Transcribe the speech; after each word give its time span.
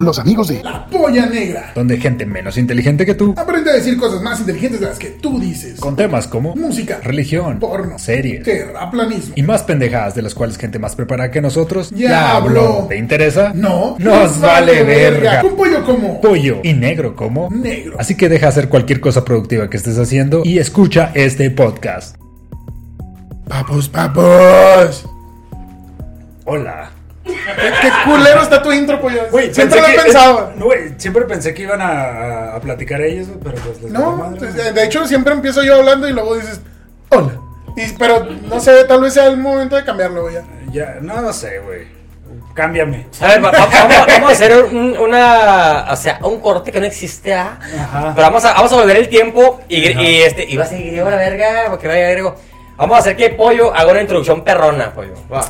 Los 0.00 0.18
amigos 0.18 0.48
de 0.48 0.62
La 0.62 0.86
polla 0.86 1.26
negra. 1.26 1.72
Donde 1.74 1.96
gente 1.98 2.26
menos 2.26 2.58
inteligente 2.58 3.06
que 3.06 3.14
tú, 3.14 3.34
Aprende 3.36 3.70
a 3.70 3.74
decir 3.74 3.96
cosas 3.98 4.20
más 4.22 4.40
inteligentes 4.40 4.80
de 4.80 4.86
las 4.86 4.98
que 4.98 5.10
tú 5.10 5.38
dices. 5.40 5.80
con 5.80 5.96
temas 5.96 6.26
como 6.28 6.54
música, 6.54 7.00
religión, 7.02 7.58
porno, 7.58 7.98
series 7.98 8.42
terraplanismo. 8.42 9.34
y 9.36 9.42
más 9.42 9.62
pendejadas 9.62 10.14
de 10.14 10.22
las 10.22 10.34
cuales 10.34 10.58
gente 10.58 10.78
más 10.78 10.94
preparada 10.96 11.30
que 11.30 11.40
nosotros 11.40 11.90
Ya 11.90 12.36
habló. 12.36 12.86
¿Te 12.88 12.98
interesa? 12.98 13.52
No, 13.54 13.96
Nos 13.98 14.40
vale 14.40 14.82
verga. 14.82 15.42
Un 15.44 15.56
pollo 15.56 15.84
como 15.84 16.20
Pollo 16.20 16.60
y 16.62 16.72
negro 16.74 17.16
como 17.16 17.48
negro. 17.50 17.96
Así 17.98 18.16
que 18.16 18.28
deja 18.28 18.48
hacer 18.48 18.68
cualquier 18.68 19.00
cosa 19.00 19.24
productiva 19.24 19.70
que 19.70 19.76
estés 19.78 19.98
haciendo 19.98 20.42
y 20.44 20.58
escucha 20.58 21.10
este 21.14 21.50
podcast. 21.50 22.16
Papos, 23.48 23.88
papos. 23.88 25.06
Hola. 26.44 26.90
Qué, 27.24 27.32
qué 27.80 27.90
culero 28.04 28.42
está 28.42 28.62
tu 28.62 28.70
intro, 28.72 29.00
pollo. 29.00 29.22
Güey, 29.30 29.52
Siempre 29.54 29.80
lo 29.80 29.86
he 29.86 29.94
pensado. 29.98 30.52
no, 30.56 30.66
güey, 30.66 30.94
siempre 30.98 31.24
pensé 31.24 31.54
que 31.54 31.62
iban 31.62 31.80
a, 31.80 32.54
a 32.54 32.60
platicar 32.60 33.00
ellos, 33.00 33.28
pero 33.42 33.56
pues 33.56 33.80
les 33.82 33.90
No, 33.92 34.16
madre, 34.16 34.38
pues, 34.38 34.74
de 34.74 34.84
hecho 34.84 35.06
siempre 35.06 35.32
empiezo 35.32 35.62
yo 35.62 35.76
hablando 35.76 36.06
y 36.08 36.12
luego 36.12 36.36
dices, 36.36 36.60
hola. 37.10 37.32
Y, 37.76 37.92
pero 37.94 38.24
no 38.24 38.60
sé, 38.60 38.84
tal 38.84 39.00
vez 39.00 39.14
sea 39.14 39.26
el 39.26 39.36
momento 39.38 39.74
de 39.76 39.84
cambiarlo, 39.84 40.22
güey. 40.22 40.34
ya. 40.34 40.44
Ya, 40.70 40.96
no, 41.00 41.20
no 41.22 41.32
sé, 41.32 41.58
güey. 41.60 41.86
Cámbiame. 42.54 43.06
A 43.20 43.26
ver, 43.28 43.44
va- 43.44 43.50
va- 43.50 43.66
vamos, 43.66 43.96
vamos 44.06 44.30
a 44.30 44.32
hacer 44.32 44.64
un, 44.66 44.96
una, 44.96 45.86
o 45.90 45.96
sea, 45.96 46.20
un 46.22 46.38
corte 46.40 46.70
que 46.70 46.78
no 46.78 46.86
existe, 46.86 47.34
¿ah? 47.34 47.58
Ajá. 47.80 48.12
Pero 48.14 48.26
vamos 48.28 48.44
a, 48.44 48.52
vamos 48.52 48.72
a 48.72 48.76
volver 48.76 48.96
el 48.96 49.08
tiempo 49.08 49.60
y, 49.68 49.88
y 49.90 50.22
este, 50.22 50.44
y 50.48 50.56
va 50.56 50.62
a 50.64 50.68
seguir 50.68 50.92
la 51.02 51.16
verga, 51.16 51.64
porque 51.70 51.88
vaya 51.88 52.10
griego. 52.10 52.36
Vamos 52.76 52.96
a 52.96 53.00
hacer 53.00 53.16
que 53.16 53.30
Pollo 53.30 53.74
haga 53.74 53.90
una 53.90 54.02
introducción 54.02 54.44
perrona, 54.44 54.92
Pollo. 54.92 55.14
Va. 55.32 55.40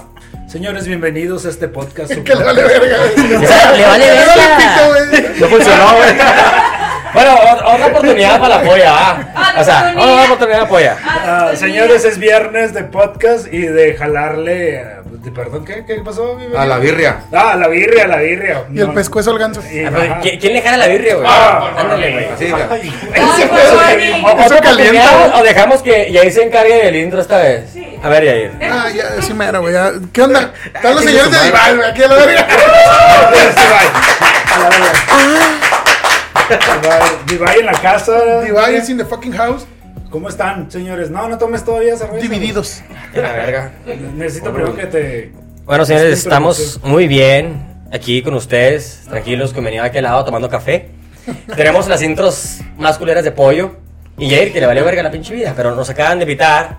Señores, 0.54 0.86
bienvenidos 0.86 1.46
a 1.46 1.48
este 1.50 1.66
podcast. 1.66 2.12
Que 2.24 2.32
le 2.36 2.44
vale 2.44 2.62
verga. 2.62 2.96
güey. 3.16 3.34
O 3.34 3.46
sea, 3.46 3.72
le 3.72 3.84
vale 3.84 4.06
Le 4.06 4.24
vale 4.26 5.06
verga. 5.10 5.28
No 5.40 5.46
funcionó, 5.48 5.96
güey. 5.96 6.14
Bueno, 7.12 7.30
ot- 7.36 7.74
otra 7.74 7.86
oportunidad 7.88 8.40
para 8.40 8.56
la 8.58 8.62
polla, 8.62 8.92
¿ah? 8.96 9.54
O 9.58 9.64
sea, 9.64 9.94
otra 9.96 10.24
oportunidad 10.24 10.38
para 10.38 10.62
la 10.62 10.68
polla. 10.68 10.96
Ah, 11.04 11.50
señores, 11.56 12.04
es 12.04 12.18
viernes 12.18 12.72
de 12.72 12.84
podcast 12.84 13.52
y 13.52 13.62
de 13.62 13.94
jalarle. 13.94 14.84
De- 15.22 15.30
perdón, 15.30 15.64
¿qué, 15.64 15.84
¿qué 15.86 15.94
pasó? 16.04 16.36
mi 16.36 16.54
A 16.56 16.64
la 16.66 16.78
birria. 16.78 17.24
Ah, 17.32 17.52
a 17.52 17.56
la 17.56 17.68
birria, 17.68 18.04
a 18.04 18.08
la 18.08 18.16
birria. 18.18 18.64
Y 18.72 18.80
el 18.80 18.88
No. 18.88 18.94
pescuezo 18.94 19.30
al 19.30 19.38
ganso. 19.38 19.60
A. 19.60 19.64
¿qui- 20.20 20.38
¿Quién 20.40 20.52
le 20.54 20.62
jala 20.62 20.76
la 20.78 20.86
birria, 20.88 21.14
güey? 21.16 21.26
Ah, 21.28 21.74
Ándale, 21.78 22.12
güey. 22.12 22.24
O- 24.24 24.40
Eso 24.40 24.56
calienta. 24.62 25.32
O 25.38 25.42
dejamos 25.42 25.82
que 25.82 26.10
Yair 26.12 26.32
se 26.32 26.42
encargue 26.44 26.84
del 26.84 26.96
intro 26.96 27.20
esta 27.20 27.38
vez. 27.38 27.74
A 28.02 28.08
ver, 28.08 28.24
Yair. 28.24 28.52
Ah, 28.62 28.88
ya, 28.94 29.20
sí 29.22 29.34
mero, 29.34 29.60
güey. 29.60 29.74
¿Qué 30.12 30.22
onda? 30.22 30.52
Están 30.74 30.94
los 30.94 31.04
señores 31.04 31.30
de. 31.30 31.44
Dival, 31.46 31.76
güey, 31.76 31.90
aquí 31.90 32.02
a 32.02 32.08
la 32.08 32.14
verga. 32.14 32.46
Divay 37.26 37.60
en 37.60 37.66
la 37.66 37.72
casa. 37.72 38.40
Dival 38.42 38.74
is 38.74 38.88
in 38.88 38.98
the 38.98 39.04
fucking 39.04 39.32
house. 39.32 39.66
¿Cómo 40.14 40.28
están, 40.28 40.70
señores? 40.70 41.10
No, 41.10 41.26
no 41.26 41.38
tomes 41.38 41.64
todavía 41.64 41.96
cerveza. 41.96 42.22
Divididos. 42.22 42.84
La 43.16 43.32
verga. 43.32 43.72
Necesito 44.14 44.52
primero 44.52 44.76
que 44.76 44.86
te. 44.86 45.32
Bueno, 45.64 45.84
señores, 45.84 46.16
estamos 46.20 46.78
muy 46.84 47.08
bien 47.08 47.82
aquí 47.90 48.22
con 48.22 48.34
ustedes, 48.34 49.02
tranquilos, 49.08 49.52
que 49.52 49.60
venía 49.60 49.82
aquí 49.82 49.98
al 49.98 50.04
lado 50.04 50.24
tomando 50.24 50.48
café. 50.48 50.90
Tenemos 51.56 51.88
las 51.88 52.00
intros 52.00 52.60
más 52.78 52.96
culeras 52.96 53.24
de 53.24 53.32
pollo 53.32 53.72
y 54.16 54.30
Jair, 54.30 54.52
que 54.52 54.60
le 54.60 54.66
valió 54.66 54.84
verga 54.84 55.02
la 55.02 55.10
pinche 55.10 55.34
vida, 55.34 55.52
pero 55.56 55.74
nos 55.74 55.90
acaban 55.90 56.20
de 56.20 56.22
invitar 56.22 56.78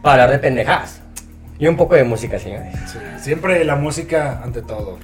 para 0.00 0.22
hablar 0.22 0.30
de 0.30 0.38
pendejadas 0.38 1.00
y 1.58 1.66
un 1.66 1.76
poco 1.76 1.96
de 1.96 2.04
música, 2.04 2.38
señores. 2.38 2.72
Sí, 2.86 2.98
siempre 3.20 3.64
la 3.64 3.74
música 3.74 4.42
ante 4.44 4.62
todo. 4.62 5.00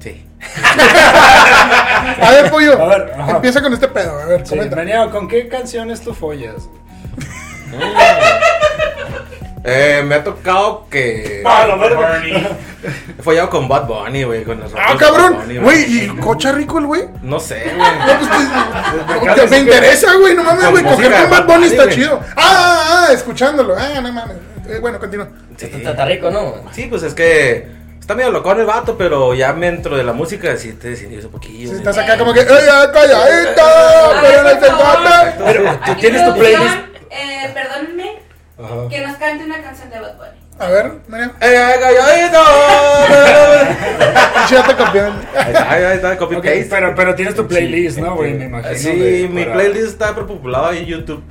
Sí. 0.00 0.26
A 2.22 2.30
ver, 2.30 2.50
pollo. 2.50 2.82
A 2.82 2.86
ver, 2.86 3.12
ajá. 3.18 3.30
Empieza 3.36 3.60
con 3.62 3.72
este 3.72 3.88
pedo. 3.88 4.18
A 4.18 4.24
ver, 4.26 4.46
Sí. 4.46 4.54
Meneo, 4.56 5.10
¿con 5.10 5.28
qué 5.28 5.48
canciones 5.48 6.00
tú 6.00 6.14
follas? 6.14 6.68
Eh, 9.62 10.02
me 10.06 10.14
ha 10.14 10.24
tocado 10.24 10.86
que. 10.88 11.42
Ah, 11.44 11.66
la 11.68 11.76
verga. 11.76 12.22
He 13.18 13.22
follado 13.22 13.50
con 13.50 13.68
Bad 13.68 13.86
Bunny, 13.86 14.22
güey. 14.24 14.42
Con 14.42 14.58
las 14.60 14.72
Ah, 14.74 14.96
cabrón. 14.98 15.36
Güey, 15.62 16.04
¿y 16.04 16.08
cocha 16.16 16.50
rico 16.52 16.78
el 16.78 16.86
güey? 16.86 17.02
No 17.22 17.38
sé, 17.38 17.62
güey. 17.76 19.20
Pues, 19.20 19.34
te- 19.34 19.46
me 19.48 19.58
interesa, 19.58 20.14
güey. 20.16 20.34
No 20.34 20.44
mames, 20.44 20.70
güey. 20.70 20.82
Coger 20.82 21.12
con 21.12 21.30
Bad 21.30 21.44
Bunny 21.46 21.66
está 21.66 21.88
chido. 21.90 22.20
Ah, 22.36 22.42
ah, 22.42 23.06
ah, 23.08 23.12
escuchándolo. 23.12 23.76
Ah, 23.78 24.00
no 24.00 24.10
mames. 24.12 24.36
Eh, 24.66 24.78
bueno, 24.80 24.98
continúa. 24.98 25.28
Sí. 25.58 25.66
Está, 25.66 25.90
está 25.90 26.04
rico, 26.06 26.30
¿no? 26.30 26.54
Sí, 26.72 26.86
pues 26.88 27.02
es 27.02 27.12
que. 27.12 27.79
Está 28.10 28.16
medio 28.16 28.32
locón 28.32 28.58
el 28.58 28.66
vato, 28.66 28.98
pero 28.98 29.34
ya 29.34 29.52
dentro 29.52 29.96
de 29.96 30.02
la 30.02 30.12
música 30.12 30.56
sí 30.56 30.72
te 30.72 30.88
desinhibes 30.88 31.26
un 31.26 31.30
poquillo. 31.30 31.68
Si 31.68 31.74
¿sí? 31.74 31.76
estás 31.76 31.96
acá 31.96 32.18
como 32.18 32.34
que, 32.34 32.40
¡Ey, 32.40 32.46
ya, 32.66 32.90
calladita! 32.90 34.20
Pero 34.20 34.42
no 34.42 34.50
te. 34.58 35.44
Pero 35.44 35.78
tú 35.86 35.94
tienes 35.94 36.24
tu 36.24 36.34
playlist. 36.34 36.76
Eh, 37.08 37.54
perdónenme, 37.54 38.18
que 38.90 39.00
nos 39.06 39.16
cante 39.16 39.44
una 39.44 39.62
canción 39.62 39.90
de 39.90 40.00
Bad 40.00 40.16
Bunny. 40.16 40.40
A 40.58 40.68
ver, 40.70 40.92
María. 41.06 41.26
¡Eh, 41.40 41.74
eh, 41.74 41.76
calladito! 41.80 42.42
Ya 44.50 44.66
te 44.66 44.74
copiaron. 44.74 45.14
Ahí 45.68 45.94
está, 45.94 46.18
copy 46.18 46.34
Ok, 46.34 46.42
paste. 46.42 46.66
pero, 46.68 46.94
pero 46.96 47.14
tienes 47.14 47.36
tu 47.36 47.46
playlist, 47.46 47.98
¿no, 47.98 48.16
güey? 48.16 48.34
Me 48.34 48.46
imagino. 48.46 48.74
Sí, 48.74 49.28
mi 49.30 49.44
playlist 49.44 49.86
está 49.86 50.16
populado 50.16 50.66
ahí 50.66 50.78
en 50.78 50.86
YouTube. 50.86 51.22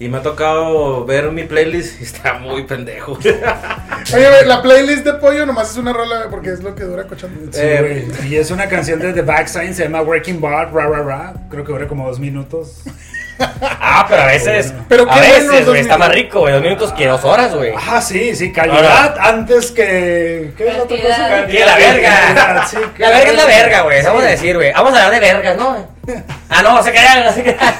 Y 0.00 0.08
me 0.08 0.16
ha 0.16 0.22
tocado 0.22 1.04
ver 1.04 1.30
mi 1.30 1.44
playlist 1.44 2.00
y 2.00 2.04
está 2.04 2.38
muy 2.38 2.64
pendejo. 2.64 3.12
Oye, 3.22 4.28
güey, 4.28 4.46
la 4.46 4.62
playlist 4.62 5.04
de 5.04 5.12
pollo 5.12 5.44
nomás 5.44 5.72
es 5.72 5.76
una 5.76 5.92
rola 5.92 6.28
porque 6.30 6.48
es 6.50 6.62
lo 6.62 6.74
que 6.74 6.84
dura 6.84 7.04
cochando. 7.06 7.52
Sí, 7.52 7.58
Eh, 7.62 8.08
y 8.26 8.36
es 8.36 8.50
una 8.50 8.66
canción 8.66 8.98
de 8.98 9.12
The 9.12 9.20
Backsign, 9.20 9.74
se 9.74 9.82
llama 9.84 10.00
Working 10.00 10.40
Bar, 10.40 10.72
ra, 10.72 10.88
ra, 10.88 11.02
ra. 11.02 11.34
Creo 11.50 11.64
que 11.64 11.72
dura 11.72 11.86
como 11.86 12.08
dos 12.08 12.18
minutos. 12.18 12.82
Ah, 13.62 14.06
pero 14.08 14.22
a 14.22 14.26
veces, 14.26 14.74
Pero 14.88 15.10
a 15.10 15.18
veces, 15.18 15.66
güey, 15.66 15.80
está 15.80 15.96
más 15.96 16.10
rico, 16.10 16.40
güey, 16.40 16.52
dos 16.52 16.62
minutos 16.62 16.92
que 16.92 17.06
dos 17.06 17.24
horas, 17.24 17.54
güey. 17.54 17.72
Ah, 17.76 18.00
sí, 18.00 18.34
sí, 18.36 18.52
calidad 18.52 19.16
antes 19.18 19.70
que. 19.70 20.52
¿Qué 20.56 20.68
es 20.68 20.76
la 20.76 20.82
otra 20.82 20.96
cosa? 21.00 21.46
Que 21.46 21.64
la 21.64 21.76
verga. 21.76 22.66
Sí, 22.66 22.76
que 22.96 23.02
La 23.02 23.10
verga 23.10 23.30
es 23.30 23.36
la 23.36 23.46
verga, 23.46 23.80
güey. 23.82 24.02
Vamos 24.02 24.22
a 24.22 24.26
decir, 24.26 24.56
güey. 24.56 24.72
Vamos 24.72 24.92
a 24.94 25.06
hablar 25.06 25.20
de 25.20 25.32
vergas, 25.32 25.56
¿no? 25.56 25.88
Ah, 26.48 26.62
no, 26.62 26.82
se 26.82 26.90
crean, 26.90 27.24
no 27.24 27.32
se 27.32 27.42
crean. 27.42 27.74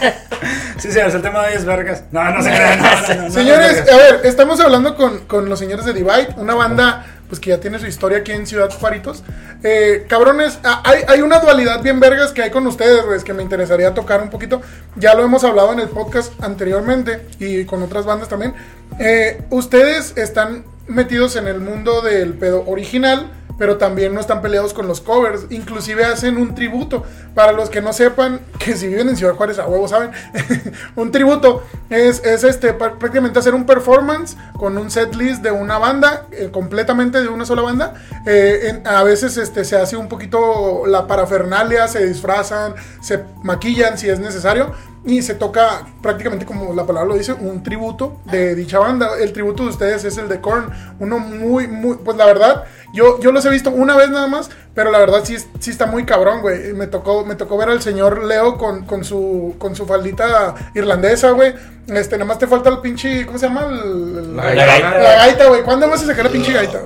Sí, 0.79 0.91
sí, 0.93 0.99
el 0.99 1.23
tema 1.23 1.43
de 1.43 1.49
hoy 1.49 1.55
es 1.57 1.65
vergas. 1.65 2.05
No, 2.11 2.25
no 2.25 2.43
se 2.43 2.51
crean. 2.51 2.79
No, 2.79 2.85
no, 2.85 3.15
no, 3.15 3.23
no, 3.23 3.31
Señores, 3.31 3.85
a 3.91 3.97
ver, 3.97 4.21
estamos 4.25 4.61
hablando 4.61 4.95
con, 4.95 5.27
con 5.27 5.49
los 5.49 5.59
señores 5.59 5.85
de 5.85 5.93
Divide, 5.93 6.29
una 6.37 6.55
banda 6.55 7.05
pues 7.31 7.41
que 7.41 7.49
ya 7.51 7.61
tiene 7.61 7.79
su 7.79 7.87
historia 7.87 8.19
aquí 8.19 8.33
en 8.33 8.47
Ciudad 8.47 8.69
Juaritos. 8.71 9.23
Eh, 9.63 10.05
cabrones, 10.09 10.59
a- 10.65 10.83
hay, 10.85 11.05
hay 11.09 11.23
una 11.23 11.39
dualidad 11.39 11.83
bien 11.83 12.01
vergas 12.01 12.33
que 12.33 12.43
hay 12.43 12.51
con 12.51 12.67
ustedes, 12.67 13.25
que 13.25 13.33
me 13.33 13.43
interesaría 13.43 13.95
tocar 13.95 14.21
un 14.21 14.29
poquito. 14.29 14.61
Ya 14.97 15.15
lo 15.15 15.25
hemos 15.25 15.45
hablado 15.45 15.73
en 15.73 15.81
el 15.81 15.89
podcast 15.89 16.33
anteriormente 16.43 17.27
y 17.39 17.65
con 17.65 17.83
otras 17.83 18.05
bandas 18.05 18.29
también. 18.29 18.53
Eh, 18.99 19.41
ustedes 19.51 20.17
están 20.19 20.65
metidos 20.89 21.37
en 21.37 21.47
el 21.47 21.61
mundo 21.61 22.03
del 22.03 22.35
pedo 22.35 22.65
original, 22.67 23.31
pero 23.61 23.77
también 23.77 24.15
no 24.15 24.21
están 24.21 24.41
peleados 24.41 24.73
con 24.73 24.89
los 24.89 25.03
covers. 25.03 25.43
Inclusive 25.51 26.03
hacen 26.07 26.39
un 26.39 26.55
tributo. 26.55 27.05
Para 27.35 27.53
los 27.53 27.69
que 27.69 27.83
no 27.83 27.93
sepan, 27.93 28.41
que 28.59 28.75
si 28.75 28.89
viven 28.89 29.11
en 29.11 29.17
Ciudad 29.19 29.35
Juárez 29.35 29.59
a 29.59 29.67
huevo 29.67 29.87
saben, 29.87 30.13
un 30.97 31.13
tributo 31.13 31.63
es, 31.91 32.25
es 32.25 32.43
este 32.43 32.77
pr- 32.77 32.97
prácticamente 32.97 33.39
hacer 33.39 33.55
un 33.55 33.67
performance 33.67 34.35
con 34.57 34.79
un 34.79 34.91
set 34.91 35.15
list 35.15 35.43
de 35.43 35.51
una 35.51 35.77
banda, 35.77 36.27
eh, 36.33 36.49
completamente 36.51 37.21
de 37.21 37.29
una 37.29 37.45
sola 37.45 37.61
banda. 37.61 37.95
Eh, 38.27 38.61
en- 38.83 38.87
a 38.87 39.03
veces 39.03 39.37
este, 39.37 39.67
se 39.67 39.77
hace 39.77 39.95
un 39.97 40.09
poquito 40.09 40.87
la 40.87 41.07
parafernalia, 41.07 41.87
se 41.87 42.07
disfrazan, 42.07 42.75
se 43.03 43.23
maquillan 43.43 43.99
si 43.99 44.09
es 44.09 44.19
necesario. 44.21 44.73
Y 45.03 45.23
se 45.23 45.35
toca 45.35 45.87
prácticamente 46.03 46.45
como 46.45 46.75
la 46.75 46.85
palabra 46.85 47.09
lo 47.09 47.17
dice, 47.17 47.33
un 47.33 47.63
tributo 47.63 48.21
de 48.27 48.55
dicha 48.55 48.79
banda. 48.79 49.13
El 49.19 49.33
tributo 49.33 49.63
de 49.63 49.71
ustedes 49.71 50.05
es 50.05 50.19
el 50.19 50.29
de 50.29 50.43
Korn. 50.43 50.71
Uno 50.99 51.19
muy, 51.19 51.67
muy, 51.69 51.97
pues 52.05 52.19
la 52.19 52.27
verdad, 52.27 52.65
yo, 52.93 53.21
yo 53.21 53.33
los 53.33 53.45
he 53.47 53.51
visto 53.51 53.71
una 53.71 53.97
vez 53.97 54.11
nada 54.11 54.27
más, 54.27 54.51
pero 54.75 54.91
la 54.91 54.99
verdad 54.99 55.21
sí, 55.25 55.37
sí 55.59 55.71
está 55.71 55.87
muy 55.87 56.05
cabrón, 56.05 56.41
güey. 56.43 56.73
Me 56.73 56.87
tocó, 56.87 57.25
me 57.25 57.35
tocó 57.35 57.57
ver 57.57 57.69
al 57.69 57.83
señor 57.83 58.25
Leo 58.25 58.57
con, 58.59 58.85
con 58.85 59.05
su 59.05 59.55
con 59.59 59.75
su 59.77 59.87
faldita 59.87 60.55
irlandesa, 60.75 61.31
güey. 61.31 61.55
Este, 61.89 62.17
nada 62.17 62.27
más 62.27 62.39
te 62.39 62.47
falta 62.47 62.69
el 62.71 62.79
pinche, 62.79 63.27
¿cómo 63.27 63.39
se 63.39 63.47
llama? 63.47 63.67
El- 63.71 64.37
La 64.37 64.45
La 64.55 64.67
gaita. 64.67 64.67
gaita. 64.91 64.99
la 65.03 65.15
gaita, 65.17 65.47
güey. 65.49 65.63
¿Cuándo 65.63 65.89
vas 65.89 66.03
a 66.03 66.07
sacar 66.07 66.25
la 66.27 66.31
pinche 66.31 66.53
gaita? 66.53 66.81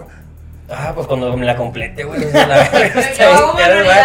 Ah, 0.77 0.93
pues 0.95 1.07
cuando 1.07 1.37
me 1.37 1.47
la 1.47 1.57
complete, 1.57 2.05
güey. 2.05 2.21
La 2.33 2.47
verga 3.57 4.05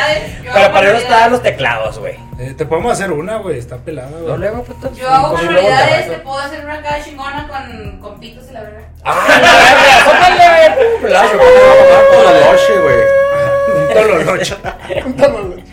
Pero 0.54 0.72
para 0.72 0.88
eso 0.88 0.98
están 0.98 1.32
los 1.32 1.42
teclados, 1.42 1.98
güey. 2.00 2.16
Eh, 2.40 2.54
te 2.58 2.66
podemos 2.66 2.92
hacer 2.94 3.12
una, 3.12 3.38
güey. 3.38 3.58
Está 3.60 3.78
pelada, 3.78 4.10
No, 4.12 4.20
güey. 4.26 4.38
luego. 4.38 4.66
Yo 4.96 5.10
hago 5.10 5.32
Pues, 5.32 5.44
manualidades, 5.46 6.08
te 6.10 6.18
puedo 6.20 6.38
hacer 6.40 6.64
una 6.64 6.82
cara 6.82 7.04
chingona 7.04 7.48
con, 7.48 8.00
con 8.00 8.20
pitos 8.20 8.46
y 8.50 8.54
la 8.54 8.62
verdad. 8.62 8.82
Ah, 9.04 9.26
la 9.30 10.30
verga, 10.30 10.76
güey. 10.76 10.92
Pum, 11.00 11.08
Claro, 11.10 11.30
pelazo. 11.30 12.14
con 12.14 12.24
la 12.26 12.32
noche, 12.52 12.80
güey. 12.84 13.20
Un 13.80 13.94
tololocho. 13.94 14.58
Cuéntanos, 15.04 15.48
güey. 15.48 15.64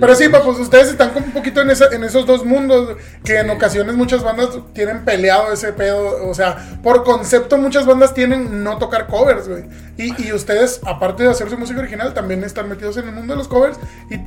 Pero 0.00 0.14
sí, 0.14 0.28
pues 0.28 0.58
ustedes 0.58 0.88
están 0.88 1.10
como 1.10 1.26
un 1.26 1.32
poquito 1.32 1.60
en, 1.60 1.70
esa- 1.70 1.88
en 1.92 2.04
esos 2.04 2.26
dos 2.26 2.44
mundos 2.44 2.96
que 3.24 3.38
en 3.38 3.50
ocasiones 3.50 3.94
muchas 3.94 4.22
bandas 4.24 4.50
tienen 4.72 5.04
peleado 5.04 5.52
ese 5.52 5.72
pedo. 5.72 6.28
O 6.28 6.34
sea, 6.34 6.78
por 6.82 7.04
concepto 7.04 7.58
muchas 7.58 7.86
bandas 7.86 8.14
tienen 8.14 8.62
no 8.64 8.78
tocar 8.78 9.06
covers, 9.06 9.48
güey. 9.48 9.64
Y, 9.96 10.26
y 10.28 10.32
ustedes, 10.32 10.80
aparte 10.86 11.24
de 11.24 11.28
hacer 11.30 11.50
su 11.50 11.58
música 11.58 11.78
original, 11.80 12.14
también 12.14 12.42
están 12.42 12.68
metidos 12.68 12.96
en 12.96 13.06
el 13.08 13.14
mundo 13.14 13.34
de 13.34 13.38
los 13.38 13.48
covers 13.48 13.78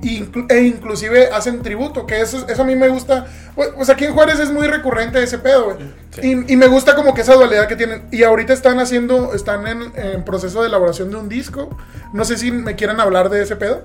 y, 0.04 0.24
e 0.50 0.62
inclusive 0.62 1.30
hacen 1.32 1.62
tributo, 1.64 2.06
que 2.06 2.22
eso, 2.22 2.46
eso 2.48 2.62
a 2.62 2.66
mí 2.66 2.76
me 2.76 2.90
gusta. 2.90 3.26
Pues 3.56 3.70
pues 3.76 3.90
aquí 3.90 4.06
en 4.06 4.14
Juárez 4.14 4.40
es 4.40 4.52
muy 4.52 4.68
recurrente 4.68 5.22
ese 5.22 5.40
pedo, 5.40 5.66
güey. 5.74 5.78
Y, 6.22 6.54
y 6.54 6.58
me 6.58 6.68
gusta 6.68 6.96
como 6.96 7.14
que 7.16 7.22
esa 7.22 7.34
dualidad 7.34 7.68
que 7.68 7.76
tienen. 7.76 8.04
Y 8.12 8.22
ahorita 8.24 8.54
están 8.54 8.80
haciendo, 8.80 9.34
están 9.34 9.66
en, 9.68 9.92
en 9.96 10.24
proceso 10.24 10.62
de 10.62 10.68
elaboración 10.68 11.10
de 11.10 11.16
un 11.18 11.28
disco. 11.28 11.76
No 12.14 12.24
sé 12.24 12.38
si 12.38 12.52
me 12.52 12.76
quieren 12.76 13.00
hablar 13.00 13.30
de 13.30 13.42
ese 13.42 13.56
pedo. 13.56 13.82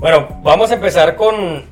Bueno, 0.00 0.40
vamos 0.42 0.70
a 0.70 0.74
empezar 0.74 1.14
con, 1.16 1.64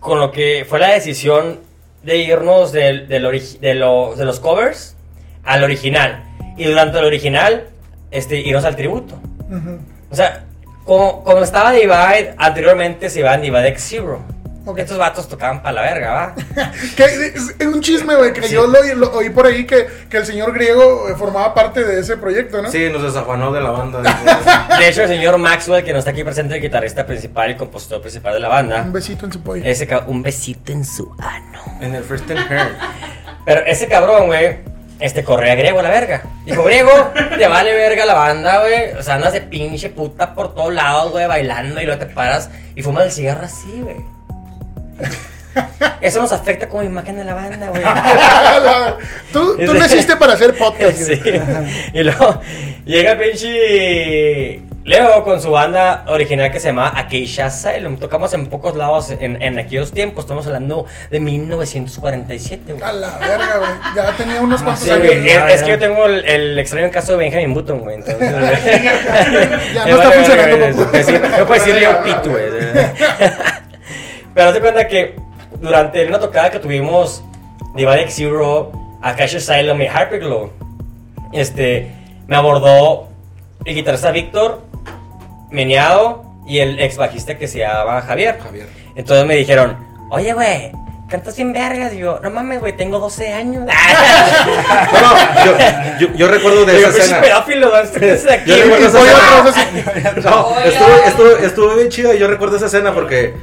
con 0.00 0.18
lo 0.18 0.30
que 0.32 0.64
fue 0.68 0.78
la 0.78 0.88
decisión 0.92 1.60
de 2.02 2.16
irnos 2.18 2.72
del, 2.72 3.08
de, 3.08 3.20
lo- 3.20 4.14
de 4.16 4.24
los 4.24 4.40
covers 4.40 4.96
al 5.44 5.62
original. 5.64 6.24
Y 6.56 6.64
durante 6.64 6.98
el 6.98 7.04
original, 7.04 7.68
este, 8.10 8.40
irnos 8.40 8.64
al 8.64 8.76
tributo. 8.76 9.16
O 10.10 10.14
sea, 10.16 10.44
como, 10.84 11.22
como 11.24 11.40
estaba 11.42 11.72
Divide, 11.72 12.34
anteriormente 12.38 13.10
se 13.10 13.20
iba 13.20 13.32
a 13.32 13.38
Divide 13.38 13.68
X 13.68 13.86
Zero. 13.90 14.20
Ok. 14.66 14.78
Estos 14.78 14.96
vatos 14.96 15.28
tocaban 15.28 15.62
para 15.62 15.74
la 15.74 15.82
verga, 15.82 16.10
¿va? 16.12 16.34
Que 16.96 17.04
es 17.04 17.54
es 17.58 17.66
un 17.66 17.80
chisme, 17.82 18.14
güey, 18.14 18.32
que 18.32 18.48
yo 18.48 18.66
lo, 18.66 18.82
lo 18.94 19.12
oí 19.12 19.28
por 19.30 19.46
ahí 19.46 19.66
que, 19.66 19.86
que 20.08 20.16
el 20.16 20.26
señor 20.26 20.54
griego 20.54 21.08
eh, 21.08 21.14
formaba 21.16 21.52
parte 21.52 21.84
de 21.84 22.00
ese 22.00 22.16
proyecto, 22.16 22.62
¿no? 22.62 22.70
Sí, 22.70 22.88
nos 22.90 23.02
desafanó 23.02 23.52
de 23.52 23.60
la 23.60 23.70
banda. 23.70 24.00
De 24.78 24.88
hecho, 24.88 25.02
el 25.02 25.08
señor 25.08 25.36
Maxwell, 25.38 25.84
que 25.84 25.92
no 25.92 25.98
está 25.98 26.12
aquí 26.12 26.24
presente, 26.24 26.54
el 26.54 26.62
guitarrista 26.62 27.04
principal 27.06 27.50
y 27.50 27.56
compositor 27.56 28.00
principal 28.00 28.34
de 28.34 28.40
la 28.40 28.48
banda, 28.48 28.82
Un 28.82 28.92
besito 28.92 29.26
en 29.26 29.32
su 29.32 29.40
pollo. 29.42 29.62
ese 29.64 29.88
un 30.06 30.22
besito 30.22 30.72
en 30.72 30.84
su 30.84 31.14
ano. 31.18 31.62
en 31.80 31.94
el 31.94 32.02
First 32.04 32.30
and 32.30 32.50
Hair. 32.50 32.76
Pero 33.44 33.60
ese 33.66 33.86
cabrón, 33.86 34.26
güey, 34.26 34.56
este 35.00 35.22
correa 35.24 35.52
a 35.52 35.56
griego 35.56 35.80
a 35.80 35.82
la 35.82 35.90
verga. 35.90 36.22
Dijo, 36.46 36.64
griego, 36.64 36.90
te 37.36 37.46
vale 37.46 37.74
verga 37.74 38.06
la 38.06 38.14
banda, 38.14 38.60
güey. 38.60 38.92
O 38.98 39.02
sea, 39.02 39.16
andas 39.16 39.34
de 39.34 39.42
pinche 39.42 39.90
puta 39.90 40.34
por 40.34 40.54
todos 40.54 40.72
lados, 40.72 41.12
güey, 41.12 41.26
bailando 41.26 41.80
y 41.80 41.84
luego 41.84 41.98
te 41.98 42.06
paras 42.06 42.48
y 42.74 42.82
fumas 42.82 43.04
el 43.04 43.12
cigarro 43.12 43.44
así, 43.44 43.80
güey. 43.82 44.13
Eso 46.00 46.20
nos 46.20 46.32
afecta 46.32 46.68
como 46.68 46.82
imagen 46.82 47.16
de 47.16 47.24
la 47.24 47.34
banda, 47.34 47.68
güey. 47.68 47.82
tú 49.32 49.56
tú 49.64 49.74
naciste 49.78 50.16
para 50.16 50.34
hacer 50.34 50.54
podcast. 50.54 50.98
Sí. 50.98 51.20
Y 51.92 52.02
luego 52.02 52.40
llega 52.84 53.16
pinche 53.16 54.60
Leo 54.84 55.24
con 55.24 55.40
su 55.40 55.50
banda 55.50 56.04
original 56.08 56.50
que 56.50 56.60
se 56.60 56.66
llama 56.68 56.92
Acacia 56.94 57.46
Asylum. 57.46 57.96
Tocamos 57.96 58.34
en 58.34 58.48
pocos 58.48 58.76
lados 58.76 59.10
en, 59.12 59.40
en 59.40 59.58
aquellos 59.58 59.92
tiempos. 59.92 60.24
Estamos 60.24 60.46
hablando 60.46 60.84
de 61.10 61.20
1947, 61.20 62.72
güey. 62.74 62.82
A 62.82 62.92
la 62.92 63.16
verga, 63.18 63.56
güey. 63.58 63.70
Ya 63.96 64.12
tenía 64.16 64.40
unos 64.42 64.62
cuantos 64.62 64.84
Sí, 64.84 64.90
años. 64.90 65.06
güey, 65.06 65.26
es, 65.30 65.36
es 65.54 65.62
que 65.62 65.70
yo 65.70 65.78
tengo 65.78 66.04
el, 66.04 66.22
el 66.26 66.58
extraño 66.58 66.90
caso 66.90 67.12
de 67.12 67.18
Benjamin 67.18 67.54
Button, 67.54 67.78
güey. 67.78 67.96
Entonces, 67.96 68.30
Ya 69.74 69.86
no 69.86 69.96
está 70.02 70.10
funcionando. 70.12 70.66
No 71.38 71.46
puedo 71.46 71.60
decir 71.60 71.74
Leo 71.76 72.02
Pitu, 72.02 72.30
güey. 72.30 72.44
Pero 74.34 74.52
te 74.52 74.60
cuenta 74.60 74.88
que 74.88 75.16
durante 75.60 76.06
una 76.06 76.18
tocada 76.18 76.50
que 76.50 76.58
tuvimos 76.58 77.22
Divide 77.74 78.02
X 78.02 78.14
Zero, 78.16 78.72
Acacia 79.02 79.38
Asylum 79.38 79.80
y 79.82 79.86
Hyperglow, 79.86 80.50
este, 81.32 81.92
me 82.26 82.36
abordó 82.36 83.08
el 83.64 83.74
guitarrista 83.74 84.10
Víctor, 84.10 84.62
Meneado 85.50 86.24
y 86.46 86.58
el 86.58 86.80
ex 86.80 86.96
bajista 86.96 87.38
que 87.38 87.46
se 87.48 87.60
llama 87.60 88.00
Javier. 88.02 88.38
Javier. 88.40 88.66
Entonces 88.96 89.24
me 89.26 89.34
dijeron, 89.36 89.76
oye, 90.10 90.32
güey, 90.32 90.72
cantas 91.08 91.36
bien 91.36 91.52
vergas. 91.52 91.92
Y 91.94 91.98
yo, 91.98 92.18
no 92.22 92.30
mames, 92.30 92.60
güey, 92.60 92.76
tengo 92.76 92.98
12 92.98 93.32
años. 93.32 93.64
No, 94.92 95.00
no, 95.00 95.44
yo, 95.44 96.08
yo, 96.08 96.14
yo 96.16 96.28
recuerdo 96.28 96.64
de 96.64 96.76
Digo, 96.76 96.88
esa 96.88 96.98
escena. 96.98 97.20
pedófilo, 97.20 97.70
¿dónde 97.70 98.12
estás 98.14 98.32
aquí, 98.32 98.50
Yo 98.50 98.56
recuerdo 98.56 98.86
esa 98.88 99.62
escena. 99.62 100.12
No, 100.22 100.60
estuvo, 100.60 100.96
estuvo, 101.06 101.36
estuvo 101.38 101.74
bien 101.76 101.88
chido. 101.88 102.14
Yo 102.14 102.28
recuerdo 102.28 102.56
esa 102.56 102.66
escena 102.66 102.92
porque, 102.92 103.34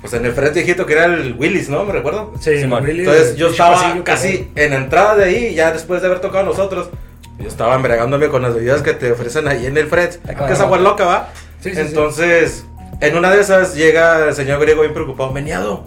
pues 0.00 0.14
en 0.14 0.24
el 0.24 0.32
frente 0.32 0.62
viejito 0.62 0.86
que 0.86 0.94
era 0.94 1.04
el 1.04 1.34
Willis, 1.38 1.68
¿no? 1.68 1.84
Me 1.84 1.92
recuerdo. 1.92 2.32
Sí. 2.40 2.50
Willy, 2.50 3.00
Entonces 3.00 3.36
yo 3.36 3.48
estaba 3.48 4.02
casi 4.02 4.50
en 4.54 4.70
la 4.70 4.76
entrada 4.76 5.16
de 5.16 5.24
ahí, 5.24 5.54
ya 5.54 5.72
después 5.72 6.00
de 6.00 6.06
haber 6.06 6.20
tocado 6.20 6.44
nosotros. 6.44 6.90
Yo 7.38 7.48
estaba 7.48 7.74
embriagándome 7.74 8.28
con 8.28 8.42
las 8.42 8.54
bebidas 8.54 8.82
que 8.82 8.92
te 8.92 9.12
ofrecen 9.12 9.48
ahí 9.48 9.66
en 9.66 9.76
el 9.76 9.86
Fred, 9.86 10.16
Acá 10.28 10.46
que 10.46 10.52
es 10.52 10.60
agua 10.60 10.78
loca, 10.78 11.04
¿va? 11.06 11.28
Sí, 11.60 11.70
sí, 11.70 11.76
sí. 11.76 11.80
Entonces, 11.80 12.64
en 13.00 13.16
una 13.16 13.30
de 13.30 13.40
esas 13.40 13.74
llega 13.74 14.28
el 14.28 14.34
señor 14.34 14.60
griego 14.60 14.82
bien 14.82 14.92
preocupado, 14.92 15.32
meneado. 15.32 15.86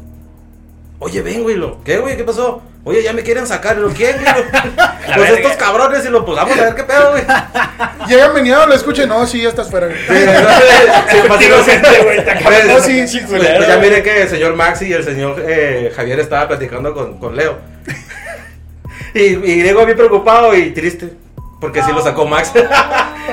Oye, 1.06 1.22
ven, 1.22 1.44
güey, 1.44 1.58
lo, 1.58 1.84
¿qué, 1.84 1.98
güey? 1.98 2.16
¿Qué 2.16 2.24
pasó? 2.24 2.62
Oye, 2.86 3.04
ya 3.04 3.12
me 3.12 3.24
quieren 3.24 3.46
sacar, 3.46 3.76
¿lo 3.78 3.90
quién, 3.90 4.16
güey? 4.22 4.34
Pues 5.16 5.32
estos 5.32 5.52
cabrones 5.58 6.06
y 6.06 6.10
lo, 6.10 6.26
pues 6.26 6.38
vamos 6.38 6.58
a 6.58 6.64
ver 6.64 6.76
qué 6.76 6.84
pedo, 6.84 7.12
güey. 7.12 7.24
Llega 8.08 8.30
meneado, 8.30 8.68
lo 8.68 8.74
escuché. 8.74 9.06
No, 9.06 9.28
sí, 9.28 9.42
ya 9.42 9.50
estás 9.50 9.70
fuera. 9.70 9.88
güey. 9.88 9.98
Sí, 10.00 11.18
Pues, 12.44 12.68
No, 12.68 12.80
sí, 12.80 13.08
sí, 13.08 13.20
pues, 13.28 13.46
pues 13.46 13.68
ya 13.68 13.78
miré 13.78 14.02
que 14.02 14.22
el 14.24 14.30
señor 14.30 14.56
Maxi 14.56 14.86
y 14.88 14.94
el 14.94 15.04
señor 15.04 15.44
eh, 15.46 15.92
Javier 15.96 16.20
estaba 16.22 16.48
platicando 16.48 16.94
con, 16.94 17.18
con 17.20 17.36
Leo. 17.36 17.58
Y, 19.16 19.20
y 19.20 19.62
Diego 19.62 19.86
bien 19.86 19.96
preocupado 19.96 20.56
y 20.56 20.72
triste. 20.72 21.10
Porque 21.62 21.84
sí 21.84 21.92
lo 21.92 22.02
sacó 22.02 22.26
Max. 22.26 22.52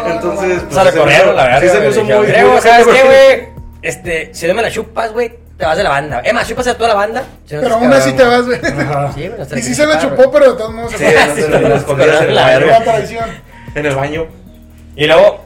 Entonces, 0.06 0.62
O 0.70 0.74
sea, 0.74 0.92
se 0.92 0.98
corrieron, 0.98 1.34
la 1.34 1.44
verdad. 1.44 1.60
Sí, 1.62 1.68
se 1.68 1.74
me 1.74 1.80
güey. 1.80 1.90
hizo 1.90 2.00
Dijeron, 2.02 2.50
muy. 2.50 2.50
Muy 2.52 2.60
¿sabes 2.60 2.86
qué, 2.86 3.02
güey? 3.02 3.59
Este, 3.82 4.34
si 4.34 4.46
no 4.46 4.54
me 4.54 4.62
la 4.62 4.70
chupas, 4.70 5.12
güey, 5.12 5.38
te 5.56 5.64
vas 5.64 5.76
de 5.76 5.82
la 5.82 5.90
banda. 5.90 6.20
Es 6.20 6.32
más, 6.32 6.46
chupas 6.48 6.66
a 6.66 6.74
toda 6.74 6.90
la 6.90 6.94
banda. 6.94 7.24
Si 7.46 7.54
no 7.54 7.62
Pero 7.62 7.74
aún 7.76 7.92
así 7.92 8.12
te 8.12 8.24
vas, 8.24 8.46
güey. 8.46 8.58
Sí, 9.14 9.28
güey, 9.28 9.58
Y 9.58 9.62
sí 9.62 9.74
se 9.74 9.86
la 9.86 9.98
chupó, 9.98 10.16
güey. 10.16 10.30
pero 10.32 10.52
de 10.52 10.58
todos 10.58 10.74
modos 10.74 10.92
se 10.92 10.98
Sí, 10.98 11.16
sí, 11.36 11.42
sí, 11.42 11.50
las 11.50 11.80
escondidas 11.80 12.22
en 12.22 12.28
el 12.28 12.34
La. 12.34 12.60
La. 12.60 13.40
En 13.74 13.86
el 13.86 13.94
baño. 13.94 14.26
Y 14.96 15.06
luego, 15.06 15.44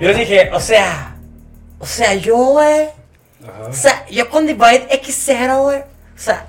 yo 0.00 0.08
les 0.08 0.16
dije, 0.16 0.50
o 0.52 0.60
sea, 0.60 1.16
o 1.78 1.86
sea, 1.86 2.14
yo, 2.14 2.36
güey. 2.36 2.88
O 3.68 3.72
sea, 3.72 4.04
yo 4.10 4.28
con 4.30 4.46
Divide 4.46 4.88
X0, 5.02 5.62
güey. 5.62 5.78
O 5.78 5.84
sea, 6.16 6.46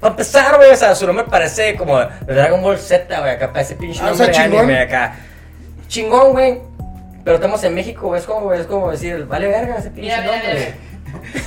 para 0.00 0.12
empezar, 0.12 0.56
güey, 0.56 0.70
o 0.70 0.76
sea, 0.76 0.94
su 0.94 1.06
nombre 1.06 1.24
parece 1.28 1.74
como 1.76 1.98
de 1.98 2.34
Dragon 2.34 2.62
Ball 2.62 2.78
Z, 2.78 3.18
güey, 3.18 3.30
acá 3.32 3.52
parece 3.52 3.74
pinche 3.76 4.00
Ah, 4.02 4.12
o 4.12 4.14
sea, 4.14 4.26
anime 4.42 4.80
acá. 4.80 5.16
Chingón, 5.88 6.32
güey. 6.32 6.60
Pero 7.26 7.34
estamos 7.38 7.62
en 7.64 7.74
México, 7.74 8.14
es 8.14 8.22
como, 8.24 8.52
es 8.52 8.66
como 8.68 8.88
decir, 8.88 9.26
vale 9.26 9.48
verga 9.48 9.78
ese 9.78 9.90
pinche 9.90 10.16
nombre. 10.16 10.74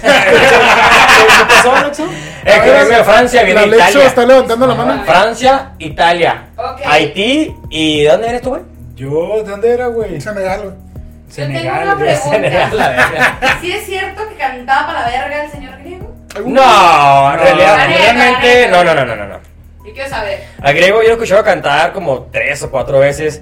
¿Qué 0.01 1.45
pasó, 1.47 1.73
Alexo? 1.73 2.05
Es 2.43 2.59
que 2.59 2.69
vengo 2.69 2.89
de 2.97 3.03
Francia, 3.05 3.43
viene 3.43 3.61
de 3.61 3.65
Alexo 3.65 3.89
Italia. 3.91 4.07
está 4.07 4.25
levantando 4.25 4.67
la 4.67 4.75
mano. 4.75 5.03
Francia, 5.05 5.71
Italia, 5.79 6.47
Ok. 6.57 6.81
Haití 6.85 7.55
y 7.69 8.03
¿de 8.03 8.09
dónde 8.09 8.27
eres 8.27 8.41
tú, 8.41 8.49
güey? 8.49 8.61
Yo, 8.95 9.37
¿de 9.41 9.49
dónde 9.49 9.71
era, 9.73 9.87
güey? 9.87 10.19
Senegal, 10.19 10.59
güey. 10.63 10.73
Yo 10.73 11.35
tengo 11.35 11.59
Senegal, 11.59 11.83
una 11.85 11.93
güey. 11.95 12.15
Senegal, 12.17 12.77
la 12.77 12.89
verga. 12.89 13.07
pregunta. 13.39 13.57
¿Sí 13.61 13.71
es 13.71 13.85
cierto 13.85 14.27
que 14.27 14.35
cantaba 14.35 14.87
para 14.87 14.99
la 15.01 15.09
verga 15.21 15.43
el 15.45 15.51
señor 15.51 15.79
griego? 15.79 16.13
No, 16.35 16.43
en 16.43 16.53
No. 16.53 17.37
realidad, 17.37 17.87
realmente, 17.87 18.67
no, 18.69 18.83
no, 18.83 18.93
no, 18.95 19.05
no, 19.05 19.15
no. 19.15 19.39
Yo 19.85 19.93
quiero 19.93 20.09
saber. 20.09 20.43
A 20.61 20.71
Griego 20.73 20.97
yo 20.97 21.03
lo 21.03 21.09
he 21.09 21.13
escuchado 21.13 21.41
cantar 21.43 21.93
como 21.93 22.23
tres 22.23 22.61
o 22.63 22.69
cuatro 22.69 22.99
veces. 22.99 23.41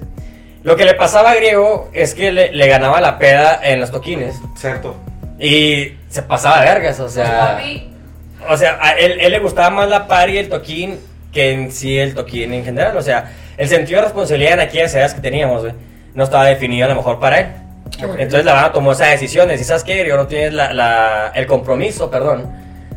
Lo 0.64 0.76
que 0.76 0.84
le 0.84 0.94
pasaba 0.94 1.30
a 1.30 1.34
Griego 1.34 1.88
es 1.92 2.14
que 2.14 2.32
le, 2.32 2.52
le 2.52 2.68
ganaba 2.68 3.00
la 3.00 3.18
peda 3.18 3.60
en 3.62 3.80
los 3.80 3.90
toquines 3.90 4.34
Cierto. 4.56 4.96
y 5.38 5.92
se 6.08 6.22
pasaba 6.22 6.60
de 6.60 6.66
vergas, 6.66 6.98
o 7.00 7.08
sea, 7.08 7.56
Papi, 7.56 7.90
o 8.48 8.56
sea, 8.56 8.78
a 8.80 8.92
él, 8.92 9.18
él 9.20 9.32
le 9.32 9.38
gustaba 9.38 9.70
más 9.70 9.88
la 9.88 10.06
party 10.06 10.32
y 10.32 10.38
el 10.38 10.48
toquín 10.48 10.98
que 11.32 11.52
en 11.52 11.70
sí 11.72 11.98
el 11.98 12.14
toquín 12.14 12.52
en 12.54 12.64
general, 12.64 12.96
o 12.96 13.02
sea, 13.02 13.32
el 13.56 13.68
sentido 13.68 14.00
de 14.00 14.06
responsabilidad 14.06 14.54
en 14.54 14.60
aquellas 14.60 14.94
edades 14.94 15.14
que 15.14 15.20
teníamos, 15.20 15.62
güey, 15.62 15.74
no 16.14 16.24
estaba 16.24 16.44
definido 16.46 16.86
a 16.86 16.88
lo 16.88 16.96
mejor 16.96 17.20
para 17.20 17.38
él. 17.40 17.46
Entonces 18.18 18.44
la 18.44 18.52
banda 18.54 18.72
tomó 18.72 18.92
esa 18.92 19.06
decisión 19.06 19.46
de 19.46 19.52
decir, 19.52 19.66
¿sabes 19.66 19.82
qué, 19.84 19.96
Griego? 19.96 20.16
No 20.16 20.26
tienes 20.26 20.52
la, 20.52 20.72
la- 20.72 21.32
el 21.34 21.46
compromiso, 21.46 22.10
perdón, 22.10 22.50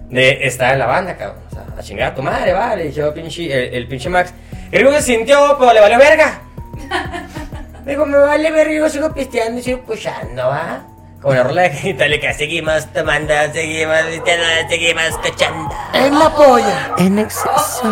de 0.09 0.45
estar 0.45 0.73
en 0.73 0.79
la 0.79 0.85
banda, 0.85 1.15
cabrón. 1.15 1.39
O 1.49 1.53
sea, 1.53 1.63
a 1.77 1.81
chingar 1.81 2.11
a 2.11 2.15
tu 2.15 2.21
madre, 2.21 2.53
vale. 2.53 2.83
Dijo 2.89 3.13
pinche, 3.13 3.51
el, 3.69 3.73
el 3.73 3.87
pinche 3.87 4.09
Max. 4.09 4.33
Griego 4.71 4.91
se 4.93 5.01
sintió, 5.01 5.55
pero 5.59 5.73
le 5.73 5.79
valió 5.79 5.97
verga. 5.97 6.41
Digo, 7.85 8.05
me 8.05 8.17
vale 8.17 8.51
verga, 8.51 8.73
yo 8.73 8.89
sigo 8.89 9.11
pisteando 9.13 9.59
y 9.59 9.63
sigo 9.63 9.81
pushando, 9.81 10.47
¿va? 10.47 10.81
Como 11.21 11.33
la 11.35 11.43
rola 11.43 11.61
de 11.63 11.89
Itálica, 11.89 12.33
seguimos 12.33 12.85
tomando, 12.93 13.33
seguimos 13.53 13.97
pisteando, 14.11 14.45
seguimos 14.69 15.17
cochando. 15.21 15.69
En 15.93 16.17
la 16.19 16.29
polla. 16.29 16.91
En 16.97 17.19
exceso. 17.19 17.83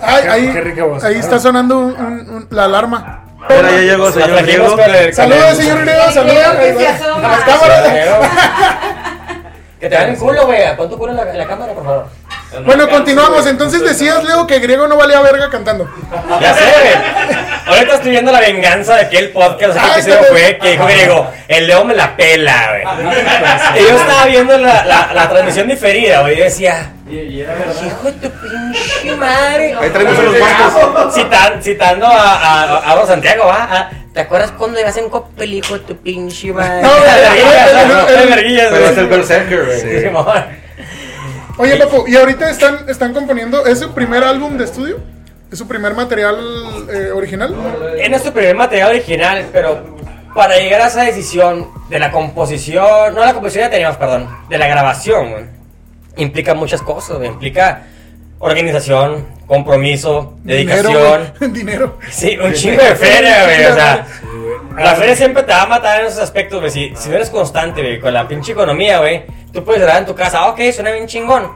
Ay, 0.00 0.22
Qué- 0.22 0.28
ahí, 0.30 0.52
qué 0.52 0.60
rica 0.60 0.84
voz. 0.84 1.02
ahí 1.04 1.16
está 1.16 1.38
sonando 1.40 1.78
un- 1.78 1.96
un- 1.96 2.30
un- 2.30 2.46
la 2.50 2.64
alarma. 2.64 3.24
Mira, 3.48 3.70
ya 3.72 3.78
llegó 3.80 4.12
señor 4.12 4.42
griego. 4.42 4.76
Saludos, 5.12 5.56
señor 5.56 5.80
griego, 5.80 6.10
saludos. 6.12 7.22
Las 7.22 7.40
cámaras. 7.40 7.82
Que 9.80 9.88
te 9.88 9.94
dan 9.96 10.10
el 10.10 10.16
culo, 10.16 10.46
güey. 10.46 10.76
Pon 10.76 10.88
tu 10.88 10.96
culo 10.96 11.10
en 11.10 11.16
la, 11.16 11.30
en 11.32 11.38
la 11.38 11.46
cámara, 11.48 11.72
por 11.72 11.84
favor. 11.84 12.06
Bueno, 12.64 12.88
continuamos. 12.88 13.46
Entonces 13.46 13.82
decías, 13.82 14.22
Leo, 14.24 14.46
que 14.46 14.58
griego 14.58 14.86
no 14.86 14.96
valía 14.96 15.20
verga 15.20 15.48
cantando. 15.50 15.88
Ya 16.40 16.54
sé, 16.54 16.60
güey. 16.64 17.42
Ahorita 17.66 17.94
estoy 17.94 18.10
viendo 18.10 18.32
la 18.32 18.40
venganza 18.40 18.96
de 18.96 19.02
aquel 19.02 19.30
podcast, 19.30 19.78
Ah, 19.80 19.92
que 19.94 20.00
este- 20.00 20.12
fue 20.24 20.58
que 20.60 20.70
dijo 20.72 20.84
griego, 20.84 21.30
el 21.48 21.66
Leo 21.66 21.84
me 21.84 21.94
la 21.94 22.14
pela, 22.16 22.68
güey. 22.70 22.82
Y 23.80 23.88
yo 23.88 23.96
estaba 23.96 24.26
viendo 24.26 24.58
la, 24.58 24.84
la, 24.84 25.10
la 25.14 25.28
transmisión 25.28 25.68
diferida, 25.68 26.20
güey, 26.22 26.34
y 26.34 26.38
yo 26.38 26.44
decía, 26.44 26.92
hijo 27.08 28.02
de 28.04 28.12
tu 28.12 28.30
pinche 28.30 29.14
madre. 29.16 29.74
Ahí 29.80 29.90
traemos. 29.90 30.16
Citan- 31.14 31.62
citando 31.62 32.06
a, 32.06 32.32
a, 32.34 32.62
a 32.78 32.92
Aaron 32.92 33.06
Santiago, 33.06 33.46
¿va? 33.46 33.68
Ah, 33.70 33.90
¿Te 34.12 34.20
acuerdas 34.20 34.50
cuando 34.58 34.78
ibas 34.78 34.96
en 34.98 35.08
hijo 35.54 35.74
de 35.74 35.80
tu 35.80 35.96
pinche 35.96 36.52
madre? 36.52 36.82
No, 36.82 36.90
güey, 36.90 37.02
Verguillas, 37.22 37.70
el- 37.70 37.88
¿no? 37.88 38.08
el- 38.08 38.14
el- 38.22 38.28
Verguillas, 38.28 38.68
Pero 38.72 38.84
es 38.84 38.90
güey. 38.92 39.04
el 39.04 39.10
Berserker, 39.10 39.64
güey. 39.64 39.80
Sí, 39.80 40.00
Simón. 40.00 40.62
Oye, 41.58 41.76
Papu, 41.76 42.04
¿y 42.08 42.16
ahorita 42.16 42.50
están, 42.50 42.88
están 42.88 43.12
componiendo? 43.12 43.66
¿Es 43.66 43.80
su 43.80 43.92
primer 43.92 44.24
álbum 44.24 44.56
de 44.56 44.64
estudio? 44.64 45.00
¿Es 45.50 45.58
su 45.58 45.68
primer 45.68 45.94
material 45.94 46.38
eh, 46.90 47.10
original? 47.14 47.54
Es 47.98 48.08
nuestro 48.08 48.32
primer 48.32 48.56
material 48.56 48.90
original, 48.90 49.46
pero 49.52 49.96
para 50.34 50.56
llegar 50.56 50.80
a 50.80 50.86
esa 50.86 51.02
decisión 51.02 51.68
de 51.90 51.98
la 51.98 52.10
composición, 52.10 53.14
no 53.14 53.20
la 53.20 53.34
composición 53.34 53.66
ya 53.66 53.70
teníamos, 53.70 53.98
perdón, 53.98 54.28
de 54.48 54.58
la 54.58 54.66
grabación, 54.66 55.30
güey, 55.30 55.44
implica 56.16 56.54
muchas 56.54 56.80
cosas, 56.80 57.18
güey, 57.18 57.28
implica 57.28 57.82
organización, 58.38 59.26
compromiso, 59.46 60.38
dedicación. 60.42 61.32
Dinero. 61.52 61.98
Sí, 62.10 62.36
un 62.38 62.52
chingo 62.54 62.82
de 62.82 62.96
feria, 62.96 63.44
güey. 63.44 63.66
O 63.66 63.74
sea, 63.74 64.06
la 64.78 64.96
feria 64.96 65.14
siempre 65.14 65.42
te 65.42 65.52
va 65.52 65.62
a 65.62 65.66
matar 65.66 66.00
en 66.00 66.06
esos 66.06 66.20
aspectos, 66.20 66.58
güey. 66.60 66.70
Si, 66.70 66.92
si 66.96 67.08
no 67.10 67.16
eres 67.16 67.30
constante, 67.30 67.82
güey, 67.82 68.00
con 68.00 68.12
la 68.12 68.26
pinche 68.26 68.52
economía, 68.52 68.98
güey, 68.98 69.24
tú 69.52 69.64
puedes 69.64 69.82
grabar 69.82 70.02
en 70.02 70.06
tu 70.06 70.14
casa, 70.14 70.38
"Ah, 70.40 70.48
ok, 70.50 70.60
suena 70.72 70.90
bien 70.92 71.06
chingón. 71.06 71.50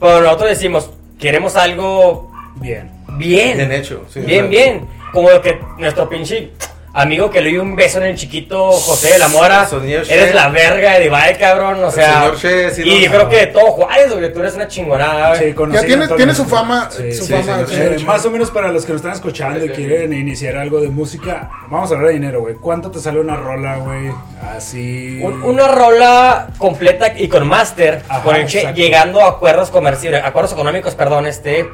Pero 0.00 0.20
nosotros 0.20 0.50
decimos, 0.50 0.90
queremos 1.18 1.56
algo 1.56 2.30
Bien. 2.56 2.90
bien. 3.08 3.56
Bien 3.56 3.72
hecho, 3.72 4.04
sí. 4.12 4.20
Bien, 4.20 4.48
bien. 4.50 4.86
Como 5.12 5.30
lo 5.30 5.40
que 5.42 5.60
nuestro 5.78 6.08
pinche 6.08 6.50
amigo 6.94 7.30
que 7.30 7.40
le 7.40 7.50
dio 7.50 7.62
un 7.62 7.74
beso 7.74 7.98
en 7.98 8.04
el 8.04 8.16
chiquito 8.16 8.70
José 8.72 9.14
de 9.14 9.18
la 9.18 9.28
Mora. 9.28 9.66
Eres 10.08 10.34
la 10.34 10.48
verga 10.48 10.92
de 10.94 11.00
Divide, 11.04 11.36
cabrón. 11.38 11.82
O 11.84 11.90
sea. 11.90 12.20
señor 12.20 12.38
Che, 12.38 12.70
sí 12.70 12.82
y 12.84 13.08
creo 13.08 13.28
que 13.28 13.36
de 13.36 13.46
todo 13.46 13.66
Juárez, 13.72 14.12
güey. 14.12 14.32
Tú 14.32 14.40
eres 14.40 14.54
una 14.54 14.68
chingonada, 14.68 15.28
güey. 15.36 15.48
Sí, 15.48 15.54
conocido 15.54 15.82
Ya 15.82 15.86
tiene, 15.86 16.08
tiene 16.16 16.34
su 16.34 16.44
fama. 16.44 16.88
Sí, 16.90 17.12
su 17.12 17.24
sí, 17.24 17.32
fama 17.32 17.44
señor. 17.44 17.68
señor 17.68 17.92
Eh, 17.92 17.96
Che. 17.96 18.04
más 18.04 18.24
o 18.26 18.30
menos 18.30 18.50
para 18.50 18.68
los 18.72 18.84
que 18.84 18.92
nos 18.92 19.00
están 19.00 19.14
escuchando 19.14 19.64
y 19.64 19.68
quieren 19.70 20.12
iniciar 20.12 20.56
algo 20.56 20.80
de 20.80 20.88
música, 20.88 21.50
vamos 21.68 21.90
a 21.90 21.94
hablar 21.94 22.08
de 22.08 22.14
dinero, 22.14 22.40
güey. 22.40 22.54
¿Cuánto 22.56 22.90
te 22.90 22.98
sale 22.98 23.20
una 23.20 23.36
rola, 23.36 23.76
güey? 23.76 24.10
Así. 24.54 25.18
Un- 25.22 25.42
una 25.42 25.68
rola 25.68 26.48
completa 26.58 27.12
y 27.16 27.28
con 27.28 27.46
máster, 27.46 28.02
con 28.22 28.36
el 28.36 28.46
Che, 28.46 28.72
llegando 28.74 29.20
a 29.22 29.28
acuerdos 29.30 29.70
comerciales, 29.70 30.22
acuerdos 30.24 30.52
económicos, 30.52 30.94
perdón, 30.94 31.26
este, 31.26 31.66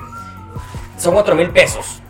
son 0.96 1.14
4 1.14 1.34
mil 1.34 1.50
pesos. 1.50 2.02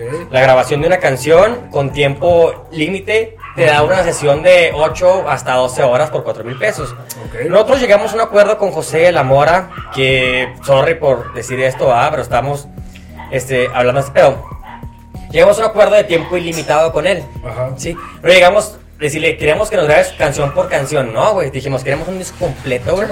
Ok. 0.00 0.32
La 0.32 0.40
grabación 0.40 0.80
de 0.80 0.86
una 0.86 0.98
canción 0.98 1.68
con 1.70 1.92
tiempo 1.92 2.66
límite 2.70 3.36
te 3.56 3.66
da 3.66 3.82
una 3.82 4.02
sesión 4.02 4.42
de 4.42 4.72
8 4.74 5.28
hasta 5.28 5.54
12 5.54 5.82
horas 5.82 6.10
por 6.10 6.24
4 6.24 6.44
mil 6.44 6.56
pesos. 6.56 6.94
Ok. 7.26 7.48
Nosotros 7.48 7.80
llegamos 7.80 8.12
a 8.12 8.14
un 8.14 8.20
acuerdo 8.22 8.58
con 8.58 8.70
José 8.70 8.98
de 8.98 9.12
la 9.12 9.22
Mora, 9.22 9.70
que, 9.94 10.54
sorry 10.64 10.94
por 10.94 11.34
decir 11.34 11.60
esto, 11.60 11.92
ah, 11.92 12.08
pero 12.10 12.22
estamos 12.22 12.68
este, 13.30 13.68
hablando 13.74 14.00
de 14.00 14.06
este 14.06 14.20
pedo. 14.20 14.44
Llegamos 15.30 15.58
a 15.58 15.64
un 15.64 15.70
acuerdo 15.70 15.94
de 15.94 16.04
tiempo 16.04 16.36
ilimitado 16.36 16.92
con 16.92 17.06
él. 17.06 17.22
Ajá. 17.44 17.70
Sí, 17.76 17.96
pero 18.20 18.34
llegamos, 18.34 18.78
decirle, 18.98 19.36
queremos 19.36 19.70
que 19.70 19.76
nos 19.76 19.86
grabes 19.86 20.08
canción 20.18 20.52
por 20.52 20.68
canción. 20.68 21.12
No, 21.12 21.34
güey, 21.34 21.50
dijimos, 21.50 21.84
queremos 21.84 22.08
un 22.08 22.18
disco 22.18 22.38
completo, 22.38 22.96
güey. 22.96 23.08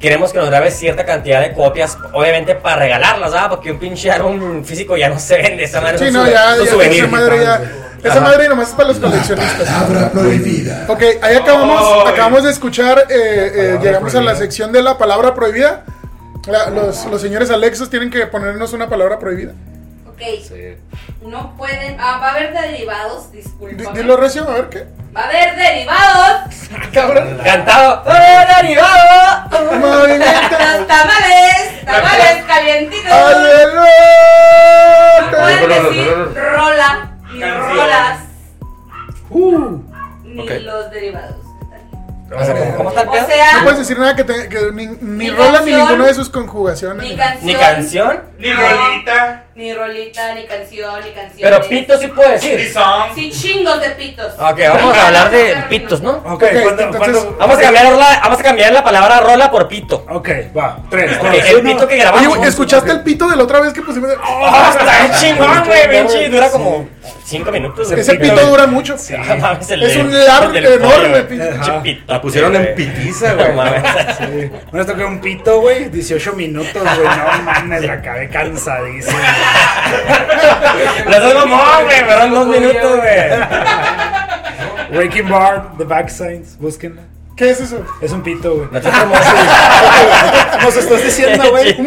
Queremos 0.00 0.32
que 0.32 0.38
nos 0.38 0.48
grabes 0.50 0.74
cierta 0.74 1.04
cantidad 1.06 1.40
de 1.40 1.52
copias, 1.54 1.96
obviamente 2.12 2.54
para 2.54 2.76
regalarlas, 2.76 3.32
¿ah? 3.34 3.48
Porque 3.48 3.72
un 3.72 3.78
pinche 3.78 4.10
álbum 4.10 4.62
físico 4.64 4.96
ya 4.96 5.08
no 5.08 5.18
se 5.18 5.36
vende, 5.36 5.64
esa 5.64 5.80
madre 5.80 5.98
Sí, 5.98 6.04
no, 6.12 6.26
ya, 6.28 6.54
un 6.58 6.64
ya, 6.66 6.70
souvenir. 6.70 7.04
esa 7.04 7.06
madre 7.10 7.42
ya. 7.42 7.62
Esa 8.04 8.20
madre 8.20 8.48
nomás 8.48 8.68
es 8.68 8.74
para 8.74 8.88
los 8.90 8.98
coleccionistas. 8.98 9.66
Palabra 9.68 10.10
prohibida. 10.12 10.84
Ok, 10.88 11.02
ahí 11.22 11.36
acabamos, 11.36 12.06
acabamos 12.08 12.44
de 12.44 12.50
escuchar, 12.50 13.06
eh, 13.08 13.52
eh, 13.54 13.78
llegamos 13.82 14.14
a 14.14 14.20
la 14.20 14.34
sección 14.36 14.70
de 14.70 14.82
la 14.82 14.96
palabra 14.98 15.34
prohibida. 15.34 15.84
La- 16.46 16.70
los, 16.70 17.06
los 17.06 17.20
señores 17.20 17.50
Alexos 17.50 17.90
tienen 17.90 18.10
que 18.10 18.26
ponernos 18.26 18.72
una 18.74 18.88
palabra 18.88 19.18
prohibida. 19.18 19.52
Ok. 20.16 21.22
No 21.28 21.56
pueden. 21.56 21.96
Ah, 22.00 22.18
va 22.20 22.28
a 22.28 22.30
haber 22.32 22.52
derivados, 22.52 23.30
Di- 23.32 23.38
disculpa. 23.38 23.92
Dilo 23.92 24.16
recio, 24.16 24.48
a 24.48 24.54
ver 24.54 24.68
qué. 24.70 24.86
Va 25.14 25.22
a 25.22 25.24
haber 25.28 25.56
derivados. 25.56 26.40
Cabrón. 26.92 27.38
Cantado. 27.44 28.02
¡Oh, 28.06 28.62
derivado! 28.62 29.48
Movimiento. 29.78 30.26
Los 30.58 30.86
tamales. 30.86 31.84
Tamales 31.84 32.44
calientitos. 32.46 33.12
Aleluya. 33.12 33.90
Pueden 35.30 35.68
decir 35.68 36.14
rola 36.56 37.10
y 37.34 37.40
rolas. 37.42 38.18
Uh. 39.30 39.78
Ni 40.24 40.40
Ok. 40.42 40.50
los 40.64 40.90
derivados. 40.90 41.36
O 42.36 42.44
sea, 42.44 42.54
¿cómo, 42.58 42.76
cómo 42.76 42.88
está 42.90 43.02
el 43.02 43.08
O 43.08 43.12
pedo? 43.12 43.22
No 43.22 43.28
sea, 43.28 43.60
puedes 43.62 43.78
decir 43.78 43.98
nada 43.98 44.16
que, 44.16 44.24
te- 44.24 44.48
que 44.48 44.58
ni, 44.72 44.86
ni 44.86 44.96
Ni 45.00 45.30
rola 45.30 45.60
ni 45.60 45.72
ninguna 45.72 46.06
de 46.06 46.14
sus 46.14 46.28
conjugaciones. 46.28 47.08
ni 47.08 47.16
canción. 47.16 47.46
Ni 47.46 47.54
canción, 47.54 48.22
Ni 48.38 48.52
rolita. 48.52 49.44
Ni 49.56 49.72
rolita, 49.72 50.34
ni 50.34 50.44
canción, 50.44 51.00
ni 51.02 51.12
canción. 51.12 51.40
pero 51.40 51.62
pito 51.66 51.96
sí 51.98 52.08
puedo 52.08 52.28
decir. 52.30 52.70
Sí, 53.14 53.30
chingos 53.32 53.80
de 53.80 53.88
pitos. 53.90 54.34
Ok, 54.38 54.60
vamos 54.68 54.94
a 54.98 55.06
hablar 55.06 55.30
de 55.30 55.56
pitos, 55.70 56.02
¿no? 56.02 56.10
Ok, 56.26 56.30
Ok, 56.34 56.40
¿cuándo- 56.62 56.82
entonces- 56.82 56.98
cuándo- 56.98 57.36
Vamos 57.38 57.56
a 57.58 57.60
cambiar 57.62 57.92
la, 57.92 58.20
vamos 58.22 58.38
a 58.38 58.42
cambiar 58.42 58.72
la 58.74 58.84
palabra 58.84 59.20
rola 59.20 59.50
por 59.50 59.66
pito. 59.66 60.04
Ok, 60.10 60.28
va. 60.54 60.78
Tres, 60.90 61.16
Ok, 61.16 61.22
dos, 61.24 61.34
el 61.48 61.56
uno. 61.56 61.70
pito 61.72 61.88
que 61.88 61.94
Oye, 61.94 62.02
grabamos. 62.02 62.36
güey, 62.36 62.48
¿escuchaste 62.50 62.92
el 62.92 63.00
pito 63.02 63.28
de 63.30 63.36
la 63.36 63.44
otra 63.44 63.60
vez 63.60 63.72
que 63.72 63.80
pusimos? 63.80 64.10
¡Oh, 64.28 64.68
está 64.78 65.18
chingón, 65.20 65.64
güey! 65.64 65.88
bien 65.88 66.06
chido, 66.06 66.30
Dura 66.32 66.50
como 66.50 66.88
5 67.24 67.50
minutos. 67.50 67.90
Ese 67.92 68.14
pito 68.16 68.46
dura 68.46 68.66
mucho. 68.66 68.94
Mames, 69.40 69.70
el 69.70 69.82
Es 69.84 69.94
de- 69.94 70.00
un 70.02 70.24
largo 70.26 70.54
enorme, 70.54 71.22
pito. 71.22 71.44
La 72.06 72.20
pusieron 72.20 72.54
en 72.56 72.74
pitiza, 72.74 73.32
No 73.32 73.42
güey. 73.42 73.52
mames. 73.56 73.82
Sí. 74.18 74.50
Bueno, 74.70 74.80
esto 74.82 74.94
que 74.94 75.04
un 75.04 75.20
pito, 75.20 75.60
güey. 75.62 75.88
18 75.88 76.34
minutos, 76.34 76.74
güey. 76.82 77.08
No 77.08 77.42
mames, 77.42 77.84
la 77.84 77.92
acabé 77.94 78.28
cansadísimo. 78.28 79.16
Los 81.06 81.22
dos 81.22 81.34
mamón, 81.34 81.84
güey, 81.84 82.04
fueron 82.04 82.30
dos 82.32 82.46
minutos, 82.46 82.96
güey. 82.96 83.30
Breaking 84.90 85.28
Bar, 85.28 85.76
The 85.78 85.84
Back 85.84 86.08
Signs, 86.08 86.56
búsquenla. 86.58 87.02
¿Qué 87.36 87.50
es 87.50 87.60
eso? 87.60 87.84
Es 88.00 88.12
un 88.12 88.22
pito, 88.22 88.54
güey. 88.54 88.82
Somos 88.82 89.18
Nos 90.62 90.76
estás 90.76 91.04
diciendo, 91.04 91.50
güey. 91.50 91.78
Un 91.78 91.86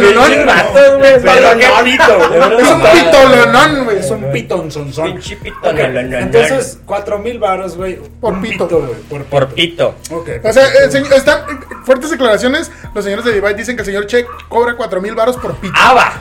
güey. 0.00 1.20
Pero 1.22 1.58
qué 1.58 1.68
pito. 1.84 2.58
Es 2.58 2.68
un 2.68 2.82
pitolonón, 2.82 3.84
güey. 3.84 3.98
Es 3.98 4.10
un 4.10 4.32
pitón 4.32 4.70
sonzón. 4.72 5.12
Pinche 5.12 5.36
pito. 5.36 5.56
Ok, 5.62 5.74
no, 5.74 5.88
no, 5.88 6.02
no, 6.02 6.08
no. 6.08 6.18
Entonces, 6.18 6.80
4 6.84 7.18
mil 7.20 7.38
baros, 7.38 7.76
güey. 7.76 8.00
Por 8.20 8.32
un 8.32 8.42
pito. 8.42 8.66
güey. 8.68 9.22
Por 9.22 9.48
pito. 9.50 9.94
Ok. 10.10 10.28
O 10.42 10.52
sea, 10.52 10.66
señor- 10.90 11.12
están 11.12 11.40
fuertes 11.84 12.10
declaraciones. 12.10 12.72
Los 12.92 13.04
señores 13.04 13.24
de 13.24 13.32
Divide 13.32 13.54
dicen 13.54 13.76
que 13.76 13.82
el 13.82 13.86
señor 13.86 14.06
Che 14.06 14.26
cobra 14.48 14.74
4 14.76 15.00
mil 15.00 15.14
varos 15.14 15.36
por 15.36 15.54
pito. 15.54 15.72
¡Ava! 15.78 16.14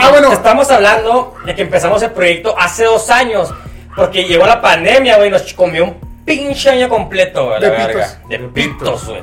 Ah, 0.00 0.10
bueno. 0.10 0.32
Estamos 0.32 0.70
hablando 0.70 1.34
de 1.44 1.52
que 1.56 1.62
empezamos 1.62 2.00
el 2.04 2.12
proyecto 2.12 2.54
hace 2.56 2.84
dos 2.84 3.10
años. 3.10 3.52
Porque 3.96 4.22
llegó 4.22 4.46
la 4.46 4.60
pandemia, 4.60 5.16
güey, 5.16 5.28
nos 5.30 5.52
comió 5.54 5.84
un 5.86 6.07
pinche 6.28 6.70
año 6.70 6.88
completo, 6.88 7.46
güey. 7.46 7.60
la 7.60 7.70
De 7.70 7.76
verga. 7.76 8.06
pitos. 8.06 8.28
De 8.28 8.38
pitos, 8.38 9.06
güey. 9.08 9.22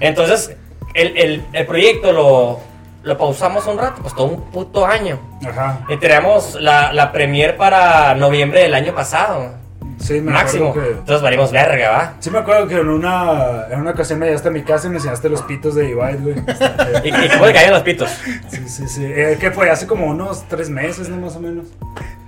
Entonces, 0.00 0.56
el, 0.94 1.16
el, 1.16 1.44
el 1.52 1.66
proyecto 1.66 2.12
lo, 2.12 2.60
lo 3.02 3.18
pausamos 3.18 3.66
un 3.66 3.78
rato, 3.78 4.02
pues 4.02 4.14
todo 4.14 4.26
un 4.26 4.40
puto 4.50 4.86
año. 4.86 5.18
Ajá. 5.46 5.80
Y 5.88 5.96
teníamos 5.96 6.60
la, 6.60 6.92
la 6.92 7.12
premier 7.12 7.56
para 7.56 8.14
noviembre 8.14 8.60
del 8.60 8.74
año 8.74 8.94
pasado. 8.94 9.60
Sí, 9.98 10.14
me 10.20 10.32
Máximo. 10.32 10.70
acuerdo 10.70 10.88
que. 10.90 10.98
Entonces 10.98 11.22
valimos 11.22 11.52
verga, 11.52 11.90
¿va? 11.90 12.14
Sí 12.18 12.28
me 12.30 12.38
acuerdo 12.38 12.66
que 12.66 12.74
en 12.74 12.88
una, 12.88 13.66
en 13.70 13.80
una 13.80 13.92
ocasión 13.92 14.18
me 14.18 14.26
llevaste 14.26 14.48
a 14.48 14.50
mi 14.50 14.62
casa 14.62 14.88
y 14.88 14.90
me 14.90 14.96
enseñaste 14.96 15.28
los 15.28 15.42
pitos 15.42 15.76
de 15.76 15.82
Divide, 15.84 16.16
güey. 16.16 16.34
¿Y, 17.04 17.08
y 17.08 17.28
cómo 17.28 17.46
le 17.46 17.52
caían 17.52 17.70
los 17.72 17.82
pitos? 17.82 18.10
Sí, 18.48 18.68
sí, 18.68 18.88
sí. 18.88 19.04
Eh, 19.04 19.36
¿Qué 19.38 19.52
fue? 19.52 19.70
Hace 19.70 19.86
como 19.86 20.06
unos 20.06 20.42
tres 20.48 20.68
meses, 20.70 21.08
¿no? 21.08 21.18
Más 21.18 21.36
o 21.36 21.40
menos. 21.40 21.66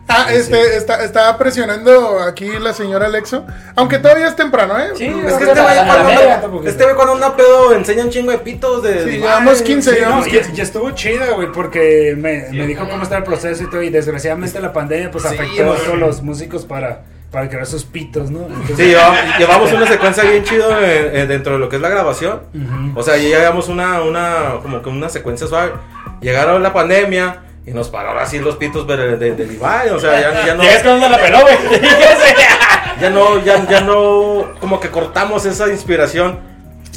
Ah, 0.06 0.26
este, 0.30 0.76
está, 0.76 1.02
está 1.02 1.36
presionando 1.38 2.20
aquí 2.20 2.46
la 2.60 2.74
señora 2.74 3.06
Alexo. 3.06 3.46
Aunque 3.74 3.98
todavía 3.98 4.28
es 4.28 4.36
temprano, 4.36 4.78
¿eh? 4.78 4.90
Sí, 4.96 5.06
Es 5.06 5.32
que 5.34 5.44
este 5.44 5.58
a 5.58 5.62
güey 5.62 5.76
cuando 5.86 6.08
anda- 6.08 6.68
este 6.70 6.84
cuando 6.94 7.12
anda 7.14 7.36
pedo 7.36 7.72
enseña 7.74 8.04
un 8.04 8.10
chingo 8.10 8.30
de 8.30 8.38
pitos 8.38 8.82
de. 8.82 9.02
Sí, 9.04 9.10
llevamos 9.18 9.62
15, 9.62 9.90
Sí, 9.90 9.96
llevamos 9.96 10.26
no, 10.26 10.32
15. 10.32 10.50
y, 10.52 10.58
y 10.58 10.60
estuvo 10.60 10.90
chida, 10.90 11.30
güey, 11.30 11.50
porque 11.52 12.14
me, 12.18 12.48
me 12.50 12.66
dijo 12.66 12.86
cómo 12.88 13.02
está 13.02 13.16
el 13.16 13.24
proceso 13.24 13.62
y 13.64 13.70
todo. 13.70 13.82
Y 13.82 13.88
desgraciadamente 13.90 14.60
la 14.60 14.72
pandemia, 14.74 15.10
pues 15.10 15.24
Sí, 15.24 15.34
afectó 15.34 15.72
a 15.72 15.76
todos 15.76 15.98
los 15.98 16.22
músicos 16.22 16.66
para, 16.66 17.00
para 17.30 17.48
crear 17.48 17.66
sus 17.66 17.84
pitos, 17.84 18.30
¿no? 18.30 18.40
Entonces, 18.46 18.76
Sí, 18.76 18.84
lleva- 18.84 19.38
llevamos 19.38 19.72
una 19.72 19.86
secuencia 19.86 20.22
bien 20.24 20.44
chido 20.44 20.70
eh, 20.82 21.22
eh, 21.22 21.26
dentro 21.26 21.54
de 21.54 21.58
lo 21.60 21.68
que 21.70 21.76
es 21.76 21.82
la 21.82 21.88
grabación. 21.88 22.42
O 22.94 23.02
sea, 23.02 23.16
ya 23.16 23.38
llevamos 23.38 23.68
una, 23.68 24.02
una, 24.02 24.56
como 24.62 24.82
que 24.82 24.90
una 24.90 25.08
secuencia 25.08 25.46
suave. 25.46 25.72
Llegaron 26.20 26.62
la 26.62 26.72
pandemia 26.74 27.40
y 27.66 27.70
nos 27.72 27.88
pararon 27.88 28.18
así 28.22 28.38
los 28.38 28.56
pitos 28.56 28.86
de, 28.86 28.96
de, 29.16 29.16
de 29.34 29.46
Levi, 29.46 29.58
O 29.92 29.98
sea, 29.98 30.20
ya, 30.20 30.46
ya 30.46 30.54
no, 30.54 30.62
Llegas 30.62 30.82
cuando 30.82 31.08
la 31.08 31.18
peló, 31.18 31.40
güey. 31.40 31.56
ya 33.00 33.10
no, 33.10 33.42
ya, 33.44 33.66
ya 33.68 33.80
no, 33.80 34.52
como 34.60 34.80
que 34.80 34.90
cortamos 34.90 35.44
esa 35.46 35.68
inspiración 35.68 36.40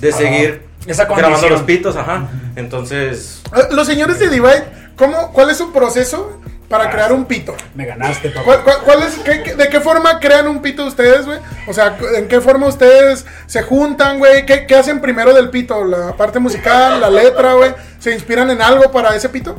de 0.01 0.11
seguir 0.11 0.65
Esa 0.85 1.05
grabando 1.05 1.49
los 1.49 1.63
pitos, 1.63 1.95
ajá. 1.95 2.27
Entonces, 2.55 3.41
Eh, 3.55 3.67
Los 3.71 3.87
señores 3.87 4.19
de 4.19 4.29
Divide, 4.29 4.65
¿cómo, 4.97 5.31
¿cuál 5.31 5.49
es 5.49 5.57
su 5.57 5.71
proceso 5.71 6.39
para 6.69 6.89
crear 6.89 7.13
un 7.13 7.23
pito? 7.25 7.55
Me 7.73 7.85
ganaste, 7.85 8.29
papá. 8.29 8.43
¿Cuál, 8.43 8.63
cuál- 8.63 8.77
cuál 8.83 9.03
es, 9.03 9.15
qué- 9.19 9.41
qué- 9.43 9.55
¿De 9.55 9.69
qué 9.69 9.79
forma 9.79 10.19
crean 10.19 10.47
un 10.49 10.61
pito 10.61 10.85
ustedes, 10.85 11.25
güey? 11.25 11.39
O 11.67 11.73
sea, 11.73 11.97
¿en 12.17 12.27
qué 12.27 12.41
forma 12.41 12.67
ustedes 12.67 13.25
se 13.45 13.63
juntan, 13.63 14.19
güey? 14.19 14.45
¿Qué, 14.45 14.65
qué 14.67 14.75
hacen 14.75 14.99
primero 14.99 15.33
del 15.33 15.49
pito? 15.49 15.85
¿La 15.85 16.11
parte 16.17 16.39
musical, 16.39 16.99
la 16.99 17.09
letra, 17.09 17.53
güey? 17.53 17.73
¿Se 17.99 18.11
inspiran 18.13 18.51
en 18.51 18.61
algo 18.61 18.91
para 18.91 19.15
ese 19.15 19.29
pito? 19.29 19.55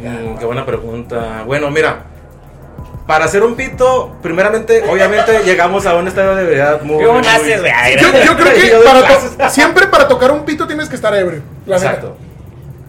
Mm, 0.00 0.38
qué 0.38 0.44
buena 0.44 0.64
pregunta. 0.66 1.42
Bueno, 1.46 1.70
mira, 1.70 2.04
para 3.06 3.24
hacer 3.24 3.42
un 3.42 3.54
pito, 3.54 4.16
primeramente, 4.22 4.82
obviamente, 4.88 5.40
llegamos 5.44 5.86
a 5.86 5.94
un 5.94 6.08
estado 6.08 6.34
de 6.36 6.44
verdad 6.44 6.80
muy. 6.82 7.04
¿Cómo 7.04 7.20
naces, 7.20 7.60
güey? 7.60 7.72
Yo, 8.00 8.08
yo 8.24 8.36
creo 8.36 8.54
que 8.82 8.84
para 9.36 9.50
siempre 9.50 9.86
para 9.86 10.06
tocar 10.08 10.30
un 10.32 10.44
pito 10.44 10.66
tienes 10.66 10.88
que 10.88 10.96
estar 10.96 11.14
ebrio. 11.14 11.42
La 11.66 11.76
neta. 11.78 11.88
Exacto. 11.90 12.16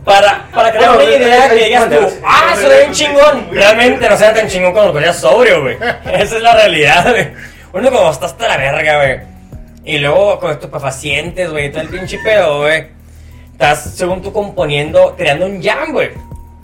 Para, 0.05 0.47
para 0.53 0.71
crear 0.71 0.95
Bueno, 0.95 1.03
una 1.09 1.15
idea 1.23 1.43
hay- 1.43 1.49
que 1.59 1.65
digas 1.65 1.89
tú, 1.89 1.95
ah, 2.25 2.55
se 2.55 2.67
ve 2.67 2.77
bien 2.79 2.91
chingón. 2.93 3.47
Realmente 3.51 4.09
no 4.09 4.17
sea 4.17 4.33
tan 4.33 4.47
chingón 4.47 4.73
como 4.73 4.99
lo 4.99 5.13
sobrio, 5.13 5.61
güey. 5.61 5.77
Esa 6.13 6.37
es 6.37 6.41
la 6.41 6.55
realidad, 6.55 7.09
güey. 7.11 7.27
Uno 7.73 7.91
como 7.91 8.09
está 8.09 8.25
hasta 8.25 8.47
la 8.47 8.57
verga, 8.57 8.97
güey. 8.97 9.19
Y 9.85 9.97
luego 9.99 10.39
con 10.39 10.51
estupefacientes, 10.51 11.51
güey, 11.51 11.71
todo 11.71 11.81
el 11.81 11.89
pinche 11.89 12.17
pedo, 12.23 12.59
güey. 12.61 12.87
Estás, 13.51 13.93
según 13.95 14.21
tú, 14.21 14.31
componiendo, 14.33 15.15
creando 15.17 15.45
un 15.45 15.61
jam, 15.61 15.91
güey. 15.91 16.11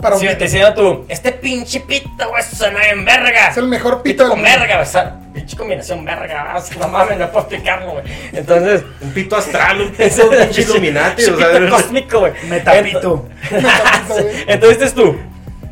Para 0.00 0.14
un 0.14 0.20
Sí, 0.20 0.26
pito. 0.26 0.38
te 0.38 0.44
diciendo 0.44 0.74
tú, 0.74 1.04
este 1.08 1.32
pinche 1.32 1.80
pito, 1.80 2.28
güey, 2.28 2.42
suena 2.42 2.80
bien 2.80 3.04
verga. 3.04 3.48
Es 3.48 3.56
el 3.56 3.66
mejor 3.68 4.02
pito 4.02 4.24
pito 4.24 4.28
con 4.28 4.38
mundo. 4.40 4.50
verga, 4.58 4.74
güey. 4.76 4.86
O 4.86 4.90
sea, 4.90 5.16
pinche 5.32 5.56
combinación 5.56 6.04
verga. 6.04 6.54
o 6.56 6.60
sea, 6.60 6.76
no 6.78 6.88
mames, 6.88 7.18
no 7.18 7.30
puedo 7.30 7.46
explicarlo, 7.46 7.92
güey. 7.92 8.04
Entonces, 8.32 8.82
Un 9.00 9.10
pito 9.12 9.36
astral, 9.36 9.80
un 9.80 9.90
pito 9.96 10.30
pinche 10.30 10.62
Illuminati. 10.62 11.24
o 11.24 11.36
sea, 11.38 11.50
pito 11.52 11.70
cósmico, 11.76 12.18
güey. 12.20 12.32
Metapito. 12.48 13.26
Entonces, 13.50 14.44
entonces 14.46 14.78
dices 14.80 14.94
tú, 14.94 15.16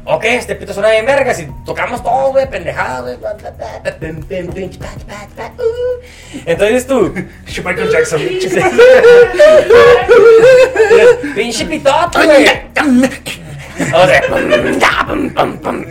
ok, 0.06 0.24
este 0.24 0.54
pito 0.54 0.72
suena 0.72 0.90
bien 0.90 1.04
verga, 1.04 1.34
si 1.34 1.46
tocamos 1.66 2.02
todo, 2.02 2.32
güey, 2.32 2.48
pendejada, 2.48 3.00
güey. 3.02 3.16
bla, 3.16 3.34
bla, 3.34 3.50
bla, 3.50 3.66
bla, 3.82 3.92
pim, 3.98 4.22
pim, 4.22 4.46
pim, 4.52 4.70
pa, 4.78 4.86
pa, 5.06 5.26
pa. 5.36 5.52
Entonces 6.46 6.86
tú, 6.86 7.12
Michael 7.62 7.90
Jackson. 7.90 8.20
pinche 11.34 11.64
pitote, 11.66 12.24
güey. 12.24 13.43
Pum, 15.06 15.30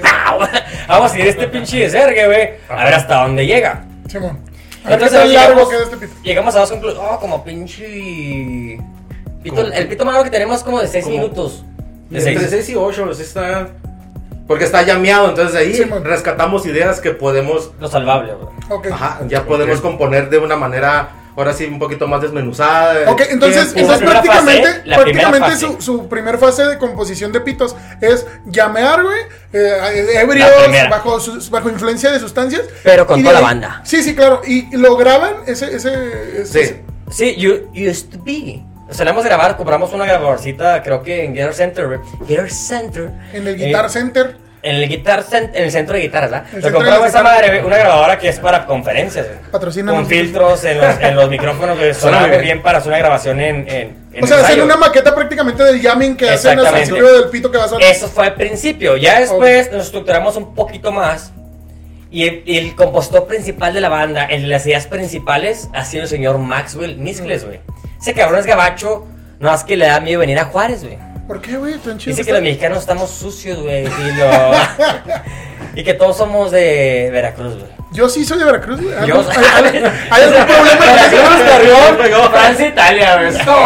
pau. 0.02 0.40
vamos 0.88 1.14
a 1.14 1.20
ir 1.20 1.28
este 1.28 1.48
pinche 1.48 1.80
desvergue, 1.80 2.26
güey, 2.26 2.50
a 2.70 2.84
ver 2.86 2.94
hasta 2.94 3.22
dónde 3.24 3.46
llega. 3.46 3.84
Simón. 4.08 4.40
A 4.86 4.90
ver 4.90 5.00
¿Qué 5.00 5.06
Entonces 5.06 5.30
llegamos, 5.30 5.70
queda 5.70 5.84
este 5.84 5.98
pito? 5.98 6.14
llegamos 6.24 6.56
a 6.56 6.60
dos 6.60 6.72
conclusiones. 6.72 7.10
Oh, 7.12 7.20
como 7.20 7.44
pinche. 7.44 8.78
Pito, 9.44 9.62
el 9.74 9.88
pito 9.88 10.06
más 10.06 10.14
largo 10.14 10.26
que 10.26 10.32
tenemos 10.32 10.58
es 10.58 10.64
como 10.64 10.80
de 10.82 10.88
6 10.88 11.04
Como- 11.06 11.18
minutos. 11.18 11.64
De 12.10 12.20
Entre 12.20 12.38
6. 12.40 12.50
6 12.50 12.70
y 12.70 12.76
8, 12.76 13.12
está. 13.12 13.68
Porque 14.48 14.66
está 14.66 14.82
llameado, 14.84 15.30
entonces 15.30 15.56
ahí 15.56 15.74
Sí, 15.74 15.84
rescatamos 16.04 16.66
ideas 16.66 17.00
que 17.00 17.12
podemos. 17.12 17.72
Lo 17.80 17.88
salvable, 17.88 18.34
güey. 18.34 18.54
Ok. 18.70 18.88
Ajá, 18.92 19.20
ya 19.28 19.44
podemos 19.46 19.80
componer 19.80 20.30
de 20.30 20.38
una 20.38 20.58
manera, 20.58 21.10
ahora 21.36 21.54
sí, 21.54 21.66
un 21.66 21.80
poquito 21.80 22.08
más 22.08 22.22
desmenuzada. 22.22 23.10
Ok, 23.12 23.22
entonces, 23.30 23.74
entonces 23.76 24.08
prácticamente, 24.08 24.68
fase, 24.68 24.82
la 24.86 24.98
primera 25.04 25.30
prácticamente 25.30 25.66
fase. 25.68 25.82
su, 25.84 25.98
su 26.00 26.08
primer 26.10 26.38
fase 26.38 26.66
de 26.66 26.78
composición 26.78 27.32
de 27.32 27.42
pitos 27.42 27.76
es 28.02 28.26
llamear, 28.46 29.04
güey, 29.04 29.20
eh, 29.54 30.06
ebrios, 30.22 30.50
La 30.50 30.64
primera. 30.64 30.90
bajo, 30.90 31.20
sus- 31.20 31.50
bajo 31.50 31.70
influencia 31.70 32.12
de 32.12 32.20
sustancias. 32.20 32.64
Pero 32.84 33.06
con 33.08 33.22
toda 33.22 33.34
la 33.34 33.42
banda. 33.42 33.82
Sí, 33.84 34.04
sí, 34.04 34.16
claro. 34.16 34.42
Y, 34.46 34.76
lo 34.78 34.96
graban, 34.96 35.34
ese, 35.48 35.76
ese, 35.76 36.42
ese- 36.42 36.66
Sí. 36.68 36.76
Sí, 37.12 37.36
you, 37.36 37.70
used 37.76 38.10
to 38.10 38.18
be. 38.24 38.64
Solemos 38.90 39.24
grabar, 39.26 39.56
compramos 39.58 39.92
una 39.94 40.06
grabadorcita, 40.06 40.84
creo 40.84 41.02
que 41.04 41.24
en 41.26 41.34
Guitar 41.34 41.54
Center. 41.54 42.00
Guitar 42.28 42.50
Center. 42.50 43.12
en 43.34 43.48
el 43.48 43.56
Guitar 43.58 43.86
Eh, 43.86 43.90
Center. 43.90 44.38
En 44.64 44.78
el 44.78 44.88
Guitar 44.88 45.26
en 45.32 45.52
el 45.56 45.72
centro 45.72 45.96
de 45.98 46.04
guitarras, 46.04 46.32
¿verdad? 46.32 46.50
Centro 46.50 46.72
compramos 46.72 47.08
esa 47.10 47.22
madre, 47.22 47.62
una 47.66 47.78
grabadora 47.78 48.18
que 48.18 48.30
es 48.30 48.40
para 48.40 48.66
conferencias, 48.66 49.28
güey. 49.28 49.40
Patrocínanos. 49.52 50.00
Con 50.00 50.08
filtros 50.08 50.64
en 50.64 50.78
los, 50.80 51.00
en 51.02 51.16
los 51.18 51.30
micrófonos, 51.30 51.78
güey. 51.78 51.94
Suena 51.94 52.28
muy 52.28 52.38
bien 52.38 52.62
para 52.62 52.78
hacer 52.78 52.88
una 52.88 52.98
grabación 52.98 53.42
en. 53.42 53.68
en, 53.68 54.08
en 54.14 54.24
O 54.24 54.28
sea, 54.28 54.38
hacen 54.38 54.62
una 54.62 54.78
maqueta 54.78 55.14
prácticamente 55.14 55.66
del 55.66 55.82
jamming 55.82 56.16
que 56.16 56.30
hacen 56.30 56.58
al 56.58 56.74
principio 56.74 57.12
del 57.12 57.30
pito 57.30 57.52
que 57.52 57.58
va 57.58 57.66
a. 57.66 57.78
Eso 57.82 58.08
fue 58.08 58.28
al 58.28 58.36
principio. 58.36 58.96
Ya 58.96 59.20
después 59.20 59.70
nos 59.70 59.88
estructuramos 59.88 60.38
un 60.38 60.56
poquito 60.56 60.94
más. 60.94 61.34
Y 62.10 62.28
el, 62.28 62.44
y 62.46 62.58
el 62.58 62.76
compositor 62.76 63.28
principal 63.28 63.74
de 63.74 63.82
la 63.82 63.90
banda, 63.90 64.26
el 64.26 64.44
de 64.44 64.48
las 64.48 64.66
ideas 64.66 64.88
principales, 64.88 65.68
ha 65.74 65.84
sido 65.84 66.04
el 66.04 66.10
señor 66.10 66.38
Maxwell 66.38 66.98
Miscles, 66.98 67.44
güey. 67.44 67.60
Ese 68.00 68.14
cabrón 68.14 68.40
es 68.40 68.46
gabacho, 68.46 69.08
no 69.40 69.50
más 69.50 69.64
que 69.66 69.76
le 69.76 69.88
da 69.88 70.00
miedo 70.00 70.20
venir 70.20 70.40
a 70.40 70.46
Juárez, 70.46 70.84
güey. 70.84 70.98
¿Por 71.34 71.42
qué, 71.42 71.58
güey? 71.58 71.74
Tan 71.80 71.98
chido. 71.98 72.12
Dice 72.16 72.22
que 72.22 72.28
que 72.28 72.34
los 72.34 72.42
mexicanos 72.44 72.78
estamos 72.80 73.10
sucios, 73.10 73.58
güey. 73.60 73.86
Y, 73.86 74.12
lo- 74.18 74.52
y 75.76 75.84
que 75.84 75.96
todos 75.96 76.16
somos 76.16 76.52
de 76.52 77.10
Veracruz, 77.12 77.56
güey. 77.56 77.66
Yo 77.92 78.08
sí 78.08 78.24
soy 78.24 78.38
de 78.38 78.46
Veracruz, 78.46 78.80
güey. 78.80 78.94
¿Hay, 78.96 79.10
hay- 79.10 79.12
hay- 79.12 79.84
hay 80.12 80.24
algún 80.24 80.46
problema 80.56 80.86
Veracruz, 81.98 82.30
Francia, 82.30 82.68
Italia, 82.68 83.16
güey. 83.18 83.32
Por 83.34 83.44
favor, 83.46 83.66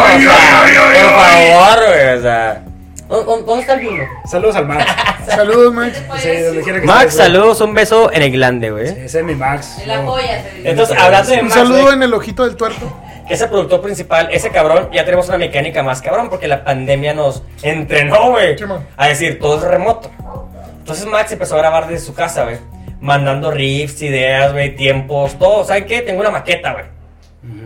güey. 1.88 2.18
O 2.18 2.22
sea. 2.22 2.62
¿Dó- 3.06 3.24
dó- 3.24 3.42
¿Dónde 3.42 3.60
está 3.62 3.74
el 3.74 3.80
vino? 3.80 4.04
Saludos 4.30 4.56
al 4.56 4.66
Max. 4.66 4.84
Saludos, 5.26 5.74
Max. 5.74 6.02
Sí, 6.22 6.36
donde 6.40 6.62
quiera 6.62 6.80
que 6.80 6.86
Max, 6.86 7.14
saludos, 7.16 7.60
un 7.60 7.74
beso 7.74 8.10
en 8.12 8.22
el 8.22 8.30
glande, 8.32 8.70
güey. 8.70 8.88
Ese 8.88 9.18
es 9.18 9.24
mi 9.24 9.34
Max. 9.34 9.76
En 9.82 9.88
la 9.88 10.04
polla. 10.06 10.42
Entonces, 10.64 10.96
hablando 10.98 11.30
de 11.30 11.36
Un 11.38 11.42
Max, 11.44 11.54
saludo 11.54 11.82
güey, 11.82 11.94
en 11.94 12.02
el 12.02 12.14
ojito 12.14 12.44
del 12.46 12.56
tuerto. 12.56 12.98
Que 13.28 13.34
es 13.34 13.40
el 13.42 13.50
productor 13.50 13.82
principal, 13.82 14.30
ese 14.32 14.50
cabrón, 14.50 14.88
ya 14.90 15.04
tenemos 15.04 15.28
una 15.28 15.36
mecánica 15.36 15.82
más 15.82 16.00
cabrón, 16.00 16.30
porque 16.30 16.48
la 16.48 16.64
pandemia 16.64 17.12
nos 17.12 17.42
entrenó, 17.62 18.30
güey, 18.30 18.56
a 18.96 19.08
decir, 19.08 19.38
todo 19.38 19.58
es 19.58 19.64
remoto. 19.64 20.10
Entonces 20.78 21.04
Max 21.04 21.30
empezó 21.30 21.54
a 21.56 21.58
grabar 21.58 21.86
desde 21.86 22.06
su 22.06 22.14
casa, 22.14 22.44
güey, 22.44 22.56
mandando 23.02 23.50
riffs, 23.50 24.00
ideas, 24.00 24.52
güey, 24.52 24.74
tiempos, 24.74 25.38
todo. 25.38 25.62
¿Saben 25.64 25.84
qué? 25.84 26.00
Tengo 26.00 26.20
una 26.20 26.30
maqueta, 26.30 26.72
güey. 26.72 26.86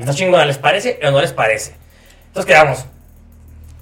Está 0.00 0.12
chingona, 0.12 0.44
¿les 0.44 0.58
parece 0.58 0.98
o 1.04 1.10
no 1.12 1.20
les 1.20 1.32
parece? 1.32 1.74
Entonces 2.26 2.52
quedamos. 2.52 2.86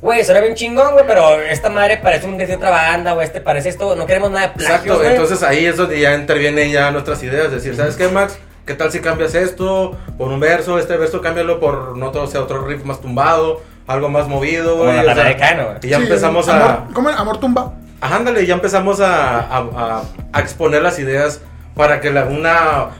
Güey, 0.02 0.22
suena 0.22 0.40
bien 0.40 0.54
chingón, 0.54 0.92
güey, 0.92 1.04
pero 1.06 1.40
esta 1.40 1.70
madre 1.70 1.96
parece 1.96 2.26
un 2.26 2.36
de 2.36 2.54
otra 2.54 2.70
banda, 2.70 3.12
güey, 3.12 3.26
este 3.26 3.40
parece 3.40 3.70
esto, 3.70 3.96
no 3.96 4.06
queremos 4.06 4.30
nada 4.30 4.48
de 4.48 4.54
plagios, 4.54 4.96
Exacto, 4.98 5.04
entonces 5.04 5.42
ahí 5.42 5.64
es 5.64 5.76
donde 5.76 5.98
ya 5.98 6.14
intervienen 6.14 6.70
ya 6.70 6.90
nuestras 6.90 7.22
ideas. 7.22 7.50
Decir, 7.50 7.74
¿sabes 7.74 7.96
qué, 7.96 8.08
Max? 8.08 8.38
¿Qué 8.70 8.76
tal 8.76 8.92
si 8.92 9.00
cambias 9.00 9.34
esto 9.34 9.96
por 10.16 10.28
un 10.30 10.38
verso? 10.38 10.78
Este 10.78 10.96
verso 10.96 11.20
cámbialo 11.20 11.58
por 11.58 11.96
no 11.96 12.12
todo 12.12 12.28
sea 12.28 12.40
otro 12.40 12.64
riff 12.64 12.84
más 12.84 13.00
tumbado, 13.00 13.60
algo 13.88 14.08
más 14.08 14.28
movido, 14.28 14.78
Como 14.78 14.84
güey. 14.92 15.04
la 15.04 15.10
o 15.10 15.14
sea, 15.16 15.24
de 15.24 15.36
Cano, 15.36 15.64
güey. 15.64 15.76
Y 15.82 15.88
ya 15.88 15.96
Sí, 15.96 16.04
empezamos 16.04 16.48
a. 16.48 16.54
amor, 16.74 16.94
¿Cómo? 16.94 17.08
Amor 17.08 17.40
tumba. 17.40 17.74
Ajá, 18.00 18.14
ándale, 18.14 18.46
ya 18.46 18.54
empezamos 18.54 19.00
a, 19.00 19.40
a- 19.40 19.58
a- 19.58 20.02
a 20.32 20.40
exponer 20.40 20.82
las 20.82 21.00
ideas 21.00 21.40
para 21.74 22.00
que 22.00 22.10
la, 22.12 22.26
una. 22.26 22.90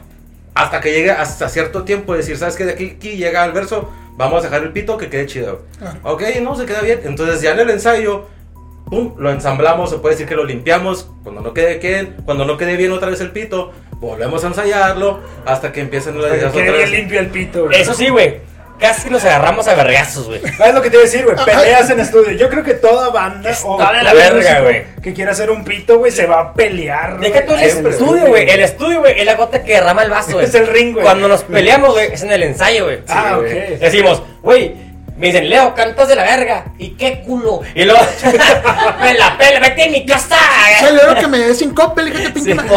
Hasta 0.57 0.81
que 0.81 0.91
llegue 0.93 1.13
hasta 1.13 1.49
cierto 1.49 1.85
tiempo, 1.85 2.15
decir, 2.17 2.37
¿sabes 2.37 2.57
qué? 2.57 2.65
De 2.65 2.73
aquí, 2.73 2.95
aquí 2.97 3.11
llega 3.17 3.45
el 3.45 3.53
verso, 3.53 3.89
vamos 4.17 4.41
a 4.41 4.49
dejar 4.49 4.65
el 4.65 4.73
pito 4.73 4.99
que 4.99 5.09
quede 5.09 5.27
chido. 5.27 5.63
Claro. 5.79 6.01
Ok, 6.03 6.25
no, 6.43 6.57
se 6.57 6.67
queda 6.67 6.81
bien. 6.81 7.01
Entonces 7.05 7.43
ya 7.43 7.53
en 7.53 7.61
el 7.61 7.71
ensayo, 7.71 8.27
pum, 8.91 9.15
lo 9.19 9.31
ensamblamos, 9.31 9.89
se 9.91 9.97
puede 9.99 10.15
decir 10.15 10.27
que 10.29 10.35
lo 10.35 10.45
limpiamos. 10.45 11.09
Cuando 11.23 11.41
no 11.41 11.55
quede 11.55 11.77
bien, 11.79 12.17
cuando 12.25 12.45
no 12.45 12.57
quede 12.57 12.77
bien 12.77 12.93
otra 12.93 13.09
vez 13.09 13.21
el 13.21 13.31
pito, 13.31 13.73
volvemos 13.95 14.43
a 14.45 14.49
ensayarlo 14.49 15.21
hasta 15.47 15.73
que 15.73 15.81
empiecen 15.81 16.21
las 16.21 16.33
ideas 16.33 16.51
otra 16.51 16.63
bien 16.63 16.75
vez. 16.75 16.91
limpio 16.91 17.21
el 17.21 17.29
pito, 17.29 17.65
güey. 17.67 17.81
Eso 17.81 17.95
sí, 17.95 18.09
güey, 18.09 18.41
casi 18.79 19.11
nos 19.11 19.25
agarramos 19.25 19.69
a 19.69 19.75
vergazos, 19.75 20.27
güey. 20.27 20.41
¿Sabes 20.57 20.75
lo 20.75 20.83
que 20.83 20.89
te 20.91 20.97
iba 20.97 21.03
a 21.03 21.05
decir, 21.07 21.25
güey? 21.25 21.37
Peleas 21.45 21.89
en 21.91 22.01
estudio. 22.01 22.33
Yo 22.33 22.49
creo 22.49 22.65
que 22.65 22.75
toda 22.75 23.11
banda 23.11 23.51
Está 23.51 23.69
o 23.69 23.79
de 23.79 24.03
la 24.03 24.13
verga, 24.15 24.61
güey. 24.61 24.85
que 25.03 25.13
quiera 25.13 25.33
hacer 25.33 25.51
un 25.51 25.65
pito, 25.65 25.99
güey, 25.99 26.11
se 26.11 26.27
va 26.27 26.41
a 26.41 26.55
pelear. 26.55 27.21
Deja 27.21 27.45
tú 27.47 27.53
el. 27.55 27.71
Siempre, 27.71 27.93
estudio, 27.93 28.27
güey. 28.27 28.49
El 28.51 28.61
estudio, 28.61 29.01
güey, 29.01 29.21
es 29.21 29.27
la 29.27 29.35
gota 29.35 29.63
que 29.63 29.75
derrama 29.75 30.03
el 30.03 30.11
vaso, 30.11 30.33
güey. 30.33 30.47
Es 30.47 30.55
el 30.55 30.67
ring, 30.67 30.93
güey. 30.95 31.05
Cuando 31.05 31.29
nos 31.29 31.43
peleamos, 31.45 31.93
güey, 31.93 32.13
es 32.13 32.23
en 32.23 32.33
el 32.33 32.43
ensayo, 32.43 32.85
güey. 32.87 33.01
Ah, 33.09 33.37
ok. 33.39 33.79
Decimos, 33.79 34.23
güey, 34.43 34.90
me 35.21 35.27
dicen, 35.27 35.51
Leo, 35.51 35.75
cantas 35.75 36.09
de 36.09 36.17
la 36.17 36.23
verga. 36.25 36.65
¿Y 36.79 36.93
qué 36.93 37.21
culo? 37.21 37.61
Y 37.75 37.85
luego, 37.85 38.01
me 39.03 39.13
la 39.13 39.37
pela, 39.37 39.61
vete 39.61 39.85
en 39.85 39.93
mi 39.93 40.07
casa. 40.07 40.37
Celebro 40.79 41.15
que 41.15 41.27
me 41.29 41.39
des 41.39 41.59
sin 41.59 41.75
copa, 41.75 42.01
le 42.01 42.11
dije 42.11 42.33
que 42.33 42.41
Sí, 42.41 42.55
pinche. 42.55 42.75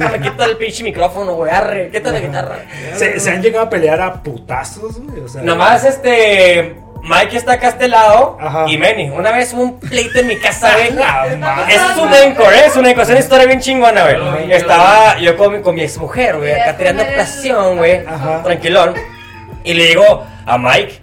Ah, 0.00 0.08
me 0.10 0.20
quita 0.20 0.46
el 0.46 0.56
pinche 0.56 0.82
micrófono, 0.84 1.34
güey. 1.34 1.52
Arre, 1.52 1.90
quita 1.90 2.10
la 2.10 2.20
guitarra. 2.20 2.56
Se, 2.96 3.20
se 3.20 3.30
han 3.30 3.42
llegado 3.42 3.66
a 3.66 3.68
pelear 3.68 4.00
a 4.00 4.22
putazos, 4.22 4.98
güey. 5.00 5.20
O 5.20 5.28
sea, 5.28 5.42
Nomás 5.42 5.84
este. 5.84 6.76
Mike 7.02 7.36
está 7.36 7.54
acá 7.54 7.66
a 7.66 7.70
este 7.70 7.88
lado 7.88 8.38
Ajá. 8.40 8.64
y 8.68 8.78
Manny. 8.78 9.10
Una 9.10 9.32
vez 9.32 9.52
hubo 9.52 9.62
un 9.64 9.80
pleito 9.80 10.20
en 10.20 10.28
mi 10.28 10.36
casa, 10.38 10.72
güey. 10.72 10.86
Es 11.68 11.96
un 11.98 12.14
encore, 12.14 12.56
¿eh? 12.56 12.62
es 12.66 12.76
una 12.76 12.88
encore, 12.90 13.02
es 13.02 13.10
una 13.10 13.18
historia 13.18 13.44
bien 13.46 13.60
chingona, 13.60 14.02
güey. 14.04 14.52
Estaba 14.52 15.18
yo 15.18 15.36
con 15.36 15.52
mi, 15.56 15.60
con 15.62 15.74
mi 15.74 15.82
exmujer, 15.82 16.38
güey, 16.38 16.52
acá 16.52 16.76
tirando 16.76 17.04
presión, 17.04 17.76
güey, 17.76 18.06
Ajá. 18.06 18.42
tranquilón. 18.44 18.94
Y 19.64 19.74
le 19.74 19.88
digo 19.88 20.24
a 20.46 20.56
Mike, 20.58 21.01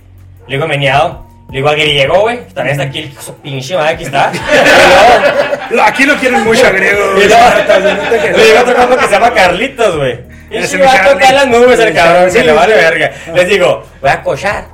le 0.50 0.56
digo 0.56 0.66
a 0.66 0.68
Meneado, 0.68 1.26
le 1.50 1.58
digo 1.58 1.70
a 1.70 1.74
Griego, 1.74 2.20
güey, 2.22 2.40
también 2.54 2.80
está 2.80 2.84
aquí 2.90 3.00
el 3.00 3.18
su 3.18 3.34
pinche 3.36 3.76
madre, 3.76 3.94
aquí 3.96 4.04
está. 4.04 4.32
Luego- 5.70 5.88
Aquí 5.88 6.04
lo 6.04 6.16
quieren 6.16 6.44
mucho 6.44 6.66
a 6.66 6.70
griego, 6.72 7.12
y 7.12 7.16
güey. 7.16 7.28
luego 7.28 7.44
le 8.38 8.44
digo 8.46 8.58
a 8.58 8.62
otro 8.62 8.76
compa 8.76 8.98
que 8.98 9.06
se 9.06 9.12
llama 9.12 9.34
Carlitos, 9.34 9.98
güey. 9.98 10.20
Y 10.52 10.64
se 10.64 10.78
va 10.80 10.94
a 10.94 11.10
tocar 11.14 11.34
las 11.34 11.48
nubes 11.48 11.80
el 11.80 11.94
cabrón, 11.94 12.32
se 12.32 12.44
le 12.44 12.52
vale 12.52 12.74
verga. 12.74 13.12
Les 13.36 13.48
digo, 13.48 13.84
voy 14.02 14.10
a 14.10 14.24
cochar. 14.24 14.66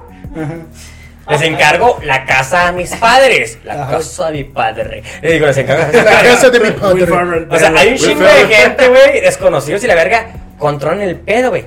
Les 1.27 1.41
encargo 1.41 1.99
la 2.03 2.23
casa 2.25 2.67
a 2.69 2.71
mis 2.71 2.95
padres. 2.95 3.57
La 3.65 3.87
casa 3.87 4.27
de 4.27 4.37
mi 4.37 4.43
padre. 4.45 5.03
Le 5.21 5.33
digo, 5.33 5.47
les 5.47 5.57
encargo 5.57 5.85
La 5.91 6.03
casa 6.23 6.49
de 6.49 6.59
mi 6.61 6.71
padre. 6.79 7.03
O 7.49 7.59
sea, 7.59 7.73
hay 7.75 7.89
un 7.89 7.97
chingo 7.97 8.23
de 8.23 8.45
gente, 8.55 8.87
güey, 8.87 9.19
desconocidos 9.21 9.83
y 9.83 9.87
la 9.87 9.95
verga, 9.95 10.27
controlan 10.57 11.01
el 11.01 11.17
pedo, 11.17 11.49
güey. 11.49 11.65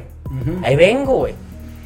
Ahí 0.65 0.75
vengo, 0.77 1.17
güey. 1.17 1.35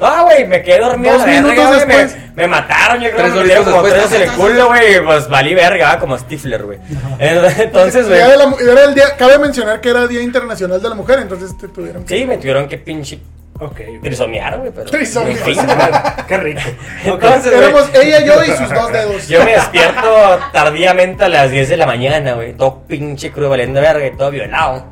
Ah, 0.05 0.23
güey, 0.23 0.47
me 0.47 0.63
quedé 0.63 0.79
dormido. 0.81 1.15
Dos 1.15 1.25
verga, 1.25 1.41
minutos 1.43 1.67
güey, 1.67 1.87
me, 1.87 1.97
después. 1.97 2.17
me 2.35 2.47
mataron, 2.49 3.01
yo 3.03 3.11
creo 3.11 3.17
que 3.17 3.23
me 3.23 3.29
metieron 3.41 3.57
horitos 3.59 3.75
como 3.75 3.83
después. 3.83 4.09
tres 4.09 4.21
en 4.23 4.29
el 4.29 4.35
culo, 4.37 4.67
güey. 4.69 5.05
Pues 5.05 5.29
valí 5.29 5.55
verga, 5.55 5.99
como 5.99 6.19
Stifler, 6.19 6.63
güey. 6.65 6.79
Entonces, 7.19 8.09
güey. 8.09 8.21
Era 8.21 8.85
el 8.85 8.95
día, 8.95 9.17
cabe 9.19 9.39
mencionar 9.39 9.81
que 9.81 9.91
era 9.91 10.07
Día 10.07 10.23
Internacional 10.23 10.81
de 10.83 10.89
la 10.89 10.95
Mujer, 10.95 11.19
entonces 11.21 11.57
te 11.59 11.69
tuvieron 11.69 12.05
que... 12.05 12.19
Sí, 12.19 12.25
me 12.25 12.37
tuvieron 12.39 12.69
que 12.69 12.79
pinche 12.79 13.21
Ok. 13.61 13.81
trisomear, 14.03 14.59
güey, 14.59 14.73
pero. 14.75 14.91
Qué 16.27 16.37
rico. 16.39 16.61
Entonces, 17.05 17.53
güey, 17.53 17.65
Éramos 17.65 17.91
ella, 17.95 18.21
yo 18.25 18.43
y 18.45 18.49
sus 18.57 18.71
dos 18.71 18.93
dedos. 18.93 19.29
Yo 19.29 19.45
me 19.45 19.53
despierto 19.53 20.41
tardíamente 20.53 21.25
a 21.25 21.29
las 21.29 21.51
10 21.51 21.69
de 21.69 21.77
la 21.77 21.87
mañana, 21.87 22.33
güey. 22.33 22.55
Todo 22.55 22.83
pinche 22.89 23.31
crudo 23.31 23.51
valiendo 23.51 23.81
verga 23.81 24.05
y 24.07 24.17
todo 24.17 24.31
violado. 24.31 24.87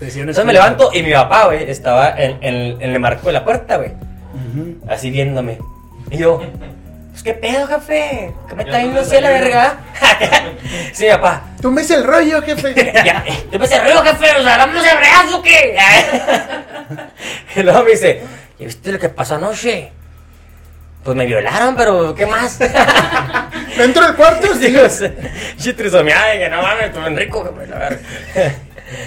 Entonces 0.00 0.44
me 0.44 0.52
levanto 0.52 0.90
y 0.92 1.02
mi 1.02 1.12
papá, 1.12 1.46
güey, 1.46 1.68
estaba 1.68 2.10
en, 2.10 2.38
en- 2.40 2.80
en 2.80 2.90
el 2.92 3.00
marco 3.00 3.26
de 3.26 3.32
la 3.32 3.44
puerta, 3.44 3.78
güey. 3.78 3.90
Así 4.88 5.10
viéndome. 5.10 5.58
Y 6.10 6.18
yo, 6.18 6.40
pues 7.18 7.22
qué 7.22 7.34
pedo, 7.34 7.66
jefe. 7.66 8.32
¿Qué 8.48 8.54
me 8.54 8.62
está 8.62 8.80
yendo 8.80 9.00
así 9.00 9.16
a 9.16 9.20
la 9.20 9.30
verga? 9.30 9.78
sí, 10.92 11.06
papá. 11.10 11.42
Tú 11.60 11.70
me 11.72 11.82
el 11.82 12.04
rollo, 12.04 12.40
jefe. 12.42 12.74
Ya, 13.04 13.24
eh, 13.26 13.44
¿Te 13.50 13.58
pasa 13.58 13.82
ruido, 13.82 14.02
jefe? 14.04 14.32
¿Nos 14.34 14.46
hagamos 14.46 14.86
el 14.86 14.98
regazo 14.98 15.38
o 15.38 15.42
qué? 15.42 15.76
y 17.56 17.62
luego 17.64 17.82
me 17.82 17.90
dice, 17.90 18.22
¿y 18.60 18.66
viste 18.66 18.92
lo 18.92 18.98
que 19.00 19.08
pasó 19.08 19.34
anoche? 19.34 19.90
Pues 21.02 21.16
me 21.16 21.26
violaron, 21.26 21.74
pero 21.74 22.14
¿qué 22.14 22.24
más? 22.24 22.58
Dentro 23.76 24.06
del 24.06 24.14
cuarto, 24.14 24.48
sí. 24.54 25.72
Trisomeada, 25.72 26.36
y 26.36 26.38
que 26.38 26.48
no 26.48 26.62
mames, 26.62 26.92
tú 26.92 27.00
bien 27.00 27.16
rico, 27.16 27.44
jefe, 27.44 27.66
la 27.66 27.78
verga. 27.78 28.00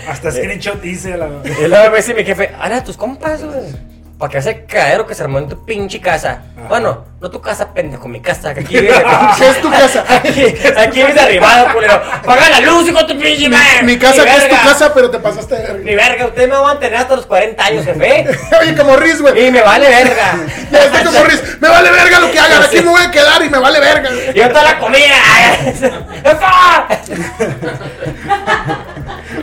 Hasta 0.09 0.31
screenshot 0.31 0.83
hice 0.83 1.15
la. 1.17 1.29
Y 1.45 1.67
luego 1.67 1.91
me 1.91 1.97
dice 1.97 2.13
mi 2.13 2.25
jefe, 2.25 2.51
habla 2.59 2.83
tus 2.83 2.97
compas, 2.97 3.41
güey. 3.41 3.91
Para 4.21 4.31
que 4.33 4.37
ese 4.37 4.65
caero 4.65 5.07
que 5.07 5.15
se 5.15 5.23
armó 5.23 5.39
en 5.39 5.49
tu 5.49 5.65
pinche 5.65 5.99
casa. 5.99 6.43
Bueno, 6.69 7.05
no 7.19 7.31
tu 7.31 7.41
casa, 7.41 7.73
pendejo, 7.73 8.07
mi 8.07 8.21
casa. 8.21 8.53
que 8.53 8.59
Aquí 8.59 8.75
vive. 8.79 8.93
¿Qué 9.35 9.47
es 9.49 9.59
tu 9.61 9.71
casa? 9.71 10.05
Aquí, 10.07 10.45
aquí 10.77 10.99
vives 11.01 11.17
arribado, 11.19 11.73
culero. 11.73 11.99
Paga 12.23 12.49
la 12.49 12.59
luz, 12.59 12.87
hijo 12.87 12.99
de 12.99 13.05
tu 13.15 13.19
pinche 13.19 13.49
madre. 13.49 13.81
Mi 13.81 13.97
casa, 13.97 14.23
que 14.23 14.29
es 14.29 14.35
tu 14.47 14.55
verga. 14.55 14.61
casa, 14.61 14.93
pero 14.93 15.09
te 15.09 15.17
pasaste 15.17 15.55
de 15.55 15.73
Ni 15.79 15.95
verga. 15.95 16.09
verga, 16.09 16.25
usted 16.27 16.43
me 16.47 16.53
va 16.53 16.59
a 16.59 16.63
mantener 16.73 16.97
hasta 16.99 17.15
los 17.15 17.25
40 17.25 17.65
años, 17.65 17.83
jefe. 17.83 18.27
Oye, 18.61 18.75
como 18.75 18.95
Riz, 18.95 19.19
güey. 19.21 19.47
Y 19.47 19.51
me 19.51 19.63
vale 19.63 19.89
verga. 19.89 20.37
Ya 20.71 20.85
está 20.85 21.03
como 21.03 21.23
Riz. 21.23 21.41
Me 21.59 21.67
vale 21.67 21.89
verga 21.89 22.19
lo 22.19 22.29
que 22.31 22.39
hagan. 22.39 22.61
Aquí 22.61 22.75
me 22.79 22.89
voy 22.91 23.01
a 23.01 23.09
quedar 23.09 23.43
y 23.43 23.49
me 23.49 23.57
vale 23.57 23.79
verga. 23.79 24.09
Yo 24.35 24.47
toda 24.49 24.63
la 24.65 24.77
comida. 24.77 25.15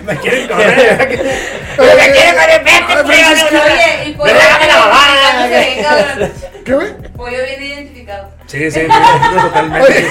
Me 0.08 0.16
quieren 0.20 0.48
correr. 0.48 1.26
Lo 1.76 1.84
que 1.96 2.12
quiere 2.12 2.32
con 2.34 2.50
el 2.50 2.64
vete, 2.64 4.14
pollo 4.16 4.34
la 4.34 4.58
cabrón. 4.58 6.32
¿Qué, 6.64 6.72
güey? 6.74 6.94
Pollo 7.16 7.36
bien 7.44 7.62
identificado. 7.62 8.30
Sí, 8.46 8.70
sí, 8.70 8.80
totalmente. 9.42 10.08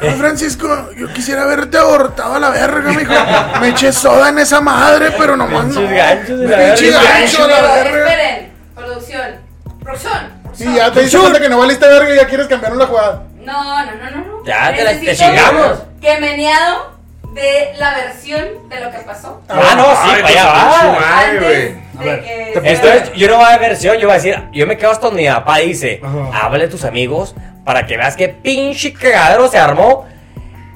Oye. 0.00 0.12
Francisco, 0.16 0.90
yo 0.96 1.12
quisiera 1.12 1.44
verte 1.46 1.76
abortado 1.78 2.34
a 2.36 2.38
la 2.38 2.50
verga, 2.50 2.92
mijo. 2.92 3.12
Me 3.60 3.68
eché 3.70 3.92
soda 3.92 4.28
en 4.28 4.38
esa 4.38 4.60
madre, 4.60 5.10
pero 5.18 5.36
nomás 5.36 5.66
no. 5.66 5.80
Pinches 5.80 5.96
ganchos 5.96 6.38
de 6.38 6.46
la 6.48 6.56
verga. 6.56 7.02
gancho 7.02 7.44
a 7.44 7.48
la 7.48 7.60
verga. 7.74 7.98
esperen, 8.00 8.52
producción. 8.76 9.36
Producción. 9.82 10.38
Y 10.60 10.74
ya 10.76 10.92
te 10.92 11.00
diste 11.00 11.18
cuenta 11.18 11.40
que 11.40 11.48
no 11.48 11.58
valiste 11.58 11.86
verga 11.88 12.12
y 12.14 12.16
ya 12.16 12.26
quieres 12.26 12.46
cambiar 12.46 12.76
la 12.76 12.86
jugada. 12.86 13.22
No, 13.40 13.84
no, 13.84 13.94
no, 13.94 14.10
no, 14.10 14.16
no. 14.38 14.44
Ya, 14.44 14.72
te 14.74 14.84
la- 14.84 14.92
te 15.00 15.16
chingamos. 15.16 15.78
Que 16.00 16.18
meneado 16.20 16.97
de 17.38 17.72
la 17.78 17.94
versión 17.94 18.68
de 18.68 18.80
lo 18.80 18.90
que 18.90 18.98
pasó. 18.98 19.40
Ah, 19.48 19.74
no, 19.76 19.84
sí, 19.84 20.10
Ay, 20.14 20.22
para 20.22 20.28
allá 20.28 20.90
pues, 20.90 21.02
va. 21.02 21.20
Antes 21.20 21.98
de 21.98 22.20
que. 22.20 22.52
Entonces, 22.54 23.12
yo 23.14 23.28
no 23.28 23.36
voy 23.36 23.44
a 23.46 23.58
ver 23.58 23.70
versión, 23.70 23.96
yo 23.96 24.08
voy 24.08 24.12
a 24.12 24.14
decir, 24.14 24.42
yo 24.52 24.66
me 24.66 24.76
quedo 24.76 24.90
hasta 24.90 25.06
donde 25.06 25.22
mi 25.22 25.28
papá 25.28 25.58
dice, 25.58 26.00
Ajá. 26.02 26.44
háblale 26.44 26.64
a 26.64 26.68
tus 26.68 26.84
amigos 26.84 27.34
para 27.64 27.86
que 27.86 27.96
veas 27.96 28.16
qué 28.16 28.28
pinche 28.28 28.92
cagadero 28.92 29.48
se 29.48 29.58
armó 29.58 30.06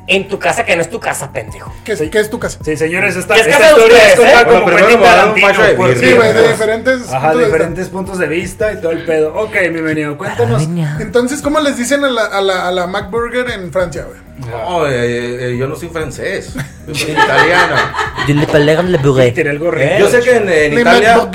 en 0.07 0.29
tu 0.29 0.39
casa 0.39 0.65
que 0.65 0.75
no 0.77 0.83
es 0.83 0.91
tu 0.91 0.99
casa, 1.01 1.33
pendejo. 1.33 1.73
¿Qué, 1.85 1.93
es- 1.93 2.03
qué 2.11 2.19
es 2.21 2.29
tu 2.31 2.39
casa? 2.39 2.59
Sí, 2.65 2.77
señores, 2.77 3.17
esta, 3.17 3.35
¿Qué 3.35 3.41
es 3.43 3.47
esta 3.47 3.59
casa 3.59 3.75
de 3.75 3.81
historia 3.81 3.99
ustedes, 3.99 4.19
eh? 4.19 4.45
como 4.45 4.61
Bueno, 4.63 4.77
primero 4.77 5.03
Tarantino, 5.03 5.63
de 5.63 5.75
por 5.75 5.89
birria. 5.95 6.09
Sí, 6.09 6.15
güey, 6.17 6.33
de 6.33 6.49
diferentes. 6.49 7.13
Ajá, 7.13 7.13
puntos 7.13 7.23
de 7.23 7.37
vista. 7.39 7.45
diferentes 7.47 7.89
puntos 7.89 8.19
de 8.19 8.27
vista 8.27 8.73
y 8.73 8.77
todo 8.81 8.93
el 8.93 9.05
pedo. 9.05 9.35
Ok, 9.35 9.53
bienvenido, 9.53 10.19
cuéntanos. 10.19 10.63
Entonces, 11.01 11.41
¿cómo 11.43 11.61
les 11.61 11.77
dicen 11.77 12.05
a 12.05 12.09
la, 12.09 12.25
a 12.25 12.41
la, 12.41 12.69
a 12.69 12.73
la 12.73 12.87
McBurger 12.87 13.51
en 13.51 13.73
Francia, 13.73 14.05
güey? 14.07 14.19
No, 14.51 14.89
eh, 14.89 15.53
eh, 15.53 15.57
yo 15.57 15.69
no 15.69 15.77
soy 15.77 15.89
francés. 15.89 16.55
Yo 16.87 16.95
soy 16.95 17.13
italiano. 17.13 17.77
Yo 18.27 18.35
le 18.35 18.47
le 18.85 19.59
gorrito. 19.59 19.99
Yo 19.99 20.09
sé 20.09 20.21
que 20.21 20.37
en, 20.37 20.79
Italia. 20.79 21.29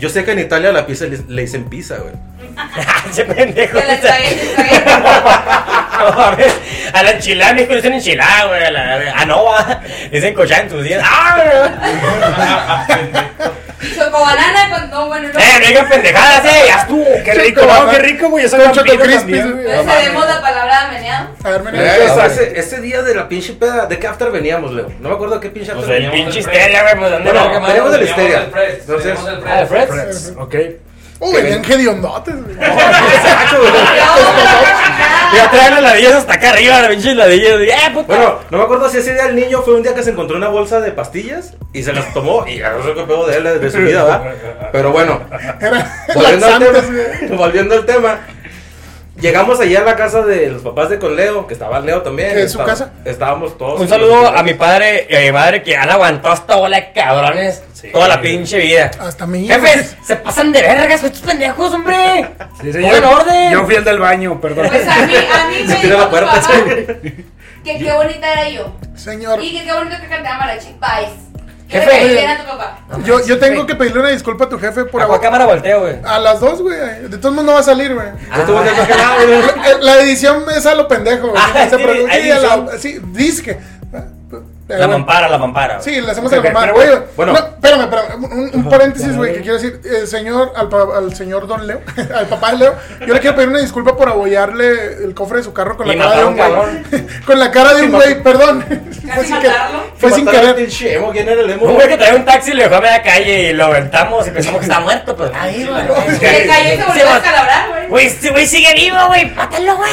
Yo 0.00 0.08
sé 0.08 0.24
que 0.24 0.32
en 0.32 0.38
Italia 0.38 0.72
la 0.72 0.86
pizza 0.86 1.04
le, 1.06 1.18
le 1.28 1.42
dicen 1.42 1.64
pizza, 1.64 1.98
güey. 1.98 2.14
Ese 3.10 3.24
pendejo. 3.24 3.78
A 6.92 7.02
la 7.02 7.10
enchilada, 7.12 7.52
le 7.52 7.66
dicen 7.66 7.92
enchilada, 7.92 8.44
güey. 8.46 8.64
A 8.64 8.70
la 8.70 9.12
a 9.20 9.24
no, 9.26 9.44
va. 9.44 9.80
Dicen 10.10 10.34
cochada 10.34 10.62
en 10.62 10.68
tus 10.68 10.82
días. 10.84 11.02
¡Ah! 11.04 12.86
Chocobanana 13.96 14.70
con. 14.70 14.90
No, 14.90 15.06
bueno, 15.06 15.28
no. 15.32 15.40
¡Eh, 15.40 15.74
no 15.74 15.88
pendejadas, 15.88 16.44
eh! 16.44 16.64
¡Ya 16.66 16.80
estuvo! 16.82 17.04
Qué 17.24 17.32
rico, 17.34 17.60
Choco, 17.62 17.72
no, 17.84 17.90
qué 17.90 17.98
rico, 17.98 18.28
güey. 18.28 18.44
Eso 18.44 18.56
es 18.58 18.72
Choco. 18.72 18.92
Entonces 18.92 19.22
cedemos 19.22 20.26
la 20.26 20.40
palabra 20.42 20.88
meneado. 20.92 21.28
A 21.42 21.50
ver, 21.50 21.62
mira. 21.62 21.96
Eh, 21.96 22.08
ese, 22.26 22.58
ese 22.58 22.80
día 22.80 23.02
de 23.02 23.14
la 23.14 23.28
pinche 23.28 23.54
peda, 23.54 23.86
¿de 23.86 23.98
qué 23.98 24.06
after 24.06 24.30
veníamos, 24.30 24.72
Leo? 24.72 24.92
No 25.00 25.08
me 25.08 25.14
acuerdo 25.14 25.36
de 25.36 25.40
qué 25.40 25.48
pinche 25.50 25.70
after 25.70 25.86
Pues 25.86 25.96
el 25.98 26.02
veníamos. 26.10 26.34
pinche 26.34 26.40
histeria, 26.40 26.82
güey. 26.82 26.96
Pues 26.98 27.10
dónde 27.10 27.32
veníamos 27.32 27.62
de 27.64 27.78
la 27.80 27.90
madre? 27.90 28.04
histeria. 28.04 28.38
El 28.38 28.50
Fred, 28.50 28.80
el 28.88 29.48
Ah, 29.48 29.60
¿de 29.60 29.66
Fred. 29.66 30.38
Ok. 30.38 30.54
Uy, 31.20 31.42
bien 31.42 31.64
hediondotes, 31.64 32.42
güey. 32.42 32.56
Ya 35.34 35.50
traen 35.50 35.74
las 35.74 35.82
ladillas 35.82 36.14
hasta 36.14 36.34
acá 36.34 36.50
arriba, 36.50 36.82
la 36.82 36.88
pinche 36.88 37.14
ladilla. 37.14 37.54
¡Eh, 37.54 37.90
puta! 37.94 38.06
Bueno, 38.06 38.38
no 38.50 38.58
me 38.58 38.64
acuerdo 38.64 38.88
si 38.88 38.98
ese 38.98 39.12
día 39.12 39.26
el 39.26 39.36
niño 39.36 39.62
fue 39.62 39.74
un 39.74 39.82
día 39.82 39.94
que 39.94 40.02
se 40.02 40.10
encontró 40.10 40.36
una 40.36 40.48
bolsa 40.48 40.80
de 40.80 40.90
pastillas 40.90 41.54
y 41.72 41.82
se 41.82 41.92
las 41.92 42.12
tomó 42.12 42.44
y 42.46 42.58
ya 42.58 42.72
no 42.72 42.82
sé 42.82 42.94
qué 42.94 43.02
pedo 43.02 43.26
de 43.26 43.36
él 43.36 43.60
de 43.60 43.70
su 43.70 43.78
vida, 43.78 44.04
¿verdad? 44.04 44.70
Pero 44.72 44.90
bueno, 44.90 45.20
volviendo 46.14 46.46
al, 46.46 46.58
tema, 46.58 46.80
güey. 46.80 47.36
volviendo 47.36 47.74
al 47.76 47.86
tema, 47.86 48.20
llegamos 49.20 49.60
allá 49.60 49.82
a 49.82 49.84
la 49.84 49.96
casa 49.96 50.22
de 50.22 50.50
los 50.50 50.62
papás 50.62 50.90
de 50.90 50.98
con 50.98 51.14
Leo, 51.14 51.46
que 51.46 51.54
estaba 51.54 51.78
Leo 51.78 52.02
también. 52.02 52.36
¿Es 52.36 52.52
su 52.52 52.58
casa? 52.58 52.92
Estábamos 53.04 53.56
todos. 53.56 53.80
Un 53.80 53.88
saludo 53.88 54.26
a 54.26 54.42
mi 54.42 54.54
padre 54.54 55.06
y 55.08 55.14
a 55.14 55.20
mi 55.20 55.30
madre 55.30 55.62
que 55.62 55.76
han 55.76 55.90
aguantado 55.90 56.34
esta 56.34 56.56
bola 56.56 56.76
de 56.76 56.92
cabrones 56.92 57.62
toda 57.92 58.08
la 58.08 58.20
pinche 58.20 58.58
vida. 58.58 58.90
Hasta 59.00 59.26
mí. 59.26 59.46
Jefes, 59.48 59.96
se 60.04 60.16
pasan 60.16 60.52
de 60.52 60.60
vergas, 60.62 61.02
estos 61.02 61.20
pendejos, 61.22 61.72
hombre. 61.72 62.28
Sí, 62.60 62.70
Pongan 62.72 62.72
señor. 62.94 63.04
orden. 63.04 63.52
Yo 63.52 63.64
fui 63.64 63.74
el 63.74 63.84
del 63.84 63.98
baño, 63.98 64.40
perdón. 64.40 64.68
Pues 64.68 64.86
a 64.86 65.06
mí, 65.06 65.14
a 65.16 65.48
mí 65.48 65.56
me 65.66 65.76
Se 65.76 65.86
dijo 65.86 65.98
la 65.98 66.10
puerta. 66.10 66.32
papá 66.40 66.52
que 67.64 67.78
qué 67.78 67.92
bonita 67.92 68.32
era 68.32 68.48
yo. 68.48 68.74
Señor, 68.96 69.42
Y 69.42 69.58
que 69.58 69.64
qué 69.64 69.72
bonito 69.72 69.96
que 70.00 70.08
cantaba 70.08 70.38
mariachi. 70.38 70.74
Bye. 70.80 71.08
Jefe. 71.68 72.26
A 72.26 72.38
tu 72.38 72.44
papá. 72.46 72.78
yo, 73.04 73.24
yo 73.24 73.38
tengo 73.38 73.64
que 73.64 73.76
pedirle 73.76 74.00
una 74.00 74.08
disculpa 74.08 74.46
a 74.46 74.48
tu 74.48 74.58
jefe 74.58 74.86
por 74.86 75.00
¿A 75.02 75.20
cámara 75.20 75.46
volteo, 75.46 75.82
güey? 75.82 75.96
A 76.04 76.18
las 76.18 76.40
dos, 76.40 76.60
güey. 76.60 76.76
De 77.08 77.16
todos 77.18 77.32
modos 77.32 77.44
no 77.46 77.52
va 77.52 77.60
a 77.60 77.62
salir, 77.62 77.94
güey. 77.94 78.08
Yo 78.46 78.52
güey. 78.54 78.68
La, 79.78 79.78
la 79.94 80.00
edición 80.00 80.44
es 80.56 80.66
a 80.66 80.74
lo 80.74 80.88
pendejo, 80.88 81.28
güey. 81.28 81.40
Ah, 81.40 81.68
Se 81.70 81.76
sí, 81.76 81.82
pregunta- 81.84 82.12
hay 82.12 82.22
sí, 82.24 82.30
a 82.32 82.38
la- 82.40 82.54
edición. 82.54 82.78
sí, 82.80 83.00
disque. 83.12 83.58
La 84.78 84.86
bueno. 84.86 84.98
mampara, 84.98 85.28
la 85.28 85.38
mampara. 85.38 85.80
Sí, 85.80 86.00
le 86.00 86.10
hacemos 86.10 86.32
a 86.32 86.36
la 86.36 86.42
pero 86.42 86.74
Oye, 86.74 86.98
bueno. 87.16 87.32
no, 87.32 87.38
espérame, 87.38 87.80
espérame. 87.82 88.24
Un, 88.24 88.50
un 88.54 88.68
paréntesis, 88.68 89.16
güey, 89.16 89.34
que 89.34 89.40
quiero 89.40 89.54
decir. 89.54 89.80
El 89.84 90.06
señor, 90.06 90.52
al, 90.56 90.68
pa- 90.68 90.96
al 90.96 91.14
señor 91.14 91.46
Don 91.46 91.66
Leo, 91.66 91.80
al 92.16 92.26
papá 92.26 92.52
de 92.52 92.58
Leo, 92.58 92.74
yo 93.06 93.14
le 93.14 93.20
quiero 93.20 93.36
pedir 93.36 93.48
una 93.48 93.60
disculpa 93.60 93.96
por 93.96 94.08
abollarle 94.08 95.04
el 95.04 95.14
cofre 95.14 95.38
de 95.38 95.44
su 95.44 95.52
carro 95.52 95.76
con 95.76 95.86
la 95.88 95.96
cara 95.96 96.16
de 96.18 96.24
un 96.24 96.36
güey. 96.36 97.06
con 97.26 97.38
la 97.38 97.50
cara 97.50 97.74
de 97.74 97.82
un 97.82 97.92
güey, 97.92 98.22
perdón. 98.22 98.64
Fue 99.12 99.24
sin, 99.24 99.36
querer, 99.40 99.50
matarlo. 99.50 99.82
fue 99.96 100.12
sin 100.12 100.24
querer. 100.26 100.54
¿quién 101.12 101.28
era 101.28 101.40
el 101.40 101.50
emo? 101.50 101.66
Un 101.66 101.74
güey 101.74 101.88
que 101.88 101.96
traía 101.96 102.14
un 102.14 102.24
taxi 102.24 102.52
y 102.52 102.54
lo 102.54 102.62
dejó 102.62 102.76
a 102.76 102.80
media 102.80 103.02
calle 103.02 103.50
y 103.50 103.52
lo 103.54 103.64
aventamos 103.64 104.24
y 104.28 104.30
pensamos 104.30 104.60
que 104.60 104.66
está 104.66 104.78
muerto, 104.78 105.16
pero 105.16 105.26
está 105.32 105.46
vivo, 105.48 105.72
güey. 105.72 106.16
Se 106.16 106.30
le 106.32 106.46
cayó 106.46 106.74
y 106.74 106.76
se 106.76 106.84
volvió 106.84 107.08
a 107.08 107.14
descalabrar, 107.14 107.68
güey. 107.70 107.88
Güey, 107.88 108.06
este 108.06 108.30
güey 108.30 108.46
sigue 108.46 108.72
vivo, 108.74 108.98
güey. 109.08 109.30
Mátalo, 109.34 109.76
güey. 109.78 109.90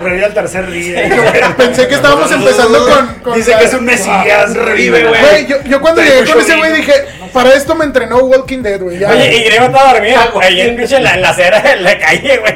Revive 0.00 0.24
al 0.26 0.34
tercer 0.34 0.70
día. 0.70 1.54
Pensé 1.56 1.88
que 1.88 1.94
estábamos 1.94 2.30
empezando 2.30 2.86
con. 3.22 3.34
Dice 3.34 3.54
que 3.58 3.64
es 3.64 3.72
un 3.72 3.85
mesías. 3.86 4.54
Revive, 4.54 5.04
güey. 5.04 5.20
Güey, 5.20 5.46
yo, 5.46 5.62
yo 5.64 5.80
cuando 5.80 6.02
llegué 6.02 6.30
con 6.30 6.40
ese 6.40 6.56
güey 6.56 6.72
dije, 6.72 6.92
para 7.32 7.54
esto 7.54 7.74
me 7.74 7.84
entrenó 7.84 8.18
Walking 8.18 8.62
Dead, 8.62 8.80
güey. 8.80 9.02
Oye, 9.02 9.36
y 9.36 9.44
Grego 9.44 9.66
estaba 9.66 9.94
dormido, 9.94 10.20
en, 10.42 10.76
pinche 10.76 10.96
en, 10.96 11.04
la, 11.04 11.14
en 11.14 11.22
la 11.22 11.30
acera 11.30 11.60
de 11.60 11.76
la 11.76 11.98
calle, 11.98 12.38
güey. 12.38 12.54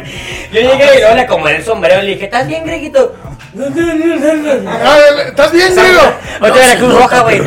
Yo 0.53 0.61
llegué 0.61 0.97
y 0.97 0.99
luego 1.01 1.15
le 1.15 1.21
acomodé 1.23 1.57
el 1.57 1.65
sombrero 1.65 2.03
y 2.03 2.07
le 2.07 2.13
dije, 2.13 2.25
¿estás 2.25 2.47
bien, 2.47 2.67
Greguito? 2.67 3.15
¿Estás 3.53 5.51
bien, 5.53 5.75
Diego? 5.75 6.13
Oye, 6.41 6.61
de 6.61 6.67
la 6.67 6.77
Cruz 6.77 6.95
Roja, 6.95 7.21
güey. 7.23 7.39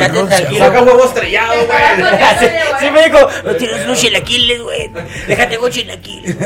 Saca 0.58 0.82
huevo 0.82 1.04
estrellado, 1.04 1.54
güey. 1.66 1.78
Sí, 2.40 2.46
sí 2.80 2.90
me 2.90 3.04
dijo, 3.04 3.28
no 3.44 3.54
tienes 3.54 3.84
unos 3.84 3.98
chilaquiles, 3.98 4.60
güey. 4.62 4.90
Déjate 5.26 5.56
con 5.56 5.70
chilaquiles. 5.70 6.36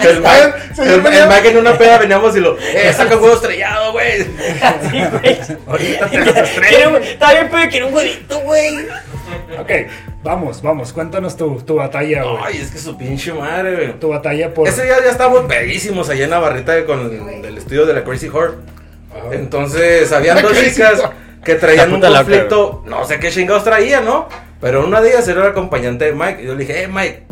El 0.00 0.22
Mike 1.02 1.48
en 1.50 1.56
una 1.58 1.76
peda 1.76 1.98
veníamos 1.98 2.34
y 2.36 2.40
lo, 2.40 2.56
eh, 2.58 2.92
saca 2.96 3.16
huevo 3.16 3.34
estrellado, 3.34 3.92
güey. 3.92 4.22
Así, 4.62 5.02
güey. 5.20 5.40
Ahorita 5.66 6.06
te 6.08 6.40
los 6.42 6.86
un- 6.86 7.02
Está 7.02 7.32
bien, 7.32 7.48
pero 7.50 7.70
quiero 7.70 7.88
un 7.88 7.94
huevito, 7.94 8.40
güey. 8.40 8.86
Ok, 9.58 9.70
vamos, 10.26 10.60
vamos. 10.60 10.92
Cuéntanos 10.92 11.36
tu, 11.36 11.56
tu 11.62 11.76
batalla, 11.76 12.24
güey. 12.24 12.36
Ay, 12.44 12.58
es 12.60 12.70
que 12.70 12.78
su 12.78 12.96
pinche 12.98 13.32
madre, 13.32 13.76
güey. 13.76 13.92
Tu 14.00 14.08
batalla 14.08 14.52
por. 14.52 14.68
Ese 14.68 14.84
día 14.84 14.96
ya 15.02 15.10
estábamos 15.10 15.46
pedísimos 15.46 16.10
allá 16.10 16.24
en 16.24 16.30
la 16.30 16.38
barrita 16.40 16.84
con 16.84 17.44
el 17.44 17.56
estudio 17.56 17.86
de 17.86 17.94
la 17.94 18.04
Crazy 18.04 18.28
Horror. 18.28 18.56
Ajá. 19.10 19.34
Entonces, 19.34 20.12
habían 20.12 20.42
dos 20.42 20.52
chicas 20.52 21.02
que 21.44 21.54
traían 21.54 21.92
un 21.92 22.00
conflicto, 22.00 22.82
no 22.86 23.04
sé 23.04 23.20
qué 23.20 23.30
chingados 23.30 23.64
traían, 23.64 24.04
¿no? 24.04 24.28
Pero 24.60 24.84
una 24.84 25.00
de 25.00 25.10
ellas 25.10 25.28
era 25.28 25.42
el 25.42 25.48
acompañante 25.48 26.06
de 26.06 26.12
Mike. 26.12 26.42
Y 26.42 26.46
yo 26.46 26.54
le 26.54 26.60
dije, 26.60 26.82
eh, 26.82 26.88
Mike, 26.88 27.25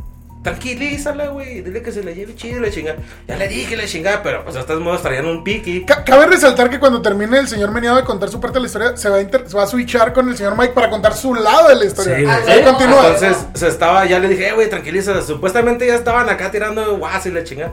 tranquilízala, 0.44 1.28
güey. 1.28 1.62
Dile 1.62 1.82
que 1.82 1.90
se 1.90 2.04
la 2.04 2.12
lleve 2.12 2.36
chido 2.36 2.60
la 2.60 2.70
chingada. 2.70 2.98
Ya 3.26 3.36
le 3.36 3.48
dije 3.48 3.76
la 3.76 3.86
chingada, 3.86 4.22
pero 4.22 4.44
pues 4.44 4.54
de 4.54 4.60
estos 4.60 4.80
modos 4.80 5.02
traían 5.02 5.26
un 5.26 5.42
piqui. 5.42 5.84
Ca- 5.84 6.04
Cabe 6.04 6.26
resaltar 6.26 6.70
que 6.70 6.78
cuando 6.78 7.02
termine 7.02 7.38
el 7.38 7.48
señor 7.48 7.72
Meneado 7.72 7.96
de 7.96 8.04
contar 8.04 8.28
su 8.28 8.38
parte 8.40 8.58
de 8.58 8.60
la 8.60 8.66
historia, 8.66 8.96
se 8.96 9.08
va 9.08 9.16
a, 9.16 9.20
inter- 9.22 9.44
se 9.48 9.56
va 9.56 9.64
a 9.64 9.66
switchar 9.66 10.12
con 10.12 10.28
el 10.28 10.36
señor 10.36 10.56
Mike 10.56 10.72
para 10.74 10.88
contar 10.90 11.14
su 11.14 11.34
lado 11.34 11.68
de 11.70 11.74
la 11.74 11.84
historia. 11.86 12.16
Sí. 12.16 12.50
Ahí 12.50 12.62
continúa. 12.62 13.06
Entonces 13.06 13.36
se 13.54 13.66
estaba, 13.66 14.04
ya 14.04 14.20
le 14.20 14.28
dije, 14.28 14.48
eh, 14.48 14.52
güey, 14.52 14.68
tranquilízala. 14.70 15.22
Supuestamente 15.22 15.86
ya 15.86 15.94
estaban 15.96 16.28
acá 16.28 16.50
tirando 16.52 16.96
guas 16.98 17.24
y 17.26 17.30
la 17.32 17.42
chingada. 17.42 17.72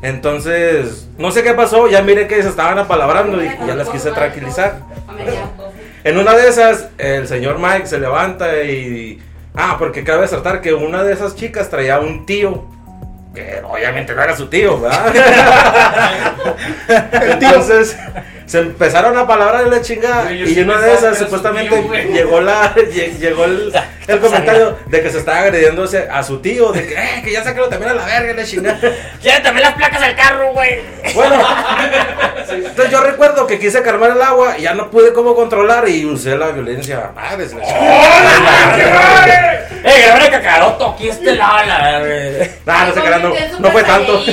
Entonces, 0.00 1.08
no 1.18 1.30
sé 1.30 1.42
qué 1.42 1.54
pasó, 1.54 1.88
ya 1.88 2.02
miré 2.02 2.26
que 2.26 2.42
se 2.42 2.48
estaban 2.48 2.78
apalabrando 2.78 3.42
y 3.42 3.46
ya 3.66 3.74
las 3.74 3.88
quise 3.88 4.10
tranquilizar. 4.12 4.80
En 6.04 6.18
una 6.18 6.34
de 6.34 6.48
esas, 6.48 6.86
el 6.98 7.28
señor 7.28 7.58
Mike 7.58 7.86
se 7.86 7.98
levanta 7.98 8.62
y. 8.62 9.22
Ah, 9.54 9.76
porque 9.78 10.04
cabe 10.04 10.22
resaltar 10.22 10.60
que 10.60 10.72
una 10.72 11.02
de 11.02 11.12
esas 11.12 11.36
chicas 11.36 11.68
traía 11.68 12.00
un 12.00 12.24
tío. 12.26 12.64
Que 13.34 13.62
obviamente 13.64 14.14
no 14.14 14.22
era 14.22 14.36
su 14.36 14.48
tío, 14.48 14.78
¿verdad? 14.80 15.14
Entonces 17.12 17.96
se 18.46 18.58
empezaron 18.58 19.16
a 19.18 19.26
palabrar 19.26 19.64
de 19.64 19.70
la 19.70 19.80
chingada. 19.82 20.32
Y 20.32 20.46
sí 20.54 20.60
una 20.60 20.80
de 20.80 20.94
esas 20.94 21.18
supuestamente 21.18 21.76
tío, 21.80 21.92
llegó 22.12 22.40
la 22.40 22.74
lle- 22.74 23.16
llegó 23.18 23.44
el, 23.44 23.72
el 24.08 24.20
comentario 24.20 24.78
de 24.86 25.02
que 25.02 25.10
se 25.10 25.18
estaba 25.18 25.38
agrediéndose 25.40 26.08
a 26.10 26.22
su 26.22 26.40
tío. 26.40 26.72
De 26.72 26.86
que, 26.86 26.94
eh, 26.94 27.20
que 27.24 27.32
ya 27.32 27.44
sácalo 27.44 27.68
también 27.68 27.92
a 27.92 27.94
la 27.94 28.04
verga, 28.04 28.32
la 28.34 28.44
chingada. 28.44 28.78
Ya 29.22 29.40
también 29.42 29.62
las 29.68 29.74
placas 29.74 30.02
al 30.02 30.16
carro, 30.16 30.52
güey. 30.52 30.80
Bueno, 31.14 31.36
entonces 32.50 32.90
yo 32.90 33.00
recuerdo 33.02 33.46
que 33.46 33.58
quise 33.58 33.82
calmar 33.82 34.10
el 34.10 34.22
agua 34.22 34.58
y 34.58 34.62
ya 34.62 34.74
no 34.74 34.90
pude 34.90 35.12
cómo 35.12 35.34
controlar 35.36 35.88
y 35.88 36.04
usé 36.04 36.36
la 36.36 36.48
violencia. 36.48 37.10
Madre, 37.14 37.48
se 37.48 37.56
la 37.56 37.64
chingada. 37.64 39.68
Eh, 39.84 40.04
grabé 40.06 40.24
el 40.26 40.30
cacaroto 40.30 40.88
aquí 40.90 41.08
este 41.08 41.34
lado, 41.36 41.66
la 41.66 41.98
verga. 42.00 42.46
Nah, 42.66 42.86
no 42.86 42.94
se 42.94 43.00
crean, 43.00 43.22
no, 43.22 43.32
no 43.58 43.70
fue 43.70 43.82
tanto. 43.84 44.24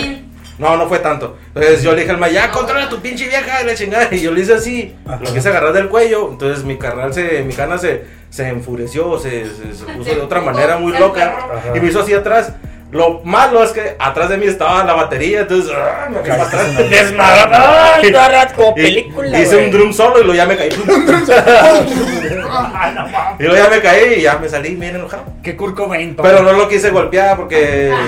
No, 0.60 0.76
no 0.76 0.88
fue 0.88 1.00
tanto. 1.00 1.38
Entonces 1.56 1.82
yo 1.82 1.94
le 1.94 2.02
dije 2.02 2.12
al 2.12 2.18
ma, 2.18 2.28
ya 2.28 2.52
controla 2.52 2.84
a 2.84 2.90
tu 2.90 3.00
pinche 3.00 3.28
vieja, 3.28 3.64
y 3.64 3.66
la 3.66 3.76
chingada. 3.76 4.10
Y 4.12 4.20
yo 4.20 4.32
le 4.32 4.42
hice 4.42 4.54
así, 4.54 4.94
lo 5.06 5.34
quise 5.34 5.48
agarrar 5.48 5.72
del 5.74 5.88
cuello. 5.88 6.30
Entonces 6.32 6.66
mi 6.66 6.78
carnal 6.78 7.14
se, 7.14 7.44
mi 7.44 7.54
cana 7.54 7.78
se, 7.78 8.04
se 8.30 8.48
enfureció, 8.50 9.18
se, 9.18 9.46
se, 9.46 9.74
se 9.74 9.86
puso 9.86 10.14
de 10.14 10.22
otra 10.22 10.42
manera 10.42 10.78
muy 10.78 10.92
loca. 10.92 11.38
Ajá. 11.38 11.78
Y 11.78 11.80
me 11.80 11.88
hizo 11.88 12.02
así 12.02 12.14
atrás. 12.14 12.54
Lo 12.92 13.22
malo 13.24 13.64
es 13.64 13.72
que 13.72 13.96
atrás 14.00 14.30
de 14.30 14.38
mí 14.38 14.48
estaba 14.48 14.84
la 14.84 14.94
batería, 14.94 15.42
entonces 15.42 15.72
ah, 15.76 16.08
me 16.10 16.22
para 16.22 16.44
atrás. 16.44 16.76
Desmadrón, 16.90 18.48
como 18.56 18.74
película, 18.74 19.40
Hice 19.40 19.58
un 19.64 19.70
drum 19.70 19.94
solo 19.94 20.20
y 20.20 20.24
luego 20.24 20.34
ya 20.34 20.48
me 20.48 20.58
caí. 20.58 20.70
y 23.40 23.44
luego 23.44 23.58
ya 23.64 23.70
me 23.70 23.80
caí 23.80 24.16
y 24.16 24.22
ya 24.22 24.40
me 24.40 24.50
salí 24.50 24.74
bien 24.74 24.96
enojado. 24.96 25.24
¿Qué 25.44 25.54
papá? 25.54 26.30
Pero 26.30 26.42
no 26.42 26.52
lo 26.54 26.68
quise 26.68 26.90
golpear 26.90 27.38
porque. 27.38 27.94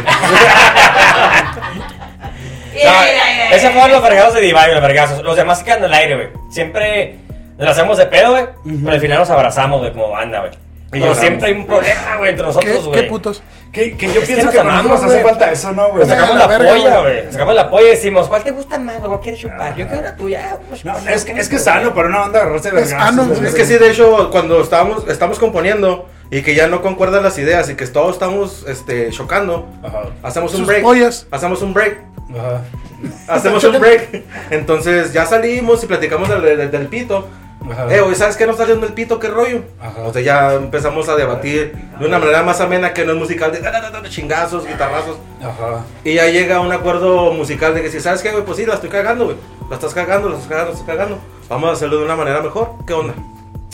No, 2.84 3.56
ese 3.56 3.70
fueron 3.72 3.92
los 3.92 4.02
vergazos 4.02 4.34
de 4.36 4.42
Divine, 4.42 4.74
los 4.74 4.82
vergazos. 4.82 5.24
Los 5.24 5.36
demás 5.36 5.60
se 5.60 5.66
quedan 5.66 5.80
en 5.80 5.86
el 5.86 5.94
aire, 5.94 6.16
güey. 6.16 6.28
Siempre 6.52 7.16
nos 7.58 7.70
hacemos 7.70 7.98
de 7.98 8.06
pedo, 8.08 8.32
güey. 8.32 8.46
Pero 8.64 8.92
al 8.92 9.00
final 9.00 9.20
nos 9.20 9.30
abrazamos, 9.30 9.80
güey, 9.80 9.92
como 9.94 10.10
banda, 10.10 10.40
güey. 10.40 10.52
Pero 10.92 11.16
siempre 11.16 11.48
hay 11.48 11.54
un 11.54 11.66
problema, 11.66 12.18
güey, 12.18 12.32
entre 12.32 12.46
¿Qué, 12.46 12.48
nosotros, 12.48 12.88
güey. 12.88 13.02
qué 13.02 13.08
putos? 13.08 13.42
Que, 13.72 13.96
que 13.96 14.08
yo 14.12 14.20
Es 14.20 14.28
pienso 14.28 14.46
nos 14.48 14.54
que, 14.54 14.58
para 14.60 14.74
amamos, 14.80 15.02
nos 15.02 15.10
hace 15.10 15.24
falta 15.24 15.50
eso, 15.50 15.72
¿no, 15.72 15.88
güey? 15.88 16.00
Nos 16.00 16.10
sacamos 16.10 16.36
la 16.36 16.42
la, 16.42 16.48
verga, 16.48 16.70
polla, 16.70 17.00
güey. 17.00 17.24
Nos 17.24 17.34
sacamos 17.34 17.56
la 17.56 17.70
polla 17.70 17.88
y 17.88 17.92
decimos, 17.92 18.28
¿cuál 18.28 18.44
te 18.44 18.52
gusta 18.52 18.78
más, 18.78 18.98
güey? 18.98 19.08
¿Cuál 19.08 19.22
quieres 19.22 19.40
chupar? 19.40 19.76
Yo 19.78 19.88
quiero 19.88 20.02
la 20.02 20.16
tuya. 20.18 20.58
No, 20.84 20.98
es 21.10 21.24
que, 21.24 21.32
es 21.32 21.48
que 21.48 21.56
es 21.56 21.64
sano 21.64 21.94
para 21.94 22.10
una 22.10 22.20
banda 22.20 22.42
agarrarse 22.42 22.72
de 22.72 22.82
Es 22.82 22.90
sano. 22.90 23.32
Es 23.32 23.56
que 23.56 23.66
sí, 23.66 23.78
de 23.78 23.90
hecho, 23.90 24.30
cuando 24.32 24.60
estábamos, 24.62 25.08
estamos 25.08 25.40
componiendo 25.40 26.10
y 26.32 26.42
que 26.44 26.56
ya 26.56 26.68
no 26.68 26.82
concuerdan 26.82 27.24
las 27.24 27.38
ideas 27.38 27.70
y 27.70 27.76
que 27.76 27.86
todos 27.88 28.14
estamos 28.14 28.66
este, 28.68 29.10
chocando, 29.12 29.68
Ajá. 29.84 30.04
hacemos 30.24 30.52
un 30.54 30.60
Sus 30.60 30.68
break. 30.68 30.82
pollas. 30.82 31.28
Hacemos 31.30 31.62
un 31.62 31.74
break. 31.74 31.98
Ajá. 32.32 32.62
Hacemos 33.28 33.64
un 33.66 33.80
break. 33.80 34.24
Entonces 34.50 35.12
ya 35.14 35.26
salimos 35.26 35.84
y 35.84 35.88
platicamos 35.88 36.30
del, 36.30 36.42
del- 36.42 36.72
del 36.72 36.88
pito. 36.88 37.28
Ajá. 37.70 37.94
Eh, 37.94 38.02
oye, 38.02 38.16
¿sabes 38.16 38.38
qué 38.38 38.46
nos 38.48 38.54
está 38.54 38.64
haciendo 38.64 38.88
el 38.88 38.94
pito? 38.94 39.20
¿Qué 39.20 39.28
rollo? 39.28 39.62
Ajá. 39.80 40.02
O 40.04 40.12
sea, 40.14 40.22
ya 40.22 40.54
empezamos 40.54 41.08
a 41.10 41.16
debatir 41.16 41.74
de 42.00 42.06
una 42.06 42.18
manera 42.18 42.42
más 42.44 42.60
amena 42.60 42.92
que 42.94 43.06
no 43.06 43.12
es 43.12 43.18
musical 43.20 43.52
de, 43.52 43.60
da, 43.60 43.70
da, 43.72 43.82
da, 43.92 44.02
da, 44.02 44.10
chingazos, 44.10 44.66
guitarrazos. 44.66 45.18
Ajá. 45.42 45.84
Y 46.04 46.16
ya 46.16 46.26
llega 46.28 46.60
un 46.60 46.72
acuerdo 46.72 47.32
musical 47.34 47.76
de 47.76 47.82
que 47.84 47.92
si 47.92 48.00
sabes 48.00 48.22
qué, 48.24 48.32
güey, 48.32 48.44
pues 48.46 48.58
sí, 48.58 48.66
la 48.66 48.76
estoy 48.76 48.90
cagando, 48.90 49.26
güey. 49.26 49.38
La 49.70 49.76
estás 49.76 49.94
cagando, 49.94 50.30
la 50.30 50.36
estás 50.36 50.50
cagando, 50.50 50.72
la 50.72 50.80
estás 50.80 50.88
cagando. 50.96 51.20
Vamos 51.50 51.70
a 51.70 51.74
hacerlo 51.74 51.98
de 52.00 52.06
una 52.06 52.16
manera 52.16 52.42
mejor. 52.42 52.72
¿Qué 52.88 52.94
onda? 52.94 53.14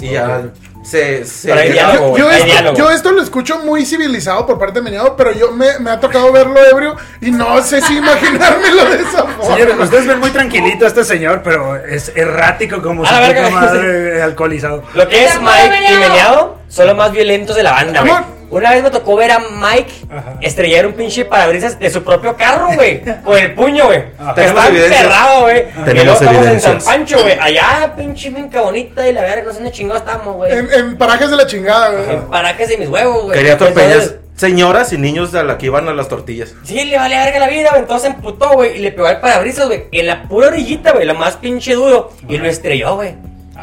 Y 0.01 0.09
ya 0.09 0.51
se... 0.87 1.25
se 1.25 1.49
Pero 1.49 1.59
hay 1.61 1.69
llega- 1.69 1.91
diálogo, 1.91 2.17
Yo, 2.17 2.23
yo 2.23 2.29
hay 2.29 2.35
esto, 2.37 2.45
diálogo. 2.51 2.77
yo 2.77 2.89
esto 2.91 3.11
lo 3.11 3.21
escucho 3.21 3.59
muy 3.59 3.85
civilizado 3.85 4.45
por 4.45 4.57
parte 4.57 4.75
de 4.75 4.83
Meneado, 4.83 5.15
pero 5.17 5.31
yo 5.33 5.51
me, 5.51 5.79
me 5.79 5.91
ha 5.91 5.99
tocado 5.99 6.31
verlo 6.31 6.59
ebrio 6.71 6.95
y 7.21 7.31
no 7.31 7.61
sé 7.61 7.81
si 7.81 7.97
imaginármelo 7.97 8.85
de 8.85 9.01
esa 9.01 9.23
forma. 9.23 9.43
Señores, 9.55 9.75
ustedes 9.79 10.07
ven 10.07 10.19
muy 10.19 10.29
tranquilito 10.31 10.85
a 10.85 10.87
este 10.87 11.03
señor, 11.03 11.41
pero 11.43 11.75
es 11.75 12.11
errático 12.15 12.81
como 12.81 13.05
su 13.05 13.13
madre 13.13 14.21
alcoholizado. 14.21 14.83
Lo 14.93 15.07
que 15.07 15.25
es 15.25 15.39
Mike 15.41 15.93
y 15.93 15.97
meneado. 15.97 16.57
Son 16.69 16.87
los 16.87 16.95
más 16.97 17.11
violentos 17.11 17.55
de 17.55 17.63
la 17.63 17.71
banda, 17.71 18.01
güey. 18.01 18.11
Amor. 18.13 18.36
Una 18.49 18.71
vez 18.71 18.81
me 18.83 18.89
tocó 18.91 19.15
ver 19.15 19.31
a 19.31 19.39
Mike 19.39 19.91
Ajá. 20.09 20.37
estrellar 20.41 20.87
un 20.87 20.93
pinche 20.93 21.25
parabrisas 21.25 21.77
de 21.79 21.89
su 21.89 22.03
propio 22.03 22.35
carro, 22.37 22.67
güey. 22.75 23.01
Con 23.23 23.37
el 23.37 23.53
puño, 23.53 23.85
güey. 23.87 24.03
Estaba 24.37 24.67
evidencias. 24.67 25.01
enterrado, 25.01 25.41
güey. 25.41 25.65
Tenemos 25.85 25.87
y 25.87 25.93
luego 25.93 26.11
estamos 26.13 26.31
en 26.31 26.43
evidencias. 26.43 26.83
San 26.83 26.93
Pancho, 26.99 27.21
güey. 27.21 27.37
Allá, 27.39 27.93
pinche 27.97 28.31
finca 28.31 28.61
bonita 28.61 29.07
y 29.07 29.13
la 29.13 29.21
verga, 29.21 29.43
no 29.43 29.49
sé 29.51 29.55
dónde 29.55 29.71
chingados 29.71 30.03
estamos, 30.03 30.35
güey. 30.35 30.51
En, 30.53 30.73
en 30.73 30.97
parajes 30.97 31.29
de 31.29 31.35
la 31.35 31.45
chingada, 31.45 31.89
güey. 31.89 32.09
En 32.15 32.21
parajes 32.29 32.69
de 32.69 32.77
mis 32.77 32.87
huevos, 32.89 33.23
güey. 33.25 33.37
Quería 33.37 33.53
atropellar 33.53 34.01
señoras 34.35 34.93
y 34.93 34.97
niños 34.97 35.31
de 35.31 35.43
la 35.43 35.57
que 35.57 35.65
iban 35.65 35.89
a 35.89 35.93
las 35.93 36.07
tortillas. 36.07 36.53
Sí, 36.63 36.85
le 36.85 36.95
vale 36.97 37.17
verga 37.17 37.39
la 37.39 37.47
vida, 37.49 37.69
güey. 37.71 37.81
Entonces 37.81 38.09
se 38.09 38.15
emputó, 38.15 38.51
güey. 38.53 38.77
Y 38.77 38.79
le 38.79 38.91
pegó 38.91 39.07
al 39.07 39.19
parabrisas, 39.19 39.65
güey. 39.67 39.85
En 39.91 40.07
la 40.07 40.23
pura 40.23 40.47
orillita, 40.47 40.91
güey. 40.93 41.05
Lo 41.05 41.15
más 41.15 41.35
pinche 41.37 41.73
duro. 41.73 42.11
Y 42.29 42.37
lo 42.37 42.47
estrelló, 42.47 42.95
güey. 42.95 43.15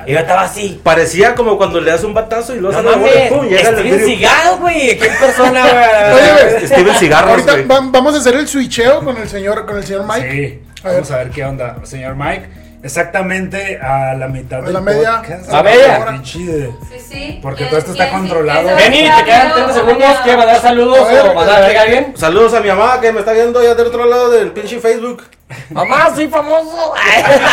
Y 0.07 0.13
yo 0.13 0.19
estaba 0.19 0.43
así. 0.43 0.81
Parecía 0.83 1.35
como 1.35 1.57
cuando 1.57 1.81
le 1.81 1.91
das 1.91 2.05
un 2.05 2.13
batazo 2.15 2.55
y 2.55 2.61
luego 2.61 2.81
No 2.83 2.91
sale 2.91 3.03
la 3.07 3.09
bola 3.11 3.29
pum, 3.31 3.49
llega 3.49 3.73
Steven. 3.73 4.05
Seagal, 4.05 4.57
güey. 4.61 4.99
¿Qué 4.99 5.09
persona, 5.21 5.63
güey? 6.11 6.67
Steven 6.67 6.95
Cigarros, 6.97 7.31
Ahorita 7.31 7.53
güey. 7.53 7.67
va- 7.67 7.81
vamos 7.91 8.15
a 8.15 8.19
hacer 8.19 8.35
el 8.35 8.49
switcheo 8.49 9.05
con 9.05 9.17
el 9.17 9.29
señor, 9.29 9.65
con 9.67 9.77
el 9.79 9.85
señor 9.85 10.05
Mike. 10.07 10.31
Sí, 10.31 10.63
A 10.83 10.89
ver. 10.89 10.95
vamos 10.97 11.11
a 11.11 11.17
ver 11.19 11.31
qué 11.31 11.45
onda, 11.45 11.77
señor 11.85 12.17
Mike. 12.17 12.65
Exactamente 12.85 13.79
a 13.81 14.13
la 14.15 14.29
mitad 14.29 14.59
A 14.59 14.63
del 14.65 14.75
la 14.75 14.81
media. 14.83 15.17
podcast. 15.23 15.51
A 15.55 15.63
media. 15.63 15.99
De- 16.05 16.21
Sí, 16.25 16.71
sí. 17.09 17.39
Porque 17.41 17.59
¿Quién- 17.61 17.71
todo 17.71 17.79
esto 17.79 17.93
está 17.93 18.11
controlado. 18.11 18.77
Vení, 18.77 19.09
te 19.09 19.25
quedan 19.25 19.49
rápido, 19.49 19.55
30 19.55 19.73
segundos. 19.75 20.09
mandar 20.37 20.61
saludos 20.61 20.99
A 21.09 21.13
ver, 21.13 21.21
o 21.31 21.35
mandar 21.35 21.57
a 21.57 21.67
verga 21.67 21.81
a 21.81 21.83
alguien? 21.85 22.13
Saludos 22.17 22.53
a 22.53 22.61
mi 22.61 22.69
mamá 22.69 23.01
que 23.01 23.11
me 23.11 23.21
está 23.21 23.33
viendo 23.33 23.63
ya 23.63 23.75
del 23.75 23.87
otro 23.87 24.05
lado 24.05 24.31
del 24.31 24.51
pinche 24.53 24.81
Facebook. 24.81 25.23
Mamá, 25.71 26.11
soy 26.15 26.29
famoso. 26.29 26.95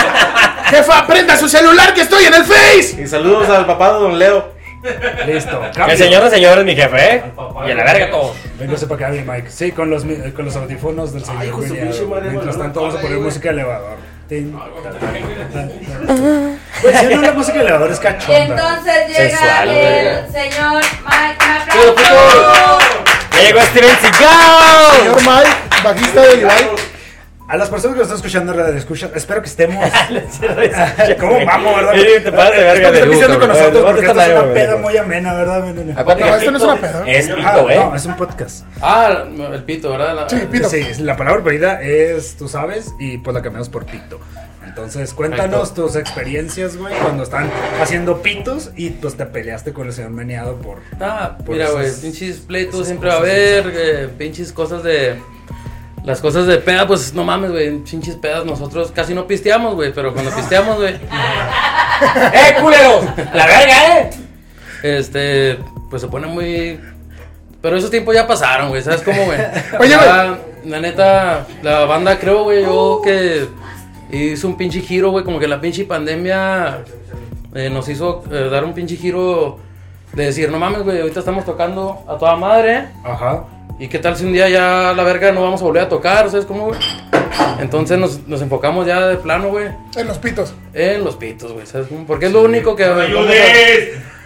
Jefa, 0.70 1.08
prenda 1.08 1.36
su 1.38 1.48
celular 1.50 1.94
que 1.94 2.02
estoy 2.02 2.26
en 2.26 2.34
el 2.34 2.44
Face. 2.46 3.02
Y 3.02 3.08
saludos 3.08 3.50
al 3.50 3.66
papá 3.66 3.94
de 3.94 4.00
Don 4.00 4.18
Leo. 4.20 4.54
Listo. 5.28 5.62
El 5.88 5.98
señor 5.98 6.24
de 6.24 6.30
señor 6.32 6.58
es 6.58 6.66
mi 6.66 6.76
jefe, 6.76 7.16
¿eh? 7.16 7.24
Y 7.68 7.72
a 7.72 7.76
la 7.76 7.84
verga 7.84 8.10
todo. 8.10 8.34
Véngase 8.58 8.88
para 8.88 9.08
acá, 9.08 9.16
mi 9.16 9.22
Mike. 9.22 9.52
Sí, 9.52 9.72
con 9.72 9.92
los, 9.92 10.04
eh, 10.06 10.34
con 10.36 10.46
los 10.46 10.56
audífonos 10.56 11.14
del 11.14 11.24
señor 11.24 11.60
pinche 11.60 12.04
madre, 12.06 12.30
Mientras 12.32 12.58
tanto, 12.58 12.80
vamos 12.82 12.96
a 12.96 12.98
ay, 12.98 13.04
poner 13.04 13.20
música 13.20 13.50
elevador. 13.52 13.98
Tin, 14.28 14.54
ta, 14.54 14.60
ta, 14.82 14.90
ta, 14.98 15.00
ta. 15.54 15.70
Pues 16.82 16.98
si 17.00 17.06
no, 17.06 17.22
la 17.22 17.32
música 17.34 17.62
elevador 17.62 17.92
es 17.92 18.00
Y 18.00 18.02
cachonda. 18.02 18.38
entonces 18.40 19.08
llega 19.10 19.38
Sensual, 19.38 19.70
el 19.70 20.32
señor 20.32 20.84
Mike. 21.06 21.46
Ya 23.34 23.42
llegó 23.42 23.62
Steven 23.62 23.98
Seagal. 24.02 24.98
Señor 24.98 25.22
Mike, 25.22 25.84
bajista 25.84 26.22
de 26.22 26.38
Levi. 26.38 26.50
A 27.52 27.58
las 27.58 27.70
personas 27.70 27.96
que 27.96 28.00
nos 28.00 28.08
están 28.08 28.16
escuchando, 28.16 28.54
radio 28.54 28.78
escuchan, 28.78 29.12
espero 29.14 29.42
que 29.42 29.50
estemos. 29.50 29.84
¿Cómo 31.20 31.46
vamos, 31.46 31.76
verdad? 31.76 31.94
Sí, 31.96 32.24
te 32.24 32.32
pasas 32.32 32.56
de 32.56 32.64
verga 32.64 32.92
de 32.92 33.00
con 33.40 33.48
nosotros 33.50 33.84
porque 33.84 34.06
Esta 34.06 34.12
esta 34.12 34.26
es 34.26 34.44
una 34.44 34.54
peda 34.54 34.78
muy 34.78 34.96
amena, 34.96 35.34
¿verdad? 35.34 35.66
No, 35.66 36.36
esto 36.38 36.52
no 36.52 36.58
es 36.58 36.64
una 36.64 36.76
peda. 36.78 37.04
Es 37.06 37.30
Ah, 37.30 37.36
pito, 37.36 37.70
¿eh? 37.70 37.76
no, 37.76 37.94
es 37.94 38.06
un 38.06 38.16
podcast. 38.16 38.66
Ah, 38.82 39.26
el 39.54 39.64
pito, 39.66 39.92
¿verdad? 39.92 40.28
Sí, 40.30 40.38
pito. 40.50 40.70
Sí, 40.70 40.82
la 41.00 41.18
palabra 41.18 41.44
pedida 41.44 41.82
es, 41.82 42.38
tú 42.38 42.48
sabes, 42.48 42.94
y 43.02 43.18
pues 43.18 43.34
la 43.34 43.42
cambiamos 43.42 43.68
por 43.68 43.86
pito. 43.86 44.22
Entonces, 44.66 45.14
cuéntanos 45.14 45.74
tus 45.74 45.98
experiencias, 45.98 46.78
güey, 46.78 46.96
cuando 47.00 47.24
están 47.24 47.52
haciendo 47.82 48.22
pitos 48.22 48.72
y 48.78 48.92
pues 48.92 49.18
te 49.18 49.26
peleaste 49.26 49.74
con 49.74 49.88
el 49.88 49.92
señor 49.92 50.12
Meneado 50.12 50.56
por... 50.56 50.78
Ah, 51.02 51.36
Por 51.46 51.56
mira, 51.56 51.70
güey, 51.72 51.92
pinches 52.02 52.38
pleitos 52.38 52.86
siempre 52.86 53.10
va 53.10 53.16
a 53.16 53.18
haber, 53.18 53.74
eh, 53.76 54.10
pinches 54.18 54.54
cosas 54.54 54.84
de... 54.84 55.18
Las 56.04 56.20
cosas 56.20 56.48
de 56.48 56.58
peda, 56.58 56.88
pues 56.88 57.14
no 57.14 57.24
mames, 57.24 57.52
güey, 57.52 57.78
pinches 57.80 58.16
pedas 58.16 58.44
nosotros 58.44 58.92
casi 58.92 59.14
no 59.14 59.28
pisteamos, 59.28 59.76
güey, 59.76 59.94
pero 59.94 60.14
cuando 60.14 60.32
pisteamos, 60.36 60.78
güey, 60.78 60.96
¡Eh, 62.34 62.56
culeros! 62.60 63.06
¡La 63.34 63.46
verga, 63.46 64.00
eh! 64.00 64.10
este, 64.84 65.60
pues 65.90 66.02
se 66.02 66.08
pone 66.08 66.28
muy... 66.28 66.80
Pero 67.62 67.78
esos 67.78 67.92
tiempos 67.92 68.16
ya 68.16 68.26
pasaron, 68.26 68.70
güey, 68.70 68.82
¿sabes 68.82 69.04
cómo, 69.04 69.26
güey? 69.26 69.40
Oye, 69.80 69.90
Ya, 69.92 70.40
La 70.66 70.80
neta, 70.80 71.46
la 71.62 71.86
banda 71.86 72.18
creo, 72.18 72.44
güey, 72.46 72.64
yo 72.64 73.02
que 73.04 73.48
hizo 74.12 74.48
un 74.48 74.58
pinche 74.58 74.82
giro, 74.82 75.12
güey, 75.12 75.24
como 75.24 75.40
que 75.40 75.48
la 75.48 75.62
pinche 75.62 75.86
pandemia 75.86 76.80
eh, 77.54 77.70
nos 77.70 77.88
hizo 77.90 78.24
eh, 78.32 78.50
dar 78.50 78.64
un 78.64 78.74
pinche 78.74 78.96
giro 78.96 79.60
de 80.14 80.26
decir, 80.26 80.50
no 80.50 80.58
mames, 80.58 80.82
güey, 80.84 81.00
ahorita 81.00 81.20
estamos 81.20 81.46
tocando 81.46 82.04
a 82.08 82.18
toda 82.18 82.36
madre. 82.36 82.88
Ajá. 83.04 83.46
¿Y 83.82 83.88
qué 83.88 83.98
tal 83.98 84.16
si 84.16 84.26
un 84.26 84.34
día 84.34 84.48
ya 84.48 84.94
la 84.96 85.04
verga 85.04 85.32
no 85.32 85.42
vamos 85.42 85.60
a 85.62 85.64
volver 85.64 85.82
a 85.84 85.90
tocar? 85.90 86.30
¿Sabes 86.30 86.46
cómo, 86.46 86.68
güey? 86.68 86.80
Entonces 87.60 87.98
nos, 87.98 88.28
nos 88.28 88.42
enfocamos 88.42 88.86
ya 88.86 89.08
de 89.08 89.18
plano, 89.18 89.50
güey, 89.50 89.70
En 89.96 90.08
los 90.08 90.20
pitos. 90.20 90.54
en 90.74 91.04
los 91.04 91.16
pitos, 91.16 91.52
güey, 91.52 91.66
¿sabes 91.66 91.88
cómo? 91.88 92.06
Porque 92.06 92.28
es 92.28 92.32
lo 92.32 92.44
único 92.44 92.76
que... 92.76 92.84
a- 92.84 93.06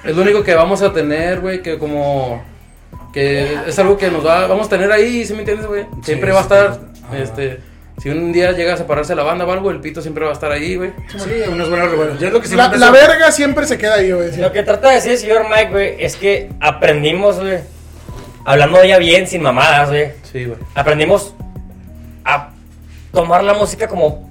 es 0.03 0.15
lo 0.15 0.21
único 0.21 0.43
que 0.43 0.53
vamos 0.55 0.81
a 0.81 0.91
tener, 0.91 1.39
güey, 1.39 1.61
que 1.61 1.77
como... 1.77 2.43
Que 3.13 3.57
es 3.67 3.79
algo 3.79 3.97
que 3.97 4.11
nos 4.11 4.25
va... 4.25 4.45
Vamos 4.47 4.67
a 4.67 4.69
tener 4.71 4.91
ahí, 4.91 5.23
¿sí 5.25 5.31
me 5.33 5.39
entiendes, 5.39 5.67
güey? 5.67 5.85
Siempre 6.03 6.31
va 6.33 6.39
a 6.39 6.43
estar, 6.43 6.79
Ajá. 7.07 7.17
este... 7.17 7.59
Si 8.01 8.09
un 8.09 8.33
día 8.33 8.51
llega 8.51 8.73
a 8.73 8.77
separarse 8.77 9.15
la 9.15 9.23
banda 9.23 9.45
o 9.45 9.51
algo, 9.53 9.71
el 9.71 9.79
pito 9.79 10.01
siempre 10.01 10.25
va 10.25 10.31
a 10.31 10.33
estar 10.33 10.51
ahí, 10.51 10.75
güey. 10.75 10.91
Sí, 11.17 11.31
unos 11.49 11.69
buenos 11.69 11.89
recuerdos. 11.91 12.19
Ya 12.19 12.27
es 12.27 12.33
lo 12.33 12.41
que 12.41 12.49
La, 12.49 12.67
la 12.67 12.87
empezó- 12.87 12.91
verga 12.91 13.31
siempre 13.31 13.65
se 13.65 13.77
queda 13.77 13.95
ahí, 13.95 14.11
güey. 14.11 14.35
Lo 14.35 14.51
que 14.51 14.63
trata 14.63 14.89
de 14.89 14.95
decir 14.95 15.13
el 15.13 15.17
señor 15.17 15.45
Mike, 15.49 15.71
güey, 15.71 15.95
es 16.03 16.17
que 16.17 16.49
aprendimos, 16.59 17.39
güey, 17.39 17.59
hablando 18.45 18.83
ya 18.83 18.97
bien, 18.97 19.27
sin 19.27 19.41
mamadas, 19.41 19.89
güey, 19.89 20.11
Sí, 20.31 20.45
güey. 20.45 20.57
aprendimos 20.75 21.33
a 22.23 22.49
tomar 23.11 23.43
la 23.43 23.53
música 23.53 23.87
como 23.87 24.29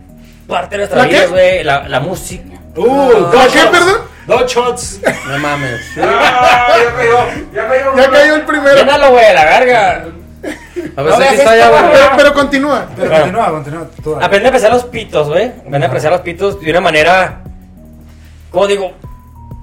parte 0.49 0.71
de 0.77 0.79
nuestra 0.79 0.99
¿La 1.03 1.05
vida, 1.09 1.21
qué? 1.23 1.27
güey, 1.29 1.65
la, 1.65 1.89
la 1.89 2.01
música. 2.01 2.45
¡Uh! 2.77 3.11
¿La 3.13 3.19
dos 3.19 3.47
qué, 3.53 3.59
shots. 3.59 3.71
perdón? 3.71 3.97
Dos 4.27 4.53
shots. 4.53 5.01
No 5.29 5.39
mames. 5.39 5.81
Ah, 6.03 6.77
ya 6.83 6.95
cayó, 6.97 7.19
ya 7.55 7.69
cayó. 7.69 7.97
Ya 7.97 8.11
cayó 8.11 8.35
el 8.37 8.43
primero. 8.43 8.75
Llénalo, 8.77 9.11
güey, 9.11 9.35
la 9.35 9.45
verga. 9.45 9.91
A 10.97 11.03
ver 11.03 11.13
No 11.19 11.23
está 11.23 11.35
ya, 11.57 11.67
esto, 11.67 11.71
güey. 11.71 11.93
Pero, 11.93 12.07
pero 12.17 12.35
continúa. 12.35 12.87
Pero 12.97 13.09
Bueno. 13.11 13.23
continúa, 13.25 13.51
continúa. 13.51 13.87
tú. 14.03 14.17
Aprende 14.21 14.47
a 14.47 14.49
apreciar 14.49 14.73
los 14.73 14.85
pitos, 14.85 15.29
güey. 15.29 15.47
Aprende 15.49 15.85
a 15.85 15.89
apreciar 15.89 16.13
los 16.13 16.21
pitos 16.23 16.61
de 16.61 16.71
una 16.71 16.81
manera, 16.81 17.41
como 18.51 18.67
digo, 18.67 18.93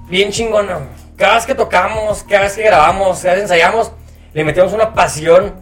bien 0.08 0.30
chingona. 0.30 0.78
Cada 1.16 1.34
vez 1.36 1.46
que 1.46 1.54
tocamos, 1.54 2.22
cada 2.28 2.42
vez 2.42 2.54
que 2.54 2.62
grabamos, 2.62 3.18
cada 3.20 3.34
vez 3.34 3.40
que 3.40 3.42
ensayamos, 3.42 3.92
le 4.34 4.44
metemos 4.44 4.72
una 4.72 4.92
pasión 4.94 5.54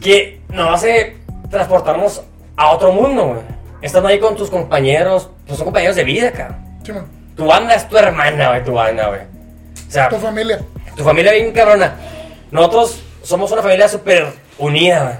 que 0.00 0.40
nos 0.48 0.74
hace 0.74 1.16
transportarnos 1.50 2.22
a 2.56 2.70
otro 2.70 2.92
mundo, 2.92 3.26
güey. 3.28 3.40
Estando 3.82 4.08
ahí 4.08 4.18
con 4.20 4.36
tus 4.36 4.50
compañeros, 4.50 5.28
pues 5.46 5.58
son 5.58 5.66
compañeros 5.66 5.96
de 5.96 6.04
vida, 6.04 6.30
cabrón. 6.32 6.56
Simón, 6.84 7.06
Tu 7.36 7.44
banda 7.44 7.74
es 7.74 7.88
tu 7.88 7.96
hermana, 7.96 8.48
güey, 8.48 8.64
tu 8.64 8.72
banda, 8.72 9.08
güey. 9.08 9.20
O 9.20 9.90
sea, 9.90 10.08
tu 10.08 10.16
familia. 10.16 10.60
tu 10.96 11.02
familia 11.04 11.32
bien 11.32 11.52
cabrona. 11.52 11.94
Nosotros 12.50 13.02
somos 13.22 13.50
una 13.52 13.62
familia 13.62 13.88
súper 13.88 14.26
unida, 14.58 15.02
güey. 15.02 15.14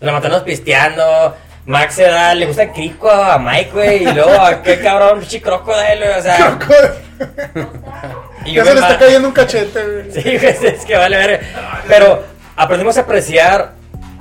La 0.00 0.12
matamos 0.12 0.42
pisteando. 0.42 1.36
Max 1.66 1.94
se 1.94 2.04
da, 2.04 2.34
le 2.34 2.46
gusta 2.46 2.62
el 2.64 2.72
crico 2.72 3.10
a 3.10 3.38
Mike, 3.38 3.70
güey. 3.72 4.02
Y 4.02 4.12
luego, 4.12 4.30
a 4.40 4.62
qué 4.62 4.80
cabrón, 4.80 5.18
pinche 5.20 5.42
crocodile, 5.42 6.06
güey. 6.06 6.18
O 6.18 6.22
sea, 6.22 6.58
y 8.44 8.54
Ya 8.54 8.64
se 8.64 8.74
le 8.74 8.80
está 8.80 8.98
cayendo 8.98 9.28
un 9.28 9.34
cachete, 9.34 9.80
güey. 9.82 10.12
Sí, 10.12 10.66
es 10.66 10.84
que 10.84 10.96
vale 10.96 11.16
ver. 11.16 11.40
Pero 11.88 12.24
aprendimos 12.56 12.96
a 12.98 13.02
apreciar, 13.02 13.74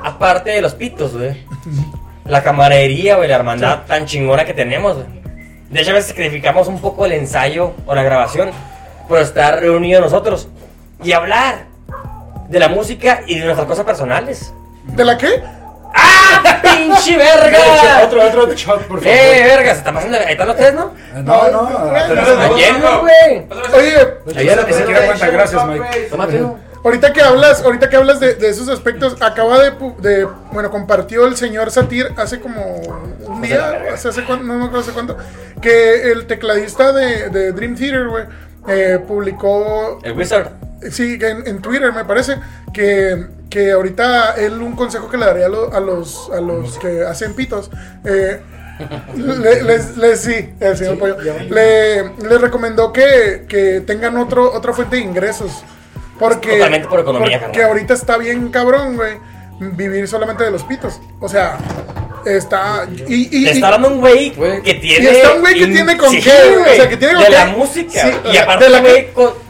aparte 0.03 0.51
de 0.51 0.61
los 0.61 0.75
pitos, 0.75 1.15
güey, 1.15 1.45
la 2.25 2.43
camaradería, 2.43 3.15
güey, 3.15 3.27
la 3.27 3.35
hermandad 3.35 3.79
tan 3.87 4.05
chingona 4.05 4.45
que 4.45 4.53
tenemos, 4.53 4.95
güey. 4.95 5.07
De 5.69 5.81
hecho, 5.81 5.91
a 5.91 5.95
veces 5.95 6.09
sacrificamos 6.09 6.67
un 6.67 6.79
poco 6.81 7.05
el 7.05 7.11
ensayo 7.11 7.73
o 7.85 7.93
la 7.93 8.01
grabación 8.03 8.49
por 9.07 9.19
estar 9.19 9.59
reunidos 9.59 10.01
nosotros 10.03 10.47
y 11.03 11.11
hablar 11.11 11.65
de 12.49 12.59
la 12.59 12.69
música 12.69 13.21
y 13.27 13.37
de 13.37 13.45
nuestras 13.45 13.67
cosas 13.67 13.85
personales. 13.85 14.53
¿De 14.85 15.05
la 15.05 15.17
qué? 15.17 15.43
¡Ah, 16.01 16.61
pinche 16.61 17.17
verga! 17.17 17.59
Otro, 18.05 18.23
otro 18.23 18.53
shot, 18.53 18.81
por 18.87 18.99
favor. 19.01 19.07
¡Eh, 19.07 19.43
verga! 19.45 19.71
¿Se 19.73 19.77
está 19.79 19.93
pasando? 19.93 20.17
Ahí 20.17 20.31
están 20.31 20.47
los 20.47 20.57
tres, 20.57 20.73
¿no? 20.73 20.93
Eh, 21.15 21.21
No, 21.23 21.51
no. 21.51 21.91
Ayer, 21.93 22.79
no, 22.79 23.01
güey. 23.01 23.45
Oye, 23.73 24.17
Ayer 24.37 24.65
Ni 24.67 24.73
siquiera 24.73 25.05
cuenta, 25.05 25.27
gracias, 25.29 25.65
Mike. 25.65 26.07
Tómate 26.09 26.37
uno. 26.37 26.59
ahorita 26.83 27.11
que 27.13 27.21
hablas, 27.21 27.61
ahorita 27.63 27.89
que 27.89 27.95
hablas 27.97 28.19
de, 28.19 28.35
de 28.35 28.49
esos 28.49 28.69
aspectos, 28.69 29.21
acaba 29.21 29.59
de, 29.59 29.73
pu- 29.77 29.97
de, 29.97 30.25
bueno, 30.51 30.71
compartió 30.71 31.25
el 31.27 31.35
señor 31.35 31.71
Satir 31.71 32.11
hace 32.17 32.39
como 32.39 32.63
un 32.75 33.39
Pues 33.39 33.49
día, 33.49 33.81
hace, 33.93 34.09
hace 34.09 34.23
cuánto, 34.23 34.45
no 34.45 34.53
me 34.55 34.65
acuerdo 34.65 34.79
hace 34.81 34.91
cuánto, 34.91 35.17
que 35.61 36.11
el 36.11 36.25
tecladista 36.27 36.93
de, 36.93 37.29
de 37.29 37.51
Dream 37.51 37.75
Theater, 37.75 38.07
güey, 38.07 38.23
eh, 38.67 38.99
publicó 39.05 39.99
El 40.03 40.13
Wizard. 40.13 40.51
Sí, 40.91 41.19
que 41.19 41.27
en, 41.27 41.45
en 41.45 41.61
Twitter 41.61 41.91
me 41.91 42.05
parece 42.05 42.37
que, 42.73 43.25
que 43.49 43.71
ahorita 43.71 44.35
él 44.37 44.61
un 44.61 44.75
consejo 44.75 45.09
que 45.09 45.17
le 45.17 45.25
daría 45.25 45.45
a, 45.47 45.49
lo- 45.49 45.73
a 45.73 45.79
los, 45.79 46.29
a 46.31 46.39
los 46.41 46.77
que 46.77 47.03
hacen 47.03 47.33
pitos. 47.33 47.69
eh, 48.05 48.39
le, 49.15 49.63
les, 49.63 49.97
les- 49.97 50.19
sí, 50.21 50.53
el 50.59 50.77
señor 50.77 50.97
Pollo. 50.99 51.17
Le, 51.49 52.03
les 52.03 52.41
recomendó 52.41 52.93
que, 52.93 53.45
que 53.47 53.81
tengan 53.81 54.17
otro, 54.17 54.53
otra 54.53 54.71
fuente 54.73 54.95
de 54.97 55.01
ingresos. 55.01 55.63
Porque, 56.17 56.53
Totalmente 56.53 56.87
por 56.87 56.99
economía, 56.99 57.39
porque 57.39 57.59
carnal. 57.59 57.71
ahorita 57.77 57.93
está 57.93 58.17
bien 58.17 58.49
cabrón, 58.49 58.95
güey, 58.97 59.13
vivir 59.59 60.07
solamente 60.07 60.43
de 60.43 60.51
los 60.51 60.63
pitos. 60.63 60.99
O 61.19 61.27
sea, 61.29 61.57
está... 62.25 62.85
Y, 63.07 63.23
y- 63.23 63.29
Te 63.29 63.37
y- 63.37 63.47
está 63.47 63.67
hablando 63.67 63.89
un 63.89 63.99
güey 63.99 64.31
que 64.31 64.71
y 64.71 64.79
tiene. 64.81 65.11
está 65.11 65.33
un 65.33 65.41
güey 65.41 65.55
que 65.55 65.67
tiene 65.67 65.97
con 65.97 66.09
sí, 66.11 66.21
qué, 66.21 66.55
güey, 66.57 66.71
o 66.73 66.75
sea, 66.75 66.89
que 66.89 66.97
tiene 66.97 67.13
con 67.15 67.23
De 67.23 67.29
qué. 67.29 67.35
la 67.35 67.45
música. 67.47 67.91
Sí, 68.01 68.11
y 68.33 68.37
aparte, 68.37 68.63
de 68.65 68.69
la 68.69 68.79
güey, 68.81 69.13
con. 69.13 69.48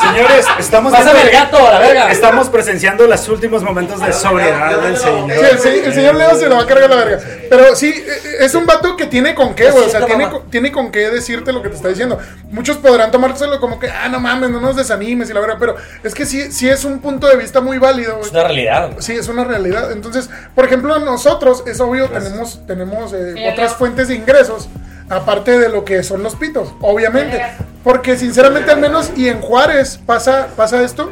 Señores, 0.00 0.46
estamos 0.58 0.92
Pásame 0.92 1.12
viendo- 1.22 1.30
el 1.30 1.36
gato, 1.44 1.68
a 1.68 1.72
la 1.72 1.78
verga. 1.80 2.10
Estamos 2.10 2.48
presenciando 2.48 3.06
los 3.06 3.28
últimos 3.28 3.62
momentos 3.62 4.00
de 4.00 4.12
sobriedad 4.12 4.80
del 4.80 4.96
señor. 4.96 5.30
Sí, 5.32 5.44
el, 5.50 5.58
se- 5.58 5.86
el 5.86 5.94
señor 5.94 6.14
Leo 6.14 6.34
se 6.34 6.48
lo 6.48 6.56
va 6.56 6.62
a 6.62 6.66
cargar 6.66 6.88
la 6.90 6.96
verga. 6.96 7.18
Pero 7.50 7.76
sí, 7.76 7.90
eh, 8.06 8.36
es 8.40 8.54
un 8.54 8.64
vato 8.66 8.96
que 8.96 9.06
tiene 9.06 9.34
con 9.34 9.54
qué, 9.54 9.70
güey. 9.70 9.84
O 9.84 9.88
sea, 9.88 10.04
tiene, 10.06 10.28
con- 10.30 10.50
tiene 10.50 10.72
con 10.72 10.90
qué 10.90 11.10
decirte 11.10 11.52
lo 11.52 11.62
que 11.62 11.68
te 11.68 11.76
está 11.76 11.88
diciendo. 11.88 12.18
Muchos 12.50 12.78
podrán 12.78 13.10
tomárselo 13.10 13.60
como 13.60 13.78
que, 13.78 13.90
ah, 13.90 14.08
no 14.08 14.18
mames, 14.20 14.50
no 14.50 14.60
nos 14.60 14.76
desanimes 14.76 15.28
y 15.30 15.34
la 15.34 15.40
verga. 15.40 15.56
Pero 15.58 15.76
es 16.02 16.14
que 16.14 16.24
sí, 16.26 16.50
sí 16.52 16.68
es 16.68 16.84
un 16.84 17.00
punto 17.00 17.28
de 17.28 17.36
vista 17.36 17.60
muy 17.60 17.78
válido, 17.78 18.14
güey. 18.16 18.26
Es 18.26 18.32
una 18.32 18.44
realidad. 18.44 18.86
güey. 18.90 19.02
Sí, 19.02 19.12
es 19.12 19.28
una 19.28 19.44
realidad. 19.44 19.92
Entonces, 19.92 20.30
por 20.54 20.64
ejemplo, 20.64 20.98
nosotros, 21.00 21.64
es 21.66 21.80
obvio, 21.80 22.08
tenemos, 22.08 22.66
tenemos 22.66 23.12
eh, 23.12 23.50
otras 23.52 23.74
fuentes 23.74 24.08
de 24.08 24.14
ingresos, 24.14 24.68
aparte 25.08 25.58
de 25.58 25.68
lo 25.68 25.84
que 25.84 26.02
son 26.02 26.22
los 26.22 26.34
pitos, 26.36 26.72
obviamente. 26.80 27.40
Porque 27.84 28.16
sinceramente, 28.16 28.70
al 28.70 28.80
menos, 28.80 29.12
y 29.16 29.28
en 29.28 29.40
Juárez 29.40 29.98
pasa, 30.04 30.48
pasa 30.56 30.82
esto. 30.82 31.10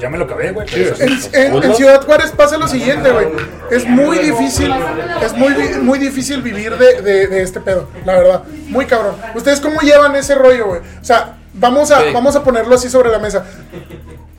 Ya 0.00 0.10
me 0.10 0.18
lo 0.18 0.24
acabé, 0.24 0.50
güey. 0.52 0.66
En, 0.74 1.18
en- 1.32 1.62
en 1.62 1.74
Ciudad 1.74 2.04
Juárez 2.04 2.32
pasa 2.32 2.58
lo 2.58 2.66
siguiente, 2.68 3.10
güey. 3.10 3.26
Es 3.70 3.86
muy 3.86 4.18
difícil, 4.18 4.72
es 5.24 5.32
muy, 5.34 5.52
muy 5.82 5.98
difícil 5.98 6.42
vivir 6.42 6.76
de, 6.76 7.00
de- 7.00 7.26
de 7.28 7.42
este 7.42 7.60
pedo, 7.60 7.88
la 8.04 8.14
verdad. 8.14 8.42
Muy 8.68 8.86
cabrón. 8.86 9.14
¿Ustedes 9.34 9.60
cómo 9.60 9.80
llevan 9.80 10.14
ese 10.16 10.34
rollo, 10.34 10.66
güey? 10.66 10.80
O 11.00 11.04
sea, 11.04 11.38
vamos 11.54 11.90
a, 11.90 12.00
Sí. 12.00 12.06
vamos 12.12 12.34
a 12.36 12.42
ponerlo 12.42 12.74
así 12.74 12.90
sobre 12.90 13.10
la 13.10 13.18
mesa. 13.18 13.44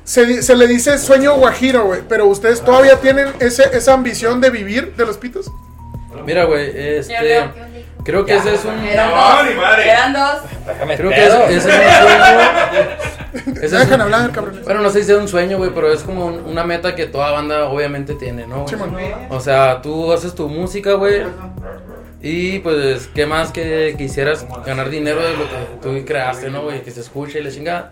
Se, 0.03 0.43
se 0.43 0.55
le 0.55 0.67
dice 0.67 0.97
sueño 0.99 1.35
guajiro, 1.35 1.85
güey, 1.85 2.01
pero 2.07 2.27
ustedes 2.27 2.61
todavía 2.61 2.97
tienen 2.99 3.29
ese, 3.39 3.63
esa 3.75 3.93
ambición 3.93 4.39
de 4.41 4.51
vivir 4.51 4.93
de 4.95 5.05
los 5.05 5.17
pitos. 5.17 5.49
Mira, 6.25 6.43
güey, 6.43 6.69
este. 6.75 7.13
Creo 8.05 8.23
que 8.25 8.35
ese 8.35 8.53
es 8.55 8.63
un. 8.63 8.79
Eran 8.85 9.09
No, 9.09 9.15
dos. 9.15 9.49
ni 9.49 9.55
madre. 9.55 9.89
Eran 9.89 10.13
dos. 10.13 10.35
Déjame 10.67 10.95
Creo 10.97 11.09
que 11.09 11.25
ese, 11.25 11.43
ese 11.45 11.55
es 11.57 11.65
un 11.65 11.71
sueño. 11.71 12.85
Ese 13.61 13.65
es 13.65 13.71
Dejan 13.71 13.95
un- 13.95 14.01
hablar, 14.01 14.31
cabrones. 14.31 14.63
Bueno, 14.63 14.81
no 14.81 14.89
sé 14.89 15.03
si 15.03 15.11
es 15.11 15.17
un 15.17 15.27
sueño, 15.27 15.57
güey, 15.57 15.71
pero 15.75 15.91
es 15.91 16.03
como 16.03 16.25
un- 16.27 16.45
una 16.45 16.63
meta 16.63 16.95
que 16.95 17.05
toda 17.05 17.31
banda 17.31 17.65
obviamente 17.65 18.13
tiene, 18.15 18.47
¿no? 18.47 18.61
güey? 18.63 18.69
Simón. 18.69 18.95
O 19.29 19.39
sea, 19.41 19.81
tú 19.81 20.13
haces 20.13 20.33
tu 20.35 20.47
música, 20.47 20.93
güey. 20.93 21.23
Y 22.21 22.59
pues, 22.59 23.09
¿qué 23.13 23.25
más 23.25 23.51
que 23.51 23.95
quisieras 23.97 24.45
ganar 24.65 24.89
dinero 24.89 25.21
de 25.21 25.33
lo 25.33 25.43
que 25.49 25.55
tú 25.81 26.05
creaste, 26.05 26.49
¿no, 26.49 26.61
güey? 26.63 26.81
Que 26.81 26.91
se 26.91 27.01
escuche 27.01 27.39
y 27.39 27.43
la 27.43 27.51
chingada. 27.51 27.91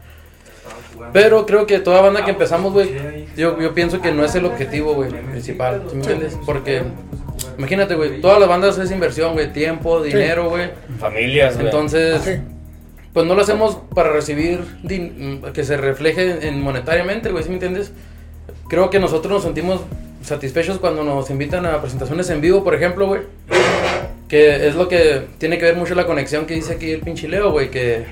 Pero 1.12 1.46
creo 1.46 1.68
que 1.68 1.80
toda 1.80 2.02
banda 2.02 2.24
que 2.24 2.32
empezamos, 2.32 2.72
güey, 2.72 3.28
yo, 3.36 3.60
yo 3.60 3.74
pienso 3.74 4.00
que 4.02 4.12
no 4.14 4.24
es 4.24 4.34
el 4.36 4.46
objetivo, 4.46 4.94
güey, 4.94 5.10
principal, 5.10 5.84
¿sí 5.90 5.96
me 5.98 6.02
entiendes? 6.04 6.38
Porque, 6.46 6.84
imagínate, 7.58 7.96
güey, 7.96 8.22
todas 8.22 8.40
las 8.40 8.50
bandas 8.50 8.78
es 8.78 8.92
inversión, 8.92 9.34
güey, 9.34 9.52
tiempo, 9.54 10.02
dinero, 10.02 10.50
güey. 10.50 10.70
Familias, 11.00 11.56
güey. 11.56 11.66
Entonces, 11.68 12.40
pues 13.14 13.26
no 13.26 13.36
lo 13.36 13.42
hacemos 13.42 13.78
para 13.94 14.12
recibir 14.12 14.60
din- 14.84 15.42
que 15.54 15.64
se 15.64 15.78
refleje 15.78 16.48
en 16.48 16.62
monetariamente, 16.62 17.30
güey, 17.30 17.44
¿sí 17.44 17.50
me 17.50 17.56
entiendes? 17.56 17.92
Creo 18.68 18.90
que 18.90 19.00
nosotros 19.00 19.32
nos 19.34 19.44
sentimos 19.44 19.82
satisfechos 20.24 20.80
cuando 20.80 21.04
nos 21.04 21.30
invitan 21.30 21.66
a 21.66 21.82
presentaciones 21.82 22.30
en 22.30 22.42
vivo, 22.42 22.64
por 22.64 22.74
ejemplo, 22.76 23.08
güey. 23.08 23.22
Que 24.28 24.68
es 24.68 24.76
lo 24.76 24.88
que 24.88 25.28
tiene 25.38 25.58
que 25.60 25.66
ver 25.66 25.76
mucho 25.76 25.94
la 25.96 26.06
conexión 26.08 26.46
que 26.46 26.56
dice 26.56 26.74
aquí 26.74 26.92
el 26.92 27.02
pinche 27.02 27.28
Leo, 27.28 27.52
güey, 27.52 27.70
que 27.70 28.06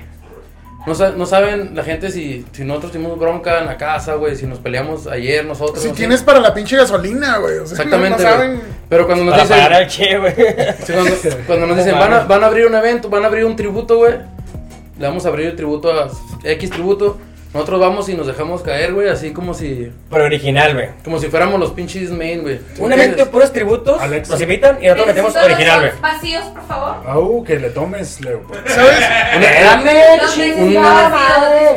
no, 0.86 0.94
sa- 0.94 1.10
no 1.10 1.26
saben 1.26 1.74
la 1.74 1.82
gente 1.84 2.10
si, 2.10 2.44
si 2.52 2.64
nosotros 2.64 2.92
tuvimos 2.92 3.18
bronca 3.18 3.58
en 3.60 3.66
la 3.66 3.76
casa, 3.76 4.14
güey, 4.14 4.34
si 4.36 4.46
nos 4.46 4.58
peleamos 4.58 5.06
ayer 5.06 5.44
nosotros. 5.44 5.80
Si 5.80 5.88
no 5.88 5.94
sé. 5.94 5.98
tienes 5.98 6.22
para 6.22 6.40
la 6.40 6.52
pinche 6.52 6.76
gasolina, 6.76 7.38
güey. 7.38 7.58
O 7.58 7.66
sea, 7.66 7.76
Exactamente, 7.76 8.22
no 8.22 8.28
güey. 8.28 8.32
saben. 8.32 8.62
Pero 8.88 9.06
cuando 9.06 9.24
nos 9.24 9.48
Para 9.48 9.80
dicen... 9.84 9.88
che, 10.06 10.18
güey. 10.18 10.34
Cuando, 10.34 11.10
cuando 11.46 11.66
nos 11.68 11.76
dicen, 11.76 11.98
van 11.98 12.12
a, 12.12 12.18
van 12.24 12.42
a 12.44 12.46
abrir 12.46 12.66
un 12.66 12.74
evento, 12.74 13.08
van 13.08 13.24
a 13.24 13.26
abrir 13.28 13.44
un 13.44 13.56
tributo, 13.56 13.96
güey. 13.98 14.14
Le 14.98 15.06
vamos 15.06 15.24
a 15.24 15.28
abrir 15.28 15.46
el 15.48 15.56
tributo 15.56 15.90
a 15.92 16.10
X 16.44 16.70
tributo. 16.70 17.18
Nosotros 17.54 17.80
vamos 17.80 18.08
y 18.08 18.14
nos 18.14 18.26
dejamos 18.26 18.62
caer, 18.62 18.94
güey, 18.94 19.08
así 19.10 19.32
como 19.32 19.52
si 19.52 19.92
Pero 20.10 20.24
original, 20.24 20.72
güey. 20.72 20.88
como 21.04 21.18
si 21.18 21.26
fuéramos 21.28 21.60
los 21.60 21.72
pinches 21.72 22.10
main, 22.10 22.40
güey. 22.40 22.58
¿Sí 22.74 22.80
Un 22.80 22.92
evento 22.92 23.16
de 23.18 23.26
puros 23.26 23.52
tributos. 23.52 24.00
Alex. 24.00 24.30
Nos 24.30 24.40
invitan 24.40 24.78
y 24.80 24.86
nosotros 24.86 25.06
metemos 25.08 25.36
original, 25.36 25.80
güey. 25.80 25.92
vacíos, 26.00 26.44
por 26.44 26.66
favor. 26.66 26.96
Au, 27.06 27.44
que 27.44 27.58
le 27.58 27.68
tomes, 27.70 28.20
Leo. 28.22 28.40
¿Sabes? 28.66 28.98
Los 30.22 30.34
chingada 30.34 31.08
madre. 31.10 31.68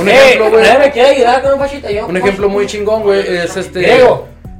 Un 0.00 0.08
ejemplo, 0.08 0.50
güey. 0.50 0.62
nadie 0.62 0.78
me 0.80 0.90
quiere 0.90 1.08
ayudar 1.08 1.42
con 1.42 1.52
un 1.54 1.58
fachito 1.60 1.88
yo. 1.90 2.06
Un 2.06 2.16
ejemplo 2.18 2.48
muy 2.50 2.66
chingón, 2.66 3.02
güey, 3.02 3.20
es 3.20 3.56
este... 3.56 3.86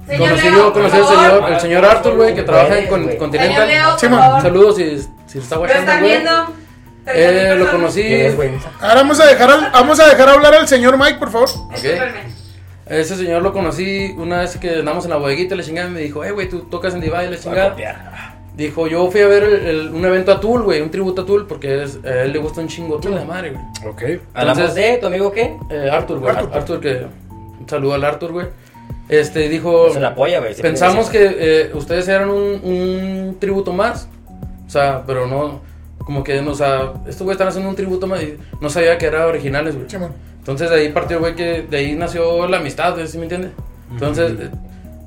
Por 0.07 0.17
conocí 0.19 0.47
al 0.47 0.91
favor. 1.05 1.09
señor, 1.09 1.53
el 1.53 1.61
señor 1.61 1.85
Arthur, 1.85 2.17
güey, 2.17 2.35
que 2.35 2.43
trabaja 2.45 2.79
en 2.79 2.87
Con- 2.87 3.03
Güey. 3.05 3.19
Continental. 3.19 3.69
Saludos 4.41 4.77
si, 4.77 5.01
si 5.27 5.39
está 5.39 5.57
¿Lo 5.57 5.63
guachando, 5.63 5.81
están 5.83 5.99
güey. 6.01 6.11
viendo? 6.13 6.47
Eh, 7.07 7.55
lo 7.57 7.71
conocí. 7.71 8.03
Ahora 8.81 8.95
vamos 8.97 9.21
a 9.21 9.27
dejar 9.27 9.51
al- 9.51 9.71
vamos 9.73 10.01
a 10.01 10.09
dejar 10.09 10.29
hablar 10.29 10.55
al 10.55 10.67
señor 10.69 10.99
Mike, 10.99 11.19
por 11.19 11.31
favor. 11.31 11.49
Discúlpenme. 11.71 12.37
Ese 12.87 13.17
señor 13.17 13.43
lo 13.43 13.53
conocí 13.53 14.15
una 14.17 14.41
vez 14.41 14.57
que 14.59 14.71
andamos 14.77 15.05
en 15.05 15.11
la 15.11 15.17
bodeguita, 15.17 15.55
le 15.57 15.65
chingada, 15.65 15.89
y 15.89 15.93
me 15.93 16.01
dijo, 16.01 16.25
eh, 16.25 16.31
güey, 16.31 16.49
tú 16.49 16.61
tocas 16.71 16.95
en 16.95 17.01
Divide, 17.01 17.23
le 17.23 17.29
Voy 17.29 17.37
a 17.37 17.41
chingada. 17.41 18.33
Dijo, 18.57 18.87
yo 18.87 19.11
fui 19.11 19.21
a 19.21 19.27
ver 19.27 19.43
el- 19.43 19.67
el- 19.67 19.89
un 19.91 20.05
evento 20.05 20.33
a 20.33 20.41
Tool, 20.41 20.63
güey, 20.63 20.81
un 20.81 20.91
tributo 20.91 21.23
a 21.23 21.27
Tool, 21.27 21.47
porque 21.47 21.83
es- 21.83 21.99
a 22.05 22.23
él 22.23 22.33
le 22.33 22.39
gusta 22.39 22.61
un 22.61 22.69
chingo 22.69 22.99
Tool 22.99 23.17
de 23.19 23.25
madre, 23.25 23.51
güey. 23.51 23.63
Ok. 23.93 24.23
Hablamos 24.35 24.59
Entonces- 24.61 24.75
de 24.93 24.97
tu 24.99 25.07
amigo 25.09 25.33
qué? 25.33 25.57
Eh, 25.69 25.91
Arthur, 25.93 26.21
güey. 26.21 26.35
Arthur, 26.35 26.81
que. 26.81 27.07
Un 27.61 27.69
saludo 27.69 27.95
al 27.95 28.05
Arthur, 28.05 28.33
güey. 28.33 28.47
Este 29.09 29.49
dijo. 29.49 29.93
Se 29.93 30.01
la 30.01 30.09
apoya, 30.09 30.39
güey. 30.41 30.55
Pensamos 30.55 31.11
que 31.11 31.37
eh, 31.39 31.71
ustedes 31.75 32.09
eran 32.09 32.31
un, 32.31 32.61
un 32.65 33.37
tributo 33.41 33.73
más. 33.73 34.09
O 34.67 34.71
sea, 34.71 35.03
pero 35.07 35.27
no. 35.27 35.61
Como 36.07 36.23
que, 36.25 36.41
no, 36.41 36.53
o 36.53 36.55
sea, 36.55 36.95
estos 37.07 37.25
güeyes 37.25 37.35
están 37.35 37.49
haciendo 37.49 37.69
un 37.69 37.77
tributo 37.77 38.07
más 38.07 38.23
y 38.23 38.39
no 38.61 38.71
sabía 38.71 38.97
que 38.97 39.07
eran 39.07 39.23
originales, 39.23 39.75
güey. 39.75 39.87
Entonces 40.39 40.71
de 40.71 40.77
ahí 40.77 40.89
partió, 40.91 41.19
güey, 41.19 41.35
que 41.35 41.67
de 41.69 41.77
ahí 41.77 41.97
nació 41.97 42.47
la 42.47 42.59
amistad, 42.59 42.95
güey, 42.95 43.09
¿sí 43.09 43.19
me 43.19 43.25
entiendes? 43.25 43.51
Entonces, 43.91 44.33
eh, 44.39 44.51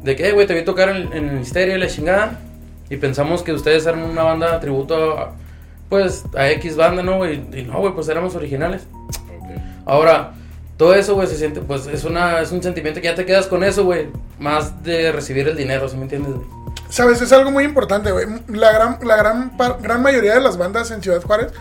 de 0.03 0.15
que, 0.15 0.27
eh, 0.27 0.31
güey, 0.33 0.45
te 0.45 0.53
vi 0.53 0.63
tocar 0.63 0.89
en, 0.89 1.11
en 1.13 1.29
el 1.29 1.41
Histeria 1.41 1.75
y 1.75 1.79
la 1.79 1.87
chingada. 1.87 2.39
Y 2.89 2.97
pensamos 2.97 3.43
que 3.43 3.53
ustedes 3.53 3.85
eran 3.85 4.03
una 4.03 4.23
banda 4.23 4.59
tributo 4.59 5.17
a, 5.17 5.35
pues, 5.87 6.25
a 6.35 6.49
X 6.51 6.75
banda, 6.75 7.03
¿no, 7.03 7.17
güey? 7.17 7.41
Y 7.53 7.63
no, 7.63 7.79
güey, 7.79 7.93
pues 7.93 8.09
éramos 8.09 8.35
originales. 8.35 8.85
Ahora, 9.85 10.33
todo 10.77 10.93
eso, 10.93 11.15
güey, 11.15 11.27
se 11.27 11.35
siente, 11.35 11.61
pues 11.61 11.87
es, 11.87 12.03
una, 12.03 12.41
es 12.41 12.51
un 12.51 12.63
sentimiento 12.63 13.01
que 13.01 13.07
ya 13.07 13.15
te 13.15 13.25
quedas 13.25 13.47
con 13.47 13.63
eso, 13.63 13.85
güey. 13.85 14.07
Más 14.39 14.83
de 14.83 15.11
recibir 15.11 15.47
el 15.47 15.55
dinero, 15.55 15.87
¿sí 15.87 15.97
me 15.97 16.03
entiendes? 16.03 16.33
güey? 16.33 16.47
Sabes, 16.89 17.21
es 17.21 17.31
algo 17.31 17.51
muy 17.51 17.63
importante, 17.63 18.11
güey. 18.11 18.25
La 18.47 18.71
gran, 18.71 18.97
la 19.03 19.15
gran, 19.15 19.51
gran 19.81 20.01
mayoría 20.01 20.33
de 20.33 20.41
las 20.41 20.57
bandas 20.57 20.89
en 20.91 21.01
Ciudad 21.03 21.21
Juárez, 21.21 21.51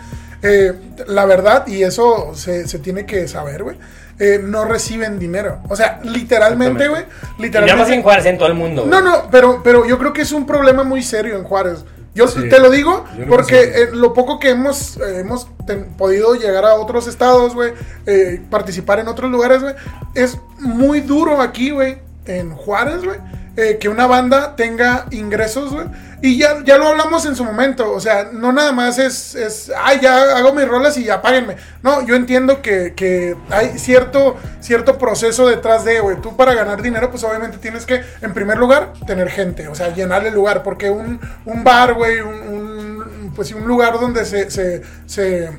eh, 0.41 0.73
la 1.07 1.25
verdad, 1.25 1.67
y 1.67 1.83
eso 1.83 2.31
se, 2.35 2.67
se 2.67 2.79
tiene 2.79 3.05
que 3.05 3.27
saber, 3.27 3.63
güey, 3.63 3.77
eh, 4.19 4.39
no 4.43 4.65
reciben 4.65 5.19
dinero. 5.19 5.59
O 5.69 5.75
sea, 5.75 5.99
literalmente, 6.03 6.87
güey, 6.87 7.03
literalmente. 7.37 7.93
en 7.93 8.01
Juárez, 8.01 8.25
en 8.25 8.37
todo 8.37 8.47
el 8.47 8.53
mundo. 8.55 8.85
No, 8.87 9.01
no, 9.01 9.29
pero, 9.29 9.61
pero 9.63 9.85
yo 9.85 9.97
creo 9.99 10.13
que 10.13 10.21
es 10.23 10.31
un 10.31 10.45
problema 10.45 10.83
muy 10.83 11.03
serio 11.03 11.37
en 11.37 11.43
Juárez. 11.43 11.85
Yo 12.15 12.27
Sí. 12.27 12.49
te 12.49 12.59
lo 12.59 12.69
digo 12.71 13.05
porque 13.29 13.61
eh, 13.61 13.89
lo 13.93 14.13
poco 14.13 14.39
que 14.39 14.49
hemos, 14.49 14.97
eh, 14.97 15.19
hemos 15.19 15.47
ten- 15.67 15.85
podido 15.95 16.33
llegar 16.33 16.65
a 16.65 16.73
otros 16.73 17.07
estados, 17.07 17.53
güey, 17.53 17.71
eh, 18.07 18.41
participar 18.49 18.99
en 18.99 19.07
otros 19.07 19.29
lugares, 19.31 19.61
güey, 19.61 19.75
es 20.15 20.37
muy 20.59 21.01
duro 21.01 21.39
aquí, 21.39 21.69
güey, 21.69 21.99
en 22.25 22.49
Juárez, 22.55 23.03
güey, 23.05 23.17
eh, 23.61 23.77
que 23.79 23.89
una 23.89 24.07
banda 24.07 24.55
tenga 24.55 25.05
ingresos, 25.11 25.71
güey. 25.73 25.87
Y 26.21 26.37
ya, 26.37 26.63
ya 26.65 26.77
lo 26.77 26.87
hablamos 26.89 27.25
en 27.25 27.35
su 27.35 27.45
momento, 27.45 27.93
o 27.93 27.99
sea, 28.01 28.27
no 28.33 28.51
nada 28.51 28.73
más 28.73 28.97
es, 28.99 29.35
es 29.35 29.71
ay, 29.81 29.99
ya 30.01 30.37
hago 30.37 30.51
mis 30.53 30.67
rolas 30.67 30.97
y 30.97 31.05
ya 31.05 31.21
páguenme. 31.21 31.55
No, 31.81 32.05
yo 32.05 32.15
entiendo 32.15 32.61
que, 32.61 32.93
que 32.93 33.37
hay 33.49 33.79
cierto, 33.79 34.35
cierto 34.59 34.97
proceso 34.97 35.47
detrás 35.47 35.85
de, 35.85 36.01
güey, 36.01 36.17
tú 36.21 36.35
para 36.35 36.53
ganar 36.53 36.81
dinero, 36.81 37.09
pues 37.09 37.23
obviamente 37.23 37.57
tienes 37.57 37.85
que, 37.85 38.01
en 38.21 38.33
primer 38.33 38.57
lugar, 38.57 38.91
tener 39.07 39.29
gente, 39.29 39.69
o 39.69 39.75
sea, 39.75 39.95
llenar 39.95 40.25
el 40.27 40.33
lugar, 40.33 40.61
porque 40.61 40.89
un, 40.89 41.21
un 41.45 41.63
bar, 41.63 41.93
güey, 41.93 42.19
un, 42.19 42.33
un- 42.33 43.33
pues 43.33 43.53
un 43.53 43.65
lugar 43.65 43.97
donde 43.99 44.25
se, 44.25 44.51
se, 44.51 44.81
se 45.05 45.57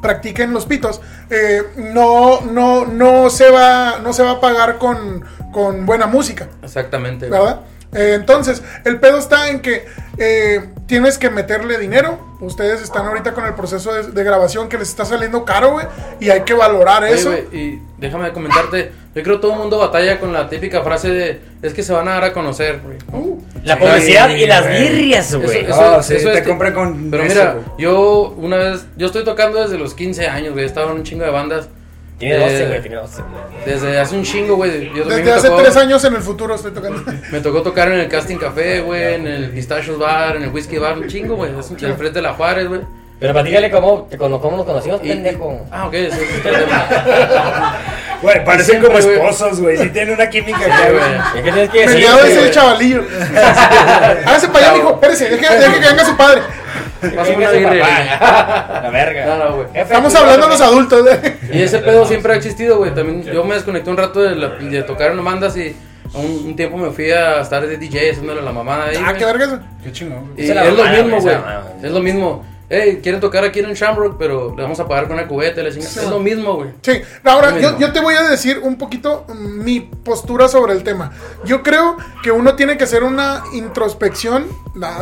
practiquen 0.00 0.52
los 0.52 0.66
pitos, 0.66 1.00
eh, 1.30 1.62
no, 1.76 2.40
no, 2.42 2.84
no 2.86 3.30
se 3.30 3.50
va, 3.50 3.98
no 4.02 4.12
se 4.12 4.22
va 4.22 4.32
a 4.32 4.40
pagar 4.40 4.78
con, 4.78 5.24
con 5.52 5.86
buena 5.86 6.06
música. 6.06 6.48
Exactamente. 6.62 7.28
¿verdad? 7.28 7.60
Eh, 7.94 8.14
entonces, 8.14 8.62
el 8.84 8.98
pedo 9.00 9.18
está 9.18 9.48
en 9.50 9.60
que 9.60 9.84
eh, 10.18 10.60
tienes 10.86 11.16
que 11.18 11.30
meterle 11.30 11.78
dinero. 11.78 12.34
Ustedes 12.40 12.82
están 12.82 13.06
ahorita 13.06 13.32
con 13.32 13.44
el 13.46 13.54
proceso 13.54 13.92
de, 13.94 14.10
de 14.10 14.24
grabación 14.24 14.68
que 14.68 14.76
les 14.78 14.88
está 14.88 15.04
saliendo 15.04 15.44
caro, 15.44 15.72
güey. 15.72 15.86
Y 16.20 16.30
hay 16.30 16.42
que 16.42 16.54
valorar 16.54 17.02
Oye, 17.04 17.14
eso. 17.14 17.32
y 17.52 17.80
déjame 17.98 18.32
comentarte, 18.32 18.92
yo 19.14 19.22
creo 19.22 19.36
que 19.36 19.42
todo 19.42 19.52
el 19.52 19.58
mundo 19.58 19.78
batalla 19.78 20.20
con 20.20 20.32
la 20.32 20.48
típica 20.48 20.82
frase 20.82 21.08
de, 21.10 21.40
es 21.62 21.72
que 21.72 21.82
se 21.82 21.92
van 21.92 22.06
a 22.08 22.12
dar 22.14 22.24
a 22.24 22.32
conocer, 22.32 22.80
güey. 22.84 22.98
Uh, 23.12 23.40
La 23.64 23.78
publicidad 23.78 24.28
Sí, 24.28 24.34
y 24.42 24.46
las 24.46 24.68
birrias, 24.68 25.34
güey. 25.34 25.64
Eso- 25.64 25.74
Ah, 25.80 26.02
sí, 26.02 26.14
te 26.16 26.38
es- 26.38 26.46
compré 26.46 26.74
con 26.74 27.10
Pero 27.10 27.22
eso, 27.22 27.34
mira, 27.34 27.56
yo 27.78 28.34
una 28.36 28.56
vez, 28.58 28.86
yo 28.96 29.06
estoy 29.06 29.24
tocando 29.24 29.62
desde 29.62 29.78
los 29.78 29.94
15 29.94 30.26
años, 30.26 30.52
güey, 30.52 30.64
he 30.64 30.66
estado 30.66 30.90
en 30.90 30.96
un 30.98 31.02
chingo 31.04 31.24
de 31.24 31.30
bandas. 31.30 31.68
Tiene 32.18 32.36
Eh, 32.36 32.38
12, 32.40 32.66
güey. 32.66 32.80
Tiene 32.80 32.96
12. 32.96 33.22
Desde 33.66 33.98
hace 34.00 34.14
un 34.16 34.22
chingo, 34.22 34.56
güey. 34.56 34.86
Yo 34.94 35.02
también 35.02 35.08
desde 35.08 35.24
me 35.24 35.30
hace 35.32 35.48
tocó- 35.48 35.62
tres 35.62 35.76
años 35.76 36.04
en 36.04 36.14
el 36.14 36.22
futuro 36.22 36.54
estoy 36.54 36.72
tocando. 36.72 37.02
Me 37.32 37.40
tocó 37.40 37.62
tocar 37.62 37.88
en 37.88 38.00
el 38.00 38.08
Casting 38.08 38.36
Café, 38.36 38.80
güey, 38.80 39.14
en 39.14 39.26
el 39.26 39.50
Pistachios 39.50 39.98
Bar, 39.98 40.36
en 40.36 40.44
el 40.44 40.50
Whisky 40.50 40.78
Bar, 40.78 40.96
un 40.98 41.08
chingo, 41.08 41.34
güey. 41.36 41.50
Es 41.58 41.70
un 41.70 41.76
el 41.84 41.94
frente 41.94 42.14
de 42.18 42.22
la 42.22 42.34
Juárez, 42.34 42.68
güey. 42.68 42.80
Pero 43.20 43.32
platícale 43.32 43.70
cómo, 43.70 44.06
te 44.10 44.18
cono- 44.18 44.40
cómo 44.40 44.56
nos 44.58 44.66
conocimos, 44.66 45.00
Y- 45.02 45.08
pendejo. 45.08 45.60
Ah, 45.70 45.86
ok, 45.86 45.92
sí, 45.94 46.08
sí, 46.10 46.18
sí, 46.18 46.40
sí. 46.42 46.50
Güey, 48.22 48.44
parecen 48.44 48.66
Siempre, 48.80 48.88
como 48.90 49.02
güey. 49.02 49.14
esposos, 49.16 49.60
güey. 49.60 49.76
Sí 49.76 49.88
tienen 49.90 50.14
una 50.14 50.28
química 50.30 50.58
acá, 50.58 50.88
güey. 50.90 51.02
Es 51.36 51.42
que 51.44 51.52
tienes 51.52 51.70
que 51.70 51.80
decir. 51.86 52.06
Es 52.26 52.36
el 52.38 52.50
chavalillo. 52.50 53.02
Hágase 54.26 54.48
para 54.48 54.66
allá, 54.66 54.74
mijo. 54.76 54.90
Espérese, 54.94 55.30
deje, 55.30 55.56
deje 55.58 55.80
que 55.80 55.86
venga 55.88 56.04
su 56.04 56.16
padre. 56.16 56.42
Pásame 57.10 57.36
una 57.36 57.50
birria. 57.50 57.86
La 58.82 58.90
verga. 58.92 59.26
No, 59.26 59.36
no, 59.44 59.56
güey. 59.56 59.66
Jefe, 59.68 59.80
Estamos 59.82 60.14
hablando 60.14 60.46
güey. 60.46 60.58
los 60.58 60.60
adultos. 60.66 61.08
Y 61.52 61.62
ese 61.62 61.78
pedo 61.78 62.06
siempre 62.06 62.32
ha 62.32 62.36
existido, 62.36 62.78
güey. 62.78 62.94
También 62.94 63.22
yo 63.22 63.44
me 63.44 63.54
desconecté 63.54 63.90
un 63.90 63.96
rato 63.96 64.20
de, 64.22 64.34
la- 64.36 64.48
de 64.50 64.82
tocar 64.82 65.12
en 65.12 65.24
bandas 65.24 65.56
y 65.56 65.74
un, 66.14 66.24
un 66.46 66.56
tiempo 66.56 66.76
me 66.76 66.90
fui 66.90 67.10
a 67.10 67.40
estar 67.40 67.66
de 67.66 67.76
DJ 67.76 68.10
haciéndole 68.12 68.42
la 68.42 68.52
mamada 68.52 68.86
ahí. 68.86 68.96
Ah, 68.98 69.06
güey. 69.10 69.18
qué 69.18 69.24
verga 69.24 69.44
eso. 69.46 69.58
Qué 69.82 69.92
chingón. 69.92 70.32
Y 70.36 70.44
es 70.44 70.50
es 70.50 70.56
lo 70.56 70.84
mismo, 70.84 70.92
güey, 70.92 71.10
güey. 71.10 71.18
esa 71.18 71.38
mamada, 71.40 71.60
güey. 71.72 71.86
Es 71.86 71.92
lo 71.92 72.00
mismo. 72.00 72.44
Hey, 72.76 72.98
quieren 73.00 73.20
tocar 73.20 73.44
aquí 73.44 73.60
en 73.60 73.72
Shamrock, 73.72 74.16
pero 74.18 74.52
le 74.56 74.62
vamos 74.62 74.80
a 74.80 74.88
pagar 74.88 75.04
con 75.04 75.12
una 75.12 75.28
cubeta. 75.28 75.60
y 75.60 75.64
la 75.64 75.70
chingada. 75.70 76.02
Es 76.02 76.10
lo 76.10 76.18
mismo, 76.18 76.54
güey. 76.56 76.70
Sí, 76.82 77.02
ahora 77.22 77.56
yo, 77.78 77.92
te 77.92 78.00
voy 78.00 78.16
a 78.16 78.22
decir 78.22 78.58
un 78.64 78.76
poquito 78.78 79.24
mm, 79.28 79.62
mi 79.62 79.80
postura 79.80 80.48
sobre 80.48 80.72
el 80.72 80.82
tema. 80.82 81.12
Yo 81.44 81.62
creo 81.62 81.96
que 82.24 82.32
uno 82.32 82.56
tiene 82.56 82.76
que 82.76 82.82
hacer 82.82 83.04
una 83.04 83.44
introspección 83.52 84.46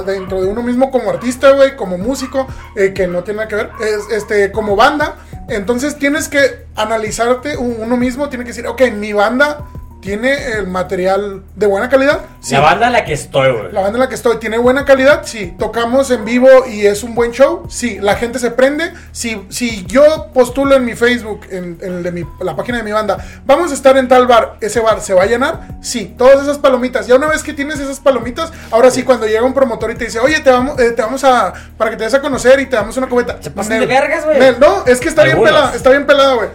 dentro 0.04 0.42
de 0.42 0.48
uno 0.48 0.62
mismo 0.62 0.90
como 0.90 1.08
artista, 1.08 1.52
güey, 1.52 1.74
como 1.74 1.96
músico, 1.96 2.46
eh, 2.76 2.92
que 2.92 3.06
no 3.06 3.24
tiene 3.24 3.38
nada 3.38 3.48
que 3.48 3.54
ver, 3.54 3.70
es, 3.80 4.14
este, 4.14 4.52
como 4.52 4.76
banda. 4.76 5.16
Entonces 5.48 5.96
tienes 5.98 6.28
que 6.28 6.66
analizarte 6.76 7.56
uno 7.56 7.96
mismo, 7.96 8.28
tiene 8.28 8.44
que 8.44 8.50
decir, 8.50 8.66
ok, 8.66 8.82
mi 8.92 9.14
banda 9.14 9.64
tiene 10.02 10.58
el 10.58 10.66
material 10.66 11.42
de 11.54 11.66
buena 11.66 11.88
calidad. 11.88 12.20
Sí. 12.40 12.54
La 12.54 12.60
banda 12.60 12.88
en 12.88 12.92
la 12.92 13.04
que 13.04 13.12
estoy, 13.12 13.52
güey. 13.52 13.72
La 13.72 13.80
banda 13.80 13.96
en 13.96 14.00
la 14.00 14.08
que 14.08 14.16
estoy 14.16 14.38
tiene 14.38 14.58
buena 14.58 14.84
calidad, 14.84 15.22
sí. 15.24 15.54
Tocamos 15.58 16.10
en 16.10 16.24
vivo 16.24 16.48
y 16.68 16.86
es 16.86 17.04
un 17.04 17.14
buen 17.14 17.30
show, 17.30 17.66
sí. 17.70 17.98
La 18.00 18.16
gente 18.16 18.38
se 18.38 18.50
prende. 18.50 18.92
Si, 19.12 19.46
si 19.48 19.86
yo 19.86 20.30
postulo 20.34 20.74
en 20.74 20.84
mi 20.84 20.94
Facebook, 20.94 21.46
en, 21.50 21.78
en 21.80 21.94
el 21.94 22.02
de 22.02 22.12
mi, 22.12 22.24
la 22.40 22.56
página 22.56 22.78
de 22.78 22.84
mi 22.84 22.92
banda, 22.92 23.16
vamos 23.46 23.70
a 23.70 23.74
estar 23.74 23.96
en 23.96 24.08
tal 24.08 24.26
bar, 24.26 24.56
ese 24.60 24.80
bar 24.80 25.00
se 25.00 25.14
va 25.14 25.22
a 25.22 25.26
llenar, 25.26 25.68
sí. 25.80 26.14
Todas 26.18 26.42
esas 26.42 26.58
palomitas. 26.58 27.06
Ya 27.06 27.14
una 27.14 27.28
vez 27.28 27.42
que 27.42 27.52
tienes 27.52 27.78
esas 27.78 28.00
palomitas, 28.00 28.52
ahora 28.72 28.90
sí, 28.90 29.04
cuando 29.04 29.26
llega 29.26 29.42
un 29.42 29.54
promotor 29.54 29.92
y 29.92 29.94
te 29.94 30.06
dice, 30.06 30.18
oye, 30.18 30.40
te 30.40 30.50
vamos, 30.50 30.78
eh, 30.80 30.90
te 30.90 31.00
vamos 31.00 31.22
a, 31.22 31.52
para 31.78 31.90
que 31.90 31.96
te 31.96 32.04
des 32.04 32.14
a 32.14 32.20
conocer 32.20 32.58
y 32.60 32.66
te 32.66 32.74
damos 32.74 32.96
una 32.96 33.08
cubeta. 33.08 33.38
Se 33.40 33.50
pasan 33.52 33.78
de 33.78 33.86
vergas, 33.86 34.24
güey. 34.24 34.38
No, 34.58 34.84
es 34.84 34.98
que 34.98 35.08
está 35.08 35.22
bien 35.22 35.40
pelada, 35.40 35.74
está 35.74 35.90
bien 35.90 36.06
pelada, 36.06 36.34
güey. 36.34 36.48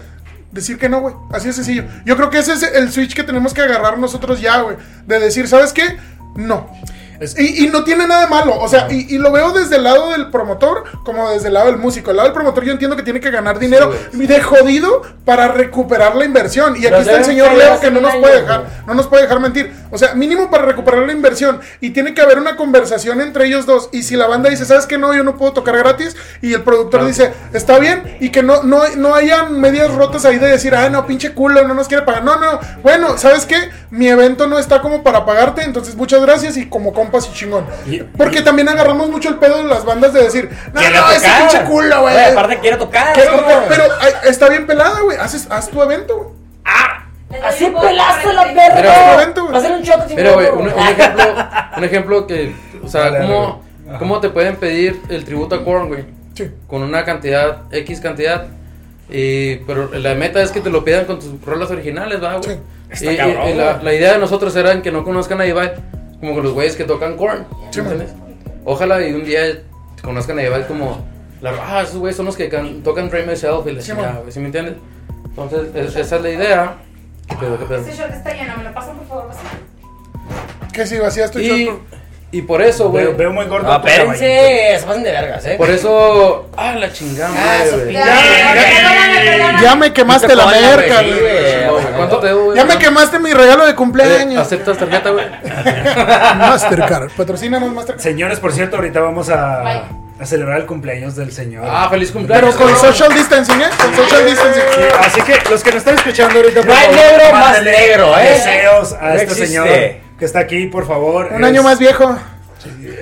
Decir 0.57 0.79
que 0.79 0.89
no, 0.89 1.01
güey. 1.01 1.13
Así 1.31 1.45
de 1.45 1.53
sencillo. 1.53 1.83
Yo 2.03 2.15
creo 2.15 2.31
que 2.31 2.39
ese 2.39 2.53
es 2.53 2.63
el 2.63 2.91
switch 2.91 3.13
que 3.13 3.21
tenemos 3.21 3.53
que 3.53 3.61
agarrar 3.61 3.99
nosotros 3.99 4.41
ya, 4.41 4.61
güey. 4.61 4.75
De 5.05 5.19
decir, 5.19 5.47
¿sabes 5.47 5.71
qué? 5.71 5.97
No. 6.35 6.71
Es- 7.19 7.37
Y, 7.39 7.65
y 7.65 7.69
no 7.69 7.83
tiene 7.83 8.07
nada 8.07 8.21
de 8.21 8.27
malo. 8.27 8.59
O 8.59 8.67
sea, 8.67 8.87
y, 8.89 9.13
y 9.13 9.17
lo 9.17 9.31
veo 9.31 9.51
desde 9.51 9.77
el 9.77 9.83
lado 9.83 10.11
del 10.11 10.29
promotor 10.29 10.83
como 11.03 11.29
desde 11.31 11.47
el 11.47 11.53
lado 11.55 11.67
del 11.67 11.77
músico. 11.77 12.11
El 12.11 12.17
lado 12.17 12.29
del 12.29 12.33
promotor 12.33 12.63
yo 12.63 12.71
entiendo 12.71 12.95
que 12.95 13.03
tiene 13.03 13.19
que 13.19 13.31
ganar 13.31 13.59
dinero 13.59 13.91
de 14.13 14.41
jodido 14.41 15.01
para 15.25 15.47
recuperar 15.49 16.15
la 16.15 16.25
inversión. 16.25 16.75
Y 16.77 16.81
Pero 16.83 16.97
aquí 16.97 17.05
está 17.05 17.17
el 17.19 17.25
señor 17.25 17.53
Leo 17.53 17.79
que 17.79 17.91
no 17.91 18.01
nos 18.01 18.15
puede 18.15 18.41
dejar, 18.41 18.65
no 18.87 18.93
nos 18.93 19.07
puede 19.07 19.23
dejar 19.23 19.39
mentir. 19.39 19.73
O 19.91 19.97
sea, 19.97 20.13
mínimo 20.15 20.49
para 20.49 20.65
recuperar 20.65 21.05
la 21.05 21.11
inversión. 21.13 21.59
Y 21.81 21.91
tiene 21.91 22.13
que 22.13 22.21
haber 22.21 22.37
una 22.39 22.55
conversación 22.55 23.21
entre 23.21 23.45
ellos 23.45 23.65
dos. 23.65 23.89
Y 23.91 24.03
si 24.03 24.15
la 24.15 24.27
banda 24.27 24.49
dice, 24.49 24.65
¿sabes 24.65 24.85
qué? 24.85 24.97
No, 24.97 25.13
yo 25.13 25.23
no 25.23 25.37
puedo 25.37 25.53
tocar 25.53 25.77
gratis. 25.77 26.15
Y 26.41 26.53
el 26.53 26.61
productor 26.63 27.05
dice, 27.05 27.33
está 27.53 27.79
bien. 27.79 28.17
Y 28.19 28.29
que 28.29 28.43
no, 28.43 28.63
no, 28.63 28.81
no 28.97 29.15
hayan 29.15 29.59
medias 29.59 29.93
rotas 29.93 30.25
ahí 30.25 30.37
de 30.37 30.47
decir, 30.47 30.75
ah, 30.75 30.89
no, 30.89 31.05
pinche 31.07 31.33
culo, 31.33 31.67
no 31.67 31.73
nos 31.73 31.87
quiere 31.87 32.03
pagar. 32.03 32.23
No, 32.23 32.37
no. 32.39 32.59
Bueno, 32.83 33.17
¿sabes 33.17 33.45
qué? 33.45 33.57
Mi 33.89 34.07
evento 34.07 34.47
no 34.47 34.59
está 34.59 34.81
como 34.81 35.03
para 35.03 35.25
pagarte. 35.25 35.63
Entonces, 35.63 35.95
muchas 35.95 36.21
gracias. 36.21 36.57
Y 36.57 36.67
como 36.67 36.93
compas 37.11 37.29
y 37.29 37.33
chingón. 37.33 37.65
Porque 38.17 38.41
también 38.41 38.69
agarramos 38.69 39.09
mucho 39.09 39.29
el 39.29 39.35
pedo 39.35 39.57
de 39.57 39.63
las 39.63 39.85
bandas 39.85 40.13
de 40.13 40.23
decir, 40.23 40.49
no, 40.73 40.81
no, 40.81 41.11
ese 41.11 41.25
tocar. 41.25 41.39
pinche 41.49 41.63
culo, 41.65 42.01
güey. 42.01 42.17
Aparte 42.31 42.59
quiere 42.59 42.77
tocar. 42.77 43.13
Pero 43.69 43.83
ay, 43.99 44.11
está 44.25 44.49
bien 44.49 44.67
pelada, 44.67 44.99
güey. 45.01 45.17
Haces, 45.17 45.47
haz 45.49 45.69
tu 45.69 45.81
evento, 45.81 46.15
güey. 46.17 46.29
Así 47.43 47.65
pelaste 47.65 48.33
la 48.33 48.43
perra. 48.53 49.61
ser 49.61 49.71
un 49.73 49.81
shot 49.81 50.07
sin 50.07 50.15
Mira, 50.15 50.31
güey, 50.31 50.47
un, 50.49 50.61
un 50.61 50.69
ejemplo, 50.69 51.23
un 51.77 51.83
ejemplo 51.83 52.27
que, 52.27 52.55
o 52.83 52.87
sea, 52.87 53.09
Dale, 53.11 53.19
¿cómo, 53.27 53.63
dale. 53.85 53.99
¿cómo 53.99 54.19
te 54.21 54.29
pueden 54.29 54.55
pedir 54.55 55.01
el 55.09 55.25
tributo 55.25 55.55
a 55.55 55.63
Korn, 55.65 55.89
güey? 55.89 56.05
Sí. 56.35 56.49
Con 56.67 56.83
una 56.83 57.03
cantidad, 57.03 57.63
X 57.71 57.99
cantidad, 57.99 58.47
y, 59.09 59.57
pero 59.57 59.89
la 59.93 60.13
meta 60.15 60.41
es 60.41 60.51
que 60.51 60.61
te 60.61 60.69
lo 60.69 60.83
pidan 60.85 61.03
con 61.05 61.19
tus 61.19 61.41
rolas 61.45 61.69
originales, 61.69 62.23
¿va, 62.23 62.35
güey? 62.37 62.55
Sí. 62.55 62.59
Está 62.91 63.11
Y, 63.11 63.15
y- 63.15 63.17
cabrón, 63.17 63.49
y 63.49 63.53
la, 63.55 63.79
la 63.83 63.93
idea 63.93 64.13
de 64.13 64.19
nosotros 64.19 64.55
era 64.55 64.71
en 64.71 64.81
que 64.81 64.91
no 64.91 65.03
conozcan 65.03 65.41
a 65.41 65.45
Ibai, 65.45 65.73
como 66.19 66.33
con 66.35 66.43
los 66.43 66.53
güeyes 66.53 66.75
que 66.75 66.83
tocan 66.83 67.15
Korn, 67.17 67.45
Sí. 67.71 67.79
¿entiendes? 67.79 68.11
Ojalá 68.65 69.05
y 69.07 69.13
un 69.13 69.23
día 69.23 69.61
conozcan 70.01 70.37
a 70.39 70.43
Ibai 70.43 70.67
como, 70.67 71.05
la, 71.41 71.51
ah, 71.61 71.81
esos 71.83 71.97
güeyes 71.97 72.15
son 72.17 72.25
los 72.25 72.35
que 72.35 72.49
can- 72.49 72.81
tocan 72.83 73.09
Dream 73.09 73.27
Myself 73.27 73.65
y 73.67 73.71
la 73.71 73.81
Sí, 73.81 73.91
güey, 73.93 74.07
¿sí 74.31 74.39
me 74.39 74.47
entiendes? 74.47 74.75
Entonces, 75.25 75.69
es- 75.75 75.95
esa 75.95 76.15
es 76.17 76.21
la 76.21 76.29
idea. 76.29 76.77
¿Qué 77.27 77.35
pedo, 77.35 77.59
qué 77.59 77.65
pedo? 77.65 77.79
Ese 77.81 77.93
shot 77.95 78.09
está 78.11 78.33
lleno, 78.33 78.57
¿me 78.57 78.63
lo 78.63 78.73
pasan 78.73 78.95
por 78.97 79.07
favor? 79.07 79.29
Que 80.73 80.85
si 80.87 80.97
vacías 80.97 81.29
tu 81.31 81.39
Y, 81.39 81.65
shot, 81.65 81.79
y 82.37 82.41
por 82.43 82.61
eso, 82.61 82.89
güey. 82.89 83.05
Veo, 83.05 83.15
veo 83.17 83.31
muy 83.31 83.45
tu 83.45 83.51
caballito. 83.51 83.87
espérense. 83.87 84.77
Se 84.79 84.85
pasan 84.85 85.03
de 85.03 85.11
vergas, 85.11 85.45
eh. 85.45 85.55
Por 85.57 85.69
eso. 85.69 86.49
Ah, 86.55 86.73
la 86.77 86.91
chingada, 86.91 87.31
Ah, 87.35 87.63
güey. 87.73 87.93
Ya 89.61 89.75
me 89.75 89.91
quemaste 89.93 90.35
la 90.35 90.45
merca, 90.45 91.01
güey, 91.01 91.95
¿Cuánto 91.95 92.19
te 92.19 92.27
debo? 92.27 92.53
Ya 92.55 92.65
me 92.65 92.77
quemaste 92.77 93.19
mi 93.19 93.33
regalo 93.33 93.65
de 93.65 93.71
Eh, 93.71 93.75
cumpleaños. 93.75 94.41
¿Aceptas 94.41 94.77
tarjeta, 94.77 95.09
güey? 95.11 95.25
Mastercard. 96.37 97.09
Patrocínanos 97.15 97.71
Mastercard. 97.73 98.01
Señores, 98.03 98.39
por 98.39 98.53
cierto, 98.53 98.75
ahorita 98.77 98.99
vamos 98.99 99.29
a, 99.29 99.61
a 100.19 100.25
celebrar 100.25 100.59
el 100.59 100.65
cumpleaños 100.65 101.15
del 101.15 101.31
señor. 101.31 101.65
Ah, 101.67 101.87
feliz 101.89 102.09
Pero 102.11 102.19
cumpleaños. 102.19 102.55
con 102.55 102.75
social 102.77 103.13
distancing, 103.13 103.61
¿eh? 103.61 103.69
Con 103.81 103.95
social 103.95 104.25
distancing. 104.25 104.63
Así 105.03 105.21
que 105.21 105.33
los 105.49 105.63
que 105.63 105.69
nos 105.71 105.77
están 105.79 105.95
escuchando 105.95 106.35
ahorita, 106.39 106.61
por 106.61 106.67
No 106.69 106.75
hay 106.75 106.87
negro 106.89 107.31
más 107.33 107.63
negro, 107.63 108.17
¿eh? 108.19 108.29
Deseos 108.29 108.93
a 108.93 109.01
No 109.09 109.09
este 109.13 109.23
existe. 109.23 109.47
señor 109.47 109.67
que 110.17 110.25
está 110.25 110.39
aquí, 110.39 110.65
por 110.67 110.87
favor. 110.87 111.27
Un 111.31 111.41
Es- 111.43 111.47
año 111.49 111.63
más 111.63 111.79
viejo. 111.79 112.17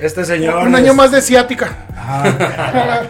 Este 0.02 0.24
señor. 0.24 0.66
Un 0.66 0.74
año 0.74 0.90
es- 0.92 0.96
más 0.96 1.10
de 1.10 1.20
ciática. 1.22 1.76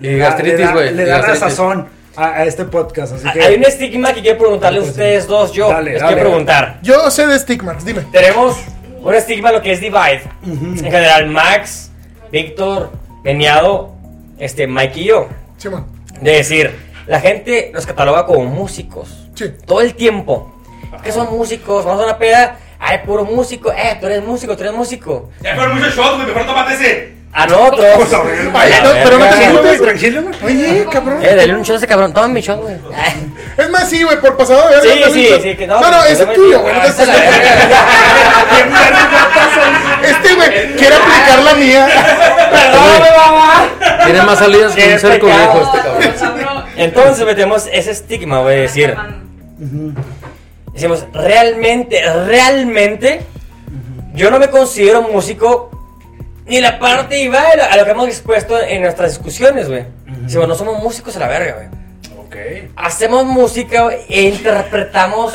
Y 0.00 0.06
le 0.08 0.18
da- 0.18 0.26
gastritis, 0.26 0.58
le 0.58 0.64
da- 0.66 0.72
güey. 0.72 0.94
Le 0.94 1.02
y 1.04 1.06
da 1.06 1.18
la 1.20 1.36
sazón 1.36 1.88
a, 2.16 2.26
a 2.34 2.44
este 2.44 2.64
podcast. 2.64 3.14
Así 3.14 3.30
que. 3.32 3.40
Hay 3.42 3.54
un 3.54 3.64
estigma 3.64 4.12
que 4.12 4.20
quiero 4.22 4.38
preguntarle 4.38 4.80
a 4.80 4.82
ustedes 4.82 5.26
dos. 5.26 5.52
Yo 5.52 5.68
Dale, 5.68 5.92
les 5.92 6.00
dale. 6.00 6.14
quiero 6.14 6.28
preguntar. 6.30 6.78
Yo 6.82 7.10
sé 7.10 7.26
de 7.26 7.38
stigmas, 7.38 7.84
dime. 7.84 8.02
Tenemos 8.12 8.56
un 9.00 9.14
estigma 9.14 9.52
lo 9.52 9.62
que 9.62 9.72
es 9.72 9.80
Divide. 9.80 10.22
En 10.44 10.76
general, 10.78 11.26
Max, 11.28 11.90
Víctor, 12.32 12.90
Veniado, 13.22 13.94
este, 14.38 14.66
Mike 14.66 15.00
y 15.00 15.04
yo. 15.04 15.28
Simón. 15.56 15.86
De 16.20 16.32
decir, 16.32 16.74
la 17.06 17.20
gente 17.20 17.70
los 17.72 17.86
cataloga 17.86 18.26
como 18.26 18.44
músicos. 18.46 19.28
Sí. 19.34 19.46
Todo 19.64 19.80
el 19.80 19.94
tiempo. 19.94 20.50
Que 21.02 21.12
son 21.12 21.30
músicos, 21.36 21.84
vamos 21.84 22.02
a 22.02 22.06
una 22.06 22.18
peda. 22.18 22.58
Ay, 22.86 22.98
puro 23.06 23.24
músico. 23.24 23.72
Eh, 23.72 23.96
tú 23.98 24.04
eres 24.06 24.22
músico, 24.22 24.54
tú 24.56 24.62
eres 24.62 24.74
músico. 24.74 25.30
Ya 25.40 25.54
fueron 25.54 25.78
muchos 25.78 25.96
shots, 25.96 26.16
güey. 26.16 26.26
Mejor 26.26 26.44
tómate 26.46 26.74
ese. 26.74 27.14
A 27.32 27.46
nosotros. 27.46 27.82
Ay, 28.54 28.72
no, 28.84 28.90
pero 29.02 29.18
no 29.18 29.24
te 29.24 29.30
Tranquilo, 29.30 29.62
güey, 29.62 29.64
sientas. 29.64 29.80
tranquilo, 29.80 30.22
güey. 30.22 30.34
Oye, 30.44 30.86
cabrón. 30.92 31.18
Eh, 31.24 31.34
dale 31.34 31.54
un 31.54 31.62
shot 31.62 31.74
a 31.74 31.78
ese 31.78 31.86
cabrón. 31.86 32.12
Toma 32.12 32.28
mi 32.28 32.42
shot, 32.42 32.60
güey. 32.60 32.76
Es 33.56 33.70
más, 33.70 33.88
sí, 33.88 34.02
güey, 34.02 34.20
por 34.20 34.36
pasado 34.36 34.68
de 34.68 34.76
verga, 34.76 35.08
Sí, 35.10 35.26
¿no 35.30 35.36
has 35.36 35.42
sí, 35.42 35.56
que 35.56 35.66
no, 35.66 35.80
No, 35.80 35.90
no, 35.90 36.04
es 36.04 36.18
tuyo, 36.34 36.60
güey. 36.60 36.74
Ah. 36.74 36.86
Este, 40.04 40.34
güey, 40.34 40.74
quiere 40.76 40.96
aplicar 40.96 41.38
la 41.42 41.54
mía. 41.54 41.88
Perdóname, 42.50 43.10
mamá. 43.16 43.64
Tiene 44.04 44.22
más 44.22 44.38
salidas 44.38 44.74
que 44.74 44.92
un 44.92 44.98
cerco 44.98 45.26
viejo 45.26 45.62
este 45.62 45.78
cabrón. 45.78 46.64
Entonces 46.76 47.24
metemos 47.24 47.66
ese 47.72 47.92
estigma, 47.92 48.40
güey, 48.40 48.56
de 48.56 48.62
decir. 48.62 48.94
Decimos, 50.74 51.06
realmente, 51.12 52.02
realmente, 52.26 53.22
yo 54.12 54.30
no 54.30 54.38
me 54.38 54.48
considero 54.50 55.02
músico 55.02 55.70
ni 56.46 56.60
la 56.60 56.78
parte 56.78 57.20
iba 57.22 57.40
a 57.40 57.76
lo- 57.76 57.84
que 57.84 57.90
hemos 57.92 58.08
expuesto 58.08 58.60
en 58.60 58.82
nuestras 58.82 59.12
discusiones, 59.12 59.68
güey. 59.68 59.84
Decimos, 60.06 60.46
no 60.48 60.54
somos 60.54 60.82
músicos 60.82 61.16
a 61.16 61.20
la 61.20 61.28
verga, 61.28 61.54
güey. 61.54 61.68
Ok. 62.26 62.70
Hacemos 62.76 63.24
música 63.24 63.88
e 64.08 64.22
interpretamos 64.22 65.32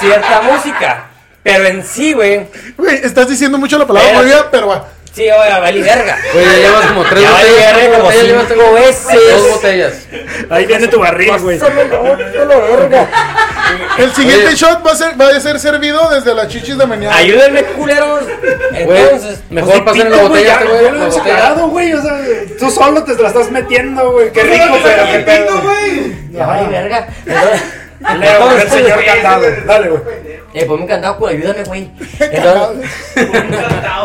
cierta 0.00 0.42
música. 0.42 1.10
Pero 1.42 1.64
en 1.66 1.84
sí, 1.84 2.12
güey, 2.12 2.46
Güey, 2.76 2.96
estás 3.02 3.28
diciendo 3.28 3.58
mucho 3.58 3.78
la 3.78 3.86
palabra 3.86 4.10
Espérate. 4.10 4.26
muy 4.26 4.34
bien, 4.34 4.46
pero. 4.50 4.97
Sí, 5.18 5.24
güey, 5.24 5.50
a 5.50 5.58
valer 5.58 5.82
verga. 5.84 6.18
Güey, 6.32 6.44
ya 6.46 6.52
llevas 6.56 6.86
como 6.86 7.04
tres 7.04 7.22
Ya 7.22 7.30
vale 7.32 7.50
botellas. 7.50 7.74
verga 7.76 7.88
¿cuántas 7.98 7.98
como 7.98 8.04
botellas 8.04 8.26
llevas? 8.26 8.46
cinco 8.48 8.72
veces. 8.72 9.30
Dos 9.36 9.50
botellas. 9.50 9.94
Ahí 10.50 10.66
viene 10.66 10.88
tu 10.88 10.98
barril, 11.00 11.38
güey. 11.40 11.58
Verga. 11.58 13.08
El 13.98 14.14
siguiente 14.14 14.46
Oye. 14.46 14.56
shot 14.56 14.86
va 14.86 14.92
a, 14.92 14.96
ser, 14.96 15.20
va 15.20 15.28
a 15.28 15.40
ser 15.40 15.58
servido 15.60 16.08
desde 16.10 16.34
las 16.34 16.48
chichis 16.48 16.78
de 16.78 16.86
mañana. 16.86 17.14
Ayúdenme, 17.16 17.62
culeros. 17.64 18.24
Güey, 18.84 18.98
Entonces, 19.02 19.40
mejor 19.50 19.84
pasen 19.84 20.10
la 20.10 20.16
botella, 20.18 20.46
ya, 20.46 20.52
este 20.54 20.64
ya 20.64 20.70
güey. 20.70 20.92
lo 20.92 21.06
botella. 21.06 21.24
cagado, 21.24 21.68
güey. 21.68 21.92
O 21.92 22.02
sea, 22.02 22.18
tú 22.58 22.70
solo 22.70 23.04
te 23.04 23.14
la 23.20 23.28
estás 23.28 23.50
metiendo, 23.50 24.12
güey. 24.12 24.32
Qué 24.32 24.42
rico, 24.42 24.78
pero 24.82 25.04
qué 25.12 25.18
pedo. 25.18 25.60
güey. 25.60 26.32
ya 26.32 26.46
vale 26.46 26.68
verga. 26.68 27.08
Leo, 28.20 28.52
el 28.58 28.70
señor 28.70 29.04
cantado. 29.04 29.42
Dale, 29.66 29.88
güey. 29.88 30.02
Eh, 30.54 30.64
ponme 30.64 30.82
un 30.82 30.88
cantado, 30.88 31.18
culo, 31.18 31.30
ayúdame, 31.32 31.64
güey. 31.64 31.90
Entonces, 32.20 32.88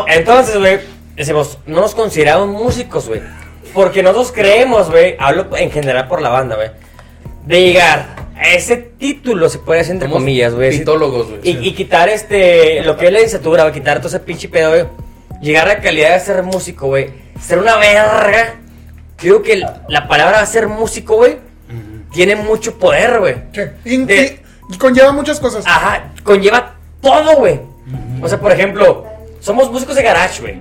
entonces, 0.08 0.58
güey, 0.58 0.80
decimos, 1.16 1.58
no 1.66 1.80
nos 1.80 1.94
consideramos 1.94 2.48
músicos, 2.48 3.08
güey. 3.08 3.20
Porque 3.72 4.02
nosotros 4.02 4.32
creemos, 4.32 4.90
güey, 4.90 5.16
hablo 5.18 5.46
en 5.56 5.70
general 5.70 6.06
por 6.08 6.20
la 6.22 6.28
banda, 6.28 6.56
güey, 6.56 6.70
de 7.44 7.60
llegar 7.62 8.06
a 8.36 8.48
ese 8.50 8.76
título, 8.76 9.48
se 9.48 9.58
puede 9.58 9.80
decir 9.80 9.92
entre 9.94 10.08
Somos 10.08 10.20
comillas, 10.22 10.54
güey. 10.54 10.78
pitólogos, 10.78 11.28
güey. 11.30 11.40
Y, 11.42 11.68
y 11.68 11.72
quitar 11.74 12.08
este, 12.08 12.82
lo 12.82 12.96
que 12.96 13.06
es 13.06 13.12
la 13.12 13.18
licenciatura, 13.18 13.62
güey, 13.64 13.74
quitar 13.74 13.98
todo 13.98 14.08
ese 14.08 14.20
pinche 14.20 14.48
pedo, 14.48 14.70
güey. 14.70 14.84
Llegar 15.40 15.68
a 15.68 15.74
la 15.74 15.80
calidad 15.80 16.14
de 16.14 16.20
ser 16.20 16.42
músico, 16.42 16.86
güey. 16.86 17.10
Ser 17.40 17.58
una 17.58 17.76
verga. 17.76 18.54
Creo 19.16 19.42
que 19.42 19.56
la 19.88 20.08
palabra 20.08 20.44
ser 20.46 20.68
músico, 20.68 21.16
güey, 21.16 21.36
tiene 22.12 22.36
mucho 22.36 22.78
poder, 22.78 23.18
güey. 23.18 23.34
Sí. 23.52 23.60
Y, 23.84 23.96
De- 24.04 24.40
y- 24.70 24.74
y 24.74 24.78
conlleva 24.78 25.12
muchas 25.12 25.40
cosas. 25.40 25.64
Ajá, 25.66 26.12
conlleva 26.22 26.76
todo, 27.02 27.36
güey. 27.36 27.60
O 28.22 28.28
sea, 28.28 28.40
por 28.40 28.52
ejemplo, 28.52 29.04
somos 29.40 29.70
músicos 29.70 29.96
de 29.96 30.02
garage, 30.02 30.40
güey. 30.40 30.58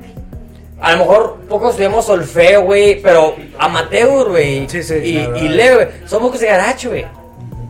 A 0.82 0.92
lo 0.94 0.98
mejor 1.00 1.38
pocos 1.48 1.70
estudiamos 1.72 2.06
solfeo, 2.06 2.64
güey, 2.64 3.02
pero 3.02 3.36
amateur, 3.58 4.30
güey. 4.30 4.68
Sí, 4.70 4.84
sí, 4.84 4.96
Y, 4.96 5.18
y 5.46 5.50
leve, 5.50 5.76
güey. 5.76 5.88
Somos 6.06 6.24
músicos 6.24 6.42
de 6.42 6.48
garage, 6.48 6.88
güey. 6.88 7.06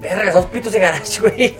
Verga, 0.02 0.32
somos 0.32 0.48
pitos 0.50 0.74
de 0.74 0.80
garage, 0.80 1.20
güey. 1.22 1.56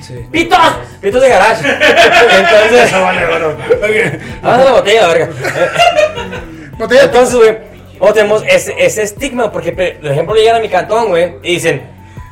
Sí. 0.00 0.14
¡Pitos! 0.30 0.58
Pitos 1.00 1.22
de 1.22 1.28
garage. 1.28 1.64
Entonces, 2.38 2.88
Eso 2.88 3.00
vale, 3.00 3.26
bueno. 3.26 3.48
Ok. 3.48 4.22
vamos 4.42 4.60
a 4.60 4.64
la 4.64 4.72
botella, 4.72 5.08
verga. 5.08 5.28
Botella. 6.78 7.04
Entonces, 7.04 7.34
güey, 7.36 7.56
o 8.00 8.12
tenemos 8.12 8.42
ese, 8.46 8.74
ese 8.78 9.02
estigma, 9.02 9.50
porque, 9.52 9.72
por 9.72 10.10
ejemplo, 10.10 10.34
llegan 10.34 10.56
a 10.56 10.60
mi 10.60 10.68
cantón, 10.68 11.08
güey, 11.08 11.36
y 11.42 11.54
dicen, 11.54 11.82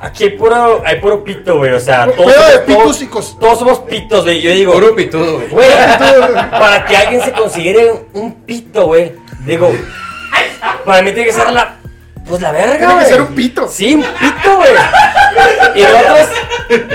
aquí 0.03 0.25
hay 0.25 0.31
puro, 0.31 0.83
hay 0.85 1.01
puro 1.01 1.25
pito, 1.25 1.57
güey, 1.59 1.73
o 1.73 1.81
sea, 1.81 2.07
todos, 2.13 2.27
de 2.27 2.35
somos- 2.75 2.99
todos- 3.11 3.39
todos 3.39 3.59
somos 3.59 3.79
pitos, 3.81 4.25
güey, 4.25 4.41
yo 4.43 4.51
digo, 4.51 4.73
Puro 4.75 4.95
pitudo, 4.95 5.35
güey. 5.37 5.49
güey, 5.49 5.69
para 6.51 6.85
que 6.85 6.97
alguien 6.97 7.23
se 7.23 7.33
considere 7.33 7.93
un 8.13 8.35
pito, 8.45 8.87
güey, 8.87 9.13
digo, 9.47 9.73
para 10.85 11.03
mí 11.03 11.13
tiene 11.13 11.29
que 11.29 11.33
ser 11.33 11.51
la, 11.53 11.77
pues 12.29 12.41
la 12.43 12.53
verga, 12.53 12.87
Tiene 12.87 13.03
que 13.03 13.09
ser 13.09 13.21
un 13.23 13.35
pito. 13.35 13.69
Sí, 13.69 13.95
un 13.95 14.03
pito, 14.03 14.57
güey. 14.57 14.71
Y 15.75 15.83
nosotros 15.83 16.29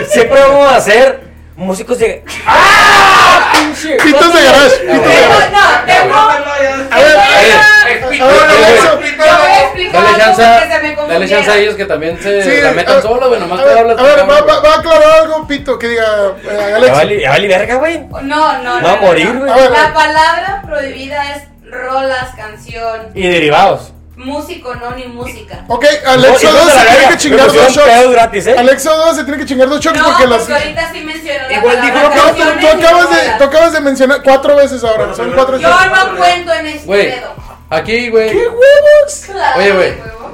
siempre 0.09 0.39
vamos 0.41 0.71
a 0.71 0.79
ser 0.81 1.26
músicos 1.57 1.99
de... 1.99 2.23
¡Ah! 2.45 3.51
Pinche. 3.53 3.97
Pitos 3.97 4.33
de 4.33 4.43
garage. 4.43 4.77
Pitos 4.77 5.07
de 5.07 5.21
garage. 5.21 5.51
no, 5.51 5.85
tengo. 5.85 6.15
A 6.15 6.99
ver, 6.99 7.17
a 7.17 7.29
ver, 7.39 8.17
Yo 8.17 8.25
eso. 8.29 8.97
voy 8.97 9.09
a 9.09 9.63
explicar 9.63 10.03
Dale 10.03 10.17
chance, 10.17 10.43
porque 10.43 10.73
se 10.73 10.79
me 11.05 11.13
dale 11.13 11.29
chance 11.29 11.51
a 11.51 11.57
ellos 11.57 11.75
que 11.75 11.85
también 11.85 12.19
se 12.21 12.43
Sí, 12.43 12.61
la 12.61 12.71
metan 12.71 13.01
solos, 13.01 13.27
güey. 13.29 13.39
Nomás 13.39 13.63
te 13.63 13.79
hablas. 13.79 13.97
a 13.99 14.03
ver, 14.03 14.19
va, 14.29 14.41
va- 14.41 14.59
va 14.61 14.73
a 14.73 14.77
aclarar 14.79 15.11
algo, 15.21 15.47
Pito, 15.47 15.77
que 15.79 15.87
diga 15.89 16.05
eh, 16.43 16.67
Ya 16.69 16.75
Alex. 16.75 16.91
vale, 17.27 17.47
verga, 17.47 17.75
güey. 17.75 17.99
No, 17.99 18.21
no, 18.21 18.61
no. 18.63 18.79
No, 18.81 18.87
a 18.87 18.95
morir, 18.97 19.33
güey. 19.37 19.49
La 19.49 19.93
palabra 19.93 20.61
prohibida 20.65 21.33
es 21.35 21.43
rolas, 21.71 22.35
canción. 22.35 23.09
Y 23.15 23.27
derivados. 23.27 23.93
Músico, 24.18 24.76
no 24.76 24.91
ni 24.95 25.05
música. 25.05 25.63
Ok, 25.68 25.86
Alexo 26.05 26.51
No, 26.51 26.51
y 26.51 26.53
2 26.57 26.65
no 26.65 26.72
se 26.72 26.88
tiene 26.88 27.07
que 27.09 27.18
chingar 27.18 27.47
dos 27.53 27.72
shots. 27.74 28.11
gratis, 28.11 28.47
¿eh? 28.47 28.55
Alexo 28.57 28.97
2 28.97 29.15
se 29.15 29.24
tiene 29.24 29.39
que 29.39 29.45
chingar 29.45 29.70
dos 29.70 29.80
shots 29.80 29.97
No, 29.97 30.05
porque 30.05 30.24
porque 30.28 30.38
las. 30.38 30.49
ahorita 30.61 30.91
sí 30.91 31.01
mencionó 31.01 31.51
Igual 31.51 31.82
dijo, 31.82 31.97
No, 31.97 32.09
tú, 32.09 32.15
canciones 32.24 32.59
tú 32.59 32.68
acabas 32.68 33.09
de, 33.09 33.15
rolas. 33.22 33.38
tú 33.38 33.43
acabas 33.43 33.74
de 33.74 33.80
mencionar 33.82 34.22
cuatro 34.24 34.55
veces 34.55 34.84
ahora. 34.84 35.13
Son 35.13 35.32
cuatro 35.32 35.57
Yo 35.57 35.70
no 35.70 36.18
cuento 36.18 36.53
en 36.53 36.65
este 36.68 36.86
Güey, 36.86 37.11
pedo. 37.15 37.34
aquí, 37.70 38.09
güey. 38.09 38.32
¡Qué 38.32 38.38
huevos! 38.47 39.22
Claro, 39.32 39.59
Oye, 39.59 39.72
güey, 39.72 39.93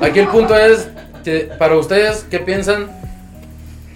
aquí 0.09 0.19
el 0.19 0.27
punto 0.27 0.55
es 0.57 0.87
que 1.23 1.51
para 1.59 1.75
ustedes, 1.75 2.25
¿qué 2.31 2.39
piensan? 2.39 2.89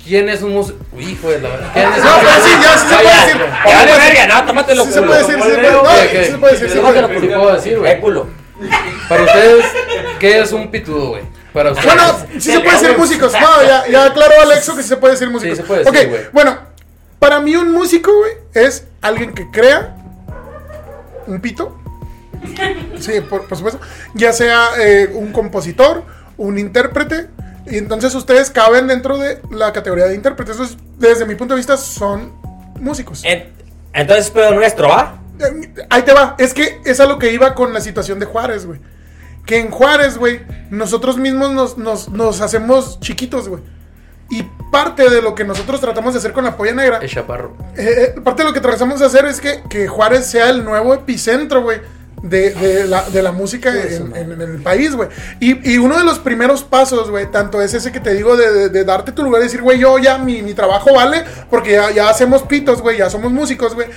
¿Quién 0.06 0.30
es 0.30 0.42
un 0.42 0.54
músico? 0.54 0.80
Hijo 0.98 1.30
de 1.30 1.42
la 1.42 1.50
verdad. 1.50 1.70
¿Quién 1.74 1.92
es 1.94 2.04
No, 2.04 2.16
un 2.16 2.20
pero 2.22 2.44
sí, 2.44 2.50
ya 2.62 2.78
sí 2.78 2.88
se 2.88 2.96
puede 2.96 3.26
decir. 3.26 3.46
Vale 3.66 3.92
verga, 3.98 4.28
no, 4.28 4.46
tómatelo 4.46 4.86
Sí 4.86 4.92
se 4.94 5.02
puede 5.02 5.20
decir, 5.20 5.36
sí 5.36 5.42
se 5.42 5.58
puede. 5.58 6.02
Decir. 6.04 6.24
sí 6.26 6.32
se 6.32 6.38
puede 6.38 6.54
decir. 6.54 6.70
sí 7.22 7.28
puedo 7.28 7.54
decir, 7.54 7.74
Eh, 7.74 8.00
güey. 8.00 8.24
Para 9.10 9.24
ustedes, 9.24 9.66
¿qué 10.20 10.40
es 10.42 10.52
un 10.52 10.70
pitudo, 10.72 11.10
güey? 11.10 11.24
Para 11.54 11.72
ustedes. 11.72 11.94
Bueno, 11.94 12.18
sí 12.34 12.52
se 12.52 12.60
puede 12.60 12.80
decir 12.80 12.98
músicos. 12.98 13.34
No, 13.34 13.64
ya, 13.64 13.88
ya 13.88 14.06
aclaró 14.06 14.34
Alexo 14.42 14.76
que 14.76 14.84
sí 14.84 14.90
se 14.90 14.98
puede 14.98 15.14
decir 15.14 15.30
músicos. 15.30 15.58
Sí, 15.58 15.62
se 15.64 15.68
puede 15.68 15.84
decir, 15.84 16.06
Ok, 16.06 16.10
güey. 16.10 16.22
bueno, 16.34 16.58
para 17.20 17.40
mí 17.40 17.56
un 17.56 17.72
músico, 17.72 18.12
güey, 18.16 18.34
es 18.54 18.86
alguien 19.02 19.34
que 19.34 19.50
crea 19.52 19.96
un 21.28 21.40
pito. 21.42 21.78
Sí, 23.00 23.22
por, 23.22 23.48
por 23.48 23.58
supuesto. 23.58 23.80
Ya 24.14 24.32
sea 24.34 24.70
eh, 24.80 25.10
un 25.14 25.32
compositor, 25.32 26.04
un 26.38 26.58
intérprete. 26.58 27.28
Y 27.70 27.78
entonces 27.78 28.16
ustedes 28.16 28.50
caben 28.50 28.88
dentro 28.88 29.18
de 29.18 29.42
la 29.52 29.74
categoría 29.74 30.06
de 30.06 30.16
intérpretes. 30.16 30.56
Entonces, 30.56 30.78
desde 30.98 31.26
mi 31.26 31.36
punto 31.36 31.54
de 31.54 31.58
vista, 31.58 31.76
son 31.78 32.34
músicos. 32.80 33.24
En- 33.26 33.52
Entonces, 33.94 34.30
pedo 34.30 34.52
nuestro, 34.54 34.88
¿va? 34.88 35.20
Ahí 35.90 36.02
te 36.04 36.14
va. 36.14 36.36
Es 36.38 36.54
que 36.54 36.82
es 36.86 37.00
a 37.00 37.06
lo 37.06 37.18
que 37.20 37.32
iba 37.32 37.54
con 37.56 37.74
la 37.74 37.82
situación 37.82 38.20
de 38.20 38.26
Juárez, 38.26 38.66
güey. 38.66 38.80
Que 39.46 39.60
en 39.60 39.72
Juárez, 39.72 40.18
güey, 40.18 40.42
nosotros 40.70 41.18
mismos 41.18 41.52
nos, 41.52 41.78
nos, 41.78 42.10
nos 42.10 42.42
hacemos 42.42 43.00
chiquitos, 43.00 43.48
güey. 43.48 43.62
Y 44.30 44.44
parte 44.72 45.10
de 45.10 45.22
lo 45.22 45.36
que 45.36 45.46
nosotros 45.46 45.80
tratamos 45.80 46.14
de 46.14 46.20
hacer 46.20 46.34
con 46.34 46.44
la 46.44 46.58
polla 46.58 46.74
negra, 46.74 46.98
El 46.98 47.10
chaparro. 47.10 47.56
eh, 47.78 48.14
eh, 48.18 48.22
parte 48.22 48.44
de 48.44 48.50
lo 48.50 48.54
que 48.54 48.60
tratamos 48.60 49.00
de 49.00 49.06
hacer 49.06 49.26
es 49.26 49.40
que, 49.40 49.64
que 49.70 49.88
Juárez 49.88 50.26
sea 50.26 50.50
el 50.50 50.66
nuevo 50.66 50.94
epicentro, 50.94 51.62
güey. 51.64 51.80
De, 52.20 52.50
de 52.56 52.88
la, 52.88 53.04
de 53.10 53.22
la 53.22 53.32
música 53.32 53.70
en, 53.72 54.12
en- 54.16 54.32
en 54.32 54.42
el 54.42 54.64
país, 54.64 54.96
güey. 54.96 55.08
Y, 55.40 55.74
y 55.74 55.78
uno 55.78 56.00
de 56.00 56.04
los 56.04 56.18
primeros 56.18 56.64
pasos, 56.64 57.12
güey, 57.12 57.30
tanto 57.32 57.62
es 57.62 57.76
ese 57.76 57.92
que 57.92 58.00
te 58.00 58.12
digo 58.16 58.36
de, 58.36 58.52
de- 58.52 58.70
de 58.70 58.84
darte 58.84 59.12
tu 59.12 59.22
lugar 59.24 59.42
y 59.42 59.46
decir, 59.46 59.62
güey, 59.62 59.78
yo 59.78 60.00
ya 60.00 60.18
mi, 60.18 60.42
mi 60.42 60.56
trabajo 60.56 60.96
vale, 60.96 61.24
porque 61.52 61.74
ya, 61.74 61.92
ya 61.92 62.10
hacemos 62.10 62.42
pitos, 62.42 62.82
güey, 62.82 62.98
ya 62.98 63.12
somos 63.12 63.32
músicos, 63.32 63.76
güey. 63.76 63.88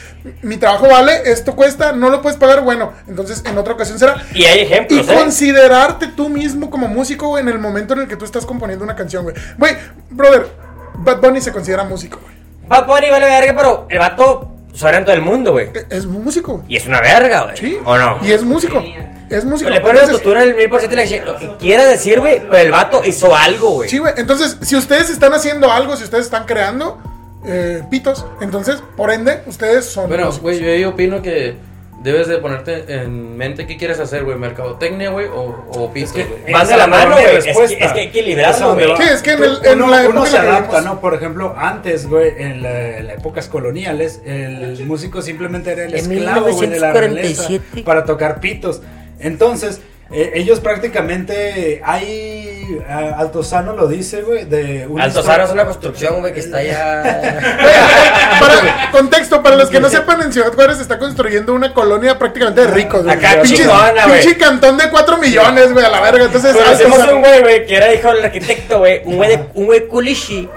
Mi 0.42 0.58
trabajo 0.58 0.86
vale, 0.88 1.22
esto 1.32 1.56
cuesta, 1.56 1.92
no 1.92 2.10
lo 2.10 2.20
puedes 2.20 2.38
pagar, 2.38 2.60
bueno, 2.60 2.92
entonces 3.08 3.42
en 3.46 3.56
otra 3.56 3.72
ocasión 3.72 3.98
será. 3.98 4.22
Y 4.34 4.44
hay 4.44 4.58
Y 4.58 4.62
ejemplos, 4.64 5.08
¿eh? 5.08 5.14
considerarte 5.14 6.08
tú 6.08 6.28
mismo 6.28 6.68
como 6.68 6.88
músico, 6.88 7.28
güey, 7.28 7.42
en 7.42 7.48
el 7.48 7.58
momento 7.58 7.94
en 7.94 8.00
el 8.00 8.06
que 8.08 8.16
tú 8.16 8.26
estás 8.26 8.44
componiendo 8.44 8.84
una 8.84 8.96
canción, 8.96 9.22
güey. 9.22 9.34
Güey, 9.56 9.76
brother, 10.10 10.46
Bad 10.94 11.20
Bunny 11.22 11.40
se 11.40 11.52
considera 11.52 11.84
músico, 11.84 12.18
güey. 12.22 12.34
Bad 12.68 12.86
Bunny 12.86 13.08
vale 13.10 13.24
verga, 13.26 13.54
pero 13.56 13.86
el 13.88 13.98
vato 13.98 14.52
suena 14.72 14.98
en 14.98 15.04
todo 15.04 15.14
el 15.14 15.22
mundo, 15.22 15.52
güey. 15.52 15.68
E- 15.74 15.86
Es 15.90 16.06
músico. 16.06 16.64
Y 16.68 16.76
es 16.76 16.86
una 16.86 17.00
verga, 17.00 17.44
güey. 17.44 17.56
Sí. 17.56 17.78
¿O 17.84 17.96
no? 17.96 18.18
Y 18.22 18.32
es 18.32 18.42
músico. 18.42 18.82
Es 19.28 19.44
músico. 19.44 19.70
Le 19.70 19.80
pones 19.80 20.02
autotune 20.02 20.42
el 20.42 20.54
mil 20.56 20.68
por 20.68 20.80
ciento 20.80 20.96
lo 21.24 21.36
que 21.38 21.56
quiera 21.58 21.84
decir, 21.84 22.18
güey, 22.20 22.40
pero 22.40 22.56
el 22.58 22.70
vato 22.72 23.02
hizo 23.04 23.34
algo, 23.34 23.70
güey. 23.70 23.88
Sí, 23.88 23.98
güey. 23.98 24.12
Entonces, 24.16 24.56
si 24.62 24.74
ustedes 24.76 25.08
están 25.10 25.32
haciendo 25.32 25.70
algo, 25.70 25.96
si 25.96 26.04
ustedes 26.04 26.24
están 26.24 26.46
creando 26.46 26.98
eh, 27.46 27.82
pitos, 27.90 28.26
entonces, 28.40 28.82
por 28.96 29.10
ende, 29.12 29.42
ustedes 29.46 29.84
son. 29.86 30.08
Bueno, 30.08 30.30
güey, 30.42 30.80
yo 30.80 30.88
opino 30.90 31.22
que 31.22 31.56
debes 32.02 32.28
de 32.28 32.38
ponerte 32.38 32.84
en 32.88 33.36
mente 33.36 33.66
qué 33.66 33.76
quieres 33.76 34.00
hacer, 34.00 34.24
güey. 34.24 34.36
Mercadotecnia, 34.38 35.10
güey, 35.10 35.26
o, 35.26 35.64
o 35.70 35.92
pisto, 35.92 36.18
güey. 36.18 36.52
Van 36.52 36.66
de 36.66 36.76
la 36.76 36.84
Esa 36.84 36.86
mano, 36.86 37.10
no 37.10 37.18
es 37.18 37.24
güey. 37.24 37.36
Es 37.36 37.44
que, 37.44 37.48
respuesta. 37.50 37.84
es 37.84 37.92
que 37.92 38.00
hay 38.00 38.10
que 38.10 38.18
equilibrarlo, 38.20 38.74
güey. 38.74 38.88
no 38.88 38.96
Sí, 38.96 39.02
es 39.12 39.22
que 39.22 39.30
en, 39.32 39.42
el, 39.44 39.58
en 39.64 39.82
uno, 39.82 39.90
la 39.92 40.08
uno 40.08 40.26
se 40.26 40.32
la 40.38 40.40
que 40.42 40.48
adapta, 40.48 40.80
¿no? 40.80 41.00
Por 41.00 41.14
ejemplo, 41.14 41.54
antes, 41.56 42.06
güey, 42.08 42.32
en, 42.38 42.62
la- 42.62 43.00
las 43.00 43.18
épocas 43.18 43.48
coloniales, 43.48 44.20
el 44.24 44.84
músico 44.86 45.20
simplemente 45.22 45.72
era 45.72 45.84
el 45.84 45.94
esclavo, 45.94 46.52
güey, 46.52 46.68
de 46.70 46.80
la 46.80 46.92
realeza 46.92 47.48
1947. 47.48 47.82
para 47.84 48.04
tocar 48.04 48.40
pitos. 48.40 48.80
Entonces, 49.18 49.80
eh, 50.12 50.32
ellos 50.34 50.60
prácticamente, 50.60 51.80
hay, 51.84 52.78
a- 52.88 53.18
Altozano 53.20 53.74
lo 53.74 53.86
dice, 53.86 54.22
güey, 54.22 54.44
de 54.44 54.86
una 54.88 55.04
Altozano 55.04 55.44
es 55.44 55.50
una 55.50 55.64
construcción, 55.64 56.20
güey, 56.20 56.32
que 56.32 56.40
está 56.40 56.58
allá. 56.58 57.02
Para, 58.40 58.90
contexto, 58.90 59.42
para 59.42 59.56
los 59.56 59.68
que 59.68 59.80
no 59.80 59.88
sepan, 59.90 60.22
en 60.22 60.32
Ciudad 60.32 60.52
Juárez 60.54 60.76
se 60.76 60.82
está 60.82 60.98
construyendo 60.98 61.52
una 61.54 61.74
colonia 61.74 62.18
prácticamente 62.18 62.62
de 62.62 62.68
ricos. 62.68 63.02
güey. 63.04 63.14
Acá, 63.16 63.42
Pinche- 63.42 63.56
chingona, 63.56 64.06
güey. 64.06 64.20
Pinche 64.22 64.38
cantón 64.38 64.78
de 64.78 64.88
4 64.88 65.18
millones, 65.18 65.72
güey, 65.72 65.84
a 65.84 65.88
la 65.90 66.00
verga. 66.00 66.24
Entonces, 66.24 66.56
Conocemos 66.56 66.98
Altozano- 67.00 67.14
un 67.16 67.20
güey, 67.20 67.40
güey, 67.42 67.66
que 67.66 67.76
era 67.76 67.92
hijo 67.94 68.12
del 68.12 68.24
arquitecto, 68.24 68.78
güey. 68.78 69.02
Un 69.04 69.16
güey 69.16 69.30
de, 69.30 69.44
un 69.54 69.66
güey 69.66 69.86
culichi. 69.86 70.48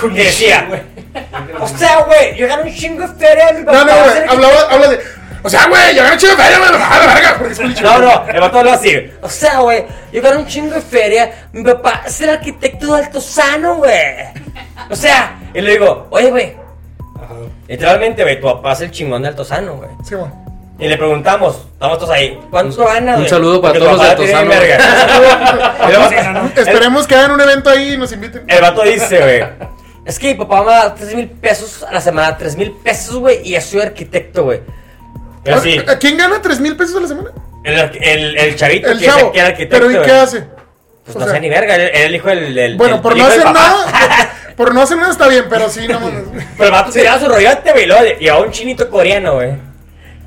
Que 0.00 0.08
decía, 0.24 0.68
o 1.58 1.66
sea, 1.66 2.00
güey, 2.02 2.36
yo 2.36 2.46
gano 2.46 2.62
un 2.62 2.74
chingo 2.74 3.06
de 3.06 3.14
feria. 3.14 3.52
Mi 3.52 3.64
papá 3.64 3.78
No, 3.78 3.84
no, 3.86 3.92
güey. 4.04 4.28
Hablaba, 4.28 4.60
habla 4.70 4.88
de. 4.88 5.00
O 5.42 5.48
sea, 5.48 5.66
güey, 5.68 5.96
yo 5.96 6.02
gané 6.02 6.16
chido 6.16 6.36
de 6.36 6.42
feria, 6.42 6.58
güey. 6.58 6.70
A 6.70 6.98
la 6.98 7.14
verga. 7.14 7.34
Porque 7.38 7.52
es 7.52 7.58
culichi. 7.58 7.82
No, 7.82 7.98
no, 7.98 8.24
el 8.28 8.40
vato 8.40 8.58
habló 8.58 8.72
así. 8.72 9.10
O 9.22 9.28
sea, 9.28 9.60
güey, 9.60 9.84
yo 10.12 10.22
gano 10.22 10.40
un 10.40 10.46
chingo 10.46 10.74
de 10.74 10.80
feria. 10.80 11.48
Mi 11.52 11.62
papá 11.62 12.02
es 12.06 12.20
el 12.20 12.30
arquitecto 12.30 12.94
de 12.94 13.04
Altozano, 13.04 13.76
güey. 13.76 13.92
O 14.90 14.96
sea, 14.96 15.38
y 15.54 15.60
le 15.60 15.72
digo, 15.72 16.06
oye, 16.10 16.30
güey. 16.30 16.56
Literalmente, 17.68 18.22
güey, 18.22 18.40
tu 18.40 18.46
papá 18.46 18.72
es 18.72 18.80
el 18.82 18.90
chingón 18.90 19.22
de 19.22 19.28
Altozano, 19.28 19.76
güey. 19.76 19.90
Sí, 20.04 20.14
güey. 20.14 20.30
Y 20.78 20.88
le 20.88 20.96
preguntamos, 20.96 21.66
estamos 21.74 21.98
todos 21.98 22.10
ahí, 22.10 22.40
¿cuánto 22.50 22.86
gana, 22.86 23.16
un 23.16 23.28
saludo 23.28 23.60
para 23.60 23.78
todos 23.78 23.92
los 23.92 24.00
de 24.00 24.08
Altozano. 24.08 24.50
Esperemos 26.56 27.06
que 27.06 27.14
hagan 27.14 27.32
un 27.32 27.40
evento 27.42 27.68
ahí 27.68 27.92
y 27.92 27.96
nos 27.98 28.10
inviten. 28.12 28.44
El 28.48 28.62
vato 28.62 28.82
dice, 28.82 29.20
güey. 29.20 29.70
Es 30.06 30.18
que 30.18 30.28
mi 30.28 30.34
papá 30.34 30.62
me 30.62 30.72
da 30.72 30.94
3 30.94 31.14
mil 31.14 31.28
pesos 31.28 31.82
a 31.82 31.92
la 31.92 32.00
semana, 32.00 32.36
3 32.36 32.56
mil 32.56 32.72
pesos, 32.72 33.16
güey, 33.16 33.40
y 33.44 33.52
yo 33.52 33.60
soy 33.60 33.82
arquitecto, 33.82 34.44
güey. 34.44 34.60
Así, 35.46 35.78
¿A 35.86 35.98
quién 35.98 36.16
gana 36.16 36.40
3 36.42 36.60
mil 36.60 36.76
pesos 36.76 36.96
a 36.96 37.00
la 37.00 37.08
semana? 37.08 37.30
el, 37.64 37.78
el, 38.02 38.36
el 38.38 38.56
chavito 38.56 38.90
El 38.90 38.98
que, 38.98 39.06
chavo. 39.06 39.32
que 39.32 39.38
era 39.38 39.48
arquitecto. 39.48 39.86
Pero 39.86 40.02
¿y 40.02 40.04
qué 40.04 40.12
hace? 40.12 40.44
Pues 41.04 41.16
O 41.16 41.18
no 41.18 41.24
sea, 41.24 41.34
sé 41.34 41.40
ni 41.40 41.48
verga, 41.48 41.74
era 41.76 42.06
el 42.06 42.14
hijo 42.14 42.28
del. 42.28 42.76
Bueno, 42.76 43.00
por 43.02 43.16
no 43.16 43.26
hacer 43.26 43.44
nada, 43.44 44.32
por 44.56 44.74
no 44.74 44.82
hacer 44.82 44.96
nada 44.98 45.10
está 45.12 45.28
bien, 45.28 45.44
pero 45.48 45.68
sí, 45.68 45.88
no. 45.88 45.98
Pero 46.56 46.64
el 46.66 46.70
vato 46.70 46.92
tiraba 46.92 47.18
su 47.20 47.28
rollote, 47.28 47.72
güey, 47.72 47.84
y 47.84 48.24
llevaba 48.24 48.44
un 48.44 48.50
chinito 48.50 48.88
coreano, 48.90 49.34
güey. 49.34 49.52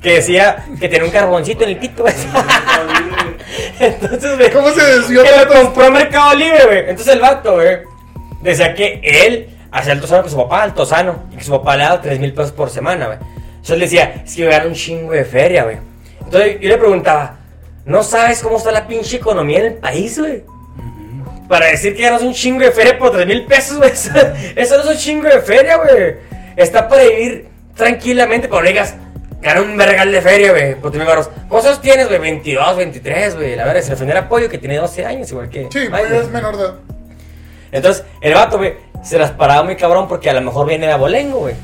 Que 0.02 0.14
decía 0.14 0.64
que 0.80 0.88
tenía 0.88 1.04
un 1.04 1.10
carboncito 1.10 1.64
en 1.64 1.70
el 1.70 1.78
pito, 1.78 2.02
güey. 2.02 2.14
Entonces, 3.80 4.36
güey. 4.36 4.50
¿Cómo 4.50 4.70
se 4.70 4.82
desvió 4.84 5.22
Que 5.22 5.30
lo 5.30 5.48
compró 5.48 5.86
en 5.86 5.92
Mercado 5.94 6.34
Libre, 6.34 6.64
güey. 6.66 6.78
Entonces 6.80 7.14
el 7.14 7.20
vato, 7.20 7.54
güey, 7.54 7.78
decía 8.42 8.74
que 8.74 9.00
él 9.02 9.48
hacía 9.70 9.92
el 9.94 10.00
tosano 10.00 10.22
con 10.22 10.30
su 10.30 10.36
papá, 10.36 10.64
el 10.64 10.74
tosano, 10.74 11.24
y 11.32 11.36
que 11.36 11.44
su 11.44 11.50
papá 11.52 11.76
le 11.76 11.84
daba 11.84 12.00
3 12.00 12.18
mil 12.18 12.32
pesos 12.34 12.52
por 12.52 12.68
semana, 12.70 13.06
güey. 13.06 13.18
Entonces 13.64 13.76
él 13.76 13.80
decía, 13.80 14.22
es 14.26 14.34
que 14.34 14.42
yo 14.42 14.50
gano 14.50 14.68
un 14.68 14.74
chingo 14.74 15.12
de 15.12 15.24
feria, 15.24 15.64
güey. 15.64 15.78
Entonces 16.22 16.60
yo 16.60 16.68
le 16.68 16.76
preguntaba, 16.76 17.38
¿no 17.86 18.02
sabes 18.02 18.42
cómo 18.42 18.58
está 18.58 18.70
la 18.70 18.86
pinche 18.86 19.16
economía 19.16 19.60
en 19.60 19.64
el 19.64 19.74
país, 19.76 20.18
güey? 20.18 20.44
Para 21.48 21.68
decir 21.68 21.96
que 21.96 22.02
ganas 22.02 22.20
un 22.20 22.34
chingo 22.34 22.60
de 22.60 22.72
feria 22.72 22.98
por 22.98 23.12
3 23.12 23.26
mil 23.26 23.46
pesos, 23.46 23.78
güey. 23.78 23.90
Eso, 23.92 24.10
eso 24.54 24.76
no 24.76 24.82
es 24.82 24.88
un 24.90 24.96
chingo 24.98 25.28
de 25.28 25.40
feria, 25.40 25.78
güey. 25.78 26.16
Está 26.56 26.86
para 26.86 27.04
vivir 27.04 27.48
tranquilamente, 27.74 28.48
pero 28.48 28.60
no 28.60 28.68
digas, 28.68 28.96
gana 29.40 29.62
un 29.62 29.78
vergal 29.78 30.12
de 30.12 30.20
feria, 30.20 30.50
güey, 30.50 30.74
por 30.74 30.90
3 30.90 30.98
mil 30.98 31.08
baros. 31.08 31.30
¿Cuántos 31.48 31.80
tienes, 31.80 32.06
güey? 32.08 32.18
22, 32.18 32.76
23, 32.76 33.34
güey. 33.34 33.56
La 33.56 33.64
verdad, 33.64 33.80
se 33.80 33.90
refiere 33.92 34.18
a 34.18 34.28
Pollo, 34.28 34.50
que 34.50 34.58
tiene 34.58 34.76
12 34.76 35.06
años, 35.06 35.30
igual 35.30 35.48
que. 35.48 35.68
Sí, 35.72 35.86
pues 35.88 36.10
es 36.10 36.28
menor 36.30 36.58
de 36.58 36.64
edad. 36.64 36.74
Entonces, 37.72 38.04
el 38.20 38.34
vato, 38.34 38.58
güey, 38.58 38.74
se 39.02 39.18
las 39.18 39.30
paraba 39.30 39.62
muy 39.62 39.76
cabrón 39.76 40.06
porque 40.06 40.28
a 40.28 40.34
lo 40.34 40.42
mejor 40.42 40.66
viene 40.66 40.86
de 40.86 40.92
abolengo, 40.92 41.38
güey. 41.38 41.54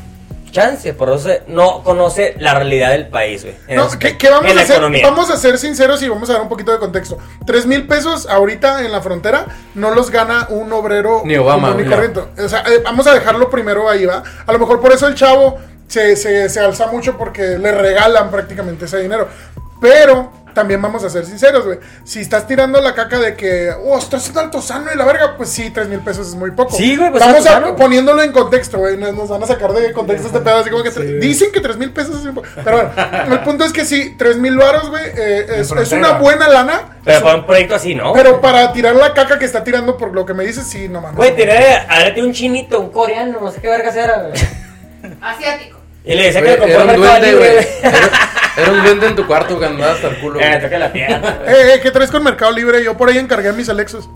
Chance, 0.50 0.94
por 0.94 1.10
eso 1.10 1.28
no 1.48 1.82
conoce 1.82 2.34
la 2.38 2.54
realidad 2.54 2.90
del 2.90 3.08
país, 3.08 3.42
güey. 3.44 3.56
No, 3.76 3.90
el- 3.92 3.98
¿qué, 3.98 4.16
qué 4.18 4.28
vamos 4.30 4.44
en 4.46 4.50
a 4.52 4.54
la 4.54 4.62
hacer? 4.62 4.76
economía. 4.76 5.02
Vamos 5.08 5.30
a 5.30 5.36
ser 5.36 5.58
sinceros 5.58 6.02
y 6.02 6.08
vamos 6.08 6.28
a 6.30 6.34
dar 6.34 6.42
un 6.42 6.48
poquito 6.48 6.72
de 6.72 6.78
contexto. 6.78 7.18
Tres 7.46 7.66
mil 7.66 7.86
pesos 7.86 8.26
ahorita 8.28 8.84
en 8.84 8.92
la 8.92 9.00
frontera 9.00 9.46
no 9.74 9.90
los 9.94 10.10
gana 10.10 10.46
un 10.50 10.72
obrero 10.72 11.22
Ni 11.24 11.36
Obama, 11.36 11.72
corriente. 11.72 12.20
O 12.42 12.48
sea, 12.48 12.60
eh, 12.66 12.80
vamos 12.84 13.06
a 13.06 13.14
dejarlo 13.14 13.48
primero 13.50 13.88
ahí, 13.88 14.06
¿va? 14.06 14.22
A 14.46 14.52
lo 14.52 14.58
mejor 14.58 14.80
por 14.80 14.92
eso 14.92 15.06
el 15.06 15.14
chavo 15.14 15.58
se, 15.88 16.16
se, 16.16 16.48
se 16.48 16.60
alza 16.60 16.86
mucho 16.88 17.16
porque 17.18 17.58
le 17.58 17.72
regalan 17.72 18.30
prácticamente 18.30 18.84
ese 18.84 18.98
dinero. 18.98 19.28
Pero 19.80 20.30
también 20.54 20.80
vamos 20.82 21.04
a 21.04 21.10
ser 21.10 21.24
sinceros, 21.26 21.64
güey. 21.64 21.78
Si 22.04 22.20
estás 22.20 22.46
tirando 22.46 22.80
la 22.80 22.94
caca 22.94 23.18
de 23.18 23.34
que, 23.34 23.70
oh, 23.84 23.98
estás 23.98 24.22
haciendo 24.22 24.40
alto 24.40 24.60
sano 24.62 24.90
y 24.92 24.96
la 24.96 25.04
verga, 25.04 25.36
pues 25.36 25.48
sí, 25.50 25.70
tres 25.70 25.88
mil 25.88 26.00
pesos 26.00 26.28
es 26.28 26.34
muy 26.34 26.50
poco. 26.50 26.76
Sí, 26.76 26.96
güey, 26.96 27.10
pues 27.10 27.24
Vamos 27.24 27.46
a, 27.46 27.76
poniéndolo 27.76 28.22
en 28.22 28.32
contexto, 28.32 28.78
güey. 28.78 28.96
Nos, 28.96 29.14
nos 29.14 29.28
van 29.28 29.42
a 29.42 29.46
sacar 29.46 29.72
de 29.72 29.92
contexto 29.92 30.26
este 30.28 30.40
pedo. 30.40 30.56
Así 30.56 30.70
como 30.70 30.82
que 30.82 30.90
tre- 30.90 31.18
dicen 31.18 31.52
que 31.52 31.60
tres 31.60 31.76
mil 31.76 31.92
pesos 31.92 32.16
es 32.16 32.24
muy 32.24 32.32
poco. 32.32 32.48
Pero 32.64 32.76
bueno, 32.76 33.34
el 33.34 33.40
punto 33.40 33.64
es 33.64 33.72
que 33.72 33.84
sí, 33.84 34.14
tres 34.18 34.36
mil 34.36 34.56
varos, 34.56 34.90
güey, 34.90 35.04
eh, 35.16 35.46
es, 35.58 35.92
una 35.92 36.12
buena 36.18 36.48
lana. 36.48 36.98
Pero 37.04 37.22
para 37.22 37.36
un 37.36 37.46
proyecto 37.46 37.74
así, 37.74 37.94
¿no? 37.94 38.12
Pero 38.12 38.40
para 38.40 38.72
tirar 38.72 38.94
la 38.94 39.14
caca 39.14 39.38
que 39.38 39.44
está 39.44 39.64
tirando 39.64 39.96
por 39.96 40.12
lo 40.12 40.26
que 40.26 40.34
me 40.34 40.44
dices, 40.44 40.66
sí, 40.66 40.88
no 40.88 41.00
mames. 41.00 41.16
Güey, 41.16 41.34
ahora 41.88 42.12
tiene 42.12 42.28
un 42.28 42.34
chinito, 42.34 42.80
un 42.80 42.90
coreano, 42.90 43.38
no 43.40 43.50
sé 43.50 43.60
qué 43.60 43.68
vergas 43.68 43.96
era, 43.96 44.22
güey. 44.22 44.32
Asiático. 45.20 45.78
Y 46.04 46.14
le 46.14 46.24
decía 46.24 46.42
que 46.42 46.50
lo 46.52 46.58
compró 46.58 46.76
en 46.76 46.80
un 46.82 46.86
Mercado 47.00 47.20
duende, 47.20 47.32
Libre, 47.32 47.68
güey. 47.82 47.92
Era, 48.56 48.72
un 48.72 48.82
duende 48.82 49.06
en 49.06 49.16
tu 49.16 49.26
cuarto 49.26 49.58
que 49.58 49.66
andaba 49.66 49.92
hasta 49.92 50.08
el 50.08 50.18
culo. 50.18 50.40
Eh, 50.40 50.58
toca 50.62 50.78
la 50.78 50.92
pierna. 50.92 51.38
Eh, 51.46 51.74
eh, 51.74 51.80
¿qué 51.82 51.90
traes 51.90 52.10
con 52.10 52.22
Mercado 52.22 52.52
Libre? 52.52 52.82
Yo 52.84 52.96
por 52.96 53.08
ahí 53.08 53.18
encargué 53.18 53.52
mis 53.52 53.68
Alexos. 53.68 54.08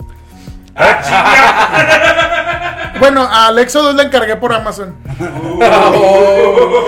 Bueno, 2.99 3.21
a 3.23 3.47
Alexo 3.47 3.83
2 3.83 3.95
le 3.95 4.03
encargué 4.03 4.35
por 4.37 4.53
Amazon. 4.53 4.95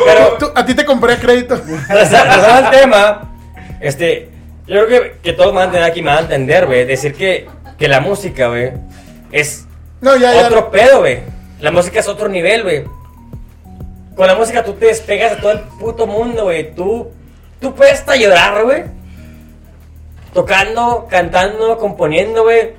Pero, 0.06 0.38
Tú- 0.40 0.52
a 0.56 0.66
ti 0.66 0.74
te 0.74 0.86
compré 0.86 1.14
a 1.14 1.20
crédito. 1.20 1.62
pasando 1.88 2.48
al 2.48 2.70
tema, 2.72 3.30
este, 3.82 4.30
yo 4.68 4.86
creo 4.86 4.88
que, 4.88 5.18
que 5.22 5.34
todos 5.34 5.52
me 5.54 5.60
van 5.60 5.64
a 5.64 5.66
entender 5.66 5.90
aquí, 5.92 6.02
me 6.02 6.10
van 6.10 6.18
a 6.20 6.22
entender, 6.22 6.66
güey. 6.66 6.86
Decir 6.86 7.14
que, 7.14 7.48
que 7.78 7.88
la 7.88 8.00
música, 8.00 8.48
güey, 8.48 8.72
es 9.32 9.66
No, 10.02 10.16
ya, 10.16 10.34
ya. 10.34 10.48
otro 10.48 10.72
pedo, 10.72 11.00
güey. 11.00 11.20
La 11.60 11.72
música 11.72 12.00
es 12.00 12.08
otro 12.08 12.30
nivel, 12.30 12.64
güey. 12.64 12.86
Con 14.16 14.28
la 14.28 14.36
música 14.36 14.64
tú 14.64 14.74
te 14.74 14.86
despegas 14.88 15.32
de 15.36 15.38
todo 15.42 15.52
el 15.52 15.60
puto 15.80 16.08
mundo, 16.08 16.44
güey. 16.46 16.74
Tú, 16.74 17.12
tú 17.60 17.74
puedes 17.76 17.94
hasta 18.00 18.16
llorar, 18.16 18.64
güey. 18.64 18.84
Tocando, 20.34 21.08
cantando, 21.10 21.78
componiendo, 21.78 22.44
güey. 22.44 22.74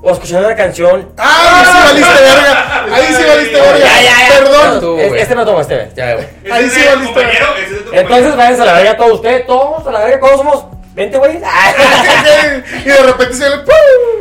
O 0.00 0.12
escuchando 0.12 0.46
una 0.46 0.56
canción. 0.56 1.08
¡Ah! 1.16 1.56
Ahí 1.58 1.64
sí 1.66 2.04
valiste 2.04 2.22
verga. 2.22 2.84
Ahí 2.94 3.06
sí 3.14 3.24
valiste 3.26 3.60
verga. 3.60 3.78
Ya, 3.78 4.00
ya, 4.02 4.28
ya. 4.28 4.38
Perdón. 4.38 4.80
Tú, 4.80 4.98
Es- 4.98 5.08
güey. 5.08 5.20
Este 5.22 5.34
no 5.34 5.44
toma, 5.44 5.60
este. 5.62 5.74
ve. 5.76 5.90
Ya, 5.96 6.14
güey. 6.14 6.26
Ahí 6.52 6.70
sí 6.70 6.80
es 6.80 6.94
valiste 6.94 7.18
verga. 7.18 7.54
es 7.58 8.00
Entonces 8.02 8.36
váyanse 8.36 8.62
a 8.62 8.64
la 8.66 8.72
verga 8.74 8.96
todos 8.96 9.12
ustedes, 9.14 9.46
todos 9.46 9.86
a 9.86 9.90
la 9.90 9.98
verga, 10.00 10.20
todos 10.20 10.36
somos 10.36 10.66
20, 10.94 11.18
güey. 11.18 11.36
y 12.84 12.88
de 12.88 13.02
repente 13.02 13.34
se 13.34 13.48
le. 13.50 13.56
¡pum! 13.58 13.72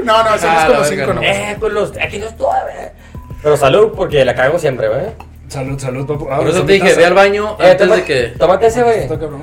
No, 0.03 0.23
no, 0.23 0.29
somos 0.37 0.63
Ah, 0.63 0.67
como 0.67 0.83
cinco 0.85 1.13
no. 1.13 1.21
eh, 1.21 1.55
pues 1.59 1.73
los, 1.73 1.91
aquí 2.01 2.17
no 2.17 2.27
estoy, 2.27 2.47
güey. 2.63 2.89
Pero 3.43 3.57
salud, 3.57 3.91
porque 3.95 4.25
la 4.25 4.33
cago 4.33 4.57
siempre, 4.57 4.87
güey. 4.87 5.01
Salud, 5.47 5.79
salud, 5.79 6.05
papu. 6.05 6.27
Ah, 6.29 6.37
Por 6.37 6.49
eso 6.49 6.65
te 6.65 6.73
dije, 6.73 6.93
ve 6.93 7.05
al 7.05 7.13
baño 7.13 7.55
Eh, 7.59 7.71
antes 7.71 7.77
toma- 7.77 7.95
de 7.95 8.03
que. 8.03 8.23
Tómate 8.37 8.67
ese, 8.67 8.83
güey. 8.83 8.99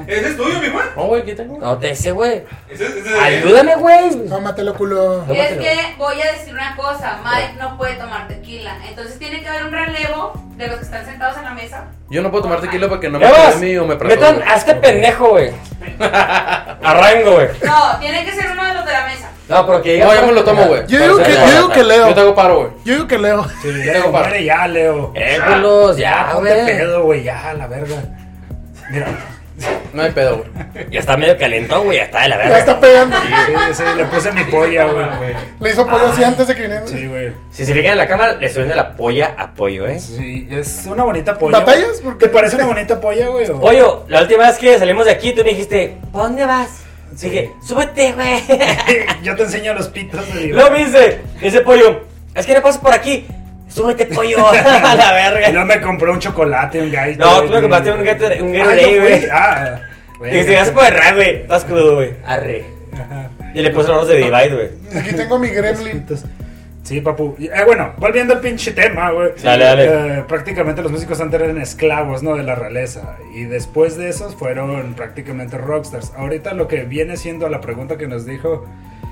¿Ese 0.06 0.28
es 0.28 0.36
tuyo, 0.36 0.60
mi 0.60 0.68
Juan? 0.68 0.86
No, 0.96 1.04
güey, 1.06 1.22
aquí 1.22 1.34
tengo. 1.34 1.58
No 1.58 1.78
te 1.78 1.90
ese, 1.90 2.12
güey. 2.12 2.42
Ese 2.68 2.84
es- 2.84 2.96
ese 2.96 3.08
es- 3.08 3.20
Ayúdame, 3.20 3.74
güey. 3.76 4.28
Tómatelo, 4.28 4.74
culo. 4.74 5.22
Es 5.22 5.26
Tómatelo. 5.28 5.62
que 5.62 5.76
voy 5.96 6.20
a 6.20 6.32
decir 6.32 6.52
una 6.52 6.76
cosa, 6.76 7.20
Mike 7.24 7.54
no 7.58 7.78
puede 7.78 7.94
tomar 7.94 8.28
tequila, 8.28 8.76
entonces 8.86 9.18
tiene 9.18 9.40
que 9.40 9.48
haber 9.48 9.64
un 9.64 9.72
relevo 9.72 10.32
de 10.56 10.66
los 10.68 10.76
que 10.78 10.84
están 10.84 11.06
sentados 11.06 11.38
en 11.38 11.44
la 11.44 11.54
mesa. 11.54 11.86
Yo 12.14 12.22
no 12.22 12.30
puedo 12.30 12.44
tomar 12.44 12.60
tequila 12.60 12.88
porque 12.88 13.08
no 13.10 13.18
me 13.18 13.26
quedé 13.26 13.56
mío 13.56 13.82
o 13.82 13.86
me 13.88 13.96
metan 13.96 14.40
a 14.46 14.54
este 14.54 14.76
pendejo, 14.76 15.30
güey. 15.30 15.50
Arrango, 15.98 17.32
güey. 17.32 17.48
No, 17.64 17.98
tiene 17.98 18.24
que 18.24 18.32
ser 18.32 18.52
uno 18.52 18.64
de 18.64 18.72
los 18.74 18.84
de 18.86 18.92
la 18.92 19.04
mesa. 19.06 19.30
No, 19.48 19.66
pero 19.66 19.82
que 19.82 19.94
diga. 19.94 20.06
No, 20.06 20.14
yo 20.14 20.26
me 20.28 20.32
lo 20.32 20.44
tomo, 20.44 20.62
güey. 20.64 20.86
Yo 20.86 21.00
digo 21.02 21.16
que- 21.18 21.32
yo 21.34 21.50
digo 21.50 21.68
que 21.70 21.82
Leo. 21.82 22.08
Yo 22.08 22.14
te 22.14 22.20
hago 22.20 22.34
paro, 22.36 22.56
güey. 22.60 22.68
Yo 22.84 22.94
digo 22.94 23.08
que 23.08 23.18
Leo. 23.18 23.44
Sí, 23.62 23.68
Ya 23.68 23.72
Leo, 23.72 23.92
tengo 23.94 24.12
para. 24.12 24.28
muere 24.28 24.44
ya, 24.44 24.68
Leo. 24.68 25.12
Eh, 25.16 25.38
culos, 25.44 25.96
ya, 25.96 26.32
güey. 26.34 26.66
pedo, 26.66 27.02
güey, 27.02 27.22
ya, 27.24 27.52
la 27.58 27.66
verga. 27.66 27.96
Mira, 28.90 29.06
No 29.92 30.02
hay 30.02 30.10
pedo, 30.10 30.38
güey. 30.38 30.86
Ya 30.90 30.98
está 31.00 31.16
medio 31.16 31.38
calentón, 31.38 31.84
güey. 31.84 31.98
Ya 31.98 32.04
está 32.04 32.22
de 32.22 32.28
la 32.30 32.36
Ya 32.36 32.42
verga. 32.42 32.58
está 32.58 32.80
pegando. 32.80 33.16
sí, 33.16 33.52
sí, 33.74 33.82
le 33.96 34.04
puse 34.06 34.32
mi 34.32 34.42
polla, 34.44 34.84
güey. 34.86 35.06
Le 35.60 35.70
hizo 35.70 35.86
pollo 35.86 36.06
así 36.08 36.24
antes 36.24 36.48
de 36.48 36.54
que 36.56 36.62
viniera. 36.62 36.86
Sí, 36.86 37.06
güey. 37.06 37.32
Si 37.52 37.64
se 37.64 37.72
fijan 37.72 37.92
en 37.92 37.98
la 37.98 38.08
cámara, 38.08 38.32
le 38.34 38.46
estoy 38.46 38.64
viendo 38.64 38.74
la 38.74 38.96
polla 38.96 39.34
a 39.38 39.54
pollo, 39.54 39.86
eh. 39.86 40.00
Sí, 40.00 40.48
es 40.50 40.82
una 40.86 41.04
bonita 41.04 41.38
polla. 41.38 41.60
¿Batallas? 41.60 41.90
güey. 41.92 42.02
Porque 42.02 42.26
¿Te 42.26 42.32
parece 42.32 42.56
una 42.56 42.66
bonita 42.66 43.00
polla, 43.00 43.28
güey? 43.28 43.48
o- 43.48 43.60
Pollo, 43.60 44.04
la 44.08 44.22
última 44.22 44.48
vez 44.48 44.58
que 44.58 44.76
salimos 44.78 45.04
de 45.04 45.12
aquí, 45.12 45.32
tú 45.32 45.44
me 45.44 45.50
dijiste, 45.50 45.96
¿pa' 46.12 46.22
dónde 46.24 46.44
vas? 46.44 46.70
Dije, 47.12 47.52
súbete, 47.64 48.12
güey. 48.12 48.42
Yo 49.22 49.36
te 49.36 49.44
enseño 49.44 49.72
los 49.74 49.86
pitos 49.86 50.34
de 50.34 50.48
Luego 50.48 50.70
me 50.72 50.84
dice, 50.84 51.20
dice 51.40 51.60
pollo, 51.60 52.02
es 52.34 52.44
que 52.44 52.54
no 52.54 52.60
pasas 52.62 52.80
por 52.80 52.92
aquí. 52.92 53.24
Súbete, 53.74 54.06
pollo. 54.06 54.46
a 54.48 54.94
la 54.94 55.10
Y 55.10 55.32
verga. 55.32 55.50
luego 55.50 55.66
me 55.66 55.80
compró 55.80 56.12
un 56.12 56.18
chocolate, 56.20 56.80
un 56.80 56.92
Gatorade. 56.92 57.16
No, 57.16 57.42
tú 57.42 57.52
me 57.52 57.60
compraste 57.60 57.92
un 57.92 58.04
Gatorade, 58.04 58.42
un 58.42 58.54
Ah, 58.54 58.58
Gatorade, 58.58 59.00
güey. 59.00 59.28
Ah, 59.32 59.80
güey. 60.18 60.30
Dije, 60.32 60.44
gracias 60.52 60.70
por 60.70 60.84
el 60.84 60.92
rap, 60.94 61.14
güey. 61.16 61.36
Estás 61.36 61.64
crudo, 61.64 61.94
güey. 61.96 62.12
Arre. 62.24 62.64
Y 63.54 63.62
le 63.62 63.70
puse 63.70 63.88
los 63.88 64.06
de 64.06 64.16
Divide, 64.16 64.48
güey. 64.54 65.00
Aquí 65.00 65.14
tengo 65.16 65.38
mi 65.38 65.48
gremlin. 65.48 66.06
Sí, 66.84 67.00
papu. 67.00 67.34
Eh, 67.40 67.50
bueno, 67.64 67.94
volviendo 67.96 68.34
al 68.34 68.40
pinche 68.40 68.72
tema, 68.72 69.10
güey. 69.10 69.30
Dale, 69.42 69.64
dale. 69.64 69.84
Eh, 70.18 70.24
prácticamente 70.28 70.82
los 70.82 70.92
músicos 70.92 71.18
antes 71.20 71.40
eran 71.40 71.58
esclavos, 71.60 72.22
¿no? 72.22 72.36
De 72.36 72.42
la 72.42 72.54
realeza. 72.54 73.16
Y 73.34 73.44
después 73.44 73.96
de 73.96 74.10
esos 74.10 74.34
fueron 74.36 74.92
prácticamente 74.94 75.56
rockstars. 75.56 76.12
Ahorita 76.16 76.52
lo 76.52 76.68
que 76.68 76.84
viene 76.84 77.16
siendo 77.16 77.48
la 77.48 77.60
pregunta 77.62 77.96
que 77.96 78.06
nos 78.06 78.26
dijo, 78.26 78.66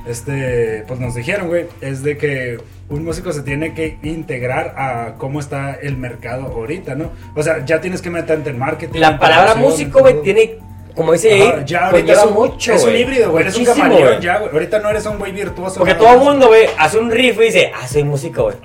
este, 0.07 0.85
pues 0.87 1.01
nos 1.01 1.15
dijeron, 1.15 1.49
güey, 1.49 1.67
es 1.81 2.03
de 2.03 2.17
que 2.17 2.59
un 2.89 3.05
músico 3.05 3.33
se 3.33 3.43
tiene 3.43 3.75
que 3.75 3.99
integrar 4.03 4.75
a 4.77 5.15
cómo 5.19 5.41
está 5.41 5.75
el 5.75 5.97
mercado 5.97 6.47
ahorita, 6.47 6.95
¿no? 6.95 7.11
O 7.35 7.43
sea, 7.43 7.65
ya 7.65 7.81
tienes 7.81 8.03
que 8.03 8.11
meterte 8.11 8.51
en 8.51 8.59
marketing. 8.59 9.01
La 9.01 9.19
palabra 9.19 9.55
músico, 9.55 10.01
güey, 10.01 10.21
tiene, 10.23 10.59
como 10.95 11.13
dice 11.13 11.33
ahí, 11.33 11.65
ya 11.65 11.87
ahorita 11.87 12.01
conlleva 12.01 12.21
es 12.21 12.27
un, 12.27 12.35
mucho, 12.35 12.73
es 12.73 12.83
un 12.83 12.91
güey. 12.91 13.03
híbrido, 13.03 13.31
güey. 13.31 13.43
Eres 13.43 13.57
un 13.57 13.65
camaleón 13.65 14.09
güey. 14.09 14.21
ya, 14.21 14.39
güey. 14.39 14.53
Ahorita 14.53 14.79
no 14.81 14.91
eres 14.91 15.07
un 15.07 15.19
güey 15.19 15.33
virtuoso. 15.33 15.79
Porque 15.79 15.95
todo 15.95 16.15
el 16.15 16.19
mundo, 16.21 16.49
güey, 16.49 16.67
hace 16.79 16.99
un 16.99 17.11
riff 17.11 17.39
y 17.41 17.45
dice, 17.45 17.73
ah, 17.75 17.87
soy 17.87 18.05
músico, 18.05 18.45
güey. 18.45 18.57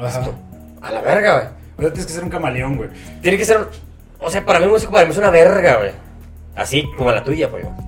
A 0.82 0.92
la 0.92 1.02
verga, 1.02 1.34
güey. 1.34 1.48
Ahorita 1.78 1.94
tienes 1.94 2.06
que 2.08 2.14
ser 2.14 2.24
un 2.24 2.30
camaleón, 2.30 2.78
güey. 2.78 2.90
Tiene 3.22 3.38
que 3.38 3.46
ser. 3.46 3.60
O 4.20 4.30
sea, 4.32 4.44
para 4.44 4.60
mí, 4.60 4.66
músico, 4.66 4.92
para 4.92 5.06
mí 5.06 5.12
es 5.12 5.18
una 5.18 5.30
verga, 5.30 5.78
güey. 5.78 5.92
Así 6.56 6.90
como 6.98 7.12
la 7.12 7.24
tuya, 7.24 7.50
pollo. 7.50 7.70
Sí, 7.70 7.87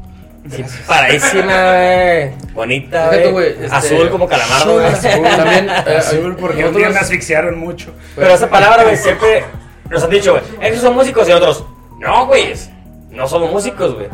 paradísima, 0.88 1.44
güey. 1.74 2.32
Bonita, 2.54 3.10
Fíjate, 3.10 3.32
güey. 3.32 3.54
güey, 3.54 3.64
este- 3.66 3.76
Azul 3.76 4.10
como 4.10 4.28
calamardo, 4.28 4.74
güey. 4.76 4.86
Azul. 4.86 5.24
También, 5.24 5.70
eh, 5.70 5.96
Azul, 5.98 6.36
porque 6.40 6.66
un 6.66 6.76
día 6.76 6.88
nosotros- 6.88 6.94
me 6.94 7.00
asfixiaron 7.00 7.60
mucho. 7.60 7.92
Pero 8.16 8.34
esa 8.34 8.50
palabra, 8.50 8.84
güey, 8.84 8.98
siempre 8.98 9.44
nos 9.90 10.04
han 10.04 10.10
dicho, 10.10 10.32
güey. 10.32 10.44
Esos 10.62 10.82
son 10.82 10.96
músicos 10.96 11.28
y 11.28 11.32
otros. 11.32 11.66
No, 12.00 12.28
güey. 12.28 12.54
No 13.12 13.28
somos 13.28 13.52
músicos, 13.52 13.96
güey. 13.96 14.08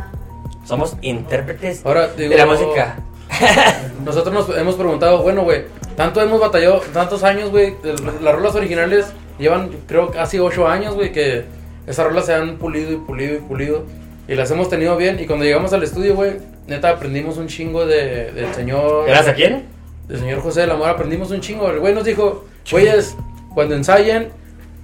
Somos 0.66 0.96
intérpretes 1.02 1.86
Ahora, 1.86 2.08
digo- 2.16 2.32
de 2.32 2.38
la 2.38 2.46
música. 2.46 2.96
Nosotros 4.04 4.34
nos 4.34 4.58
hemos 4.58 4.76
preguntado, 4.76 5.22
bueno, 5.22 5.44
güey, 5.44 5.66
tanto 5.96 6.22
hemos 6.22 6.40
batallado, 6.40 6.80
tantos 6.94 7.24
años, 7.24 7.50
güey, 7.52 7.76
las 8.22 8.36
rolas 8.36 8.56
originales 8.56 9.08
llevan, 9.38 9.70
creo, 9.88 10.10
casi 10.12 10.40
ocho 10.40 10.68
años, 10.68 10.96
güey, 10.96 11.12
que 11.12 11.46
esas 11.88 12.06
rolas 12.06 12.26
se 12.28 12.34
han 12.34 12.58
pulido 12.58 12.92
y 12.94 12.98
pulido 12.98 13.36
y 13.36 13.40
pulido. 13.40 13.84
Y 14.28 14.36
las 14.36 14.50
hemos 14.52 14.70
tenido 14.70 14.98
bien. 14.98 15.20
Y 15.20 15.26
cuando 15.26 15.46
llegamos 15.46 15.72
al 15.74 15.84
estudio, 15.84 16.16
güey, 16.16 16.34
neta, 16.68 16.90
aprendimos 16.90 17.38
un 17.38 17.48
chingo 17.48 17.86
de, 17.86 18.32
del 18.32 18.54
señor... 18.54 19.06
¿Gracias 19.08 19.30
a 19.30 19.36
quién? 19.36 19.66
Del 20.08 20.20
señor 20.20 20.42
José 20.42 20.62
del 20.62 20.72
Amor, 20.72 20.90
aprendimos 20.90 21.32
un 21.32 21.42
chingo. 21.42 21.70
El 21.70 21.80
güey 21.80 21.94
nos 21.94 22.06
dijo, 22.06 22.46
güeyes, 22.72 23.16
cuando 23.54 23.76
ensayen, 23.76 24.30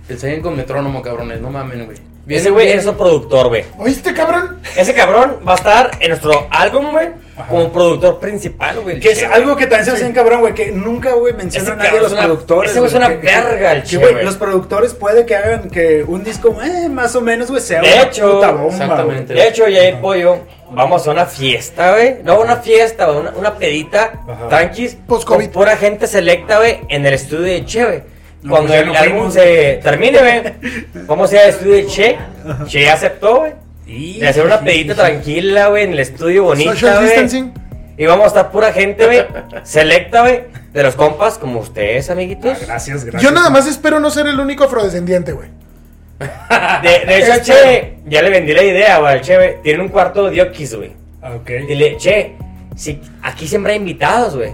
ensayen 0.09 0.41
con 0.41 0.55
metrónomo, 0.55 1.01
cabrones, 1.01 1.41
no 1.41 1.49
mamen, 1.49 1.85
güey. 1.85 1.97
Ese 2.27 2.49
güey 2.49 2.69
es 2.69 2.85
un 2.85 2.95
productor, 2.95 3.49
güey. 3.49 3.65
¿Oíste, 3.77 4.13
cabrón? 4.13 4.59
Ese 4.77 4.93
cabrón 4.93 5.39
va 5.47 5.53
a 5.53 5.55
estar 5.55 5.91
en 5.99 6.09
nuestro 6.09 6.47
álbum, 6.49 6.91
güey, 6.91 7.09
como 7.49 7.71
productor 7.71 8.19
principal, 8.19 8.79
güey. 8.81 8.99
Que 8.99 9.11
es 9.11 9.23
algo 9.23 9.55
que 9.55 9.65
también 9.67 9.85
se 9.85 9.91
hace 9.91 10.05
en 10.05 10.13
cabrón, 10.13 10.41
güey, 10.41 10.53
que 10.53 10.71
nunca, 10.71 11.13
güey, 11.13 11.33
menciona 11.33 11.63
Ese 11.63 11.71
a 11.73 11.75
nadie 11.75 11.99
a 11.99 12.01
los 12.01 12.11
una- 12.11 12.21
productores. 12.23 12.71
ese 12.71 12.79
güey 12.79 12.89
es 12.91 12.95
una 12.95 13.07
verga, 13.09 13.71
el 13.73 13.83
che, 13.83 13.97
güey, 13.97 14.23
los 14.23 14.35
productores 14.37 14.93
puede 14.93 15.25
que 15.25 15.35
hagan 15.35 15.69
que 15.69 16.03
un 16.07 16.23
disco, 16.23 16.55
eh, 16.61 16.89
más 16.89 17.15
o 17.15 17.21
menos, 17.21 17.49
güey, 17.49 17.61
sea 17.61 17.81
De 17.81 17.91
una 17.93 18.01
hecho, 18.03 18.31
puta 18.33 18.51
bomba, 18.51 18.71
exactamente. 18.83 19.33
De 19.33 19.47
hecho, 19.47 19.67
ya 19.67 19.81
hay 19.81 19.93
pollo. 20.01 20.39
Vamos 20.73 21.05
a 21.07 21.11
una 21.11 21.25
fiesta, 21.25 21.91
güey. 21.91 22.17
No, 22.23 22.39
una 22.39 22.55
fiesta. 22.57 23.11
Una, 23.11 23.31
una 23.31 23.55
pedita. 23.57 24.13
Ajá. 24.25 24.47
Tranquis. 24.47 24.95
Post-COVID. 25.05 25.45
Con 25.45 25.51
pura 25.53 25.75
gente 25.75 26.07
selecta, 26.07 26.59
güey. 26.59 26.79
En 26.87 27.05
el 27.05 27.13
estudio 27.13 27.41
de 27.43 27.65
Che, 27.65 27.83
güey. 27.83 28.03
No, 28.41 28.51
Cuando 28.51 28.69
pues 28.69 28.79
ya 28.79 28.79
el 28.79 28.85
no 28.87 28.93
álbum 28.97 29.17
fuimos. 29.17 29.33
se 29.33 29.79
termine, 29.83 30.19
güey. 30.19 30.53
Vamos 31.07 31.29
a 31.31 31.35
ir 31.35 31.41
al 31.41 31.49
estudio 31.49 31.73
de 31.73 31.85
Che. 31.87 32.17
Che 32.67 32.89
aceptó, 32.89 33.39
güey. 33.39 33.51
Y 33.91 34.19
De 34.19 34.27
hacer 34.27 34.45
una 34.45 34.61
pedita 34.61 34.95
tranquila, 34.95 35.67
güey. 35.67 35.83
En 35.83 35.91
el 35.93 35.99
estudio 35.99 36.43
bonita, 36.43 36.71
Social 36.73 37.03
distancing. 37.03 37.53
Y 37.97 38.05
vamos 38.05 38.25
a 38.25 38.27
estar 38.27 38.51
pura 38.51 38.71
gente, 38.71 39.05
güey. 39.05 39.25
Selecta, 39.63 40.21
güey. 40.21 40.43
De 40.73 40.83
los 40.83 40.95
compas 40.95 41.37
como 41.37 41.59
ustedes, 41.59 42.09
amiguitos. 42.09 42.57
Ah, 42.61 42.65
Gracias, 42.65 43.03
gracias. 43.03 43.21
Yo 43.21 43.31
nada 43.31 43.49
más 43.49 43.67
espero 43.67 43.99
no 43.99 44.09
ser 44.09 44.27
el 44.27 44.39
único 44.39 44.63
afrodescendiente, 44.63 45.33
güey. 45.33 45.49
De, 46.81 47.05
de 47.05 47.19
hecho, 47.19 47.33
al 47.33 47.41
Che, 47.41 47.97
ya 48.05 48.21
le 48.21 48.29
vendí 48.29 48.53
la 48.53 48.63
idea, 48.63 48.99
güey. 48.99 49.13
al 49.13 49.21
Che, 49.21 49.35
güey. 49.35 49.61
Tiene 49.61 49.83
un 49.83 49.89
cuarto 49.89 50.25
de 50.25 50.31
Diokis, 50.31 50.75
güey. 50.75 50.93
Ok. 51.21 51.49
Dile, 51.67 51.97
che, 51.97 52.35
si 52.75 53.01
aquí 53.21 53.47
siempre 53.47 53.73
hay 53.73 53.79
invitados, 53.79 54.35
güey. 54.35 54.53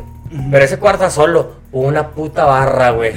Pero 0.52 0.66
ese 0.66 0.78
cuarto 0.80 1.10
solo. 1.10 1.58
Una 1.72 2.10
puta 2.10 2.46
barra, 2.46 2.92
güey. 2.92 3.14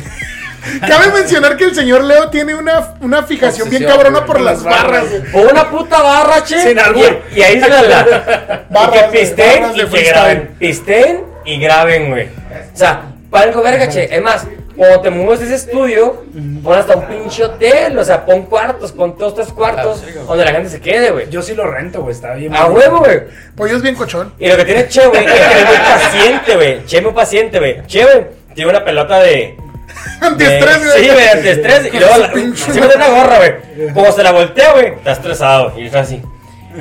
Cabe 0.86 1.12
mencionar 1.12 1.56
que 1.56 1.64
el 1.64 1.74
señor 1.74 2.04
Leo 2.04 2.28
tiene 2.28 2.54
una, 2.54 2.94
una 3.00 3.22
fijación 3.22 3.70
bien 3.70 3.84
cabrona 3.84 4.24
por 4.24 4.40
las 4.40 4.62
barras, 4.62 5.04
barras. 5.11 5.32
güey. 5.32 5.44
O 5.46 5.50
una 5.50 5.70
puta 5.70 6.02
barra, 6.02 6.44
che. 6.44 6.61
Sin 6.61 6.78
albur. 6.78 7.22
Y, 7.34 7.38
y 7.38 7.42
ahí 7.42 7.61
se 7.61 7.68
la. 7.68 7.82
la 7.82 8.66
y 8.70 8.72
Barras, 8.72 9.11
que 9.11 9.34
barras 9.36 9.76
y 9.76 9.86
que 9.86 10.02
graben. 10.04 10.54
Pisteen 10.58 11.24
y 11.44 11.61
graben, 11.61 12.11
güey. 12.11 12.28
O 12.72 12.76
sea, 12.76 13.02
para 13.30 13.44
algo 13.44 13.62
verga, 13.62 13.88
che. 13.88 14.14
Es 14.14 14.22
más, 14.22 14.46
cuando 14.76 15.00
te 15.00 15.11
mueves 15.11 15.40
de 15.40 15.46
ese 15.46 15.54
estudio, 15.56 16.24
pon 16.62 16.78
hasta 16.78 16.96
un 16.96 17.06
pinche 17.06 17.44
hotel. 17.44 17.98
O 17.98 18.04
sea, 18.04 18.24
pon 18.24 18.42
cuartos, 18.46 18.92
pon 18.92 19.14
dos, 19.18 19.34
tres 19.34 19.48
cuartos. 19.48 20.02
donde 20.26 20.44
la 20.44 20.52
gente 20.52 20.68
se 20.68 20.80
quede, 20.80 21.11
güey. 21.11 21.28
Yo 21.30 21.42
sí 21.42 21.54
lo 21.54 21.66
rento, 21.66 22.02
güey, 22.02 22.14
está 22.14 22.34
bien. 22.34 22.54
A 22.54 22.66
huevo, 22.66 22.98
güey. 22.98 23.22
Pollo 23.56 23.76
es 23.76 23.82
bien 23.82 23.94
cochón. 23.94 24.32
Y 24.38 24.48
lo 24.48 24.56
que 24.56 24.64
tiene 24.64 24.88
Che, 24.88 25.06
güey, 25.06 25.24
es 25.24 25.32
que 25.32 25.61
es 25.61 25.66
muy 25.68 25.76
paciente, 25.76 26.56
güey. 26.56 26.84
Che 26.86 26.96
es 26.98 27.02
muy 27.02 27.12
paciente, 27.12 27.58
güey. 27.58 27.86
Che, 27.86 28.04
güey, 28.04 28.26
tiene 28.54 28.70
una 28.70 28.84
pelota 28.84 29.18
de. 29.20 29.56
Antiestrés, 30.20 30.78
güey. 30.86 31.05
Sí, 31.05 31.11
güey, 31.11 31.28
antiestrés. 31.28 31.94
Y 31.94 31.98
luego 31.98 32.14
su 32.14 32.20
la, 32.20 32.32
pinche- 32.32 32.72
se 32.72 32.80
mete 32.80 32.96
una 32.96 33.09
gorra, 33.09 33.36
güey. 33.38 33.92
Como 33.92 34.12
se 34.12 34.22
la 34.22 34.32
voltea, 34.32 34.72
güey, 34.72 34.86
está 34.94 35.12
estresado. 35.12 35.72
Y 35.78 35.86
está 35.86 36.01
así. 36.01 36.22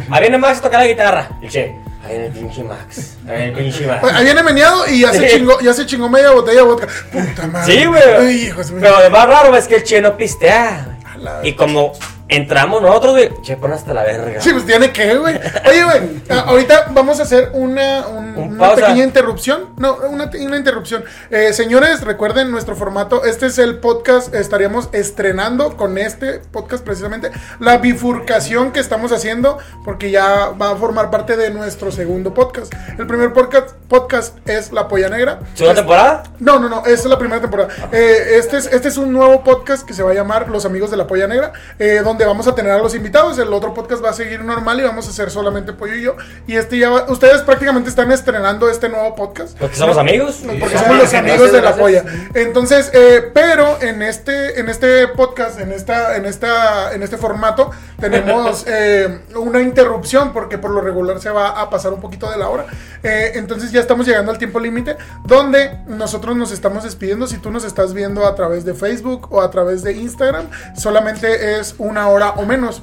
Ahí 0.09 0.21
viene 0.21 0.37
Max 0.37 0.59
a 0.59 0.61
tocar 0.61 0.81
la 0.81 0.87
guitarra. 0.87 1.29
Y 1.41 1.45
el 1.45 1.51
che, 1.51 1.75
ahí 2.03 2.09
viene 2.11 2.25
el 2.27 2.31
pinche 2.33 2.63
Max. 2.63 3.17
Ahí 3.27 3.35
viene 3.35 3.45
el 3.45 3.53
pinche 3.53 3.87
Max. 3.87 4.03
Ahí 4.13 4.23
viene 4.25 4.43
meneado 4.43 4.87
y 4.87 5.01
ya 5.01 5.11
se 5.13 5.27
chingó, 5.29 5.59
ya 5.61 5.73
se 5.73 5.85
chingó 5.85 6.09
media 6.09 6.31
botella 6.31 6.57
de 6.59 6.63
vodka. 6.63 6.87
Puta 7.11 7.47
madre. 7.47 7.73
Sí, 7.73 7.85
güey. 7.85 8.53
Pero 8.79 9.03
lo 9.03 9.09
más 9.09 9.27
raro 9.27 9.55
es 9.55 9.67
que 9.67 9.75
el 9.77 9.83
che 9.83 10.01
no 10.01 10.15
pistea. 10.15 10.97
Y 11.43 11.53
como 11.53 11.93
entramos 12.29 12.81
nosotros, 12.81 13.13
güey, 13.13 13.29
che, 13.41 13.57
pon 13.57 13.73
hasta 13.73 13.93
la 13.93 14.03
verga. 14.03 14.39
Sí, 14.39 14.51
pues 14.53 14.65
tiene 14.65 14.91
que, 14.91 15.15
güey. 15.17 15.35
Oye, 15.67 15.83
güey, 15.83 16.21
ahorita 16.45 16.87
vamos 16.91 17.19
a 17.19 17.23
hacer 17.23 17.49
una, 17.53 18.07
un- 18.07 18.29
Un 18.37 18.53
una 18.53 18.75
pequeña 18.75 19.03
interrupción. 19.03 19.69
No, 19.77 19.95
una, 20.09 20.29
una 20.39 20.57
interrupción. 20.57 21.03
Eh, 21.31 21.53
señores, 21.53 22.01
recuerden 22.01 22.51
nuestro 22.51 22.75
formato. 22.75 23.23
Este 23.25 23.47
es 23.47 23.57
el 23.57 23.79
podcast. 23.79 24.33
Estaríamos 24.33 24.89
estrenando 24.91 25.75
con 25.75 25.97
este 25.97 26.39
podcast 26.51 26.83
precisamente 26.85 27.31
la 27.59 27.77
bifurcación 27.77 28.71
que 28.71 28.79
estamos 28.79 29.11
haciendo 29.11 29.57
porque 29.83 30.11
ya 30.11 30.49
va 30.49 30.71
a 30.71 30.75
formar 30.75 31.09
parte 31.09 31.35
de 31.35 31.49
nuestro 31.49 31.91
segundo 31.91 32.33
podcast. 32.33 32.71
El 32.97 33.07
primer 33.07 33.33
podcast, 33.33 33.71
podcast 33.87 34.37
es 34.47 34.71
La 34.71 34.87
Polla 34.87 35.09
Negra. 35.09 35.39
¿Segunda 35.55 35.75
temporada? 35.81 36.23
No, 36.39 36.59
no, 36.59 36.69
no, 36.69 36.79
esta 36.79 36.91
es 36.93 37.05
la 37.05 37.17
primera 37.17 37.41
temporada. 37.41 37.69
Eh, 37.91 38.35
este, 38.37 38.57
es, 38.57 38.67
este 38.67 38.87
es 38.87 38.97
un 38.97 39.11
nuevo 39.11 39.43
podcast 39.43 39.85
que 39.85 39.93
se 39.93 40.03
va 40.03 40.11
a 40.11 40.13
llamar 40.13 40.49
Los 40.49 40.65
Amigos 40.65 40.91
de 40.91 40.97
la 40.97 41.07
Polla 41.07 41.27
Negra, 41.27 41.53
eh, 41.79 42.01
donde 42.03 42.18
vamos 42.25 42.47
a 42.47 42.55
tener 42.55 42.71
a 42.71 42.77
los 42.77 42.95
invitados. 42.95 43.37
El 43.39 43.51
otro 43.53 43.73
podcast 43.73 44.03
va 44.03 44.09
a 44.09 44.13
seguir 44.13 44.43
normal 44.43 44.79
y 44.79 44.83
vamos 44.83 45.07
a 45.07 45.09
hacer 45.09 45.29
solamente 45.31 45.73
Pollo 45.73 45.95
y 45.95 46.01
yo. 46.03 46.15
Y 46.47 46.55
este 46.55 46.77
ya 46.77 46.89
va- 46.89 47.05
ustedes 47.09 47.41
prácticamente 47.41 47.89
están 47.89 48.11
estrenando 48.11 48.69
este 48.69 48.89
nuevo 48.89 49.15
podcast. 49.15 49.57
Porque 49.57 49.75
somos 49.75 49.97
amigos. 49.97 50.41
Porque 50.59 50.77
somos 50.77 50.97
los 50.97 51.13
amigos 51.13 51.51
de 51.51 51.61
la 51.61 51.75
polla. 51.75 52.03
Entonces, 52.33 52.89
eh, 52.93 53.29
pero 53.33 53.81
en 53.81 54.01
este, 54.01 54.59
en 54.59 54.69
este 54.69 55.07
podcast, 55.09 55.59
en 55.59 55.71
esta, 55.71 56.15
en 56.15 56.25
esta, 56.25 56.93
en 56.93 57.03
este 57.03 57.17
formato, 57.17 57.71
tenemos 57.99 58.63
eh, 58.67 59.19
una 59.35 59.61
interrupción 59.61 60.33
porque 60.33 60.57
por 60.57 60.71
lo 60.71 60.81
regular 60.81 61.19
se 61.21 61.29
va 61.29 61.49
a 61.61 61.69
pasar 61.69 61.93
un 61.93 62.01
poquito 62.01 62.29
de 62.31 62.37
la 62.37 62.49
hora. 62.49 62.65
Eh, 63.03 63.31
entonces 63.35 63.71
ya 63.71 63.79
estamos 63.79 64.05
llegando 64.07 64.31
al 64.31 64.37
tiempo 64.37 64.59
límite 64.59 64.97
donde 65.25 65.79
nosotros 65.87 66.35
nos 66.35 66.51
estamos 66.51 66.83
despidiendo. 66.83 67.27
Si 67.27 67.37
tú 67.37 67.51
nos 67.51 67.63
estás 67.63 67.93
viendo 67.93 68.25
a 68.25 68.35
través 68.35 68.65
de 68.65 68.73
Facebook 68.73 69.27
o 69.31 69.41
a 69.41 69.49
través 69.51 69.83
de 69.83 69.93
Instagram, 69.93 70.49
solamente 70.75 71.59
es 71.59 71.75
una 71.77 72.07
hora 72.09 72.31
o 72.31 72.45
menos. 72.45 72.81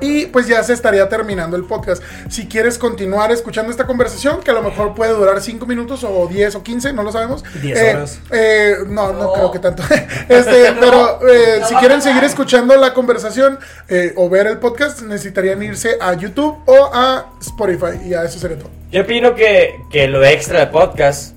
Y 0.00 0.26
pues 0.26 0.46
ya 0.48 0.62
se 0.64 0.72
estaría 0.72 1.08
terminando 1.08 1.56
el 1.56 1.64
podcast. 1.64 2.02
Si 2.28 2.48
quieres 2.48 2.76
continuar 2.76 3.30
escuchando 3.30 3.70
esta 3.70 3.86
conversación, 3.86 4.40
que 4.40 4.50
a 4.50 4.54
lo 4.54 4.62
mejor 4.62 4.94
puede 4.94 5.12
durar 5.12 5.40
5 5.40 5.64
minutos 5.66 6.02
o 6.04 6.26
10 6.28 6.56
o 6.56 6.62
15, 6.62 6.92
no 6.92 7.02
lo 7.04 7.12
sabemos. 7.12 7.44
10 7.62 7.78
Eh, 7.78 7.94
horas. 7.94 8.18
eh, 8.30 8.76
no, 8.88 9.12
no 9.12 9.32
creo 9.32 9.50
que 9.52 9.58
tanto. 9.60 9.82
este, 10.28 10.72
pero 10.80 11.20
eh, 11.28 11.62
si 11.68 11.74
quieren 11.76 12.02
seguir 12.02 12.24
escuchando 12.24 12.76
la 12.76 12.94
conversación 12.94 13.58
eh, 13.88 14.12
o 14.16 14.28
ver 14.32 14.46
el 14.46 14.58
podcast, 14.58 15.02
necesitarían 15.02 15.62
irse 15.62 15.96
a 16.00 16.14
YouTube 16.14 16.58
o 16.66 16.90
a 16.92 17.26
Spotify. 17.40 18.00
Y 18.04 18.10
ya 18.10 18.24
eso 18.24 18.38
sería 18.38 18.58
todo. 18.58 18.70
Yo 18.90 19.02
opino 19.02 19.34
que, 19.34 19.76
que 19.90 20.08
lo 20.08 20.24
extra 20.24 20.60
del 20.60 20.68
podcast 20.70 21.34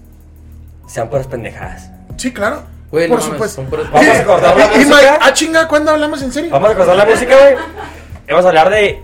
sean 0.88 1.10
puras 1.10 1.28
pendejadas. 1.28 1.90
Sí, 2.18 2.34
claro. 2.34 2.64
Güey, 2.92 3.08
por 3.10 3.20
no 3.20 3.26
supuesto. 3.26 3.64
Vamos 3.92 4.08
a 4.18 4.24
cortar 4.24 4.58
la 4.58 4.66
Y- 4.66 4.68
y 4.68 4.70
Mike, 4.78 4.86
música. 4.90 5.20
ah, 5.22 5.34
chinga, 5.34 5.68
¿cuándo 5.68 5.92
hablamos 5.92 6.22
en 6.22 6.32
serio? 6.32 6.52
Vamos 6.52 6.72
a 6.72 6.76
cortar 6.76 6.96
la 6.96 7.06
música, 7.06 7.36
güey. 7.38 7.56
Vamos 8.30 8.46
a 8.46 8.48
hablar 8.50 8.70
de, 8.70 9.02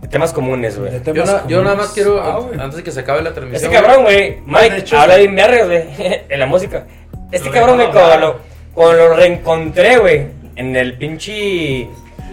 de 0.00 0.08
temas 0.08 0.32
comunes, 0.32 0.78
güey. 0.78 0.90
De 0.90 0.98
Yo, 0.98 1.12
temas 1.12 1.32
na- 1.32 1.46
yo 1.46 1.62
nada 1.62 1.76
más 1.76 1.88
quiero, 1.90 2.20
Ah, 2.20 2.40
antes 2.58 2.76
de 2.78 2.82
que 2.82 2.90
se 2.90 3.00
acabe 3.00 3.22
la 3.22 3.28
Este 3.28 3.40
transmisión. 3.40 3.72
cabrón, 3.72 4.02
güey, 4.04 4.16
De 4.36 4.42
Mike, 4.46 4.76
hecho, 4.78 4.98
habla 4.98 5.14
sí. 5.14 5.20
bien 5.20 5.34
vergas, 5.36 5.66
güey, 5.66 5.84
en 6.28 6.40
la 6.40 6.46
música. 6.46 6.86
Este 7.30 7.48
Lo 7.48 7.54
cabrón, 7.54 7.76
güey, 7.76 7.86
dejaba 7.88 8.08
cuando 8.08 8.26
lo, 8.26 8.38
cuando 8.74 8.96
lo 9.08 9.14
reencontré, 9.14 9.98
güey, 9.98 10.26
en 10.56 10.74
el 10.76 10.96
pinche 10.98 11.88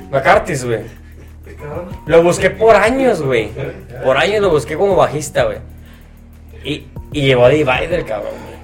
McCarthy's, 0.10 0.64
güey. 0.66 0.82
Lo 2.06 2.24
busqué 2.24 2.50
por 2.50 2.76
años, 2.76 3.22
güey. 3.22 3.52
Por 4.04 4.18
años 4.18 4.42
lo 4.42 4.50
busqué 4.50 4.76
como 4.76 4.96
bajista, 4.96 5.44
güey. 5.46 5.58
Y, 6.64 6.88
y 7.14 7.22
llevó 7.26 7.46
a 7.46 7.50
Divider, 7.50 8.06
cabrón, 8.06 8.32
güey. 8.46 8.58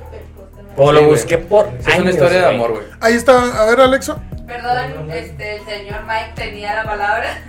O 0.75 0.91
lo 0.91 1.03
busqué 1.03 1.37
por 1.37 1.65
años, 1.67 1.87
es 1.87 1.99
una 1.99 2.09
historia 2.11 2.39
de 2.39 2.45
amor, 2.55 2.71
güey. 2.71 2.83
Ahí 2.99 3.13
está. 3.13 3.61
A 3.61 3.65
ver, 3.65 3.79
Alexo. 3.79 4.19
Perdón, 4.45 5.09
este, 5.11 5.55
el 5.55 5.65
señor 5.65 6.01
Mike 6.05 6.31
tenía 6.35 6.75
la 6.75 6.83
palabra. 6.83 7.41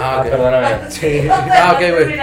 Ah, 0.00 0.16
Ah, 0.16 0.20
ok. 0.22 0.30
perdóname. 0.30 0.66
Sí. 0.90 1.28
Ah, 1.30 1.72
ok, 1.74 1.78
güey. 1.92 2.18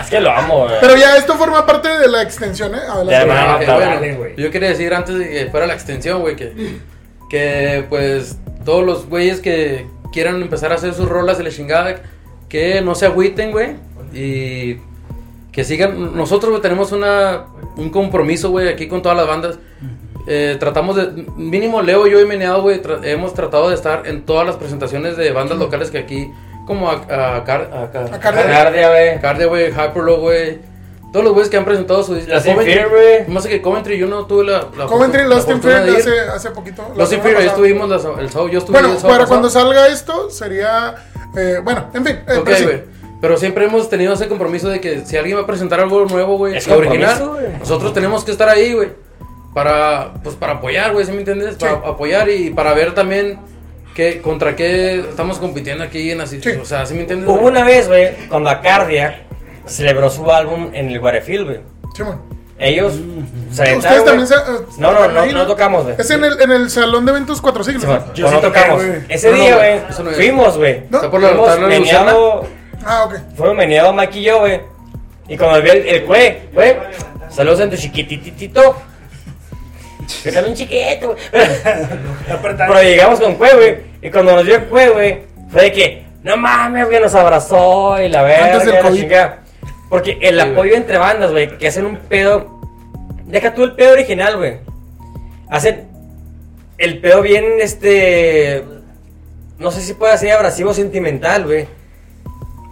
Es 0.00 0.10
que 0.10 0.20
lo 0.20 0.30
amo, 0.30 0.64
güey. 0.66 0.76
Pero 0.80 0.96
ya 0.96 1.16
esto 1.16 1.34
forma 1.34 1.66
parte 1.66 1.88
de 1.88 2.08
la 2.08 2.22
extensión, 2.22 2.74
¿eh? 2.74 2.78
Adelante. 2.88 3.26
Ya. 3.34 3.52
Ah, 3.52 3.56
ok, 3.56 3.66
Dale, 3.66 3.96
bueno, 3.98 4.18
güey. 4.18 4.36
yo 4.36 4.50
quería 4.50 4.68
decir 4.68 4.94
antes 4.94 5.18
de 5.18 5.28
que 5.28 5.46
fuera 5.50 5.66
la 5.66 5.74
extensión, 5.74 6.20
güey, 6.20 6.36
que, 6.36 6.78
que 7.28 7.84
pues 7.88 8.36
todos 8.64 8.84
los 8.84 9.06
güeyes 9.08 9.40
que 9.40 9.86
quieran 10.12 10.40
empezar 10.42 10.70
a 10.72 10.76
hacer 10.76 10.94
sus 10.94 11.08
rolas 11.08 11.38
de 11.38 11.44
la 11.44 11.50
chingada, 11.50 11.96
que 12.48 12.80
no 12.82 12.94
se 12.94 13.06
agüiten, 13.06 13.50
güey, 13.50 13.70
y 14.14 14.76
que 15.52 15.64
sigan. 15.64 16.16
Nosotros, 16.16 16.50
güey, 16.50 16.62
tenemos 16.62 16.92
una, 16.92 17.46
un 17.76 17.90
compromiso, 17.90 18.50
güey, 18.50 18.68
aquí 18.68 18.86
con 18.88 19.02
todas 19.02 19.16
las 19.18 19.26
bandas. 19.26 19.58
Eh, 20.28 20.56
tratamos 20.60 20.94
de, 20.94 21.24
mínimo 21.36 21.82
Leo, 21.82 22.06
yo 22.06 22.20
y 22.20 22.26
Meneado, 22.26 22.62
güey, 22.62 22.80
tra- 22.80 23.00
hemos 23.04 23.34
tratado 23.34 23.70
de 23.70 23.74
estar 23.74 24.06
en 24.06 24.22
todas 24.22 24.46
las 24.46 24.54
presentaciones 24.56 25.16
de 25.16 25.32
bandas 25.32 25.58
locales 25.58 25.90
que 25.90 25.98
aquí, 25.98 26.28
como 26.66 26.88
a, 26.90 26.94
a, 27.36 27.44
Car- 27.44 27.70
a, 27.72 27.90
Car- 27.90 28.14
A 28.14 28.20
Cardia. 28.46 28.88
Güey. 28.90 29.20
Cardia, 29.20 29.46
güey. 30.20 30.58
Todos 31.12 31.24
los 31.24 31.34
güeyes 31.34 31.50
que 31.50 31.56
han 31.58 31.64
presentado 31.64 32.02
su 32.02 32.14
disco. 32.14 32.32
Güey. 32.54 33.26
Más 33.28 33.46
que 33.46 33.60
Coventry, 33.60 33.98
yo 33.98 34.06
no 34.06 34.24
tuve 34.26 34.44
la. 34.44 34.66
la 34.76 34.86
Coventry 34.86 35.24
Lost 35.24 35.46
la 35.48 35.54
in 35.54 35.62
Fear 35.62 35.88
hace, 35.90 36.20
hace 36.20 36.50
poquito. 36.50 36.82
la 36.92 36.96
Los 36.96 37.08
semana 37.10 37.28
Inferior, 37.30 37.42
ahí 37.42 37.48
estuvimos 37.48 37.88
la- 37.88 37.96
el 38.22 38.30
sábado. 38.30 38.48
Yo 38.48 38.58
estuve 38.60 38.72
Bueno, 38.78 38.94
el 38.94 38.98
sábado 38.98 39.18
para 39.18 39.26
cuando 39.26 39.50
salga 39.50 39.88
esto, 39.88 40.30
sería. 40.30 40.94
eh, 41.36 41.60
bueno, 41.62 41.88
en 41.92 42.04
fin. 42.04 42.16
eh, 42.26 42.36
Ok, 42.38 42.44
pero 42.44 42.56
sí. 42.56 42.66
Pero 43.20 43.36
siempre 43.36 43.64
hemos 43.66 43.88
tenido 43.88 44.14
ese 44.14 44.26
compromiso 44.26 44.68
de 44.68 44.80
que 44.80 45.04
si 45.04 45.16
alguien 45.16 45.36
va 45.36 45.42
a 45.42 45.46
presentar 45.46 45.78
algo 45.80 46.04
nuevo, 46.06 46.38
güey, 46.38 46.54
original, 46.70 47.30
nosotros 47.60 47.92
tenemos 47.92 48.24
que 48.24 48.32
estar 48.32 48.48
ahí, 48.48 48.72
güey. 48.72 48.88
Para, 49.54 50.14
pues, 50.24 50.34
para 50.34 50.54
apoyar, 50.54 50.92
güey, 50.92 51.04
¿sí 51.04 51.12
me 51.12 51.18
entiendes? 51.18 51.56
Para 51.56 51.72
apoyar 51.74 52.28
y 52.30 52.50
para 52.50 52.72
ver 52.72 52.94
también 52.94 53.38
qué, 53.94 54.22
contra 54.22 54.56
qué 54.56 55.00
estamos 55.00 55.38
compitiendo 55.38 55.84
aquí 55.84 56.10
en 56.10 56.22
así. 56.22 56.40
Sí. 56.40 56.50
O 56.60 56.64
sea, 56.64 56.86
¿sí 56.86 56.94
me 56.94 57.02
entiendes? 57.02 57.28
Hubo 57.28 57.46
una 57.46 57.62
vez, 57.62 57.86
güey, 57.86 58.16
cuando 58.28 58.48
Acardia 58.48 59.26
celebró 59.66 60.10
su 60.10 60.30
álbum 60.30 60.70
en 60.72 60.88
el 60.88 61.00
Guarefield, 61.00 61.44
güey. 61.46 61.60
Sí, 61.94 62.02
bueno. 62.02 62.20
Ellos 62.58 62.92
se 63.50 63.76
Ustedes 63.76 64.04
también 64.04 64.26
se. 64.26 64.36
güey. 64.36 64.56
eh, 64.56 64.60
No, 64.78 64.92
no, 64.92 65.08
no, 65.08 65.26
no 65.26 65.46
tocamos, 65.46 65.82
güey. 65.84 65.96
Es 65.98 66.10
en 66.10 66.22
el, 66.24 66.40
en 66.40 66.52
el 66.52 66.70
salón 66.70 67.04
de 67.04 67.10
eventos 67.10 67.40
Cuatro 67.40 67.64
Siglos. 67.64 67.82
Sí, 67.82 67.88
Yo 68.14 68.28
sí 68.28 68.34
no 68.34 68.40
toqué, 68.40 68.60
tocamos. 68.60 68.84
güey. 68.86 69.00
Ese 69.08 69.30
No, 69.30 69.36
día, 69.36 69.56
güey, 69.56 69.78
güey, 69.80 70.04
no 70.04 70.10
fuimos, 70.12 70.58
güey. 70.58 70.82
No. 70.88 70.98
Está 70.98 71.10
por 71.10 71.20
la 71.20 71.28
Fuimos 71.30 71.58
la 71.60 71.66
meneado, 71.66 72.46
Ah, 72.84 73.04
ok. 73.04 73.14
fuimos 73.36 73.56
meneado 73.56 73.92
Mike 73.92 74.18
y 74.18 74.22
yo, 74.22 74.38
güey. 74.40 74.60
Y 75.28 75.36
cuando 75.36 75.60
vi 75.62 75.70
el, 75.70 75.86
el 75.88 76.04
cue, 76.04 76.48
güey, 76.52 76.76
saludos 77.30 77.60
en 77.60 77.70
tu 77.70 77.76
chiquititito. 77.76 78.76
Que 80.22 80.30
bien 80.30 80.54
chiquito, 80.54 81.08
güey. 81.08 81.18
Pero 82.58 82.82
llegamos 82.82 83.20
con 83.20 83.34
cue, 83.36 83.54
güey. 83.54 83.76
Y 84.02 84.10
cuando 84.10 84.34
nos 84.36 84.44
vio 84.44 84.56
el 84.56 84.64
cue, 84.64 84.88
güey, 84.90 85.22
fue 85.50 85.62
de 85.62 85.72
que, 85.72 86.04
no 86.22 86.36
mames, 86.36 86.86
güey, 86.86 87.00
nos 87.00 87.14
abrazó 87.14 88.00
y 88.00 88.08
la 88.08 88.22
verga, 88.22 88.46
Antes 88.46 88.64
del 88.66 88.74
la 88.74 88.80
COVID. 88.82 89.00
chingada. 89.00 89.38
Porque 89.92 90.12
el 90.22 90.36
Sí, 90.36 90.40
güey. 90.40 90.52
apoyo 90.52 90.74
entre 90.74 90.96
bandas, 90.96 91.30
güey, 91.32 91.58
que 91.58 91.68
hacen 91.68 91.84
un 91.84 91.96
pedo. 91.98 92.58
Deja 93.26 93.52
tú 93.52 93.62
el 93.62 93.74
pedo 93.74 93.92
original, 93.92 94.38
güey. 94.38 94.56
Hacen 95.50 95.86
el 96.78 96.98
pedo 97.02 97.20
bien, 97.20 97.44
este. 97.60 98.64
No 99.58 99.70
sé 99.70 99.82
si 99.82 99.92
puede 99.92 100.16
ser 100.16 100.32
abrasivo 100.32 100.70
o 100.70 100.74
sentimental, 100.74 101.44
güey. 101.44 101.66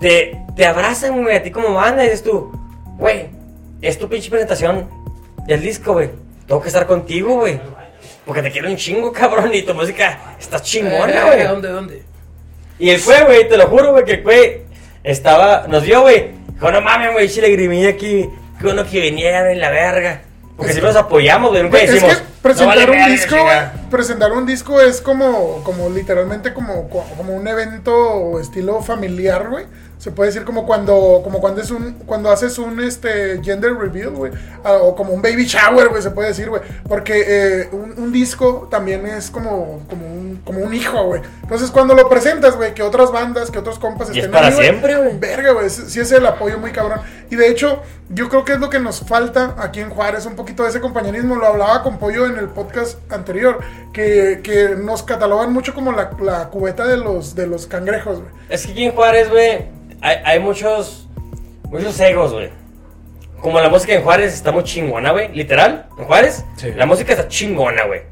Te, 0.00 0.42
te 0.56 0.64
abrazan, 0.64 1.22
güey, 1.22 1.36
a 1.36 1.42
ti 1.42 1.50
como 1.50 1.74
banda 1.74 2.02
y 2.02 2.06
dices 2.06 2.22
tú, 2.22 2.50
güey, 2.96 3.28
es 3.82 3.98
tu 3.98 4.08
pinche 4.08 4.30
presentación 4.30 4.88
del 5.46 5.60
disco, 5.60 5.92
güey. 5.92 6.08
Tengo 6.46 6.62
que 6.62 6.68
estar 6.68 6.86
contigo, 6.86 7.34
güey. 7.40 7.60
Porque 8.24 8.40
te 8.40 8.50
quiero 8.50 8.70
un 8.70 8.76
chingo, 8.76 9.12
cabrón, 9.20 9.50
y 9.52 9.60
tu 9.60 9.74
música 9.74 10.36
está 10.40 10.58
chingona, 10.58 11.12
Eh, 11.12 11.26
güey. 11.34 11.46
¿Dónde, 11.48 11.68
dónde? 11.68 12.02
Y 12.78 12.88
el 12.88 13.02
güey, 13.02 13.24
güey, 13.26 13.46
te 13.46 13.58
lo 13.58 13.66
juro, 13.66 13.92
güey, 13.92 14.04
que 14.06 14.12
el 14.14 14.22
güey 14.22 14.62
estaba, 15.04 15.66
nos 15.68 15.82
vio, 15.84 16.00
güey. 16.00 16.39
Dijo, 16.60 16.72
no 16.72 16.80
mames, 16.82 17.12
güey, 17.12 17.28
grimilla 17.50 17.88
aquí, 17.90 18.28
que 18.60 18.66
uno 18.66 18.84
que 18.84 19.00
viniera 19.00 19.50
en 19.50 19.60
la 19.60 19.70
verga. 19.70 20.20
Porque 20.56 20.72
siempre 20.72 20.92
nos 20.92 21.02
apoyamos, 21.02 21.50
güey, 21.50 21.62
nunca 21.62 21.78
Es 21.78 21.90
decimos. 21.90 22.16
que 22.16 22.22
presentar 22.42 22.76
"No 22.76 22.82
vale 22.82 22.84
un 22.84 22.90
verga, 22.90 23.06
disco, 23.08 23.36
chinga". 23.36 23.72
güey, 23.72 23.90
presentar 23.90 24.32
un 24.32 24.46
disco 24.46 24.80
es 24.80 25.00
como, 25.00 25.62
como 25.64 25.88
literalmente 25.88 26.52
como, 26.52 26.88
como 26.90 27.32
un 27.34 27.48
evento 27.48 28.38
estilo 28.38 28.82
familiar, 28.82 29.48
güey. 29.48 29.64
Se 30.00 30.10
puede 30.10 30.30
decir 30.30 30.44
como 30.44 30.64
cuando, 30.64 31.20
como 31.22 31.40
cuando 31.40 31.60
es 31.60 31.70
un, 31.70 31.92
cuando 32.06 32.30
haces 32.30 32.58
un 32.58 32.80
este 32.80 33.38
gender 33.42 33.74
reveal, 33.74 34.10
güey, 34.10 34.32
ah, 34.64 34.78
o 34.80 34.96
como 34.96 35.12
un 35.12 35.20
baby 35.20 35.44
shower, 35.44 35.88
güey, 35.88 36.00
se 36.00 36.10
puede 36.10 36.28
decir, 36.28 36.48
güey, 36.48 36.62
porque 36.88 37.22
eh, 37.26 37.68
un, 37.70 37.92
un 37.98 38.10
disco 38.10 38.66
también 38.70 39.06
es 39.06 39.30
como, 39.30 39.82
como 39.90 40.06
un, 40.06 40.40
como 40.42 40.60
un 40.60 40.72
hijo, 40.72 41.04
güey. 41.04 41.20
Entonces 41.42 41.70
cuando 41.70 41.94
lo 41.94 42.08
presentas, 42.08 42.56
güey, 42.56 42.72
que 42.72 42.82
otras 42.82 43.12
bandas, 43.12 43.50
que 43.50 43.58
otros 43.58 43.78
compas 43.78 44.08
Y 44.08 44.12
es 44.12 44.16
estén 44.16 44.30
para 44.30 44.46
ahí, 44.46 44.54
güey, 44.54 44.66
siempre, 44.66 44.96
güey. 44.96 45.18
Verga, 45.18 45.52
güey, 45.52 45.68
sí 45.68 45.82
sí 45.86 46.00
es 46.00 46.10
el 46.12 46.24
apoyo 46.24 46.58
muy 46.58 46.72
cabrón. 46.72 47.00
Y 47.30 47.36
de 47.36 47.48
hecho, 47.48 47.82
yo 48.08 48.28
creo 48.28 48.44
que 48.44 48.54
es 48.54 48.58
lo 48.58 48.70
que 48.70 48.80
nos 48.80 49.00
falta 49.00 49.54
aquí 49.58 49.80
en 49.80 49.90
Juárez, 49.90 50.26
un 50.26 50.34
poquito 50.34 50.62
de 50.62 50.70
ese 50.70 50.80
compañerismo. 50.80 51.36
Lo 51.36 51.46
hablaba 51.46 51.82
con 51.82 51.98
Pollo 51.98 52.26
en 52.26 52.38
el 52.38 52.48
podcast 52.48 52.98
anterior, 53.12 53.60
que, 53.92 54.40
que 54.42 54.70
nos 54.70 55.02
catalogan 55.02 55.52
mucho 55.52 55.74
como 55.74 55.92
la, 55.92 56.10
la 56.20 56.48
cubeta 56.48 56.86
de 56.86 56.96
los, 56.96 57.34
de 57.34 57.46
los 57.46 57.66
cangrejos, 57.66 58.20
güey. 58.20 58.32
Es 58.48 58.66
que 58.66 58.72
aquí 58.72 58.84
en 58.84 58.92
Juárez, 58.92 59.30
güey, 59.30 59.68
hay, 60.00 60.16
hay 60.24 60.38
muchos, 60.40 61.08
muchos 61.64 61.98
egos, 62.00 62.32
güey. 62.32 62.50
Como 63.40 63.58
la 63.60 63.68
música 63.70 63.94
en 63.94 64.02
Juárez 64.02 64.34
está 64.34 64.52
muy 64.52 64.64
chingona, 64.64 65.12
güey. 65.12 65.32
Literal, 65.34 65.86
en 65.98 66.04
Juárez, 66.04 66.44
Sí. 66.56 66.72
la 66.76 66.84
música 66.86 67.12
está 67.12 67.28
chingona, 67.28 67.84
güey. 67.84 68.02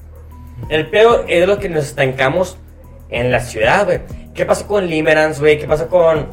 El 0.70 0.88
peor 0.88 1.24
es 1.28 1.40
de 1.40 1.46
lo 1.46 1.58
que 1.58 1.68
nos 1.68 1.84
estancamos 1.84 2.56
en 3.10 3.30
la 3.30 3.40
ciudad, 3.40 3.84
güey. 3.84 4.00
¿Qué 4.34 4.44
pasó 4.46 4.66
con 4.66 4.86
Limerence, 4.86 5.40
güey? 5.40 5.58
¿Qué 5.58 5.66
pasó 5.66 5.88
con 5.88 6.28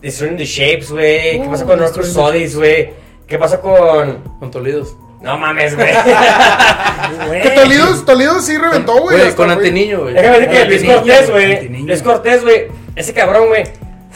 Destroying 0.00 0.36
the 0.36 0.44
Shapes, 0.44 0.90
güey? 0.90 1.40
¿Qué 1.42 1.48
pasó 1.50 1.66
con 1.66 1.78
North 1.78 1.94
the 1.94 2.02
Sodis, 2.02 2.56
güey? 2.56 2.90
¿Qué 3.26 3.38
pasó 3.38 3.60
con... 3.60 4.22
Con 4.38 4.50
Tolidos. 4.50 4.96
No 5.20 5.38
mames, 5.38 5.74
güey. 5.74 5.88
Que 7.42 7.50
Tolidos, 7.50 8.04
Tolidos 8.04 8.44
sí 8.44 8.56
reventó, 8.56 9.00
güey. 9.00 9.32
Con 9.34 9.46
güey. 9.46 9.58
Antiniño, 9.58 10.02
güey. 10.02 10.14
Déjame 10.14 10.40
decir 10.40 10.50
que 10.50 10.64
Luis 10.66 10.84
Cortés, 10.84 11.30
güey. 11.30 11.68
Luis 11.68 12.02
Cortés, 12.02 12.42
güey. 12.42 12.66
Ese 12.96 13.12
cabrón, 13.14 13.48
güey. 13.48 13.64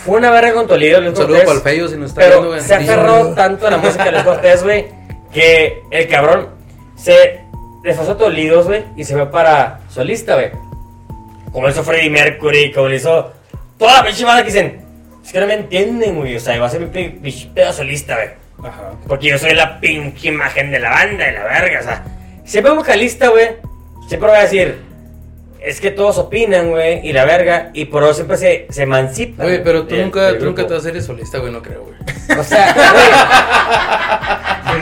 Fue 0.04 0.16
una 0.18 0.30
verga 0.30 0.54
con 0.54 0.66
Toledo, 0.66 1.00
Luis 1.00 1.10
Un 1.10 1.16
saludo 1.16 1.44
Cortés. 1.44 1.46
para 1.46 1.56
el 1.58 1.62
Feyo 1.76 1.88
si 1.88 1.96
nos 1.96 2.10
está 2.10 2.26
viendo, 2.28 2.50
Pero 2.50 2.62
se 2.62 2.74
aferró 2.74 3.34
tanto 3.34 3.66
a 3.66 3.70
la 3.70 3.76
música 3.78 4.04
de 4.04 4.12
Luis 4.12 4.22
Cortés, 4.24 4.62
güey, 4.62 4.86
que 5.32 5.82
el 5.90 6.08
cabrón 6.08 6.48
se 6.96 7.40
desfasó 7.82 8.16
Tolidos, 8.16 8.66
güey, 8.66 8.84
y 8.96 9.04
se 9.04 9.14
fue 9.14 9.30
para 9.30 9.80
solista, 9.88 10.34
güey. 10.34 10.50
Como 11.52 11.68
hizo 11.68 11.82
Freddie 11.82 12.10
Mercury, 12.10 12.72
como 12.72 12.88
lo 12.88 12.94
hizo 12.94 13.32
toda 13.78 13.94
la 13.94 14.04
pinche 14.04 14.24
banda 14.24 14.42
que 14.42 14.48
dicen, 14.50 14.80
es 15.24 15.32
que 15.32 15.40
no 15.40 15.46
me 15.46 15.54
entienden, 15.54 16.16
güey, 16.16 16.36
o 16.36 16.40
sea, 16.40 16.58
va 16.60 16.66
a 16.66 16.70
ser 16.70 16.80
mi 16.80 16.86
pi- 16.86 17.18
pinche 17.20 17.50
pedo 17.54 17.72
solista, 17.72 18.14
güey. 18.14 18.28
Ajá. 18.70 18.90
Porque 19.06 19.28
yo 19.28 19.38
soy 19.38 19.54
la 19.54 19.78
pinche 19.80 20.28
imagen 20.28 20.70
de 20.70 20.78
la 20.80 20.90
banda, 20.90 21.24
de 21.24 21.32
la 21.32 21.44
verga, 21.44 21.80
o 21.80 21.82
sea. 21.82 22.04
Siempre 22.44 22.72
un 22.72 22.78
vocalista, 22.78 23.28
güey, 23.28 23.48
siempre 24.08 24.30
va 24.30 24.38
a 24.38 24.42
decir, 24.42 24.80
es 25.60 25.80
que 25.80 25.90
todos 25.90 26.18
opinan, 26.18 26.70
güey, 26.70 27.00
y 27.06 27.12
la 27.12 27.24
verga, 27.24 27.70
y 27.74 27.86
por 27.86 28.02
eso 28.04 28.14
siempre 28.14 28.36
se, 28.36 28.66
se 28.70 28.82
emancipa. 28.82 29.42
Güey, 29.44 29.62
pero 29.62 29.84
tú 29.86 29.96
nunca, 29.96 30.36
tú 30.38 30.44
nunca 30.44 30.66
te 30.66 30.74
vas 30.74 30.84
a 30.86 30.90
ser 30.90 31.02
solista, 31.02 31.38
güey, 31.38 31.52
no 31.52 31.62
creo, 31.62 31.82
güey. 31.82 31.94
O 32.38 32.44
sea, 32.44 32.74
güey. 32.74 33.08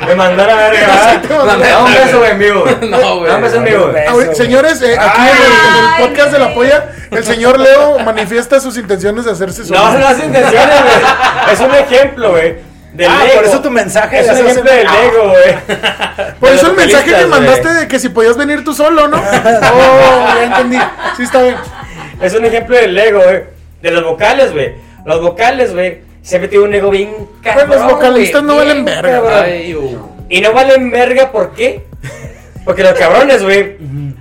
Me 0.07 0.15
mandaron 0.15 0.59
a 0.59 0.69
verga, 0.69 0.87
¿verdad? 1.29 1.85
un 1.85 1.93
beso, 1.93 2.19
güey, 2.19 2.31
en 2.33 2.39
vivo. 2.39 2.65
No, 2.83 3.19
güey. 3.19 3.31
Dame 3.31 3.37
un 3.37 3.43
beso 3.43 3.57
en 3.57 3.65
vivo, 3.65 3.93
señores, 4.35 4.83
eh, 4.83 4.97
aquí 4.99 5.21
en 5.21 5.27
el, 5.29 5.35
en 5.35 6.03
el 6.05 6.09
podcast 6.09 6.33
de 6.33 6.39
la 6.39 6.55
polla, 6.55 6.89
el 7.11 7.25
señor 7.25 7.59
Leo 7.59 7.99
manifiesta 8.01 8.61
sus 8.61 8.77
intenciones 8.77 9.25
de 9.25 9.31
hacerse 9.33 9.63
No, 9.63 9.67
solista. 9.67 9.99
no 9.99 10.09
es 10.11 10.19
intenciones, 10.25 10.83
güey. 10.83 11.53
Es 11.53 11.61
un 11.61 11.75
ejemplo, 11.75 12.31
güey. 12.33 12.57
Del 12.97 13.09
Ah, 13.11 13.25
ego. 13.27 13.35
por 13.37 13.45
eso 13.45 13.61
tu 13.63 13.71
mensaje 13.71 14.21
Es 14.21 14.29
un 14.29 14.37
ejemplo 14.47 14.73
del 14.73 14.87
ego, 14.87 15.29
güey. 15.29 15.77
Por 16.41 16.49
De 16.51 16.57
eso 16.57 16.67
el 16.69 16.77
mensaje 16.77 17.15
que 17.15 17.27
mandaste 17.27 17.69
de 17.75 17.89
que 17.89 17.99
si 17.99 18.09
podías 18.09 18.37
venir 18.37 18.65
tú 18.65 18.73
solo, 18.75 19.07
¿no? 19.09 19.17
Oh, 19.23 20.27
ya 20.35 20.45
entendí. 20.45 20.79
Sí, 21.17 21.25
está 21.25 21.43
bien. 21.43 21.57
Es 22.21 22.35
un 22.35 22.45
ejemplo 22.45 22.75
del 22.77 22.97
ego, 22.97 23.21
güey. 23.23 23.45
De 23.83 23.91
los 23.91 24.03
vocales, 24.05 24.53
güey. 24.53 24.75
Los 25.05 25.21
vocales, 25.21 25.75
güey. 25.75 26.01
Siempre 26.23 26.49
tiene 26.49 26.65
un 26.65 26.75
ego 26.75 26.91
bien 26.91 27.15
cabrón. 27.43 27.69
los 27.71 27.93
vocalistas 27.93 28.43
no 28.43 28.57
valen 28.57 28.85
verga. 28.85 29.43
Ay. 29.43 29.77
Y 30.29 30.41
no 30.41 30.53
valen 30.53 30.91
verga, 30.91 31.31
¿por 31.31 31.53
qué? 31.55 31.87
Porque 32.65 32.83
los 32.83 32.95
cabrones, 32.95 33.45
güey, 33.45 33.77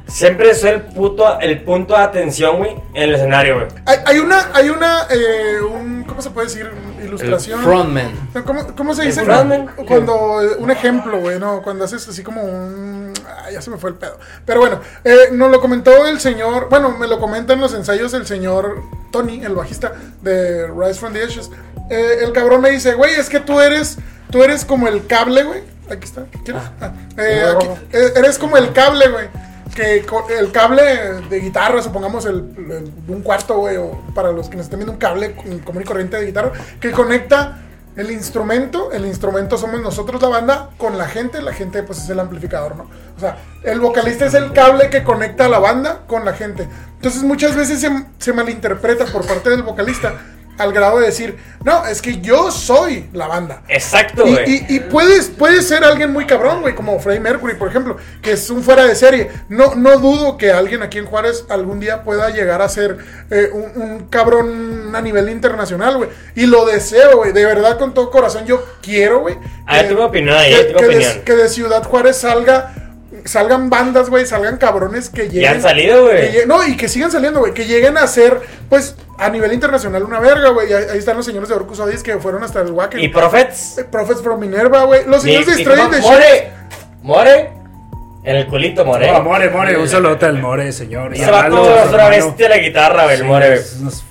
siempre 0.08 0.54
son 0.54 0.70
el, 0.70 0.82
puto, 0.82 1.40
el 1.40 1.62
punto 1.64 1.96
de 1.98 2.04
atención, 2.04 2.58
güey, 2.58 2.76
en 2.94 3.04
el 3.04 3.16
escenario, 3.16 3.56
güey. 3.56 3.68
Hay, 3.88 3.98
hay 4.06 4.20
una, 4.20 4.52
hay 4.54 4.70
una, 4.70 5.08
eh, 5.10 5.62
un, 5.62 6.04
¿cómo 6.04 6.22
se 6.22 6.30
puede 6.30 6.46
decir? 6.46 6.70
El 7.06 7.10
Ilustración. 7.10 7.62
frontman. 7.62 8.30
¿Cómo, 8.46 8.76
cómo 8.76 8.94
se 8.96 9.04
dice? 9.04 9.24
frontman? 9.24 9.68
Cuando, 9.88 10.42
eh, 10.42 10.56
un 10.60 10.72
ejemplo, 10.72 11.20
güey, 11.20 11.40
no, 11.40 11.62
cuando 11.62 11.86
haces 11.86 12.08
así 12.08 12.24
como 12.24 12.42
un... 12.44 13.14
ah, 13.28 13.52
ya 13.52 13.62
se 13.62 13.70
me 13.70 13.78
fue 13.78 13.92
el 13.92 13.96
pedo. 13.96 14.18
Pero 14.46 14.60
bueno, 14.60 14.80
eh, 15.04 15.30
nos 15.32 15.52
lo 15.52 15.62
comentó 15.62 16.06
el 16.08 16.20
señor, 16.20 16.68
bueno, 16.70 16.92
me 16.98 17.08
lo 17.08 17.20
comenta 17.20 17.54
en 17.54 17.62
los 17.62 17.74
ensayos 17.74 18.14
el 18.14 18.26
señor 18.26 18.82
Tony, 19.12 19.44
el 19.44 19.56
bajista 19.56 19.94
de 20.22 20.68
Rise 20.68 21.00
from 21.00 21.14
the 21.14 21.24
Ashes. 21.24 21.50
Eh, 21.90 22.20
el 22.24 22.32
cabrón 22.34 22.62
me 22.62 22.72
dice, 22.72 22.94
güey, 22.96 23.14
es 23.14 23.30
que 23.30 23.40
tú 23.40 23.60
eres, 23.60 23.98
tú 24.32 24.44
eres 24.44 24.66
como 24.66 24.88
el 24.88 25.06
cable, 25.08 25.44
güey. 25.44 25.64
Aquí 25.90 26.06
está, 26.06 26.26
¿quieres? 26.44 26.64
Ah, 26.82 26.92
eh, 27.18 27.42
no, 27.44 27.58
aquí, 27.58 27.68
eh, 27.94 28.14
eres 28.16 28.40
como 28.40 28.58
el 28.58 28.74
cable, 28.74 29.08
güey. 29.10 29.28
Que 29.76 30.06
el 30.40 30.52
cable 30.52 30.84
de 31.30 31.40
guitarra, 31.42 31.82
supongamos 31.82 32.26
el, 32.26 32.36
un 33.08 33.22
cuarto, 33.22 33.58
güey, 33.58 33.76
o 33.76 33.92
para 34.16 34.32
los 34.32 34.50
que 34.50 34.56
nos 34.56 34.66
estén 34.66 34.80
viendo 34.80 34.94
un 34.94 34.98
cable 34.98 35.36
común 35.66 35.82
y 35.82 35.86
corriente 35.86 36.18
de 36.18 36.26
guitarra, 36.26 36.54
que 36.80 36.92
conecta 36.92 37.62
el 37.96 38.12
instrumento, 38.12 38.92
el 38.92 39.06
instrumento 39.06 39.58
somos 39.58 39.82
nosotros 39.82 40.22
la 40.22 40.28
banda, 40.30 40.70
con 40.78 40.98
la 40.98 41.08
gente, 41.08 41.42
la 41.42 41.54
gente 41.54 41.84
pues 41.84 42.00
es 42.00 42.10
el 42.10 42.20
amplificador, 42.20 42.76
¿no? 42.76 42.90
O 43.16 43.20
sea, 43.20 43.38
el 43.64 43.80
vocalista 43.80 44.26
es 44.26 44.34
el 44.34 44.52
cable 44.54 44.90
que 44.90 45.04
conecta 45.04 45.46
a 45.46 45.50
la 45.50 45.60
banda 45.60 46.04
con 46.08 46.26
la 46.26 46.34
gente. 46.34 46.68
Entonces 46.96 47.24
muchas 47.24 47.56
veces 47.56 47.80
se, 47.80 47.90
se 48.18 48.34
malinterpreta 48.34 49.06
por 49.06 49.26
parte 49.26 49.50
del 49.50 49.64
vocalista 49.64 50.14
al 50.58 50.72
grado 50.74 51.00
de 51.00 51.08
decir, 51.08 51.38
no, 51.64 51.86
es 51.86 52.02
que 52.02 52.22
yo 52.22 52.52
soy 52.52 53.10
la 53.14 53.28
banda. 53.28 53.64
Exacto, 53.68 54.26
Y, 54.26 54.32
güey. 54.32 54.66
y, 54.70 54.76
y 54.76 54.80
puedes, 54.80 55.28
puedes 55.28 55.68
ser 55.68 55.84
alguien 55.84 56.14
muy 56.14 56.26
cabrón, 56.26 56.62
güey, 56.62 56.76
como 56.76 57.00
Freddie 57.00 57.20
Mercury, 57.20 57.56
por 57.56 57.68
ejemplo, 57.70 57.98
que 58.22 58.32
es 58.34 58.50
un 58.50 58.64
fuera 58.64 58.86
de 58.86 58.96
serie. 58.96 59.30
No, 59.50 59.76
no 59.76 59.98
dudo 60.00 60.38
que 60.38 60.52
alguien 60.52 60.82
aquí 60.82 60.98
en 60.98 61.06
Juárez 61.06 61.46
algún 61.50 61.80
día 61.80 62.04
pueda 62.04 62.30
llegar 62.30 62.62
a 62.62 62.70
ser 62.70 62.98
eh, 63.32 63.50
un, 63.52 63.82
un 63.82 64.00
cabrón 64.08 64.96
a 64.96 65.02
nivel 65.02 65.30
internacional, 65.30 65.98
güey. 65.98 66.10
Y 66.36 66.46
lo 66.46 66.66
deseo, 66.66 67.18
güey. 67.18 67.34
De 67.34 67.46
verdad, 67.46 67.78
con 67.78 67.94
todo 67.94 68.10
corazón, 68.12 68.46
yo 68.46 68.64
quiero, 68.82 69.20
güey. 69.22 69.36
Ah, 69.68 69.82
yo 69.82 69.90
tengo 69.90 70.06
opinión 70.06 70.36
ahí, 70.38 70.54
que, 70.54 70.74
que 70.74 70.86
de, 70.86 70.96
opinión. 70.96 71.22
que 71.26 71.34
de 71.36 71.50
Ciudad 71.50 71.84
Juárez 71.84 72.18
salga. 72.18 72.74
Salgan 73.24 73.72
bandas, 73.72 74.10
güey, 74.12 74.26
salgan 74.28 74.58
cabrones 74.58 75.10
que 75.10 75.30
lleguen. 75.30 75.54
han 75.56 75.62
salido, 75.62 76.04
güey. 76.04 76.46
No, 76.46 76.64
y 76.68 76.78
que 76.78 76.88
sigan 76.88 77.12
saliendo, 77.12 77.40
güey. 77.40 77.54
Que 77.56 77.66
lleguen 77.66 77.98
a 77.98 78.06
ser, 78.06 78.40
pues, 78.70 78.96
a 79.18 79.30
nivel 79.30 79.54
internacional 79.54 80.04
una 80.04 80.20
verga, 80.20 80.50
güey. 80.50 80.72
Ahí, 80.72 80.86
ahí 80.92 80.98
están 80.98 81.18
los 81.18 81.26
señores 81.26 81.50
de 81.50 81.56
Orcus 81.56 81.80
Odis 81.80 82.04
que 82.04 82.18
fueron 82.18 82.44
hasta 82.44 82.62
el 82.62 82.72
Wacken. 82.72 83.00
Y 83.00 83.08
Prophets. 83.08 83.78
Eh, 83.78 83.86
Prophets 83.86 84.22
from 84.22 84.40
Minerva, 84.40 84.84
güey. 84.84 85.06
Los 85.06 85.24
señores 85.24 85.58
de 85.58 85.64
como 85.64 85.90
the 85.90 86.02
Shapes. 86.02 86.52
More. 87.02 87.26
More. 87.26 87.56
En 88.24 88.36
el 88.36 88.48
culito, 88.48 88.84
More. 88.84 89.08
Oh, 89.12 89.22
more, 89.22 89.50
more, 89.52 89.78
un 89.78 89.88
saludo 89.88 90.18
al 90.26 90.42
more, 90.42 90.72
señor. 90.72 91.16
Y 91.16 91.20
Se 91.20 91.30
va 91.30 91.48
su 91.48 91.56
otra 91.58 92.10
bestia 92.10 92.50
la 92.50 92.58
guitarra, 92.58 93.04
güey, 93.04 93.16
el 93.16 93.22
Sí, 93.22 93.28
More, 93.28 93.50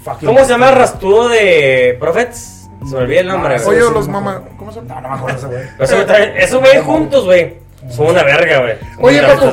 güey. 0.05 0.17
¿Cómo 0.25 0.39
se 0.45 0.51
llama 0.51 0.69
el 0.69 0.77
rastudo 0.77 1.29
de 1.29 1.97
Prophets? 1.99 2.69
Se 2.89 2.95
me 2.95 3.03
olvida 3.03 3.21
el 3.21 3.27
nombre, 3.27 3.59
No, 3.59 3.65
güey. 3.65 3.81
Oye, 3.81 3.91
los 3.93 4.09
mamá. 4.09 4.43
¿Cómo 4.57 4.71
se 4.71 4.81
llama? 4.81 4.95
No, 4.95 5.01
no 5.01 5.09
me 5.09 5.15
acuerdo 5.17 5.39
ese 5.39 5.95
güey. 5.97 6.39
Eso, 6.39 6.61
ven 6.61 6.83
juntos, 6.85 7.25
güey. 7.25 7.64
Son 7.91 8.07
una 8.09 8.23
verga, 8.23 8.61
güey. 8.61 8.75
Oye, 8.99 9.23
Paco. 9.23 9.53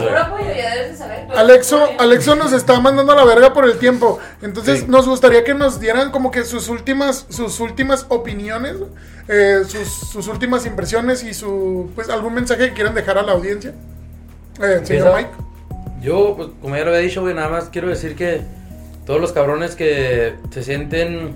Alexo, 1.36 1.90
Alexo 2.00 2.36
nos 2.36 2.54
está 2.54 2.80
mandando 2.80 3.14
a 3.14 3.16
la 3.16 3.24
verga 3.26 3.54
por 3.54 3.66
el 3.66 3.78
tiempo. 3.78 4.20
Entonces 4.42 4.82
Sí. 4.82 4.86
nos 4.88 5.08
gustaría 5.08 5.44
que 5.44 5.54
nos 5.54 5.80
dieran 5.80 6.12
como 6.12 6.32
que 6.32 6.44
sus 6.44 6.68
últimas, 6.70 7.26
sus 7.30 7.60
últimas 7.60 8.06
opiniones, 8.10 8.76
eh, 9.28 9.62
sus, 9.68 9.88
sus 10.10 10.28
últimas 10.28 10.66
impresiones 10.66 11.24
y 11.24 11.34
su 11.34 11.90
pues 11.96 12.10
algún 12.10 12.34
mensaje 12.34 12.70
que 12.70 12.74
quieran 12.74 12.94
dejar 12.96 13.18
a 13.18 13.24
la 13.24 13.32
audiencia. 13.34 13.74
Eh, 14.62 14.82
señor. 14.84 15.16
Mike. 15.16 15.30
Yo, 16.02 16.34
pues, 16.36 16.50
como 16.62 16.76
ya 16.76 16.84
lo 16.84 16.90
había 16.90 17.02
dicho, 17.02 17.22
güey, 17.22 17.34
nada 17.34 17.50
más 17.50 17.66
quiero 17.70 17.88
decir 17.88 18.16
que 18.16 18.42
todos 19.06 19.22
los 19.22 19.32
cabrones 19.32 19.76
que 19.76 20.36
se 20.52 20.64
sienten 20.64 21.36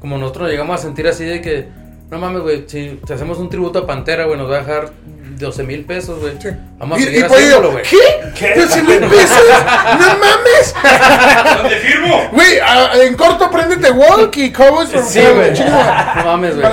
como 0.00 0.18
nosotros 0.18 0.42
nos 0.42 0.50
llegamos 0.50 0.78
a 0.80 0.82
sentir 0.82 1.06
así 1.06 1.24
de 1.24 1.40
que, 1.40 1.68
no 2.12 2.18
mames, 2.18 2.42
güey, 2.42 2.64
si 2.66 3.00
te 3.06 3.14
hacemos 3.14 3.38
un 3.38 3.48
tributo 3.48 3.78
a 3.78 3.86
Pantera, 3.86 4.26
güey, 4.26 4.36
nos 4.38 4.50
va 4.50 4.56
a 4.56 4.58
dejar 4.58 4.92
12 5.38 5.62
mil 5.62 5.86
pesos, 5.86 6.20
güey. 6.20 6.34
Sí. 6.38 6.48
Vamos 6.76 6.98
a 6.98 7.02
seguir 7.02 7.24
haciéndolo, 7.24 7.72
güey. 7.72 7.84
¿Qué? 7.84 8.54
¿12 8.54 8.82
mil 8.86 9.08
pesos? 9.08 9.42
¡No 9.98 10.06
mames! 10.18 10.74
¿Dónde 11.56 11.76
firmo? 11.76 12.28
Güey, 12.32 12.58
en 13.06 13.16
corto 13.16 13.50
préndete 13.50 13.90
Walk 13.90 14.36
y 14.36 14.52
Cowboys 14.52 14.90
from 14.90 15.04
Sí, 15.06 15.20
güey. 15.20 15.58
No 15.58 16.24
mames, 16.24 16.60
güey. 16.60 16.70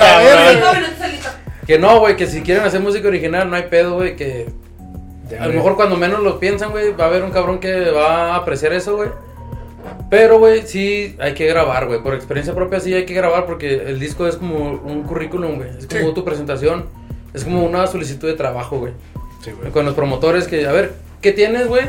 Que 1.66 1.78
no, 1.78 2.00
güey, 2.00 2.16
que 2.16 2.26
si 2.26 2.42
quieren 2.42 2.62
hacer 2.64 2.80
música 2.80 3.08
original 3.08 3.48
no 3.48 3.56
hay 3.56 3.62
pedo, 3.62 3.94
güey, 3.94 4.16
que 4.16 4.52
a 5.38 5.46
lo 5.46 5.54
mejor 5.54 5.74
cuando 5.74 5.96
menos 5.96 6.20
lo 6.20 6.38
piensan, 6.38 6.70
güey, 6.70 6.92
va 6.92 7.04
a 7.04 7.06
haber 7.06 7.22
un 7.22 7.30
cabrón 7.30 7.60
que 7.60 7.90
va 7.90 8.34
a 8.34 8.36
apreciar 8.36 8.74
eso, 8.74 8.96
güey. 8.96 9.08
Pero, 10.10 10.38
güey, 10.38 10.66
sí 10.66 11.16
hay 11.20 11.34
que 11.34 11.46
grabar, 11.46 11.86
güey. 11.86 12.02
Por 12.02 12.14
experiencia 12.14 12.54
propia 12.54 12.80
sí 12.80 12.92
hay 12.94 13.06
que 13.06 13.14
grabar 13.14 13.46
porque 13.46 13.74
el 13.74 14.00
disco 14.00 14.26
es 14.26 14.36
como 14.36 14.72
un 14.72 15.02
currículum, 15.04 15.56
güey. 15.56 15.68
Es 15.78 15.86
como 15.86 16.08
Sí. 16.08 16.14
tu 16.14 16.24
presentación. 16.24 16.86
Es 17.32 17.44
como 17.44 17.64
una 17.64 17.86
solicitud 17.86 18.26
de 18.28 18.34
trabajo, 18.34 18.78
güey. 18.78 18.92
Sí, 19.44 19.52
güey. 19.52 19.70
Con 19.70 19.84
los 19.86 19.94
promotores 19.94 20.48
que, 20.48 20.66
a 20.66 20.72
ver, 20.72 20.94
¿qué 21.20 21.32
tienes, 21.32 21.68
güey? 21.68 21.84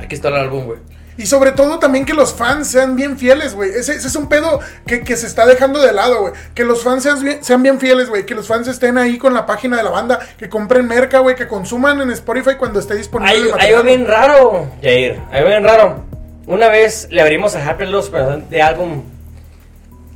Aquí 0.00 0.14
está 0.14 0.28
el 0.28 0.36
álbum, 0.36 0.64
güey. 0.64 0.78
Y 1.16 1.26
sobre 1.26 1.52
todo 1.52 1.78
también 1.78 2.04
que 2.06 2.12
los 2.14 2.34
fans 2.34 2.66
sean 2.66 2.96
bien 2.96 3.16
fieles, 3.16 3.54
güey. 3.54 3.70
Ese, 3.70 3.94
ese 3.94 4.08
es 4.08 4.16
un 4.16 4.28
pedo 4.28 4.58
que, 4.84 5.02
que 5.02 5.16
se 5.16 5.28
está 5.28 5.46
dejando 5.46 5.80
de 5.80 5.92
lado, 5.92 6.22
güey. 6.22 6.32
Que 6.56 6.64
los 6.64 6.82
fans 6.82 7.04
sean 7.04 7.22
bien, 7.22 7.44
sean 7.44 7.62
bien 7.62 7.78
fieles, 7.78 8.08
güey. 8.08 8.26
Que 8.26 8.34
los 8.34 8.48
fans 8.48 8.66
estén 8.66 8.98
ahí 8.98 9.16
con 9.16 9.32
la 9.32 9.46
página 9.46 9.76
de 9.76 9.84
la 9.84 9.90
banda. 9.90 10.18
Que 10.38 10.48
compren 10.48 10.88
merca, 10.88 11.20
güey. 11.20 11.36
Que 11.36 11.46
consuman 11.46 12.00
en 12.00 12.10
Spotify 12.10 12.56
cuando 12.58 12.80
esté 12.80 12.96
disponible. 12.96 13.32
Hay, 13.32 13.42
el 13.42 13.54
hay 13.60 13.72
algo 13.74 13.82
bien 13.84 14.06
raro, 14.08 14.66
Jair. 14.82 15.20
Hay 15.30 15.38
algo 15.38 15.48
bien 15.50 15.62
raro. 15.64 16.04
Una 16.46 16.68
vez 16.68 17.08
le 17.10 17.22
abrimos 17.22 17.54
a 17.56 17.68
Happy 17.68 17.86
Lost 17.86 18.12
de 18.12 18.62
álbum 18.62 19.02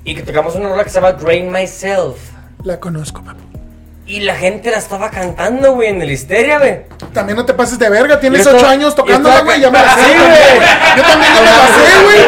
y 0.05 0.15
que 0.15 0.23
tocamos 0.23 0.55
una 0.57 0.69
rola 0.69 0.85
que 0.85 0.91
se 0.91 0.97
llama 1.01 1.13
Drain 1.13 1.51
Myself. 1.51 2.19
La 2.65 2.79
conozco, 2.81 3.23
papá. 3.23 3.41
Y 4.07 4.21
la 4.21 4.35
gente 4.37 4.71
la 4.71 4.79
estaba 4.79 5.11
cantando, 5.11 5.75
güey, 5.75 5.89
en 5.91 6.01
el 6.01 6.11
histeria, 6.11 6.59
güey. 6.59 6.81
También 7.13 7.37
no 7.37 7.45
te 7.45 7.53
pases 7.53 7.79
de 7.79 7.91
verga. 7.91 8.19
Tienes 8.19 8.47
ocho 8.47 8.67
años 8.67 8.95
tocándola, 8.95 9.41
güey. 9.41 9.61
Ya 9.61 9.71
me 9.71 9.79
la 9.79 9.95
sé, 9.95 10.01
Sí, 10.03 10.09
güey. 10.17 10.29
güey. 10.29 10.69
Yo 10.97 11.03
también 11.03 11.33
ya 11.35 11.41
me 11.41 11.51
la 11.51 11.67
sé, 11.67 12.03
güey. 12.05 12.19
Sí, 12.19 12.25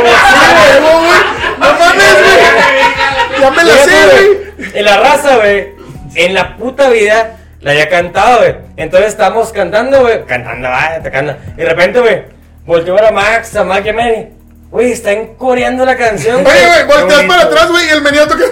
güey. 1.06 1.20
No 1.58 1.78
mames, 1.78 2.14
güey. 2.22 3.40
Ya 3.40 3.50
me 3.50 3.64
la 3.64 3.74
sé, 3.76 4.72
güey. 4.72 4.84
raza, 4.84 5.36
güey, 5.36 5.68
en 6.16 6.34
la 6.34 6.56
puta 6.56 6.90
vida 6.90 7.38
la 7.60 7.70
había 7.70 7.88
cantado, 7.88 8.38
güey. 8.40 8.56
Entonces 8.76 9.08
estamos 9.10 9.50
cantando, 9.52 10.00
güey, 10.02 10.24
cantando, 10.26 10.68
vaya, 10.68 11.02
tocando. 11.02 11.34
Y 11.56 11.60
de 11.60 11.68
repente, 11.68 12.00
güey, 12.00 12.22
volteó 12.66 12.96
a 13.04 13.10
Max, 13.10 13.56
a 13.56 13.64
Mac 13.64 13.84
y 13.84 13.88
a 13.88 13.92
Manny. 13.92 14.28
Güey, 14.70 14.92
están 14.92 15.34
coreando 15.34 15.84
la 15.84 15.96
canción, 15.96 16.46
Oye, 16.46 16.64
güey, 16.86 16.86
volteas 17.00 17.24
para 17.24 17.42
atrás, 17.42 17.68
güey, 17.72 17.86
y 17.86 17.90
el 17.90 18.02
menino 18.02 18.28
toca. 18.28 18.44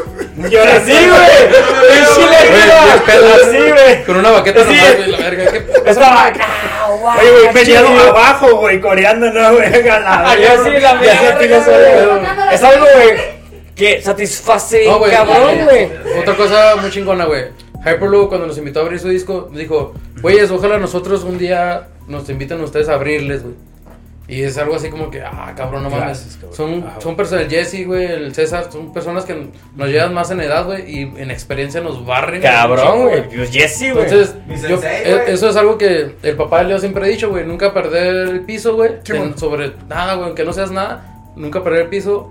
Yo 0.51 0.63
así, 0.77 0.91
güey. 0.91 1.31
En 1.91 2.05
Chile, 2.15 2.37
Güey, 2.51 3.01
pedo, 3.07 3.35
así, 3.35 3.71
güey. 3.71 4.05
Con 4.05 4.17
una 4.17 4.31
baqueta 4.33 4.65
Sí. 4.65 4.75
nomás, 4.75 4.97
güey, 4.97 5.11
la 5.13 5.19
verga. 5.19 5.53
¿qué- 5.53 5.91
Estaba. 5.91 6.33
Oye, 7.21 7.31
güey, 7.31 7.53
venía 7.55 7.81
abajo, 7.81 8.57
güey, 8.57 8.81
coreando, 8.81 9.31
¿no, 9.31 9.53
güey? 9.55 9.69
Ah, 9.91 10.35
yo 10.37 10.65
sí, 10.65 10.71
la 10.81 10.99
tío, 11.01 11.63
güey. 11.65 12.55
Es 12.55 12.63
algo, 12.65 12.87
güey, 12.95 13.17
que 13.77 14.03
satisface, 14.03 14.87
cabrón, 15.13 15.65
güey. 15.65 15.89
Otra 16.21 16.35
cosa 16.35 16.77
muy 16.81 16.91
chingona, 16.91 17.27
güey. 17.27 17.45
Hyperloop, 17.85 18.29
cuando 18.29 18.49
nos 18.49 18.59
invitó 18.59 18.81
a 18.81 18.83
abrir 18.83 18.99
su 18.99 19.09
disco, 19.09 19.49
dijo, 19.53 19.95
güeyes, 20.21 20.51
ojalá 20.51 20.79
nosotros 20.79 21.23
un 21.23 21.39
día 21.39 21.87
nos 22.09 22.29
inviten 22.29 22.61
a 22.61 22.65
ustedes 22.65 22.89
a 22.89 22.95
abrirles, 22.95 23.45
güey. 23.45 23.55
Y 24.31 24.43
es 24.43 24.59
algo 24.59 24.77
así 24.77 24.91
como 24.91 25.11
que, 25.11 25.23
ah, 25.23 25.55
cabrón, 25.57 25.83
no 25.85 25.89
mames. 25.91 26.37
Cabrón. 26.39 26.55
Son, 26.55 26.85
son 27.01 27.17
personas, 27.17 27.45
el 27.45 27.51
Jesse, 27.51 27.87
güey, 27.87 28.05
el 28.05 28.35
César, 28.35 28.71
son 28.71 28.93
personas 28.93 29.25
que 29.25 29.49
nos 29.75 29.89
llevan 29.89 30.13
más 30.13 30.31
en 30.31 30.41
edad, 30.43 30.67
güey, 30.67 30.85
y 30.87 31.01
en 31.17 31.31
experiencia 31.31 31.81
nos 31.81 32.05
barren. 32.05 32.43
Cabrón, 32.43 33.05
güey. 33.09 33.27
Pues 33.27 33.51
Jesse, 33.51 33.93
güey. 33.95 34.05
Entonces, 34.05 34.35
yo- 34.51 34.57
sensei, 34.77 35.03
e- 35.11 35.15
güey. 35.15 35.33
eso 35.33 35.49
es 35.49 35.57
algo 35.57 35.79
que 35.79 36.15
el 36.23 36.37
papá 36.37 36.59
de 36.59 36.65
Leo 36.69 36.79
siempre 36.79 37.05
ha 37.05 37.09
dicho, 37.09 37.31
güey, 37.31 37.47
nunca 37.47 37.73
perder 37.73 38.29
el 38.29 38.41
piso, 38.41 38.75
güey, 38.77 38.97
bueno. 39.09 39.39
sobre 39.39 39.73
nada, 39.89 40.15
güey, 40.17 40.27
aunque 40.27 40.45
no 40.45 40.53
seas 40.53 40.71
nada, 40.71 41.23
nunca 41.35 41.65
perder 41.65 41.83
el 41.85 41.89
piso 41.89 42.31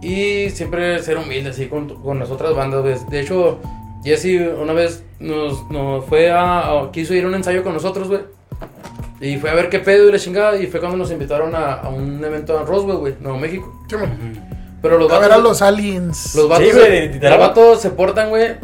y 0.00 0.48
siempre 0.50 1.00
ser 1.02 1.16
humilde 1.18 1.50
así 1.50 1.66
con, 1.66 1.88
con 2.02 2.20
las 2.20 2.30
otras 2.30 2.54
bandas, 2.54 2.82
güey. 2.82 2.94
De 3.10 3.20
hecho, 3.20 3.58
Jesse 4.04 4.38
una 4.60 4.72
vez 4.74 5.02
nos, 5.18 5.68
nos 5.72 6.04
fue 6.06 6.30
a, 6.30 6.70
a- 6.70 6.90
quiso 6.92 7.14
ir 7.14 7.24
a 7.24 7.26
un 7.26 7.34
ensayo 7.34 7.64
con 7.64 7.72
nosotros, 7.74 8.06
güey. 8.06 8.20
Y 9.22 9.36
fue 9.38 9.50
a 9.50 9.54
ver 9.54 9.68
qué 9.70 9.78
pedo 9.78 10.08
y 10.08 10.12
la 10.12 10.18
chingada. 10.18 10.56
Y 10.58 10.66
fue 10.66 10.80
cuando 10.80 10.98
nos 10.98 11.10
invitaron 11.10 11.54
a, 11.54 11.74
a 11.74 11.88
un 11.88 12.22
evento 12.24 12.58
en 12.60 12.66
Roswell, 12.66 12.96
güey, 12.98 13.14
Nuevo 13.20 13.38
México. 13.38 13.82
Sí. 13.88 13.96
Pero 14.82 14.98
los 14.98 15.10
A 15.12 15.18
ver 15.20 15.26
a 15.32 15.36
vatos, 15.36 15.44
los 15.44 15.62
aliens. 15.62 16.34
los 16.34 16.48
vatos, 16.48 16.66
Sí, 16.66 16.72
güey, 16.72 17.06
los 17.06 17.14
literal. 17.14 17.38
vatos 17.38 17.80
se 17.80 17.90
portan, 17.90 18.30
güey. 18.30 18.56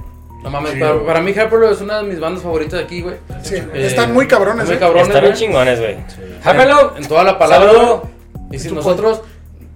No 0.43 0.51
mames, 0.51 0.73
Sí, 0.73 0.81
para, 0.81 0.93
güey. 0.93 1.07
para 1.07 1.21
mí 1.21 1.31
Hyperloop 1.33 1.73
es 1.73 1.81
una 1.81 1.99
de 1.99 2.05
mis 2.05 2.19
bandas 2.21 2.43
favoritas 2.43 2.79
de 2.81 2.85
aquí, 2.85 3.03
güey. 3.03 3.15
Sí, 3.43 3.55
Eh, 3.57 3.87
están 3.87 4.13
muy 4.13 4.27
cabrones, 4.27 4.67
muy 4.67 4.75
¿eh? 4.77 4.79
cabrones, 4.79 5.07
Están 5.09 5.23
bien 5.23 5.33
güey. 5.33 5.43
chingones, 5.45 5.79
güey. 5.81 5.93
En, 5.95 6.43
Jápelo. 6.43 6.97
en 6.97 7.07
toda 7.09 7.23
la 7.25 7.39
palabra. 7.39 7.71
Saludo. 7.73 7.99
güey. 8.01 8.57
Y 8.57 8.59
si 8.59 8.73
nosotros 8.73 9.21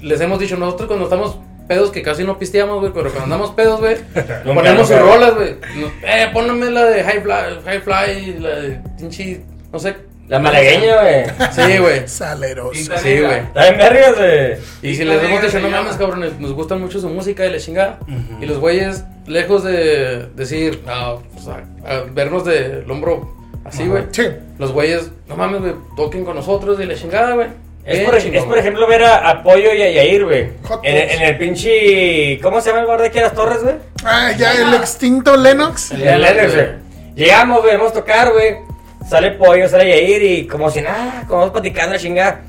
les 0.01 0.21
hemos 0.21 0.39
dicho, 0.41 0.57
nosotros 0.57 0.89
cuando 0.89 1.05
estamos 1.05 1.37
pedos, 1.69 1.91
que 1.93 2.03
casi 2.03 2.25
no 2.25 2.39
pisteamos, 2.39 2.81
güey, 2.81 2.93
pero 2.93 3.05
cuando 3.11 3.25
andamos 3.35 3.51
pedos, 3.53 3.79
güey, 3.81 3.97
Nunca, 4.15 4.43
ponemos 4.55 4.89
sus 4.89 4.99
rolas, 4.99 5.35
güey. 5.35 5.57
No- 5.77 5.87
Eh, 6.09 6.29
pónganme 6.33 6.71
la 6.71 6.85
de 6.87 7.05
High 7.05 7.21
Fly, 7.23 7.61
high 7.65 7.81
fly 7.81 8.37
la 8.41 8.49
de 8.51 8.81
pinche, 8.99 9.43
no 9.73 9.79
sé. 9.79 9.95
La 10.33 10.39
malagueña, 10.39 11.01
güey. 11.03 11.25
Sí, 11.53 11.79
güey. 11.79 12.09
Saleros. 12.09 12.77
Sí, 12.79 13.21
güey. 13.21 13.39
Está 13.41 13.69
en 13.69 13.77
vergas, 13.77 14.17
güey. 14.17 14.53
Y 14.83 14.97
si 14.97 15.05
les 15.05 15.23
hemos 15.23 15.43
dicho, 15.43 15.61
no 15.61 15.69
mames, 15.69 15.97
cabrones, 15.97 16.39
nos 16.41 16.53
gusta 16.55 16.75
mucho 16.77 16.99
su 17.01 17.09
música 17.11 17.45
y 17.45 17.51
la 17.53 17.59
chingada. 17.59 17.99
Y 18.41 18.47
los 18.47 18.59
güeyes, 18.59 19.05
lejos 19.27 19.63
de 19.63 20.29
decir, 20.35 20.83
ah, 20.87 21.17
pues, 21.35 21.49
a- 21.49 21.65
a 21.87 22.01
vernos 22.11 22.45
del 22.47 22.91
hombro 22.91 23.37
así, 23.65 23.87
güey. 23.87 24.05
Sí. 24.13 24.23
Los 24.59 24.73
güeyes, 24.73 25.11
no 25.29 25.37
mames, 25.37 25.61
güey, 25.61 25.75
toquen 25.97 26.25
con 26.25 26.35
nosotros 26.37 26.81
y 26.81 26.85
la 26.87 26.95
chingada, 26.95 27.35
güey. 27.35 27.49
Es 27.85 27.99
por, 28.09 28.17
chingón, 28.19 28.35
es 28.37 28.41
por 28.43 28.49
güey. 28.51 28.61
ejemplo 28.61 28.87
ver 28.87 29.03
a, 29.05 29.29
a 29.29 29.43
Pollo 29.43 29.75
y 29.75 29.83
a 29.83 29.91
Yair, 29.91 30.25
güey. 30.25 30.51
Hot 30.63 30.81
En, 30.85 31.21
el 31.23 31.37
pinche. 31.37 32.39
¿Cómo 32.41 32.61
se 32.61 32.71
llama 32.71 32.81
el 32.83 32.87
bar 32.87 33.01
de 33.03 33.09
aquí 33.09 33.19
a 33.19 33.23
las 33.23 33.35
torres, 33.35 33.63
güey? 33.63 33.75
Ah, 34.05 34.31
ya 34.39 34.53
el 34.55 34.73
extinto 34.75 35.37
Lennox. 35.37 35.91
El 35.91 36.03
En 36.03 36.09
el 36.09 36.23
Lennox, 36.23 36.55
güey. 36.55 36.67
Llegamos, 37.17 37.61
güey, 37.61 37.77
vamos 37.77 37.91
a 37.91 37.95
tocar, 37.95 38.33
güey. 38.33 38.72
Sale 39.09 39.33
Pollo, 39.33 39.69
sale 39.69 39.89
Yair 39.89 40.23
y 40.23 40.47
como 40.47 40.71
si 40.71 40.81
nada, 40.81 41.25
como 41.27 41.41
vamos 41.41 41.53
platicando 41.53 41.95
la 41.95 41.99
chingada. 41.99 42.41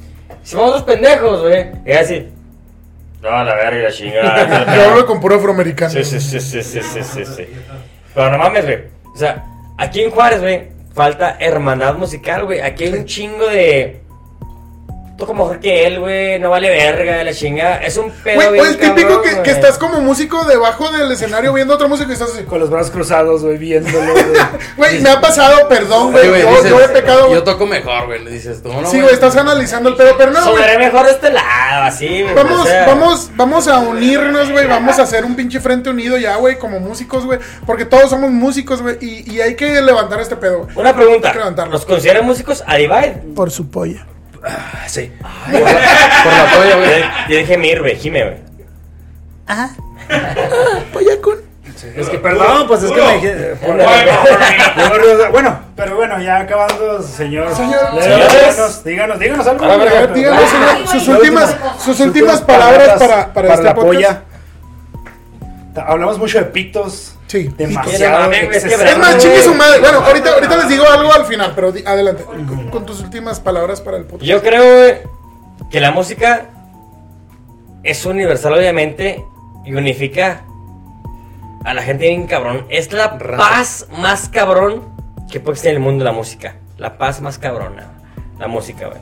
Si 0.44 0.56
vamos 0.56 0.74
dos 0.74 0.84
pendejos, 0.84 1.42
güey. 1.42 1.68
Y 1.86 1.92
así. 1.92 2.28
No, 3.22 3.44
la 3.44 3.56
verga, 3.56 3.84
la 3.84 3.92
chingada. 3.92 4.76
Yo 4.76 4.90
hablo 4.92 5.06
con 5.06 5.20
puro 5.20 5.36
afroamericano. 5.36 5.92
Sí, 5.92 6.04
sí, 6.04 6.20
sí, 6.20 6.40
sí, 6.40 6.62
sí, 6.62 6.82
sí, 6.82 7.04
sí, 7.04 7.26
sí. 7.26 7.48
Pero 8.14 8.32
no 8.32 8.38
mames, 8.38 8.66
güey. 8.66 8.80
O 9.14 9.18
sea, 9.18 9.44
aquí 9.78 10.02
en 10.02 10.12
Juárez, 10.12 10.42
güey, 10.42 10.70
falta 10.94 11.38
hermandad 11.40 11.96
musical, 11.96 12.46
güey. 12.46 12.62
Aquí 12.62 12.86
hay 12.86 12.94
un 12.94 13.06
chingo 13.06 13.48
de. 13.48 14.02
Toco 15.24 15.36
mejor 15.36 15.62
que 15.62 15.88
él, 15.88 16.02
güey. 16.02 16.38
No 16.38 16.50
vale 16.50 16.70
verga, 16.70 17.24
la 17.24 17.34
chingada. 17.34 17.78
Es 17.78 17.96
un 17.96 18.12
pedo, 18.12 18.36
Güey, 18.36 18.60
el 18.60 18.78
típico 18.78 19.22
cabrón, 19.22 19.44
que, 19.44 19.52
estás 19.52 19.78
como 19.78 20.02
músico 20.02 20.44
debajo 20.44 20.92
del 20.92 21.10
escenario 21.14 21.54
viendo 21.54 21.74
otro 21.74 21.88
músico 21.88 22.10
y 22.10 22.14
estás 22.14 22.32
así. 22.32 22.44
Con 22.44 22.60
los 22.60 22.70
brazos 22.70 22.92
cruzados, 22.92 23.42
güey, 23.42 23.58
viéndolo, 23.58 24.00
güey. 24.12 24.26
Güey, 24.76 25.02
me 25.02 25.10
ha 25.12 25.22
pasado, 25.22 25.70
perdón, 25.70 26.12
güey. 26.12 26.28
Yo, 26.28 26.34
dices, 26.34 26.70
yo 26.70 26.82
he 26.82 26.90
pecado. 26.90 27.34
Yo 27.34 27.42
toco 27.42 27.66
mejor, 27.66 28.08
güey, 28.08 28.22
le 28.22 28.32
dices 28.32 28.62
tú, 28.62 28.68
no, 28.74 28.86
Sí, 28.86 29.00
güey, 29.00 29.14
estás 29.14 29.38
analizando 29.38 29.88
el 29.88 29.96
pedo, 29.96 30.14
pero 30.18 30.32
no. 30.32 30.44
Sonaré 30.44 30.78
mejor 30.78 31.06
de 31.06 31.14
este 31.14 31.32
lado, 31.32 31.84
así, 31.84 32.22
güey. 32.22 32.36
Vamos, 32.36 32.60
o 32.60 32.66
sea. 32.66 32.86
vamos, 32.86 33.32
vamos 33.38 33.68
a 33.70 33.80
unirnos, 33.80 34.52
güey. 34.52 34.68
Vamos 34.68 35.00
a 35.00 35.04
hacer 35.04 35.24
un 35.24 35.38
pinche 35.38 35.62
frente 35.62 35.90
unido 35.90 36.18
ya, 36.18 36.36
güey, 36.36 36.60
como 36.60 36.82
músicos, 36.82 37.24
güey. 37.24 37.40
Porque 37.66 37.86
todos 37.86 38.10
somos 38.10 38.30
músicos, 38.30 38.82
güey. 38.82 38.98
Y, 39.00 39.36
y 39.36 39.40
hay 39.40 39.56
que 39.56 39.82
levantar 39.82 40.20
este 40.20 40.36
pedo, 40.36 40.66
güey. 40.66 40.76
Una 40.76 40.94
pregunta. 40.94 41.30
Hay 41.30 41.34
que 41.34 41.40
levantarlo. 41.40 41.72
¿Los 41.72 41.86
consideran 41.86 42.26
músicos 42.26 42.62
a 42.68 42.76
Divide? 42.76 43.24
Por 43.34 43.52
su 43.52 43.70
polla. 43.70 44.06
Sí. 44.88 45.12
Por 45.20 45.54
la 46.34 46.52
toalla, 46.54 46.76
güey. 46.76 47.04
Yo 47.30 47.38
dije 47.38 47.58
Mir, 47.58 47.80
güey, 47.82 47.96
Jime, 47.96 48.24
güey. 48.24 48.38
Polla 50.92 51.22
con. 51.22 51.38
Es 51.96 52.08
que, 52.10 52.18
perdón, 52.18 52.68
pues 52.68 52.84
es 52.84 52.92
que 52.92 53.02
me 53.02 53.14
dije. 53.16 53.56
por- 53.56 53.78
Yo- 53.78 55.32
Bueno, 55.32 55.60
pero 55.76 55.96
bueno, 55.96 56.22
ya 56.22 56.38
acabando, 56.40 57.02
señor. 57.02 57.54
Señor. 57.56 57.82
Díganos, 58.02 58.84
díganos, 58.84 59.20
díganos 59.20 59.48
algo. 59.48 59.66
A 59.66 59.78
ver, 59.78 59.88
A 59.90 59.94
ver, 60.02 60.14
díganme, 60.14 60.48
señor, 60.48 60.88
sus 60.88 61.08
La 61.08 61.16
últimas, 61.18 61.50
última- 61.52 61.80
sus 61.80 62.00
últimas 62.00 62.42
palabras 62.42 63.00
para, 63.00 63.34
para, 63.34 63.54
este 63.54 63.64
la 63.64 63.76
podcast. 63.76 63.94
polla. 63.96 64.22
Hablamos 65.88 66.18
mucho 66.20 66.38
de 66.38 66.46
pitos. 66.46 67.13
Sí. 67.34 67.50
Demasiado. 67.58 68.32
Es. 68.32 68.64
Es 68.64 68.98
más, 69.00 69.18
chingue 69.18 69.42
su 69.42 69.56
madre. 69.56 69.80
Bueno, 69.80 70.00
ahorita, 70.06 70.34
ahorita 70.36 70.56
les 70.58 70.70
digo 70.70 70.86
algo 70.88 71.12
al 71.12 71.26
final, 71.26 71.54
pero 71.56 71.72
di- 71.72 71.84
adelante. 71.84 72.24
Con, 72.24 72.70
con 72.70 72.86
tus 72.86 73.00
últimas 73.02 73.40
palabras 73.40 73.82
para 73.82 73.98
el 73.98 74.04
podcast. 74.06 74.24
Yo 74.24 74.42
creo 74.44 75.00
que 75.72 75.80
la 75.80 75.90
música 75.90 76.46
es 77.82 78.06
universal, 78.06 78.54
obviamente, 78.54 79.26
y 79.66 79.74
unifica 79.74 80.44
a 81.66 81.74
la 81.74 81.82
gente 81.82 82.08
bien 82.08 82.28
cabrón. 82.28 82.68
Es 82.70 82.94
la 82.94 83.18
paz 83.18 83.88
más 83.98 84.30
cabrón 84.30 84.84
que 85.32 85.40
puede 85.40 85.54
existir 85.54 85.72
en 85.72 85.78
el 85.78 85.82
mundo 85.82 86.06
la 86.06 86.12
música. 86.12 86.58
La 86.78 87.00
paz 87.00 87.20
más 87.20 87.40
cabrona. 87.40 87.94
La 88.38 88.48
música, 88.48 88.88
güey. 88.88 89.00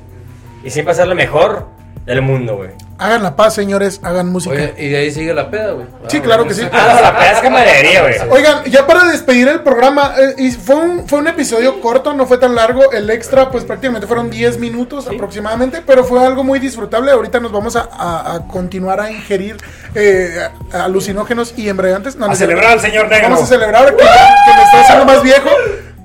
Y 0.64 0.70
siempre 0.70 0.94
hacer 0.94 1.08
lo 1.08 1.16
mejor 1.16 1.68
del 2.06 2.22
mundo, 2.22 2.58
güey. 2.58 2.70
Hagan 2.98 3.24
la 3.24 3.36
paz, 3.36 3.56
señores, 3.56 4.00
hagan 4.04 4.30
música. 4.30 4.54
Oye, 4.54 4.74
y 4.78 4.90
de 4.90 4.98
ahí 4.98 5.12
sigue 5.12 5.34
la 5.34 5.50
peda, 5.50 5.72
güey. 5.72 5.88
Sí, 6.08 6.18
Ah, 6.18 6.22
claro 6.22 6.48
que 6.48 6.54
sí. 6.54 6.62
Ah, 6.72 6.94
no, 6.96 7.02
la 7.02 7.14
paz 7.16 7.32
es 7.34 7.40
camaradería, 7.42 8.02
güey. 8.02 8.16
Oigan, 8.30 8.64
ya 8.66 8.86
para 8.86 9.06
despedir 9.06 9.48
el 9.48 9.62
programa, 9.62 10.14
eh, 10.20 10.36
y 10.38 10.52
fue, 10.52 10.76
un, 10.76 11.08
fue 11.08 11.20
un 11.20 11.28
episodio 11.28 11.80
corto, 11.82 12.14
no 12.14 12.26
fue 12.28 12.38
tan 12.38 12.54
largo. 12.56 12.92
El 12.92 13.10
extra, 13.10 13.50
pues 13.50 13.64
prácticamente 13.66 14.06
fueron 14.08 14.30
10 14.30 14.60
minutos 14.60 15.08
aproximadamente, 15.08 15.82
pero 15.86 16.04
fue 16.04 16.24
algo 16.26 16.44
muy 16.44 16.60
disfrutable. 16.60 17.12
Ahorita 17.12 17.40
nos 17.40 17.52
vamos 17.52 17.76
a, 17.76 17.90
a- 17.92 18.36
a 18.36 18.48
continuar 18.48 19.00
a 19.00 19.10
ingerir 19.12 19.58
eh, 19.96 20.48
alucinógenos 20.74 21.54
y 21.58 21.70
embriagantes. 21.70 22.16
No, 22.16 22.26
A 22.28 22.36
celebrar 22.36 22.72
al 22.74 22.80
señor 22.82 23.08
negro. 23.10 23.30
Vamos 23.30 23.44
a 23.44 23.46
celebrar 23.48 23.86
que, 23.86 23.98
que 23.98 24.04
me 24.04 24.64
está 24.64 24.82
haciendo 24.82 25.06
más 25.06 25.24
viejo. 25.24 25.50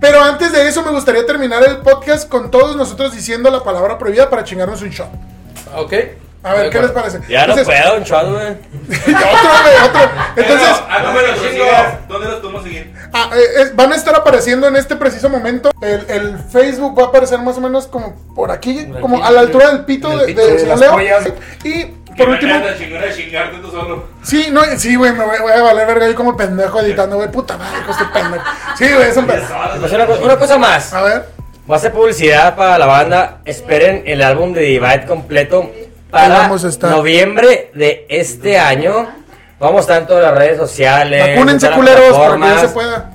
Pero 0.01 0.23
antes 0.23 0.53
de 0.53 0.69
eso, 0.69 0.83
me 0.83 0.91
gustaría 0.91 1.25
terminar 1.27 1.63
el 1.67 1.79
podcast 1.79 2.29
con 2.29 2.51
todos 2.51 2.77
nosotros 2.77 3.15
diciendo 3.15 3.51
la 3.51 3.63
palabra 3.65 3.97
prohibida 3.99 4.29
para 4.29 4.45
chingarnos 4.45 4.83
un 4.83 4.91
shot. 4.91 5.09
Ok. 5.77 5.93
A 6.43 6.55
ver, 6.55 6.71
¿qué 6.71 6.81
les 6.81 6.91
parece? 6.93 7.19
Ya 7.29 7.45
no 7.47 7.55
Entonces, 7.57 7.67
puedo, 7.83 7.97
un 7.97 8.05
shot, 8.05 8.31
güey. 8.31 8.47
otro, 9.17 9.51
güey, 9.63 9.89
otro. 9.89 10.01
Entonces, 10.37 10.69
ah, 10.89 11.01
no 11.03 11.13
me 11.13 11.23
lo 11.23 11.35
chingo. 11.35 11.65
¿Dónde 12.07 12.29
los 12.29 12.39
podemos 12.41 12.63
seguir? 12.63 12.95
Ah, 13.13 13.31
eh, 13.35 13.63
es- 13.63 13.75
van 13.75 13.93
a 13.93 13.97
estar 13.97 14.15
apareciendo 14.15 14.69
en 14.69 14.77
este 14.77 14.95
preciso 14.95 15.29
momento. 15.29 15.73
El, 15.81 16.07
el 16.09 16.39
Facebook 16.39 16.97
va 16.97 17.05
a 17.05 17.07
aparecer 17.09 17.41
más 17.41 17.57
o 17.57 17.61
menos 17.61 17.89
como 17.89 18.15
por 18.37 18.53
aquí, 18.53 18.85
Por 18.93 19.01
como 19.01 19.17
aquí. 19.17 19.27
a 19.27 19.31
la 19.33 19.41
altura 19.41 19.69
del 19.73 19.85
pito 19.87 20.09
Del 20.11 20.19
de, 20.21 20.27
pito 20.27 20.47
de 20.47 20.53
de 20.53 20.59
señor 20.61 20.69
las 20.79 20.81
Leo. 20.81 20.93
pollas. 20.93 21.29
Y 21.65 21.85
por 22.17 22.29
último, 22.29 22.55
chingón 22.79 23.01
de 23.03 23.15
chingarte 23.17 23.59
tú 23.59 23.71
solo. 23.71 24.05
sí, 24.23 24.47
no, 24.53 24.63
sí, 24.79 24.95
güey, 24.95 25.13
me 25.13 25.25
voy, 25.25 25.39
voy 25.41 25.53
a 25.53 25.63
valer 25.63 25.87
verga 25.87 26.07
yo 26.07 26.15
como 26.15 26.37
pendejo 26.37 26.81
editando, 26.81 27.17
güey, 27.17 27.31
puta 27.31 27.59
madre, 27.59 27.81
hijo, 27.81 27.91
este 27.91 28.05
pendejo. 28.05 28.45
Sí, 28.79 28.89
güey, 28.95 29.11
es 29.11 29.17
un 29.17 29.27
pendejo. 29.27 29.53
Pues 29.81 29.93
una, 29.93 30.07
co- 30.07 30.19
una 30.23 30.37
cosa 30.39 30.57
más. 30.59 30.93
A 30.95 31.03
ver, 31.03 31.27
Va 31.69 31.75
a 31.75 31.79
hacer 31.79 31.93
publicidad 31.93 32.55
para 32.55 32.79
la 32.79 32.87
banda. 32.87 33.39
Esperen 33.45 34.05
el 34.07 34.23
álbum 34.23 34.53
de 34.53 34.61
Divide 34.63 35.05
completo 35.05 35.71
para 36.11 36.39
vamos 36.39 36.65
a 36.65 36.69
estar. 36.69 36.91
noviembre 36.91 37.71
de 37.75 38.07
este 38.09 38.57
año. 38.59 39.09
Vamos 39.59 39.79
a 39.79 39.81
estar 39.81 40.03
en 40.03 40.07
todas 40.07 40.23
las 40.23 40.35
redes 40.37 40.59
sociales. 40.59 41.35
vacúnense 41.35 41.71
culeros 41.71 42.17
para 42.17 42.55
que 42.55 42.61
se 42.61 42.69
pueda. 42.69 43.11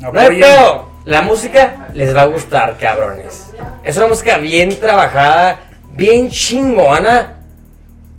No 0.00 0.20
hay 0.20 0.40
pedo. 0.40 0.90
La 1.04 1.20
música 1.22 1.88
les 1.92 2.16
va 2.16 2.22
a 2.22 2.26
gustar, 2.26 2.76
cabrones. 2.78 3.50
Es 3.82 3.96
una 3.96 4.06
música 4.06 4.38
bien 4.38 4.78
trabajada, 4.78 5.58
bien 5.92 6.30
chingona. 6.30 7.34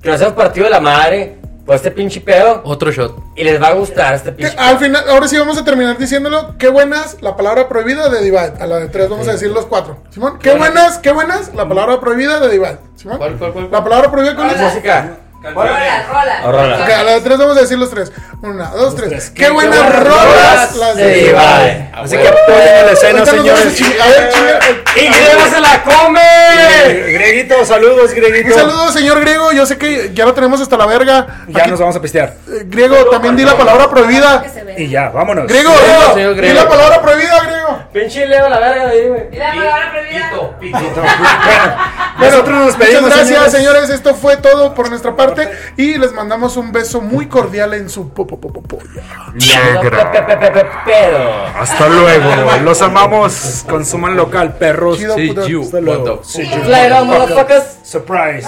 Que 0.02 0.10
nos 0.10 0.22
hemos 0.22 0.34
partido 0.34 0.66
de 0.66 0.72
la 0.72 0.82
madre. 0.82 1.38
Por 1.66 1.76
este 1.76 1.90
pinche 1.92 2.22
pedo 2.22 2.62
Otro 2.64 2.92
shot. 2.92 3.18
y 3.36 3.44
les 3.44 3.62
va 3.62 3.68
a 3.70 3.74
gustar 3.74 4.14
este 4.14 4.30
Que 4.32 4.44
pinche 4.48 4.56
al 4.58 4.78
final, 4.78 5.04
ahora 5.10 5.28
sí 5.28 5.38
vamos 5.38 5.58
a 5.58 5.66
terminar 5.66 5.98
diciéndolo. 5.98 6.56
Qué 6.58 6.70
buenas 6.70 7.18
la 7.22 7.36
palabra 7.36 7.68
prohibida 7.68 8.10
de 8.10 8.22
Divide. 8.24 8.54
A 8.60 8.68
la 8.68 8.78
de 8.80 8.88
tres 8.90 9.10
vamos 9.10 9.28
a 9.28 9.32
decir 9.34 9.50
los 9.50 9.66
cuatro. 9.66 9.98
Simón, 10.12 10.38
qué 10.40 10.54
buenas, 10.56 11.00
qué 11.00 11.12
buenas 11.12 11.54
la 11.56 11.68
palabra 11.68 12.00
prohibida 12.00 12.40
de 12.40 12.50
Divide. 12.52 12.78
Simón, 12.96 13.18
¿Cuál, 13.18 13.36
cuál, 13.38 13.52
cuál? 13.54 13.70
la 13.72 13.84
palabra 13.84 14.12
prohibida 14.12 14.36
con 14.36 14.48
Hola. 14.50 14.62
música. 14.62 15.18
Rola, 15.54 16.06
rola. 16.10 16.42
Rola. 16.44 16.84
Ok, 16.84 16.90
a 16.90 17.04
la 17.04 17.12
de 17.14 17.22
tres 17.22 17.38
vamos 17.38 17.58
a 17.58 17.62
decir 17.62 17.78
los 17.78 17.90
tres. 17.90 18.12
Una, 18.42 18.70
dos, 18.72 18.96
tres. 18.96 19.10
tres. 19.10 19.30
Qué, 19.32 19.46
Qué 19.46 19.50
buenas 19.52 19.78
buenas 19.82 20.04
rolas 20.04 20.26
rolas 20.26 20.76
las 20.76 20.96
de 20.98 21.04
Divide. 21.08 21.24
Divide. 21.28 21.90
Así 21.94 22.18
que 22.18 22.28
apoyen 22.28 22.86
la 22.86 22.92
escena, 22.92 23.22
a 23.22 23.26
señores. 23.26 23.82
A 24.02 24.08
ver, 24.08 24.32
¡Y 24.96 25.00
Griego 25.08 25.42
se 25.50 25.62
la 25.62 25.84
come! 25.84 27.14
Grieguito, 27.14 27.66
saludos, 27.66 28.12
Un 28.12 28.16
Grieguito. 28.16 28.56
saludo, 28.56 28.92
señor 28.92 29.20
Griego. 29.22 29.52
Yo 29.52 29.66
sé 29.66 29.78
que 29.78 30.12
ya 30.14 30.26
lo 30.26 30.34
tenemos 30.34 30.62
hasta 30.62 30.78
la 30.78 30.86
verga. 30.86 31.28
Ya 31.48 31.62
Aquí- 31.62 31.72
nos 31.72 31.80
vamos 31.80 31.96
a 31.96 32.02
pistear. 32.02 32.34
eh, 32.48 32.64
Griego, 32.66 33.06
también 33.10 33.36
di 33.36 33.44
la 33.46 33.58
palabra 33.58 33.90
prohibida. 33.90 34.44
Y 34.78 34.90
ya, 34.90 35.10
vámonos. 35.10 35.48
Griego, 35.48 35.72
di 36.16 36.54
la 36.54 36.68
palabra 36.68 37.02
prohibida, 37.02 37.40
Griego. 37.44 37.55
Pinche 37.94 38.26
Leo 38.26 38.50
la 38.50 38.60
verga 38.60 38.86
de 38.88 38.92
ahí, 38.92 39.08
güey. 39.10 39.24
¿Y 39.32 39.38
la 39.38 39.50
palabra 39.54 39.92
prohibida? 39.92 40.32
Bueno, 42.18 42.32
Nosotros 42.32 42.66
nos 42.66 42.76
pedimos, 42.76 43.02
Muchas 43.04 43.18
gracias, 43.30 43.52
señores. 43.52 43.52
señores. 43.52 43.90
Esto 43.90 44.16
fue 44.16 44.38
todo 44.38 44.74
por 44.74 44.90
nuestra 44.90 45.16
parte. 45.18 45.50
Y 45.76 45.98
les 45.98 46.14
mandamos 46.14 46.56
un 46.56 46.72
beso 46.72 47.02
muy 47.02 47.28
cordial 47.28 47.74
en 47.74 47.90
su 47.90 48.10
popo 48.14 48.40
popo 48.40 48.62
polla. 48.62 49.02
Negra. 49.34 50.12
Hasta 51.60 51.88
luego. 51.90 52.30
Los 52.64 52.82
amamos. 52.82 53.66
Consuman 53.70 54.16
local, 54.16 54.54
perros. 54.58 54.98
Chido, 54.98 55.16
Sí, 55.16 55.28
puto. 55.28 55.48
you, 55.48 55.64
Hasta 55.64 55.82
luego. 55.82 56.24
Fly 56.24 56.90
down, 56.90 57.08
motherfuckers. 57.08 57.80
Surprise. 57.84 58.48